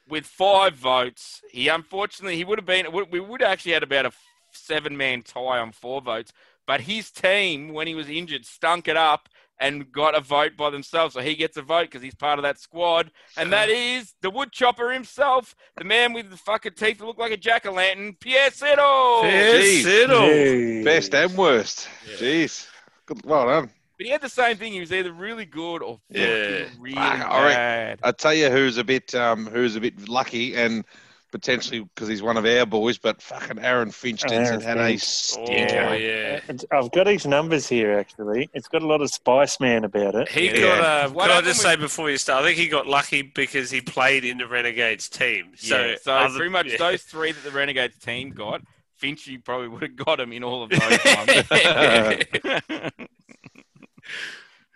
With 0.09 0.26
five 0.26 0.74
votes, 0.74 1.42
he 1.50 1.68
unfortunately 1.68 2.36
he 2.36 2.44
would 2.44 2.59
have 2.59 2.66
been. 2.66 2.86
We 3.11 3.20
would 3.20 3.42
have 3.42 3.50
actually 3.50 3.72
had 3.72 3.82
about 3.82 4.06
a 4.06 4.12
seven-man 4.52 5.22
tie 5.22 5.59
on 5.59 5.72
four 5.72 6.00
votes, 6.00 6.32
but 6.66 6.80
his 6.80 7.11
team, 7.11 7.72
when 7.74 7.86
he 7.86 7.94
was 7.94 8.09
injured, 8.09 8.46
stunk 8.46 8.88
it 8.88 8.96
up 8.96 9.28
and 9.61 9.90
got 9.90 10.16
a 10.16 10.20
vote 10.20 10.56
by 10.56 10.70
themselves. 10.70 11.14
So 11.14 11.20
he 11.20 11.34
gets 11.34 11.56
a 11.56 11.62
vote 11.62 11.82
because 11.82 12.00
he's 12.00 12.14
part 12.14 12.38
of 12.38 12.44
that 12.44 12.61
squad. 12.61 13.11
And 13.36 13.52
that 13.52 13.68
is 13.68 14.14
the 14.22 14.30
wood 14.30 14.52
chopper 14.52 14.92
himself, 14.92 15.56
the 15.76 15.84
man 15.84 16.12
with 16.12 16.30
the 16.30 16.36
fucking 16.36 16.74
teeth 16.74 16.98
that 16.98 17.04
look 17.04 17.18
like 17.18 17.32
a 17.32 17.36
jack 17.36 17.66
o' 17.66 17.72
lantern, 17.72 18.14
Pierre 18.20 18.50
Siddle. 18.50 19.22
Pierre 19.22 19.61
geez. 19.61 19.84
Siddle. 19.84 20.20
Hey. 20.20 20.84
Best 20.84 21.14
and 21.14 21.36
worst. 21.36 21.88
Yeah. 22.09 22.16
Jeez. 22.16 22.68
Good. 23.04 23.24
Well 23.24 23.46
done. 23.46 23.70
But 23.99 24.07
he 24.07 24.12
had 24.12 24.20
the 24.20 24.28
same 24.28 24.57
thing. 24.57 24.72
He 24.72 24.80
was 24.80 24.92
either 24.92 25.12
really 25.12 25.44
good 25.44 25.82
or 25.82 25.99
fucking 26.09 26.22
Yeah. 26.22 26.64
really 26.78 26.96
I 26.96 27.42
reckon- 27.44 27.57
bad. 27.57 27.99
I 28.05 28.12
tell 28.12 28.32
you 28.32 28.49
who's 28.49 28.78
a 28.78 28.84
bit 28.84 29.12
um, 29.14 29.46
who's 29.46 29.74
a 29.76 29.80
bit 29.80 30.09
lucky, 30.09 30.55
and 30.55 30.84
potentially 31.30 31.80
because 31.80 32.09
he's 32.09 32.22
one 32.22 32.38
of 32.38 32.46
our 32.46 32.64
boys, 32.64 32.96
but 32.96 33.20
fucking 33.20 33.59
Aaron 33.59 33.90
Finch 33.90 34.24
Aaron 34.24 34.44
Denson 34.44 34.61
had 34.62 34.78
a 34.78 34.96
Finch. 34.96 35.34
Oh, 35.36 35.92
yeah. 35.92 36.40
I've 36.72 36.90
got 36.92 37.07
his 37.07 37.26
numbers 37.26 37.68
here. 37.68 37.99
Actually, 37.99 38.49
it's 38.55 38.66
got 38.68 38.80
a 38.82 38.86
lot 38.86 39.03
of 39.03 39.11
Spice 39.11 39.61
Man 39.61 39.84
about 39.84 40.14
it. 40.14 40.28
He 40.30 40.46
Yeah. 40.46 40.61
got. 40.61 40.80
Uh, 40.80 41.09
What 41.11 41.28
can 41.28 41.36
I 41.36 41.40
just 41.42 41.62
with- 41.64 41.72
say 41.72 41.76
before 41.76 42.11
you 42.11 42.16
start? 42.18 42.44
I 42.44 42.46
think 42.46 42.59
he 42.59 42.68
got 42.68 42.86
lucky 42.86 43.20
because 43.22 43.70
he 43.70 43.80
played 43.82 44.24
in 44.24 44.38
the 44.38 44.46
Renegades 44.46 45.09
team. 45.09 45.53
So, 45.57 45.84
yeah, 45.84 45.96
so 46.01 46.14
other- 46.14 46.36
pretty 46.36 46.51
much 46.53 46.66
yeah. 46.68 46.76
those 46.78 47.03
three 47.03 47.32
that 47.32 47.42
the 47.44 47.51
Renegades 47.51 47.99
team 47.99 48.30
got, 48.30 48.62
Finchy 49.03 49.42
probably 49.44 49.68
would 49.68 49.82
have 49.82 49.96
got 49.96 50.20
him 50.20 50.32
in 50.32 50.42
all 50.44 50.62
of 50.62 50.70
those 50.70 50.80
ones. 50.80 51.44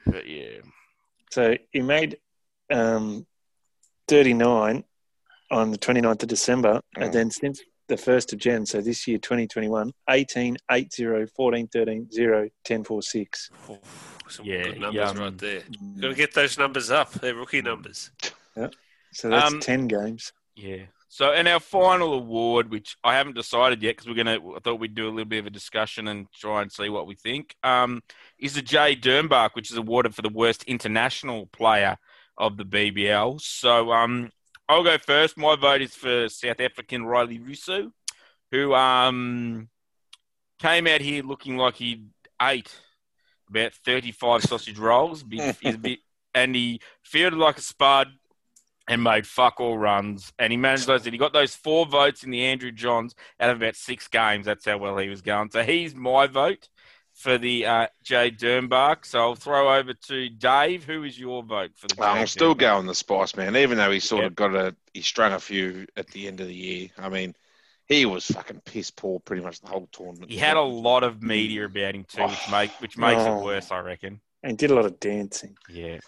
but 0.06 0.26
yeah, 0.28 0.58
So 1.30 1.56
he 1.70 1.80
made 1.80 2.18
um, 2.70 3.26
39 4.08 4.84
on 5.50 5.70
the 5.70 5.78
29th 5.78 6.22
of 6.22 6.28
December, 6.28 6.80
Mm. 6.96 7.04
and 7.04 7.12
then 7.12 7.30
since 7.30 7.60
the 7.88 7.96
1st 7.96 8.32
of 8.32 8.38
Jan, 8.38 8.64
so 8.66 8.80
this 8.80 9.06
year, 9.06 9.18
2021, 9.18 9.92
18, 10.08 10.56
8, 10.70 10.92
0, 10.92 11.26
14, 11.36 11.68
13, 11.68 12.10
0, 12.10 12.48
10, 12.64 12.84
4, 12.84 13.02
6. 13.02 13.50
Some 14.28 14.46
Yeah, 14.46 14.62
good 14.62 14.80
numbers 14.80 14.94
yeah, 14.94 15.08
um, 15.10 15.18
right 15.18 15.38
there. 15.38 15.62
Got 16.00 16.08
to 16.08 16.14
get 16.14 16.32
those 16.32 16.56
numbers 16.58 16.90
up. 16.90 17.12
They're 17.12 17.34
rookie 17.34 17.60
numbers. 17.60 18.10
Yeah. 18.56 18.68
So 19.12 19.28
that's 19.28 19.52
Um, 19.52 19.60
10 19.60 19.88
games. 19.88 20.32
yeah. 20.54 20.84
So, 21.14 21.30
and 21.30 21.46
our 21.46 21.60
final 21.60 22.14
award, 22.14 22.70
which 22.70 22.96
I 23.04 23.16
haven't 23.16 23.34
decided 23.34 23.82
yet 23.82 23.96
because 23.96 24.08
we're 24.08 24.14
gonna, 24.24 24.38
I 24.56 24.60
thought 24.60 24.80
we'd 24.80 24.94
do 24.94 25.08
a 25.08 25.10
little 25.10 25.26
bit 25.26 25.40
of 25.40 25.46
a 25.46 25.50
discussion 25.50 26.08
and 26.08 26.26
try 26.32 26.62
and 26.62 26.72
see 26.72 26.88
what 26.88 27.06
we 27.06 27.16
think. 27.16 27.54
Um, 27.62 28.02
is 28.38 28.54
the 28.54 28.62
Jade 28.62 29.02
Dernbach, 29.02 29.50
which 29.52 29.70
is 29.70 29.76
awarded 29.76 30.14
for 30.14 30.22
the 30.22 30.30
worst 30.30 30.64
international 30.64 31.48
player 31.52 31.98
of 32.38 32.56
the 32.56 32.64
BBL. 32.64 33.42
So, 33.42 33.92
um, 33.92 34.30
I'll 34.70 34.82
go 34.82 34.96
first. 34.96 35.36
My 35.36 35.54
vote 35.54 35.82
is 35.82 35.94
for 35.94 36.30
South 36.30 36.60
African 36.60 37.02
Rilee 37.02 37.46
Rossouw, 37.46 37.92
who 38.50 38.72
um 38.72 39.68
came 40.60 40.86
out 40.86 41.02
here 41.02 41.22
looking 41.22 41.58
like 41.58 41.74
he 41.74 42.06
ate 42.40 42.74
about 43.50 43.74
35 43.84 44.44
sausage 44.44 44.78
rolls, 44.78 45.22
Big- 45.22 45.56
he's 45.60 45.74
a 45.74 45.78
bit, 45.78 45.98
and 46.32 46.54
he 46.54 46.80
fielded 47.02 47.38
like 47.38 47.58
a 47.58 47.62
spud 47.62 48.08
and 48.88 49.02
made 49.02 49.26
fuck 49.26 49.60
all 49.60 49.78
runs. 49.78 50.32
And 50.38 50.52
he 50.52 50.56
managed 50.56 50.86
those, 50.86 51.04
and 51.06 51.12
he 51.14 51.18
got 51.18 51.32
those 51.32 51.54
four 51.54 51.86
votes 51.86 52.24
in 52.24 52.30
the 52.30 52.44
Andrew 52.44 52.72
Johns 52.72 53.14
out 53.40 53.50
of 53.50 53.56
about 53.58 53.76
six 53.76 54.08
games. 54.08 54.46
That's 54.46 54.64
how 54.64 54.78
well 54.78 54.98
he 54.98 55.08
was 55.08 55.22
going. 55.22 55.50
So 55.50 55.62
he's 55.62 55.94
my 55.94 56.26
vote 56.26 56.68
for 57.14 57.36
the 57.38 57.66
uh, 57.66 57.86
Jade 58.02 58.38
Dernbach. 58.38 59.04
So 59.04 59.20
I'll 59.20 59.34
throw 59.34 59.74
over 59.76 59.92
to 59.94 60.28
Dave. 60.30 60.84
Who 60.84 61.04
is 61.04 61.18
your 61.18 61.42
vote 61.42 61.72
for 61.76 61.86
the 61.88 61.94
Jay 61.94 62.02
I'm 62.02 62.26
still 62.26 62.54
Dernbach? 62.54 62.58
going 62.58 62.86
the 62.86 62.94
Spice 62.94 63.36
Man, 63.36 63.56
even 63.56 63.78
though 63.78 63.90
he 63.90 64.00
sort 64.00 64.22
Yep. 64.22 64.30
of 64.30 64.36
got 64.36 64.54
a 64.54 64.76
he 64.94 65.02
strung 65.02 65.32
a 65.32 65.38
few 65.40 65.86
at 65.96 66.08
the 66.08 66.26
end 66.26 66.40
of 66.40 66.46
the 66.48 66.54
year. 66.54 66.88
I 66.98 67.08
mean, 67.08 67.34
he 67.86 68.06
was 68.06 68.26
fucking 68.26 68.62
piss 68.64 68.90
poor 68.90 69.20
pretty 69.20 69.42
much 69.42 69.60
the 69.60 69.68
whole 69.68 69.88
tournament. 69.92 70.30
He 70.30 70.38
had 70.38 70.56
a 70.56 70.62
lot 70.62 71.02
of 71.02 71.22
media 71.22 71.64
about 71.66 71.94
him 71.94 72.04
too, 72.04 72.22
which, 72.24 72.38
Oh. 72.48 72.50
make, 72.50 72.70
which 72.80 72.96
makes 72.96 73.20
Oh. 73.20 73.38
it 73.40 73.44
worse, 73.44 73.70
I 73.70 73.80
reckon. 73.80 74.20
And 74.44 74.58
did 74.58 74.72
a 74.72 74.74
lot 74.74 74.86
of 74.86 74.98
dancing. 74.98 75.56
Yeah. 75.70 75.98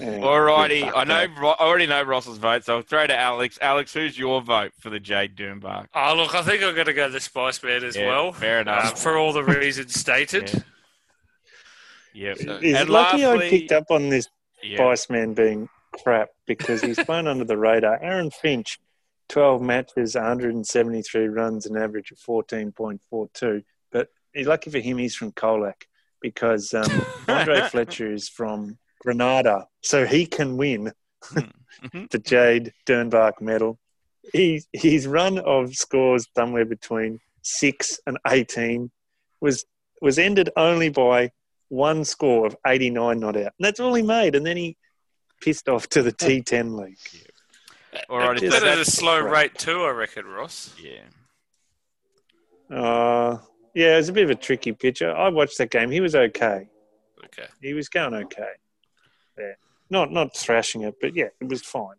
Yeah. 0.00 0.20
Alrighty, 0.20 0.90
I 0.94 1.04
know. 1.04 1.26
Ro- 1.38 1.54
I 1.58 1.64
already 1.66 1.86
know 1.86 2.02
Ross's 2.02 2.38
vote, 2.38 2.64
so 2.64 2.76
I'll 2.76 2.82
throw 2.82 3.06
to 3.06 3.14
Alex. 3.18 3.58
Alex, 3.60 3.92
who's 3.92 4.18
your 4.18 4.40
vote 4.40 4.72
for 4.80 4.88
the 4.88 4.98
Jade 5.00 5.36
Dernbach? 5.36 5.88
Oh, 5.94 6.14
look, 6.16 6.34
I 6.34 6.42
think 6.42 6.62
I'm 6.62 6.74
going 6.74 6.86
to 6.86 6.94
go 6.94 7.10
the 7.10 7.20
Spice 7.20 7.62
Man 7.62 7.84
as 7.84 7.94
Yeah, 7.96 8.06
well. 8.06 8.32
fair 8.32 8.60
enough. 8.60 8.92
uh, 8.92 8.94
for 8.96 9.18
all 9.18 9.32
the 9.34 9.44
reasons 9.44 9.94
stated. 9.98 10.50
Yeah. 12.14 12.28
Yep. 12.28 12.38
So- 12.38 12.56
Is 12.62 12.76
And 12.78 12.88
it 12.88 12.92
lucky 12.92 13.24
lastly- 13.26 13.46
I 13.46 13.50
picked 13.50 13.72
up 13.72 13.90
on 13.90 14.08
this 14.08 14.28
Yeah. 14.62 14.76
Spice 14.78 15.10
Man 15.10 15.34
being 15.34 15.68
crap 16.02 16.30
because 16.46 16.80
he's 16.80 16.98
flown 17.02 17.26
under 17.26 17.44
the 17.44 17.56
radar. 17.58 18.02
Aaron 18.02 18.30
Finch, 18.30 18.78
12 19.28 19.60
matches, 19.60 20.14
173 20.14 21.28
runs, 21.28 21.66
an 21.66 21.76
average 21.76 22.10
of 22.12 22.18
14.42. 22.18 23.62
But 23.92 24.08
lucky 24.34 24.70
for 24.70 24.78
him, 24.78 24.98
he's 24.98 25.14
from 25.16 25.32
Colac 25.32 25.82
because 26.20 26.72
um, 26.74 26.86
Andre 27.28 27.60
Fletcher 27.68 28.12
is 28.12 28.28
from 28.28 28.78
Grenada, 29.00 29.66
so 29.82 30.04
he 30.06 30.26
can 30.26 30.56
win 30.56 30.92
Mhm. 31.82 32.10
the 32.10 32.18
Jade 32.18 32.72
Dernbach 32.86 33.40
medal. 33.40 33.78
He, 34.32 34.62
his 34.72 35.06
run 35.06 35.38
of 35.38 35.74
scores 35.74 36.26
somewhere 36.36 36.64
between 36.64 37.20
6 37.42 38.00
and 38.06 38.18
18 38.26 38.90
was 39.40 39.64
was 40.00 40.18
ended 40.18 40.50
only 40.56 40.88
by 40.90 41.30
one 41.68 42.04
score 42.04 42.46
of 42.46 42.56
89 42.66 43.18
not 43.20 43.36
out. 43.36 43.42
And 43.42 43.50
that's 43.60 43.80
all 43.80 43.94
he 43.94 44.02
made. 44.02 44.34
And 44.36 44.46
then 44.46 44.56
he 44.56 44.76
pissed 45.40 45.68
off 45.68 45.88
to 45.90 46.02
the 46.02 46.12
T10 46.12 46.78
league. 46.78 46.96
Alrighty, 48.08 48.42
It's 48.44 48.56
so 48.58 48.66
at 48.66 48.78
a 48.78 48.84
slow 48.84 49.18
rate 49.20 49.56
too, 49.58 49.82
I 49.82 49.90
reckon, 49.90 50.26
Ross. 50.26 50.72
yeah. 50.82 51.02
Uh, 52.74 53.38
yeah, 53.78 53.94
it 53.94 53.96
was 53.98 54.08
a 54.08 54.12
bit 54.12 54.24
of 54.24 54.30
a 54.30 54.34
tricky 54.34 54.72
picture. 54.72 55.14
I 55.14 55.28
watched 55.28 55.58
that 55.58 55.70
game. 55.70 55.90
He 55.90 56.00
was 56.00 56.14
okay. 56.14 56.68
Okay. 57.24 57.48
He 57.62 57.74
was 57.74 57.88
going 57.88 58.14
okay. 58.14 58.52
Yeah. 59.38 59.52
Not 59.90 60.12
not 60.12 60.36
thrashing 60.36 60.82
it, 60.82 60.96
but 61.00 61.14
yeah, 61.14 61.28
it 61.40 61.48
was 61.48 61.62
fine. 61.62 61.96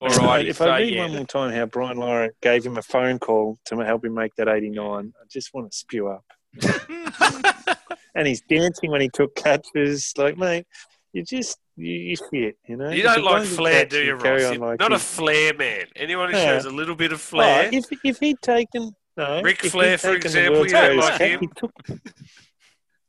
All 0.00 0.08
right. 0.08 0.46
if 0.46 0.56
so 0.56 0.68
I 0.68 0.80
read 0.80 0.94
yeah. 0.94 1.02
one 1.02 1.12
more 1.14 1.24
time 1.24 1.52
how 1.52 1.66
Brian 1.66 1.96
Lara 1.96 2.30
gave 2.42 2.66
him 2.66 2.76
a 2.76 2.82
phone 2.82 3.18
call 3.18 3.58
to 3.66 3.76
help 3.78 4.04
him 4.04 4.14
make 4.14 4.34
that 4.34 4.48
89, 4.48 5.12
I 5.16 5.24
just 5.30 5.54
want 5.54 5.70
to 5.70 5.76
spew 5.76 6.08
up. 6.08 6.24
And 8.14 8.26
he's 8.26 8.42
dancing 8.42 8.90
when 8.90 9.00
he 9.00 9.08
took 9.08 9.34
catches. 9.34 10.12
Like, 10.16 10.36
mate, 10.36 10.66
you 11.12 11.22
just, 11.22 11.58
you, 11.76 11.92
you 11.92 12.16
shit, 12.16 12.58
you 12.66 12.76
know? 12.76 12.90
You 12.90 13.02
don't 13.02 13.24
like 13.24 13.44
flair, 13.44 13.86
do 13.86 14.02
you, 14.02 14.14
Ross? 14.14 14.58
like 14.58 14.80
not 14.80 14.92
a 14.92 14.98
flair 14.98 15.54
man. 15.54 15.86
Anyone 15.96 16.30
who 16.30 16.36
Yeah. 16.36 16.44
shows 16.44 16.66
a 16.66 16.70
little 16.70 16.94
bit 16.94 17.12
of 17.12 17.20
flair. 17.20 17.70
Oh, 17.72 17.76
if, 17.76 17.86
if 18.04 18.18
he'd 18.20 18.40
taken, 18.42 18.94
no, 19.16 19.42
Ric 19.42 19.60
Flair, 19.62 19.98
for 19.98 20.14
example, 20.14 20.66
you 20.66 20.72
don't 20.72 20.96
like 20.96 21.20
him? 21.20 21.40
He 21.40 21.48
took, 21.54 21.72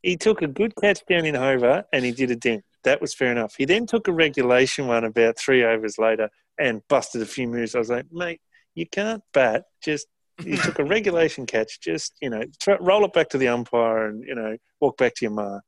he 0.01 0.18
took 0.18 0.41
a 0.41 0.47
good 0.47 0.74
catch 0.76 1.01
down 1.08 1.26
in 1.26 1.36
Hobart 1.36 1.86
and 1.93 2.04
he 2.04 2.12
did 2.12 2.32
a 2.32 2.36
dent. 2.36 2.64
That 2.84 2.99
was 2.99 3.14
fair 3.14 3.32
enough. 3.32 3.56
He 3.58 3.66
then 3.66 3.86
took 3.86 4.08
a 4.08 4.12
regulation 4.12 4.88
one 4.88 5.06
about 5.06 5.38
three 5.38 5.64
overs 5.64 5.97
later 5.97 6.30
and 6.60 6.82
busted 6.89 7.22
a 7.22 7.26
few 7.26 7.47
moves. 7.47 7.76
I 7.76 7.80
was 7.80 7.89
like, 7.89 8.06
mate, 8.12 8.41
you 8.76 8.86
can't 8.86 9.24
bat. 9.34 9.64
Just 9.82 10.08
you 10.43 10.58
took 10.64 10.80
a 10.80 10.84
regulation 10.84 11.45
catch. 11.45 11.80
Just 11.80 12.14
you 12.22 12.30
know, 12.30 12.43
try, 12.60 12.76
roll 12.82 13.06
it 13.06 13.14
back 13.14 13.30
to 13.30 13.38
the 13.38 13.47
umpire 13.47 14.08
and 14.08 14.24
you 14.28 14.36
know, 14.36 14.58
walk 14.82 14.97
back 14.97 15.14
to 15.16 15.26
your 15.26 15.32
mark. 15.32 15.64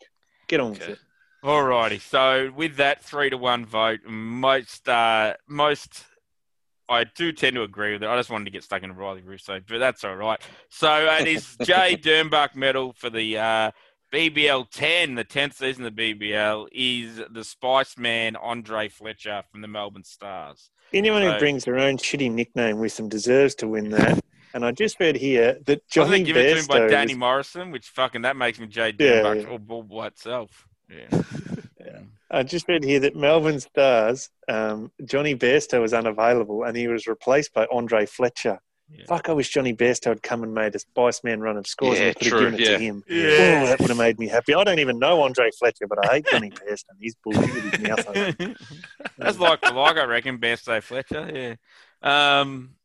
Get 0.47 0.59
on 0.59 0.71
with 0.71 0.81
Okay. 0.81 0.91
it. 0.93 0.99
Alrighty, 1.43 2.01
so 2.01 2.51
with 2.55 2.77
that 2.77 3.03
three 3.03 3.29
to 3.29 3.37
one 3.37 3.65
vote, 3.67 3.99
most 4.07 4.89
uh, 4.89 5.35
most 5.47 6.03
I 6.87 7.03
do 7.03 7.31
tend 7.31 7.55
to 7.55 7.63
agree 7.63 7.93
with 7.93 8.03
it. 8.03 8.09
I 8.09 8.15
just 8.17 8.29
wanted 8.29 8.45
to 8.45 8.51
get 8.51 8.63
stuck 8.63 8.83
in 8.83 8.93
Rilee 8.93 9.23
Rossouw, 9.23 9.61
but 9.67 9.79
that's 9.79 10.03
all 10.03 10.15
right. 10.15 10.39
So 10.69 11.07
it 11.19 11.27
is 11.27 11.55
Jade 11.63 12.03
Dernbach 12.03 12.55
medal 12.55 12.93
for 12.97 13.09
the 13.09 13.37
uh, 13.37 13.71
BBL 14.13 14.69
10, 14.71 15.15
the 15.15 15.25
10th 15.25 15.53
season 15.55 15.85
of 15.85 15.95
the 15.95 16.13
BBL, 16.13 16.67
is 16.71 17.21
the 17.31 17.43
Spice 17.43 17.97
Man 17.97 18.35
Andre 18.35 18.87
Fletcher 18.89 19.43
from 19.51 19.61
the 19.61 19.67
Melbourne 19.67 20.03
Stars. 20.03 20.69
Anyone 20.93 21.23
So- 21.23 21.33
who 21.33 21.39
brings 21.39 21.65
their 21.65 21.79
own 21.79 21.97
shitty 21.97 22.31
nickname 22.31 22.79
with 22.79 22.95
them 22.97 23.09
deserves 23.09 23.55
to 23.55 23.67
win 23.67 23.89
that. 23.89 24.19
And 24.53 24.63
I 24.63 24.71
just 24.71 24.97
read 25.01 25.17
here 25.17 25.57
that 25.65 25.85
Johnny 25.89 26.21
it 26.21 26.23
given 26.23 26.45
to 26.45 26.59
him 26.61 26.65
by 26.67 26.87
Danny 26.87 27.13
was- 27.13 27.19
Morrison, 27.19 27.71
which 27.71 27.87
fucking 27.89 28.21
that 28.21 28.37
makes 28.37 28.57
me 28.57 28.67
Jay 28.67 28.93
Yeah, 28.97 29.21
Dernbach 29.21 29.41
yeah. 29.43 29.49
all 29.49 29.57
ball 29.57 29.83
by 29.83 30.07
itself. 30.07 30.65
Yeah. 30.89 31.07
I 32.31 32.43
just 32.43 32.67
read 32.67 32.83
here 32.83 32.99
that 33.01 33.15
Melbourne 33.15 33.59
Stars, 33.59 34.29
um, 34.47 34.91
Johnny 35.05 35.35
Bairstow 35.35 35.81
was 35.81 35.93
unavailable 35.93 36.63
and 36.63 36.75
he 36.75 36.87
was 36.87 37.07
replaced 37.07 37.53
by 37.53 37.67
Andre 37.71 38.05
Fletcher. 38.05 38.59
Yeah. 38.89 39.05
Fuck, 39.07 39.29
I 39.29 39.33
wish 39.33 39.49
Johnny 39.49 39.73
Bairstow 39.73 40.09
had 40.09 40.21
come 40.21 40.43
and 40.43 40.53
made 40.53 40.75
a 40.75 40.79
Spice 40.79 41.23
Man 41.23 41.41
run 41.41 41.57
of 41.57 41.65
scores 41.65 41.97
Yeah, 41.97 42.05
and 42.05 42.09
I 42.11 42.19
could 42.19 42.27
true, 42.27 42.45
have 42.45 42.57
given 42.57 42.59
it 42.59 42.69
yeah. 42.69 42.77
to 42.77 42.83
him. 42.83 43.03
Yeah. 43.07 43.61
Oh, 43.63 43.65
that 43.67 43.79
would 43.79 43.89
have 43.89 43.97
made 43.97 44.19
me 44.19 44.27
happy. 44.27 44.53
I 44.53 44.63
don't 44.63 44.79
even 44.79 44.99
know 44.99 45.23
Andre 45.23 45.49
Fletcher, 45.57 45.87
but 45.87 46.07
I 46.07 46.15
hate 46.15 46.27
Johnny 46.27 46.51
Bairstow. 46.51 46.83
He's 46.99 47.15
bullshit 47.23 47.53
with 47.53 47.73
his 47.73 47.87
mouth 47.87 48.07
open. 48.07 48.55
That's 49.17 49.39
like 49.39 49.65
for 49.65 49.73
like, 49.73 49.97
I 49.97 50.05
reckon, 50.05 50.37
Bairstow 50.37 50.83
Fletcher. 50.83 51.57
Yeah. 52.03 52.39
Um, 52.39 52.75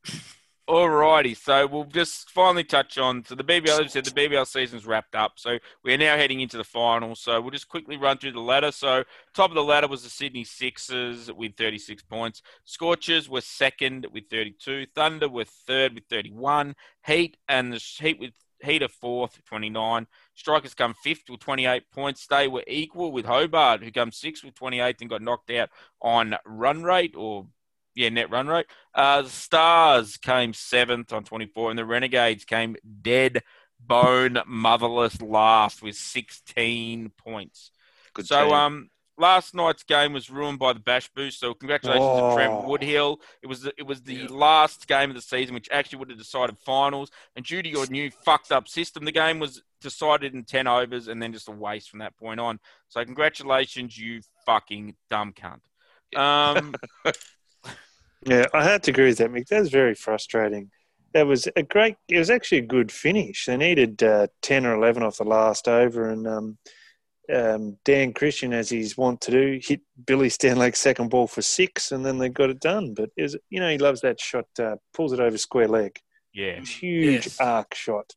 alrighty, 0.70 1.36
so 1.36 1.66
we'll 1.66 1.84
just 1.84 2.30
finally 2.30 2.64
touch 2.64 2.96
on. 2.96 3.24
So 3.24 3.34
the 3.34 3.44
BBL, 3.44 3.86
as 3.86 3.92
said, 3.92 4.04
the 4.04 4.10
BBL 4.10 4.46
season's 4.46 4.86
wrapped 4.86 5.14
up. 5.14 5.32
So 5.36 5.58
we're 5.84 5.98
now 5.98 6.16
heading 6.16 6.40
into 6.40 6.56
the 6.56 6.64
final. 6.64 7.14
So 7.14 7.40
we'll 7.40 7.50
just 7.50 7.68
quickly 7.68 7.96
run 7.96 8.18
through 8.18 8.32
the 8.32 8.40
ladder. 8.40 8.70
So 8.70 9.04
top 9.34 9.50
of 9.50 9.56
the 9.56 9.64
ladder 9.64 9.88
was 9.88 10.04
the 10.04 10.10
Sydney 10.10 10.44
Sixers 10.44 11.30
with 11.32 11.56
36 11.56 12.02
points. 12.04 12.42
Scorchers 12.64 13.28
were 13.28 13.40
second 13.40 14.06
with 14.12 14.24
32. 14.30 14.86
Thunder 14.94 15.28
were 15.28 15.44
third 15.44 15.94
with 15.94 16.04
31. 16.08 16.74
Heat 17.04 17.36
and 17.48 17.72
the 17.72 17.78
Heat 17.78 18.20
with 18.20 18.32
Heat 18.62 18.82
are 18.82 18.88
fourth, 18.88 19.42
29. 19.46 20.06
Strikers 20.34 20.74
come 20.74 20.94
fifth 21.02 21.30
with 21.30 21.40
28 21.40 21.90
points. 21.90 22.26
They 22.26 22.46
were 22.46 22.64
equal 22.66 23.10
with 23.10 23.24
Hobart, 23.24 23.82
who 23.82 23.90
comes 23.90 24.18
sixth 24.18 24.44
with 24.44 24.54
28 24.54 24.96
and 25.00 25.10
got 25.10 25.22
knocked 25.22 25.50
out 25.50 25.70
on 26.02 26.36
run 26.44 26.82
rate 26.82 27.14
or 27.16 27.46
yeah, 28.00 28.08
net 28.08 28.30
run 28.30 28.48
rate. 28.48 28.66
Uh, 28.94 29.22
the 29.22 29.28
Stars 29.28 30.16
came 30.16 30.52
seventh 30.52 31.12
on 31.12 31.24
24, 31.24 31.70
and 31.70 31.78
the 31.78 31.84
Renegades 31.84 32.44
came 32.44 32.76
dead 33.02 33.42
bone 33.78 34.38
motherless 34.46 35.20
last 35.22 35.82
with 35.82 35.96
16 35.96 37.10
points. 37.16 37.70
Good 38.14 38.26
so 38.26 38.44
team. 38.44 38.52
um, 38.52 38.90
last 39.16 39.54
night's 39.54 39.82
game 39.82 40.12
was 40.12 40.30
ruined 40.30 40.58
by 40.58 40.72
the 40.72 40.80
bash 40.80 41.08
boost. 41.14 41.40
So 41.40 41.54
congratulations 41.54 42.10
Oh. 42.14 42.28
to 42.28 42.34
Trent 42.34 42.66
Woodhill. 42.66 43.18
It 43.42 43.46
was 43.46 43.62
the, 43.62 43.72
it 43.78 43.84
was 43.84 44.02
the 44.02 44.14
Yeah. 44.14 44.26
last 44.30 44.86
game 44.86 45.10
of 45.10 45.16
the 45.16 45.22
season, 45.22 45.54
which 45.54 45.68
actually 45.70 45.98
would 46.00 46.10
have 46.10 46.18
decided 46.18 46.58
finals. 46.58 47.10
And 47.36 47.44
due 47.44 47.62
to 47.62 47.68
your 47.68 47.86
new 47.86 48.10
fucked 48.10 48.50
up 48.52 48.66
system, 48.68 49.04
the 49.04 49.12
game 49.12 49.38
was 49.38 49.62
decided 49.80 50.34
in 50.34 50.44
ten 50.44 50.66
overs 50.66 51.08
and 51.08 51.22
then 51.22 51.32
just 51.32 51.48
a 51.48 51.52
waste 51.52 51.90
from 51.90 52.00
that 52.00 52.16
point 52.16 52.40
on. 52.40 52.60
So 52.88 53.04
congratulations, 53.04 53.96
you 53.96 54.20
fucking 54.46 54.96
dumb 55.08 55.32
cunt. 55.32 55.60
Um, 56.18 56.74
Yeah, 58.26 58.46
I 58.52 58.64
had 58.64 58.82
to 58.84 58.90
agree 58.90 59.06
with 59.06 59.18
that, 59.18 59.30
Mick. 59.30 59.48
That 59.48 59.60
was 59.60 59.70
very 59.70 59.94
frustrating. 59.94 60.70
That 61.14 61.26
was 61.26 61.48
a 61.56 61.62
great. 61.62 61.96
It 62.08 62.18
was 62.18 62.30
actually 62.30 62.58
a 62.58 62.62
good 62.66 62.92
finish. 62.92 63.46
They 63.46 63.56
needed 63.56 64.02
uh, 64.02 64.28
ten 64.42 64.66
or 64.66 64.74
eleven 64.74 65.02
off 65.02 65.16
the 65.18 65.24
last 65.24 65.66
over, 65.68 66.08
and 66.10 66.26
um, 66.28 66.58
um, 67.34 67.78
Dan 67.84 68.12
Christian, 68.12 68.52
as 68.52 68.68
he's 68.68 68.96
wont 68.96 69.20
to 69.22 69.30
do, 69.30 69.58
hit 69.62 69.80
Billy 70.06 70.28
Stanlake's 70.28 70.78
second 70.78 71.08
ball 71.10 71.26
for 71.26 71.42
six, 71.42 71.92
and 71.92 72.04
then 72.04 72.18
they 72.18 72.28
got 72.28 72.50
it 72.50 72.60
done. 72.60 72.94
But 72.94 73.10
it 73.16 73.22
was, 73.22 73.36
you 73.48 73.58
know, 73.58 73.70
he 73.70 73.78
loves 73.78 74.02
that 74.02 74.20
shot. 74.20 74.46
Uh, 74.58 74.76
pulls 74.94 75.12
it 75.12 75.20
over 75.20 75.36
square 75.38 75.68
leg. 75.68 75.98
yeah, 76.32 76.60
Huge 76.60 77.24
Yes. 77.26 77.40
arc 77.40 77.74
shot. 77.74 78.12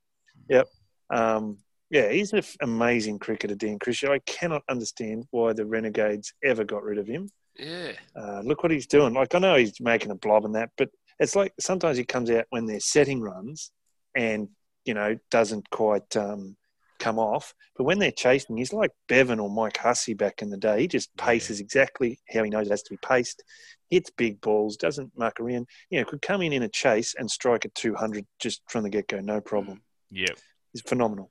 Yep. 0.50 0.68
Um, 1.10 1.58
yeah, 1.90 2.10
he's 2.10 2.34
an 2.34 2.44
amazing 2.62 3.20
cricketer, 3.20 3.56
Dan 3.56 3.80
Christian. 3.80 4.10
I 4.12 4.20
cannot 4.20 4.64
understand 4.70 5.26
why 5.32 5.54
the 5.54 5.66
Renegades 5.66 6.34
ever 6.44 6.64
got 6.64 6.84
rid 6.84 6.98
of 6.98 7.08
him. 7.08 7.30
Yeah. 7.58 7.94
Uh, 8.16 8.42
look 8.42 8.64
what 8.64 8.72
he's 8.72 8.88
doing. 8.88 9.14
Like 9.14 9.36
I 9.36 9.40
know 9.40 9.56
he's 9.56 9.80
making 9.80 10.12
a 10.12 10.16
blob 10.16 10.46
and 10.46 10.56
that, 10.56 10.72
but 10.78 10.90
it's 11.20 11.36
like 11.36 11.54
sometimes 11.60 11.98
he 11.98 12.04
comes 12.04 12.30
out 12.32 12.46
when 12.50 12.66
they're 12.66 12.80
setting 12.80 13.22
runs 13.22 13.72
and 14.16 14.50
you 14.86 14.94
know 14.94 15.18
doesn't 15.32 15.70
quite 15.70 16.16
um, 16.18 16.56
come 17.00 17.20
off. 17.20 17.54
But 17.78 17.84
when 17.86 18.00
they're 18.00 18.12
chasing, 18.12 18.58
he's 18.58 18.74
like 18.74 18.92
Bevan 19.08 19.40
or 19.40 19.50
Mike 19.50 19.78
Hussey 19.78 20.14
back 20.14 20.42
in 20.42 20.50
the 20.50 20.58
day. 20.58 20.82
He 20.82 20.88
just 20.88 21.10
Yeah. 21.18 21.26
paces 21.26 21.60
exactly 21.60 22.20
how 22.30 22.44
he 22.44 22.50
knows 22.50 22.68
it 22.68 22.72
has 22.72 22.84
to 22.84 22.92
be 22.94 22.98
paced. 22.98 23.44
Hits 23.90 24.10
big 24.10 24.42
balls, 24.42 24.76
doesn't 24.78 25.12
muck 25.16 25.40
around. 25.40 25.68
You 25.92 26.00
know, 26.00 26.06
could 26.06 26.22
come 26.24 26.42
in 26.42 26.54
in 26.54 26.64
a 26.64 26.70
chase 26.70 27.14
and 27.18 27.30
strike 27.30 27.66
at 27.66 27.76
200 27.76 28.26
just 28.40 28.62
from 28.68 28.84
the 28.84 28.90
get 28.90 29.08
go, 29.08 29.20
no 29.20 29.40
problem. 29.42 29.84
yeah. 30.10 30.34
He's 30.72 30.82
phenomenal. 30.82 31.30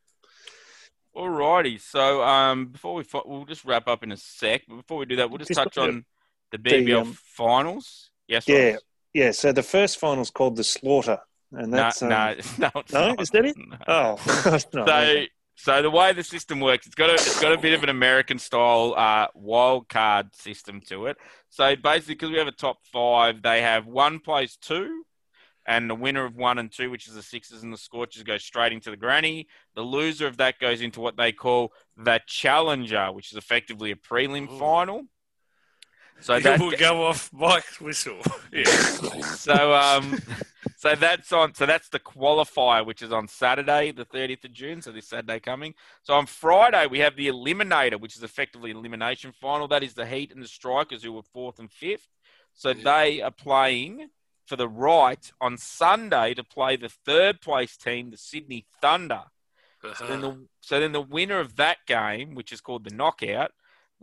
Alrighty, 1.17 1.79
so 1.81 2.23
um, 2.23 2.67
before 2.69 2.95
we 2.95 3.03
fi- 3.05 3.21
we'll 3.27 3.45
just 3.45 3.65
wrap 3.65 3.87
up 3.87 4.03
in 4.03 4.13
a 4.13 4.17
sec. 4.17 4.63
But 4.69 4.77
before 4.77 4.99
we 4.99 5.05
do 5.07 5.17
that, 5.17 5.29
we'll 5.29 5.39
just 5.39 5.53
touch 5.53 5.77
on 5.77 6.05
the 6.53 6.59
BBL 6.59 7.01
um, 7.01 7.19
finals. 7.25 8.11
Yes, 8.29 8.47
Yeah, 8.47 8.73
Ross? 8.73 8.81
Yeah, 9.15 9.31
so 9.33 9.53
the 9.53 9.63
first 9.63 9.99
final's 9.99 10.31
called 10.31 10.57
the 10.57 10.65
Slaughter, 10.65 11.19
and 11.53 11.71
No, 11.71 11.77
that's 11.77 12.03
um, 12.03 12.09
no, 12.11 12.35
no, 12.59 12.71
no, 12.93 13.09
not. 13.09 13.21
is 13.21 13.31
that 13.31 13.45
it? 13.45 13.57
No. 13.59 13.77
oh, 13.89 14.15
it's 14.55 14.67
not. 14.73 14.89
So, 14.89 15.25
so 15.55 15.83
the 15.83 15.91
way 15.91 16.13
the 16.13 16.25
system 16.25 16.61
works, 16.61 16.87
it's 16.87 16.95
got 16.95 17.11
a, 17.11 17.15
it's 17.15 17.41
got 17.41 17.53
a 17.53 17.59
bit 17.59 17.75
of 17.75 17.83
an 17.83 17.89
American 17.89 18.39
style 18.39 18.95
uh, 18.97 19.27
wild 19.35 19.89
card 19.89 20.35
system 20.35 20.81
to 20.89 21.07
it. 21.07 21.17
So 21.51 21.77
basically, 21.77 22.15
because 22.15 22.31
we 22.31 22.39
have 22.39 22.49
a 22.49 22.53
top 22.53 22.79
five, 22.91 23.43
they 23.43 23.61
have 23.63 23.87
one 23.87 24.19
plays 24.19 24.57
two, 24.57 25.05
and 25.67 25.89
the 25.89 25.95
winner 25.95 26.25
of 26.25 26.35
one 26.35 26.59
and 26.59 26.73
two, 26.73 26.91
which 26.91 27.07
is 27.07 27.15
the 27.15 27.23
Sixers 27.23 27.63
and 27.63 27.73
the 27.73 27.79
Scorchers, 27.79 28.23
goes 28.23 28.43
straight 28.43 28.73
into 28.73 28.91
the 28.91 28.97
granny. 28.97 29.47
The 29.75 29.83
loser 29.83 30.27
of 30.27 30.39
that 30.39 30.59
goes 30.59 30.81
into 30.81 31.01
what 31.01 31.17
they 31.17 31.33
call 31.33 31.73
the 31.97 32.21
Challenger, 32.27 33.13
which 33.13 33.31
is 33.31 33.39
effectively 33.39 33.91
a 33.91 33.97
prelim 33.97 34.51
Ooh. 34.51 34.59
final. 34.59 35.03
So 36.21 36.35
So 36.35 36.41
that 36.41 36.61
will 36.61 36.73
go 36.73 37.07
off 37.07 37.31
Mike's 37.33 37.81
whistle. 37.81 38.23
Yeah. 38.53 38.83
so 39.23 39.75
um 39.75 40.19
so 40.77 40.95
that's 40.95 41.33
on 41.33 41.55
so 41.55 41.65
that's 41.65 41.89
the 41.89 41.99
qualifier 41.99 42.85
which 42.85 43.01
is 43.01 43.11
on 43.11 43.27
saturday 43.27 43.93
the 43.93 44.05
30th 44.05 44.45
of 44.45 44.53
june 44.53 44.83
so 44.83 44.93
this 44.93 45.09
saturday 45.09 45.41
coming 45.41 45.75
so 46.03 46.13
on 46.13 46.27
friday 46.27 46.87
we 46.87 46.99
have 46.99 47.17
the 47.17 47.29
eliminator 47.29 47.99
which 47.99 48.15
is 48.15 48.23
effectively 48.23 48.71
an 48.71 48.77
elimination 48.77 49.33
final 49.33 49.67
that 49.69 49.83
is 49.83 49.95
the 49.95 50.05
heat 50.05 50.33
and 50.33 50.43
the 50.43 50.47
strikers 50.49 51.03
who 51.03 51.13
were 51.13 51.23
fourth 51.23 51.59
and 51.59 51.71
fifth 51.73 52.09
so 52.53 52.75
Yeah. 52.75 52.83
they 52.85 53.23
are 53.23 53.31
playing 53.31 54.09
for 54.47 54.57
the 54.57 54.69
right 54.69 55.33
on 55.41 55.57
sunday 55.57 56.35
to 56.35 56.45
play 56.45 56.77
the 56.77 56.91
third 56.91 57.41
place 57.41 57.77
team 57.79 58.11
the 58.11 58.19
sydney 58.19 58.67
thunder 58.83 59.23
so 59.95 60.07
then, 60.07 60.21
Uh-huh. 60.21 60.35
the, 60.35 60.47
so 60.61 60.81
then 60.81 60.93
the 60.93 61.01
winner 61.01 61.41
of 61.41 61.57
that 61.57 61.79
game, 61.87 62.35
which 62.37 62.53
is 62.53 62.61
called 62.61 62.85
the 62.85 62.95
knockout, 62.95 63.51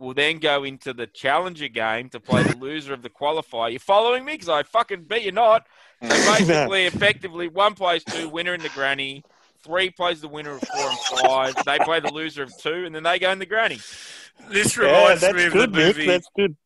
will 0.00 0.14
then 0.14 0.38
go 0.38 0.64
into 0.64 0.92
the 0.92 1.06
challenger 1.06 1.68
game 1.68 2.08
to 2.08 2.18
play 2.18 2.42
the 2.42 2.56
loser 2.56 2.94
of 2.94 3.02
the 3.02 3.10
qualifier. 3.10 3.72
You 3.72 3.78
following 3.78 4.24
me? 4.24 4.32
Because 4.32 4.48
I 4.48 4.62
fucking 4.62 5.04
bet 5.04 5.22
you're 5.22 5.32
not. 5.32 5.66
So 6.02 6.08
basically, 6.36 6.86
effectively, 6.86 7.48
one 7.48 7.74
plays 7.74 8.02
two, 8.04 8.28
winner 8.28 8.54
in 8.54 8.62
the 8.62 8.70
granny. 8.70 9.22
Three 9.62 9.90
plays 9.90 10.22
the 10.22 10.28
winner 10.28 10.52
of 10.52 10.62
four 10.62 10.88
and 10.88 10.98
five. 10.98 11.64
They 11.66 11.78
play 11.80 12.00
the 12.00 12.12
loser 12.12 12.42
of 12.42 12.56
two, 12.56 12.86
and 12.86 12.94
then 12.94 13.02
they 13.02 13.18
go 13.18 13.30
in 13.30 13.38
the 13.38 13.46
granny. 13.46 13.78
This 14.50 14.76
reminds 14.78 15.20
that's 15.20 15.34
me 15.34 15.44
of 15.44 15.52
good, 15.52 15.72
the 15.72 15.78
Mick. 15.78 15.86
movie. 15.86 16.06
That's 16.06 16.28
good. 16.34 16.56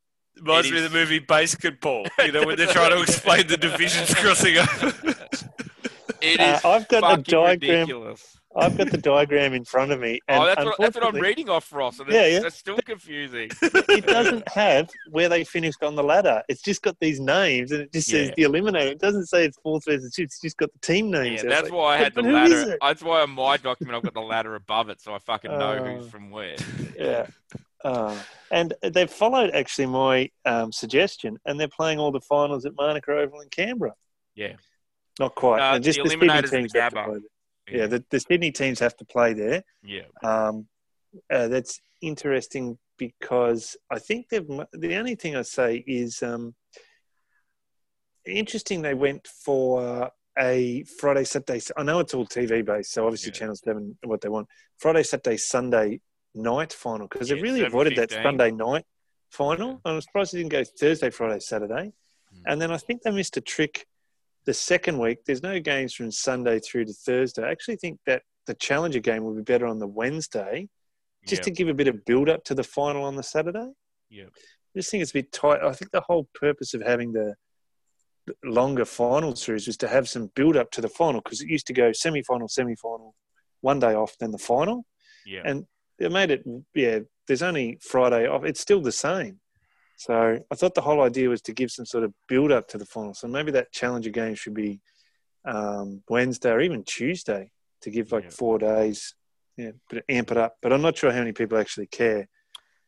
Reminds 0.40 0.70
me 0.70 0.84
of 0.84 0.92
the 0.92 0.98
movie 0.98 1.18
Basketball. 1.18 2.06
You 2.24 2.32
know 2.32 2.46
when 2.46 2.56
they're 2.56 2.68
trying 2.68 2.90
to 2.90 3.02
explain 3.02 3.48
the 3.48 3.56
divisions 3.56 4.14
crossing 4.14 4.58
over. 4.58 4.86
it 6.20 6.40
is. 6.40 6.64
Uh, 6.64 6.68
I've 6.68 6.88
got 6.88 6.98
a 6.98 7.00
fucking 7.00 7.22
diagram. 7.24 7.80
ridiculous. 7.80 8.38
I've 8.56 8.76
got 8.78 8.90
the 8.90 8.98
diagram 8.98 9.52
in 9.52 9.64
front 9.64 9.90
of 9.92 10.00
me. 10.00 10.20
And 10.28 10.42
oh, 10.42 10.46
that's 10.46 10.64
what, 10.64 10.74
that's 10.78 10.94
what 10.96 11.04
I'm 11.14 11.20
reading 11.20 11.48
off, 11.48 11.72
Ross. 11.72 11.98
And 12.00 12.10
Yeah, 12.10 12.22
it's, 12.22 12.32
yeah. 12.34 12.40
That's 12.40 12.56
still 12.56 12.76
confusing. 12.78 13.50
It 13.62 14.06
doesn't 14.06 14.48
have 14.48 14.90
where 15.10 15.28
they 15.28 15.44
finished 15.44 15.82
on 15.82 15.94
the 15.94 16.02
ladder. 16.02 16.42
It's 16.48 16.62
just 16.62 16.82
got 16.82 16.96
these 17.00 17.20
names, 17.20 17.72
and 17.72 17.82
it 17.82 17.92
just 17.92 18.08
says 18.08 18.28
Yeah. 18.36 18.48
the 18.48 18.52
eliminator. 18.52 18.90
It 18.92 19.00
doesn't 19.00 19.26
say 19.26 19.44
it's 19.44 19.58
fourth 19.58 19.84
versus 19.86 20.14
fifth. 20.14 20.24
It's 20.24 20.40
just 20.40 20.56
got 20.56 20.72
the 20.72 20.78
team 20.80 21.10
names. 21.10 21.42
Yeah, 21.42 21.50
that's 21.50 21.64
like, 21.70 21.72
why 21.72 21.94
I 21.94 21.96
had 21.98 22.14
the 22.14 22.22
but 22.22 22.30
who 22.30 22.36
is 22.36 22.52
ladder. 22.52 22.78
That's 22.80 23.02
why 23.02 23.20
on 23.22 23.30
my 23.30 23.56
document 23.56 23.96
I've 23.96 24.02
got 24.02 24.14
the 24.14 24.20
ladder 24.20 24.54
above 24.54 24.88
it, 24.88 25.00
so 25.00 25.14
I 25.14 25.18
fucking 25.18 25.50
know 25.50 25.78
Oh. 25.78 25.84
who's 25.84 26.08
from 26.10 26.30
where. 26.30 26.56
Yeah. 26.98 27.26
Uh, 27.84 28.16
and 28.50 28.72
they've 28.82 29.10
followed 29.10 29.50
actually 29.50 29.86
my 29.86 30.30
um, 30.46 30.72
suggestion, 30.72 31.38
and 31.44 31.60
they're 31.60 31.68
playing 31.68 31.98
all 31.98 32.12
the 32.12 32.20
finals 32.20 32.64
at 32.64 32.74
Manuka 32.74 33.12
Oval 33.12 33.40
in 33.40 33.48
Canberra. 33.50 33.92
Yeah. 34.34 34.54
Not 35.20 35.34
quite. 35.34 35.60
Uh, 35.60 35.78
just 35.78 36.02
the 36.02 36.08
the, 36.08 36.16
Eliminators 36.16 36.52
in 36.52 36.60
teams 36.60 36.72
have 36.74 36.92
to 36.94 36.98
Gabba. 36.98 37.20
Yeah, 37.68 37.86
the, 37.86 38.04
the 38.10 38.20
Sydney 38.20 38.52
teams 38.52 38.78
have 38.80 38.96
to 38.96 39.04
play 39.04 39.32
there. 39.32 39.62
yeah. 39.82 40.02
Um, 40.22 40.66
uh, 41.30 41.48
that's 41.48 41.80
interesting 42.02 42.76
because 42.98 43.76
I 43.90 43.98
think 43.98 44.28
they've. 44.28 44.46
The 44.72 44.96
only 44.96 45.14
thing 45.14 45.36
I 45.36 45.42
say 45.42 45.84
is 45.86 46.22
um, 46.22 46.54
interesting. 48.26 48.82
They 48.82 48.94
went 48.94 49.26
for 49.26 50.10
a 50.38 50.84
Friday, 50.98 51.24
Saturday. 51.24 51.60
I 51.76 51.82
know 51.82 52.00
it's 52.00 52.14
all 52.14 52.26
TV 52.26 52.64
based, 52.64 52.92
so 52.92 53.04
obviously 53.06 53.30
Yeah. 53.30 53.38
Channel 53.38 53.56
Seven 53.56 53.98
what 54.04 54.20
they 54.20 54.28
want. 54.28 54.48
Friday, 54.78 55.02
Saturday, 55.02 55.36
Sunday 55.36 56.00
night 56.34 56.72
final 56.72 57.06
because 57.06 57.30
Yeah, 57.30 57.36
they 57.36 57.42
really 57.42 57.62
avoided 57.64 57.96
that 57.96 58.10
Sunday 58.10 58.50
night 58.50 58.84
final. 59.30 59.80
I'm 59.84 60.00
surprised 60.00 60.32
they 60.32 60.38
didn't 60.38 60.52
go 60.52 60.64
Thursday, 60.64 61.10
Friday, 61.10 61.40
Saturday. 61.40 61.92
Mm. 62.34 62.42
And 62.46 62.62
then 62.62 62.70
I 62.72 62.78
think 62.78 63.02
they 63.02 63.10
missed 63.10 63.36
a 63.36 63.40
trick 63.40 63.86
the 64.46 64.54
second 64.54 64.98
week. 64.98 65.18
There's 65.24 65.42
no 65.42 65.60
games 65.60 65.94
from 65.94 66.10
Sunday 66.10 66.60
through 66.60 66.86
to 66.86 66.92
Thursday. 66.92 67.44
I 67.44 67.50
actually 67.50 67.76
think 67.76 67.98
that 68.06 68.22
the 68.46 68.54
Challenger 68.54 69.00
game 69.00 69.24
will 69.24 69.34
be 69.34 69.42
better 69.42 69.66
on 69.66 69.78
the 69.78 69.86
Wednesday, 69.86 70.68
just 71.26 71.40
yeah. 71.40 71.44
to 71.44 71.50
give 71.50 71.68
a 71.68 71.74
bit 71.74 71.88
of 71.88 72.04
build 72.04 72.28
up 72.28 72.44
to 72.44 72.54
the 72.54 72.64
final 72.64 73.04
on 73.04 73.16
the 73.16 73.22
Saturday. 73.22 73.70
Yeah. 74.10 74.24
I 74.24 74.78
just 74.78 74.90
think 74.90 75.02
it's 75.02 75.12
a 75.12 75.14
bit 75.14 75.32
tight. 75.32 75.62
I 75.62 75.72
think 75.72 75.90
the 75.92 76.02
whole 76.02 76.28
purpose 76.34 76.74
of 76.74 76.82
having 76.82 77.12
the 77.12 77.34
longer 78.42 78.84
final 78.84 79.36
series 79.36 79.66
was 79.66 79.76
to 79.78 79.88
have 79.88 80.08
some 80.08 80.30
build 80.34 80.56
up 80.56 80.70
to 80.72 80.80
the 80.80 80.88
final 80.88 81.20
because 81.20 81.40
it 81.40 81.48
used 81.48 81.66
to 81.66 81.72
go 81.72 81.92
semi 81.92 82.22
final, 82.22 82.48
semi 82.48 82.74
final, 82.76 83.14
one 83.60 83.78
day 83.78 83.94
off, 83.94 84.16
then 84.18 84.30
the 84.30 84.38
final. 84.38 84.84
yeah. 85.26 85.42
And 85.44 85.66
it 85.98 86.10
made 86.10 86.30
it, 86.32 86.44
yeah, 86.74 87.00
there's 87.28 87.42
only 87.42 87.78
Friday 87.80 88.26
off. 88.26 88.44
It's 88.44 88.60
still 88.60 88.80
the 88.80 88.92
same. 88.92 89.40
So 89.96 90.38
I 90.50 90.54
thought 90.54 90.74
the 90.74 90.80
whole 90.80 91.02
idea 91.02 91.28
was 91.28 91.42
to 91.42 91.52
give 91.52 91.70
some 91.70 91.86
sort 91.86 92.04
of 92.04 92.12
build 92.28 92.52
up 92.52 92.68
to 92.68 92.78
the 92.78 92.86
final. 92.86 93.14
So 93.14 93.28
maybe 93.28 93.52
that 93.52 93.72
Challenger 93.72 94.10
game 94.10 94.34
should 94.34 94.54
be 94.54 94.80
um, 95.44 96.02
Wednesday 96.08 96.50
or 96.50 96.60
even 96.60 96.84
Tuesday 96.84 97.50
to 97.82 97.90
give 97.90 98.12
like 98.12 98.24
Yeah. 98.24 98.30
four 98.30 98.58
days, 98.58 99.14
yeah, 99.56 99.72
but 99.88 100.04
amp 100.08 100.30
it 100.30 100.36
up. 100.36 100.56
But 100.62 100.72
I'm 100.72 100.82
not 100.82 100.96
sure 100.96 101.12
how 101.12 101.18
many 101.18 101.32
people 101.32 101.58
actually 101.58 101.86
care. 101.86 102.28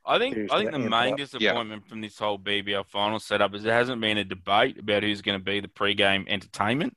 I 0.08 0.18
think 0.18 0.36
I 0.52 0.58
think 0.58 0.70
the 0.70 0.78
main 0.78 1.14
up. 1.14 1.18
disappointment 1.18 1.88
from 1.88 2.00
this 2.00 2.16
whole 2.18 2.38
BBL 2.38 2.86
final 2.86 3.18
setup 3.18 3.54
is 3.54 3.64
there 3.64 3.74
hasn't 3.74 4.00
been 4.00 4.18
a 4.18 4.24
debate 4.24 4.78
about 4.78 5.02
who's 5.02 5.20
going 5.20 5.38
to 5.38 5.44
be 5.44 5.58
the 5.60 5.68
pre-game 5.68 6.24
entertainment. 6.28 6.96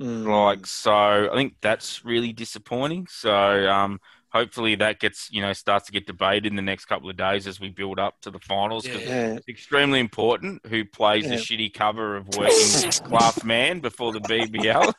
Mm. 0.00 0.26
Like 0.26 0.66
so, 0.66 0.92
I 0.92 1.34
think 1.34 1.54
that's 1.60 2.04
really 2.04 2.32
disappointing. 2.32 3.06
So 3.08 3.32
um, 3.68 4.00
hopefully 4.32 4.74
that 4.76 4.98
gets 4.98 5.30
you 5.30 5.40
know 5.42 5.52
starts 5.52 5.86
to 5.86 5.92
get 5.92 6.06
debated 6.06 6.46
in 6.46 6.56
the 6.56 6.62
next 6.62 6.86
couple 6.86 7.08
of 7.10 7.16
days 7.16 7.46
as 7.46 7.60
we 7.60 7.68
build 7.68 7.98
up 7.98 8.20
to 8.22 8.30
the 8.30 8.38
finals. 8.40 8.86
'cause 8.86 9.00
yeah, 9.02 9.34
It's 9.34 9.48
extremely 9.48 10.00
important 10.00 10.64
who 10.66 10.84
plays 10.84 11.28
the 11.28 11.34
shitty 11.36 11.72
cover 11.74 12.16
of 12.16 12.28
working 12.36 12.90
class 13.04 13.44
man 13.44 13.80
before 13.80 14.12
the 14.12 14.20
BBL. 14.20 14.92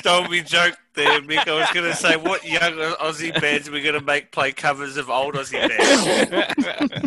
Stole 0.00 0.28
me 0.28 0.42
joke 0.42 0.76
there, 0.94 1.20
Mick. 1.22 1.48
I 1.48 1.54
was 1.54 1.70
going 1.72 1.90
to 1.90 1.96
say, 1.96 2.16
what 2.16 2.44
young 2.44 2.72
Aussie 2.72 3.38
bands 3.40 3.68
are 3.68 3.72
we 3.72 3.80
going 3.82 3.94
to 3.98 4.04
make 4.04 4.32
play 4.32 4.52
covers 4.52 4.96
of 4.96 5.08
old 5.10 5.34
Aussie 5.34 5.68
bands? 5.68 6.98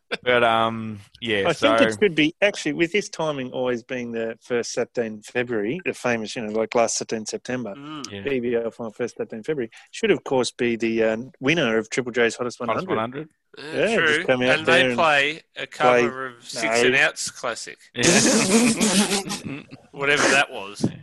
But 0.22 0.44
um, 0.44 1.00
yeah. 1.20 1.44
I 1.48 1.52
so 1.52 1.76
think 1.76 1.88
it 1.90 1.98
should 2.00 2.14
be 2.14 2.34
actually 2.42 2.74
with 2.74 2.92
this 2.92 3.08
timing 3.08 3.52
always 3.52 3.82
being 3.82 4.12
the 4.12 4.36
first 4.42 4.72
Saturday 4.72 5.06
in 5.06 5.22
February, 5.22 5.80
the 5.84 5.94
famous, 5.94 6.36
you 6.36 6.42
know, 6.44 6.52
like 6.52 6.74
last 6.74 6.98
Saturday 6.98 7.20
in 7.20 7.26
September. 7.26 7.74
Mm. 7.74 8.10
yeah. 8.12 8.22
BBL 8.22 8.72
final 8.74 8.92
first 8.92 9.16
Saturday 9.16 9.36
in 9.38 9.42
February 9.42 9.70
should 9.92 10.10
of 10.10 10.22
course 10.24 10.50
be 10.50 10.76
the 10.76 11.02
uh, 11.02 11.16
winner 11.40 11.78
of 11.78 11.88
Triple 11.90 12.12
J's 12.12 12.36
hottest 12.36 12.58
Hottest 12.58 12.86
100. 12.86 12.88
100. 12.88 13.28
Yeah, 13.58 13.88
Yeah, 13.88 13.96
true. 13.96 14.06
just 14.16 14.26
come 14.26 14.42
out 14.42 14.58
and 14.58 14.66
there 14.66 14.74
they 14.82 14.86
and 14.88 14.94
play 14.96 15.42
a 15.56 15.66
cover 15.66 16.26
of 16.26 16.44
Six 16.48 16.82
No. 16.82 16.86
and 16.88 16.96
Outs 16.96 17.30
classic, 17.30 17.78
Yeah. 17.94 18.02
whatever 19.92 20.22
that 20.28 20.48
was. 20.50 20.84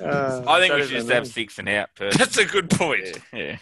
Uh, 0.00 0.44
I 0.46 0.60
think 0.60 0.72
we 0.74 0.82
should 0.82 0.90
just 0.90 1.10
a 1.10 1.14
have 1.14 1.24
name. 1.24 1.30
six 1.32 1.58
and 1.58 1.68
out. 1.68 1.88
Personally. 1.96 2.18
That's 2.24 2.38
a 2.38 2.44
good 2.44 2.70
point. 2.70 3.18
Yeah. 3.32 3.56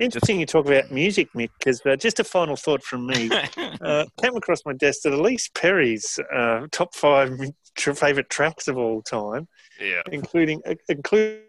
Interesting 0.00 0.40
you 0.40 0.46
talk 0.46 0.66
about 0.66 0.90
music, 0.90 1.28
Mick, 1.36 1.50
because 1.58 1.80
uh, 1.84 1.94
just 1.94 2.18
a 2.20 2.24
final 2.24 2.56
thought 2.56 2.82
from 2.82 3.06
me. 3.06 3.30
Uh, 3.82 4.04
came 4.20 4.36
across 4.36 4.60
my 4.66 4.74
desk 4.74 5.02
that 5.02 5.12
Ellyse 5.12 5.48
Perry's 5.54 6.18
uh, 6.34 6.66
top 6.70 6.94
five 6.94 7.30
tr- 7.78 7.92
favourite 7.92 8.28
tracks 8.28 8.68
of 8.68 8.76
all 8.76 9.00
time, 9.00 9.48
Yeah. 9.80 10.02
including 10.12 10.60
uh, 10.66 10.74
include 10.90 11.42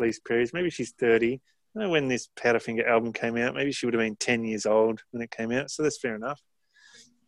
Ellyse 0.00 0.18
Perry's. 0.26 0.52
Maybe 0.52 0.68
she's 0.70 0.92
thirty. 0.92 1.34
I 1.34 1.78
don't 1.80 1.84
know 1.88 1.90
when 1.90 2.08
this 2.08 2.28
Powderfinger 2.38 2.86
album 2.86 3.12
came 3.14 3.36
out. 3.38 3.54
Maybe 3.54 3.72
she 3.72 3.86
would 3.86 3.94
have 3.94 4.02
been 4.02 4.16
ten 4.16 4.44
years 4.44 4.66
old 4.66 5.00
when 5.12 5.22
it 5.22 5.30
came 5.30 5.52
out. 5.52 5.70
So 5.70 5.82
that's 5.82 5.98
fair 5.98 6.14
enough. 6.16 6.40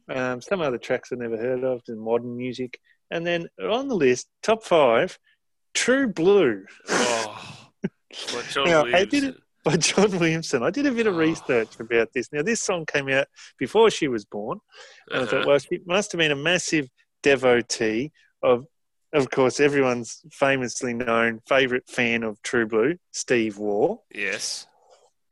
Um, 0.09 0.41
some 0.43 0.61
other 0.61 0.79
tracks 0.79 1.11
I've 1.13 1.19
never 1.19 1.37
heard 1.39 1.65
of, 1.65 1.81
and 1.89 1.99
modern 2.01 2.37
music. 2.37 2.79
And 3.11 3.27
then 3.27 3.49
on 3.63 3.89
the 3.89 3.95
list, 3.97 4.29
top 4.43 4.65
five, 4.65 5.19
True 5.73 6.09
Blue 6.09 6.65
Oh, 6.89 7.16
what 8.33 8.47
John 8.51 8.65
Now, 8.69 8.85
I 8.85 9.05
did 9.05 9.25
it- 9.25 9.37
by 9.65 9.77
John 9.91 10.11
Williamson. 10.19 10.63
I 10.63 10.71
did 10.71 10.87
a 10.87 10.93
bit 10.93 11.07
of 11.07 11.15
Oh. 11.15 11.19
research 11.19 11.81
about 11.81 12.13
this. 12.13 12.33
Now, 12.33 12.43
this 12.43 12.61
song 12.61 12.87
came 12.87 13.09
out 13.09 13.27
before 13.59 13.91
she 13.91 14.07
was 14.09 14.25
born. 14.25 14.61
And 15.11 15.21
I 15.21 15.23
Uh-huh. 15.23 15.31
thought, 15.31 15.47
well, 15.47 15.59
she 15.59 15.81
must 15.87 16.13
have 16.13 16.19
been 16.21 16.31
a 16.31 16.37
massive 16.37 16.89
devotee 17.23 18.13
of, 18.43 18.67
of 19.13 19.31
course, 19.31 19.59
everyone's 19.61 20.21
famously 20.31 20.95
known 20.95 21.41
favourite 21.49 21.89
fan 21.89 22.23
of 22.23 22.41
True 22.43 22.67
Blue, 22.67 22.99
Steve 23.11 23.59
Waugh. 23.59 23.99
Yes. 24.15 24.67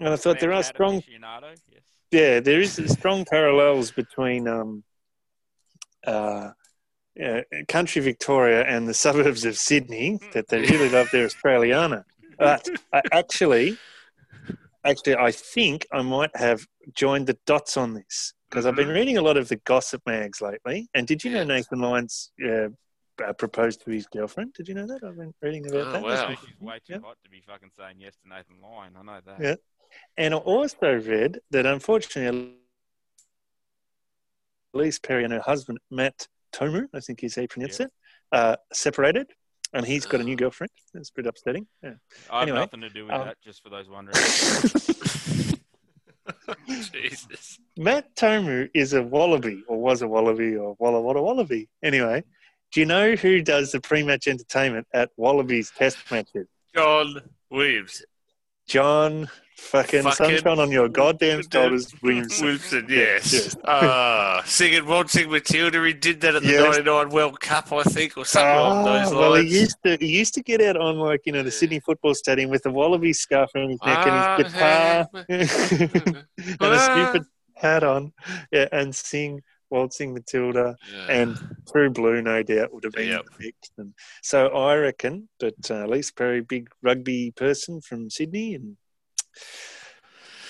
And 0.01 0.09
I 0.09 0.17
thought 0.17 0.41
there 0.41 0.53
are 0.53 0.63
strong, 0.65 1.03
Yes. 1.07 1.83
yeah, 2.11 2.41
there 2.41 2.61
is 2.61 2.81
strong 2.89 3.25
parallels 3.25 3.93
between 3.93 4.49
um, 4.49 4.83
uh, 6.07 6.51
yeah, 7.15 7.43
country 7.69 8.03
Victoria 8.03 8.65
and 8.65 8.89
the 8.89 8.95
suburbs 8.95 9.45
of 9.45 9.57
Sydney 9.57 10.19
that 10.33 10.49
they 10.49 10.63
really 10.63 10.89
love 10.89 11.09
their 11.13 11.27
Australiana. 11.29 12.05
But 12.39 12.69
I 12.93 13.03
actually, 13.13 13.79
actually, 14.85 15.17
I 15.17 15.31
think 15.31 15.87
I 15.93 16.03
might 16.03 16.35
have 16.37 16.67
joined 16.95 17.27
the 17.27 17.39
dots 17.47 17.77
on 17.77 17.95
this 17.95 18.35
because 18.49 18.67
I've 18.67 18.77
been 18.77 18.89
Mhm. 18.89 18.95
reading 18.95 19.17
a 19.19 19.23
lot 19.23 19.37
of 19.37 19.49
the 19.49 19.57
gossip 19.57 20.03
mags 20.07 20.41
lately. 20.41 20.89
And 20.95 21.07
did 21.07 21.25
you 21.25 21.31
know 21.31 21.45
Nathan 21.45 21.81
Lyons 21.81 22.33
uh, 22.45 22.69
uh, 23.25 23.33
proposed 23.35 23.83
to 23.85 23.91
his 23.91 24.07
girlfriend? 24.07 24.53
Did 24.55 24.69
you 24.69 24.75
know 24.75 24.87
that? 24.87 25.03
I've 25.05 25.17
been 25.17 25.35
reading 25.41 25.67
about 25.67 25.89
Oh, 25.89 25.93
that. 25.93 26.03
wow. 26.03 26.35
She's 26.35 26.51
way 26.61 26.79
too 26.87 26.95
Yeah. 26.95 26.99
hot 27.01 27.19
to 27.25 27.31
be 27.31 27.41
fucking 27.41 27.71
saying 27.77 27.97
yes 28.01 28.17
to 28.23 28.29
Nathan 28.29 28.61
Lyon. 28.61 28.97
I 28.97 29.03
know 29.03 29.21
that. 29.25 29.41
Yeah. 29.41 29.55
And 30.17 30.35
I 30.35 30.39
also 30.39 30.95
read 30.99 31.41
that 31.51 31.67
unfortunately, 31.67 32.57
Ellyse 34.75 35.01
Perry 35.03 35.23
and 35.25 35.33
her 35.33 35.41
husband, 35.41 35.79
Matt 35.91 36.27
Toomua, 36.53 36.89
I 36.93 37.01
think 37.01 37.23
is 37.23 37.37
how 37.37 37.43
you 37.43 37.49
pronounce 37.49 37.79
Yeah. 37.79 37.87
it, 37.87 37.93
uh, 38.33 38.57
separated. 38.73 39.33
And 39.75 39.85
he's 39.85 40.07
got 40.07 40.21
a 40.21 40.25
new 40.25 40.37
girlfriend. 40.37 40.71
That's 40.95 41.11
pretty 41.11 41.29
upsetting. 41.29 41.67
Yeah. 41.83 41.95
I 42.31 42.41
have 42.41 42.49
Anyway, 42.49 42.61
nothing 42.61 42.81
to 42.83 42.89
do 42.89 43.05
with 43.07 43.15
um, 43.15 43.27
that, 43.27 43.37
just 43.43 43.63
for 43.63 43.71
those 43.71 43.89
wondering. 43.89 44.15
Jesus. 46.93 47.59
Matt 47.77 48.15
Toomua 48.15 48.71
is 48.73 48.93
a 48.93 49.03
wallaby, 49.03 49.63
or 49.69 49.79
was 49.81 50.01
a 50.03 50.09
wallaby, 50.09 50.57
or 50.57 50.77
walla 50.79 51.01
walla 51.01 51.23
wallaby. 51.23 51.69
Anyway, 51.83 52.23
do 52.73 52.81
you 52.81 52.87
know 52.87 53.15
who 53.15 53.43
does 53.43 53.73
the 53.73 53.81
pre-match 53.81 54.27
entertainment 54.29 54.87
at 54.95 55.11
Wallabies 55.17 55.73
Test 55.77 55.99
matches? 56.11 56.47
John 56.75 57.21
Williams. 57.51 58.03
John 58.67 59.29
fucking, 59.57 60.03
Fucking- 60.03 60.27
sunshine 60.39 60.59
on 60.59 60.71
your 60.71 60.89
goddamn 60.89 61.43
shoulders, 61.51 61.93
Williamson. 62.03 62.47
Wilson, 62.47 62.87
yes. 62.89 63.33
Yes. 63.33 63.57
Ah, 63.65 64.43
singing 64.45 64.87
Waltzing 64.87 65.31
Matilda. 65.31 65.83
He 65.85 65.93
did 65.93 66.21
that 66.23 66.35
at 66.35 66.43
the 66.43 66.49
Yes. 66.51 66.77
99 66.77 67.09
World 67.11 67.41
Cup, 67.41 67.73
I 67.73 67.83
think, 67.83 68.17
or 68.17 68.25
something 68.25 68.51
along 68.57 68.87
Ah, 68.89 69.05
those 69.05 69.15
well, 69.15 69.35
he 69.35 69.49
used 69.49 69.77
to 69.85 69.97
he 70.01 70.19
used 70.19 70.35
to 70.35 70.43
get 70.43 70.61
out 70.61 70.77
on 70.77 70.99
like 70.99 71.23
you 71.25 71.33
know 71.33 71.43
the 71.43 71.51
Sydney 71.51 71.81
football 71.81 72.15
stadium 72.15 72.51
with 72.51 72.63
the 72.63 72.71
wallaby 72.71 73.13
scarf 73.13 73.51
around 73.55 73.71
his 73.71 73.81
neck 73.85 73.99
Ah, 74.01 74.37
and 74.37 74.45
his 74.45 74.53
guitar 74.53 75.09
hey. 75.29 76.57
and 76.61 76.75
a 76.75 76.79
stupid 76.79 77.23
hat 77.55 77.85
on, 77.85 78.13
yeah, 78.53 78.69
and 78.73 78.95
sing 78.95 79.41
waltzing 79.75 80.15
Matilda 80.15 80.77
Yeah. 80.91 81.07
and 81.09 81.37
True 81.71 81.91
Blue, 81.91 82.23
no 82.23 82.43
doubt 82.43 82.73
would 82.73 82.85
have 82.85 82.93
been 82.93 83.09
Yep. 83.09 83.25
the 83.25 83.45
mix. 83.45 83.57
And 83.77 83.93
so 84.23 84.47
I 84.49 84.77
reckon 84.77 85.29
that 85.41 85.71
uh, 85.71 85.85
Ellyse 85.87 86.15
Perry, 86.15 86.41
big 86.41 86.69
rugby 86.83 87.33
person 87.33 87.81
from 87.81 88.09
Sydney 88.09 88.55
and 88.55 88.77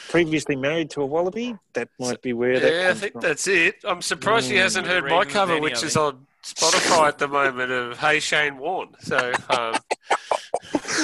previously 0.08 0.56
married 0.56 0.90
to 0.90 1.00
a 1.02 1.06
wallaby, 1.06 1.56
that 1.72 1.88
might 1.98 2.20
be 2.22 2.32
where 2.32 2.60
that 2.60 2.74
Yeah, 2.74 2.90
I 2.90 2.94
think 2.94 3.12
from. 3.12 3.22
that's 3.22 3.46
it. 3.48 3.76
I'm 3.84 4.02
surprised 4.02 4.50
he 4.50 4.56
Mm. 4.56 4.60
hasn't 4.62 4.86
heard 4.86 5.04
my 5.04 5.24
cover, 5.24 5.52
any, 5.54 5.60
which 5.62 5.82
is 5.82 5.96
on 5.96 6.26
Spotify 6.44 7.08
at 7.08 7.18
the 7.18 7.26
moment 7.28 7.72
of 7.72 7.98
Hey 7.98 8.20
Shane 8.20 8.58
Warne. 8.58 8.94
So 9.00 9.32
um, 9.48 9.74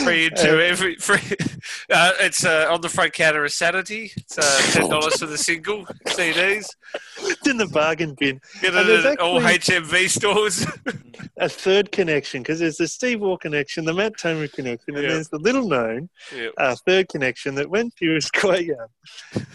free 0.05 0.27
into 0.27 0.57
Uh, 0.59 0.61
every 0.61 0.97
free. 0.97 1.21
Uh, 1.93 2.13
it's 2.21 2.45
uh, 2.45 2.67
on 2.71 2.81
the 2.81 2.89
front 2.89 3.13
counter 3.13 3.45
of 3.45 3.53
Sanity. 3.53 4.11
It's 4.17 4.39
uh, 4.39 4.61
ten 4.73 4.89
dollars 4.95 5.19
for 5.19 5.27
the 5.27 5.37
single 5.37 5.85
CDs. 6.07 6.67
It's 7.21 7.47
in 7.49 7.57
the 7.59 7.67
bargain 7.67 8.15
bin. 8.19 8.41
Get 8.63 8.75
it 8.75 9.05
at 9.07 9.21
all 9.21 9.41
HMV 9.41 10.09
stores. 10.09 10.65
a 11.37 11.49
third 11.49 11.91
connection 11.93 12.43
because 12.43 12.61
there's 12.61 12.77
the 12.77 12.87
Steve 12.89 13.21
Waugh 13.21 13.37
connection, 13.37 13.85
the 13.85 13.93
Matt 13.93 14.15
Toomua 14.15 14.51
connection, 14.53 14.95
and 14.95 15.03
Yeah. 15.05 15.11
there's 15.15 15.29
the 15.29 15.39
little 15.39 15.69
known 15.69 16.09
yeah. 16.35 16.49
uh, 16.59 16.77
third 16.87 17.09
connection 17.09 17.55
that 17.57 17.69
when 17.69 17.91
she 17.97 18.09
was 18.09 18.31
quite 18.31 18.65
young, 18.67 18.87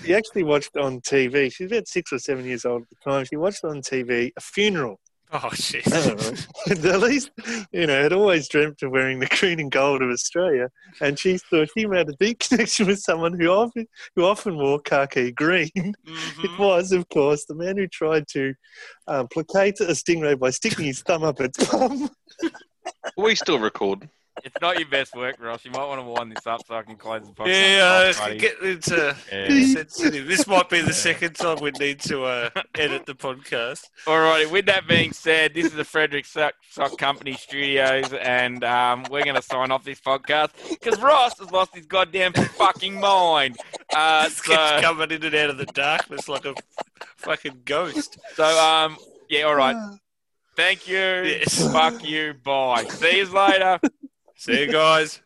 she 0.04 0.14
actually 0.14 0.44
watched 0.44 0.76
on 0.78 1.02
TV. 1.02 1.52
She 1.54 1.64
was 1.64 1.72
about 1.72 1.88
six 1.88 2.12
or 2.14 2.20
seven 2.20 2.46
years 2.46 2.66
old 2.66 2.84
at 2.84 2.90
the 2.90 3.10
time. 3.12 3.26
She 3.26 3.38
watched 3.38 3.64
on 3.64 3.82
TV 3.82 4.32
a 4.38 4.42
funeral. 4.42 5.00
Oh 5.44 5.50
shit. 5.54 5.86
And 5.88 6.86
at 6.86 7.00
least, 7.02 7.30
you 7.74 7.88
know, 7.88 8.02
had 8.04 8.14
always 8.14 8.48
dreamt 8.48 8.82
of 8.84 8.92
wearing 8.92 9.20
the 9.20 9.26
green 9.28 9.60
and 9.60 9.70
gold 9.72 10.02
of 10.02 10.10
Australia, 10.10 10.70
and 11.02 11.20
she 11.20 11.38
thought 11.38 11.68
she 11.78 11.82
had 11.92 12.08
a 12.10 12.14
deep 12.20 12.40
connection 12.48 12.88
with 12.88 13.00
someone 13.00 13.38
who 13.38 13.48
often 13.48 13.86
who 14.16 14.24
often 14.26 14.56
wore 14.58 14.80
khaki 14.80 15.32
green. 15.32 15.72
It 15.76 16.52
Mhm. 16.52 16.58
was, 16.60 16.92
of 16.94 17.10
course, 17.10 17.46
the 17.46 17.56
man 17.56 17.76
who 17.78 17.88
tried 17.88 18.28
to 18.30 18.54
um, 19.08 19.28
placate 19.28 19.80
a 19.82 19.94
stingray 19.94 20.40
by 20.40 20.52
sticking 20.52 20.86
his 20.86 21.02
thumb 21.02 21.24
up 21.24 21.42
its 21.42 21.58
bum. 21.70 22.10
We 23.18 23.36
still 23.36 23.60
record. 23.60 24.10
It's 24.44 24.56
not 24.62 24.78
your 24.78 24.88
best 24.90 25.16
work, 25.16 25.38
Ross. 25.40 25.66
You 25.66 25.72
might 25.72 25.86
want 25.86 26.00
to 26.02 26.06
wind 26.06 26.32
this 26.36 26.46
up 26.46 26.62
so 26.68 26.76
I 26.76 26.84
can 26.84 26.98
close 26.98 27.26
the 27.26 27.34
podcast. 27.34 27.48
Yeah, 28.18 28.24
uh, 28.24 28.34
get 28.36 28.60
into 28.62 29.16
Yeah. 29.32 29.74
sensitive. 29.74 30.28
This 30.28 30.46
might 30.46 30.70
be 30.70 30.82
the 30.82 30.94
second 30.94 31.36
time 31.36 31.58
we 31.62 31.72
need 31.72 32.00
to 32.02 32.24
uh, 32.26 32.50
edit 32.76 33.06
the 33.06 33.16
podcast. 33.16 33.86
All 34.06 34.20
righty. 34.20 34.46
With 34.46 34.66
that 34.68 34.88
being 34.88 35.14
said, 35.14 35.54
this 35.54 35.66
is 35.66 35.74
the 35.74 35.84
Frederick 35.86 36.26
Sock, 36.26 36.54
Sock 36.70 36.98
Company 36.98 37.34
Studios, 37.34 38.12
and 38.14 38.64
um, 38.64 39.06
we're 39.10 39.24
going 39.24 39.36
to 39.36 39.42
sign 39.42 39.72
off 39.72 39.84
this 39.84 40.00
podcast 40.02 40.50
because 40.70 41.02
Ross 41.02 41.40
has 41.40 41.50
lost 41.52 41.74
his 41.76 41.86
goddamn 41.86 42.34
fucking 42.34 43.00
mind. 43.00 43.58
Uh, 43.96 44.30
so, 44.30 44.54
coming 44.82 45.12
in 45.12 45.24
and 45.24 45.34
out 45.36 45.50
of 45.50 45.58
the 45.58 45.66
darkness 45.68 46.28
like 46.28 46.46
a 46.46 46.54
fucking 47.18 47.62
ghost. 47.66 48.20
so, 48.36 48.44
um, 48.44 48.98
yeah, 49.30 49.44
all 49.44 49.56
right. 49.56 49.98
Thank 50.56 50.88
you. 50.88 50.98
Yes. 50.98 51.72
Fuck 51.72 52.08
you. 52.08 52.34
Bye. 52.44 52.86
See 52.90 53.18
you 53.18 53.26
later. 53.26 53.80
See 54.38 54.62
you 54.62 54.72
guys. 54.72 55.22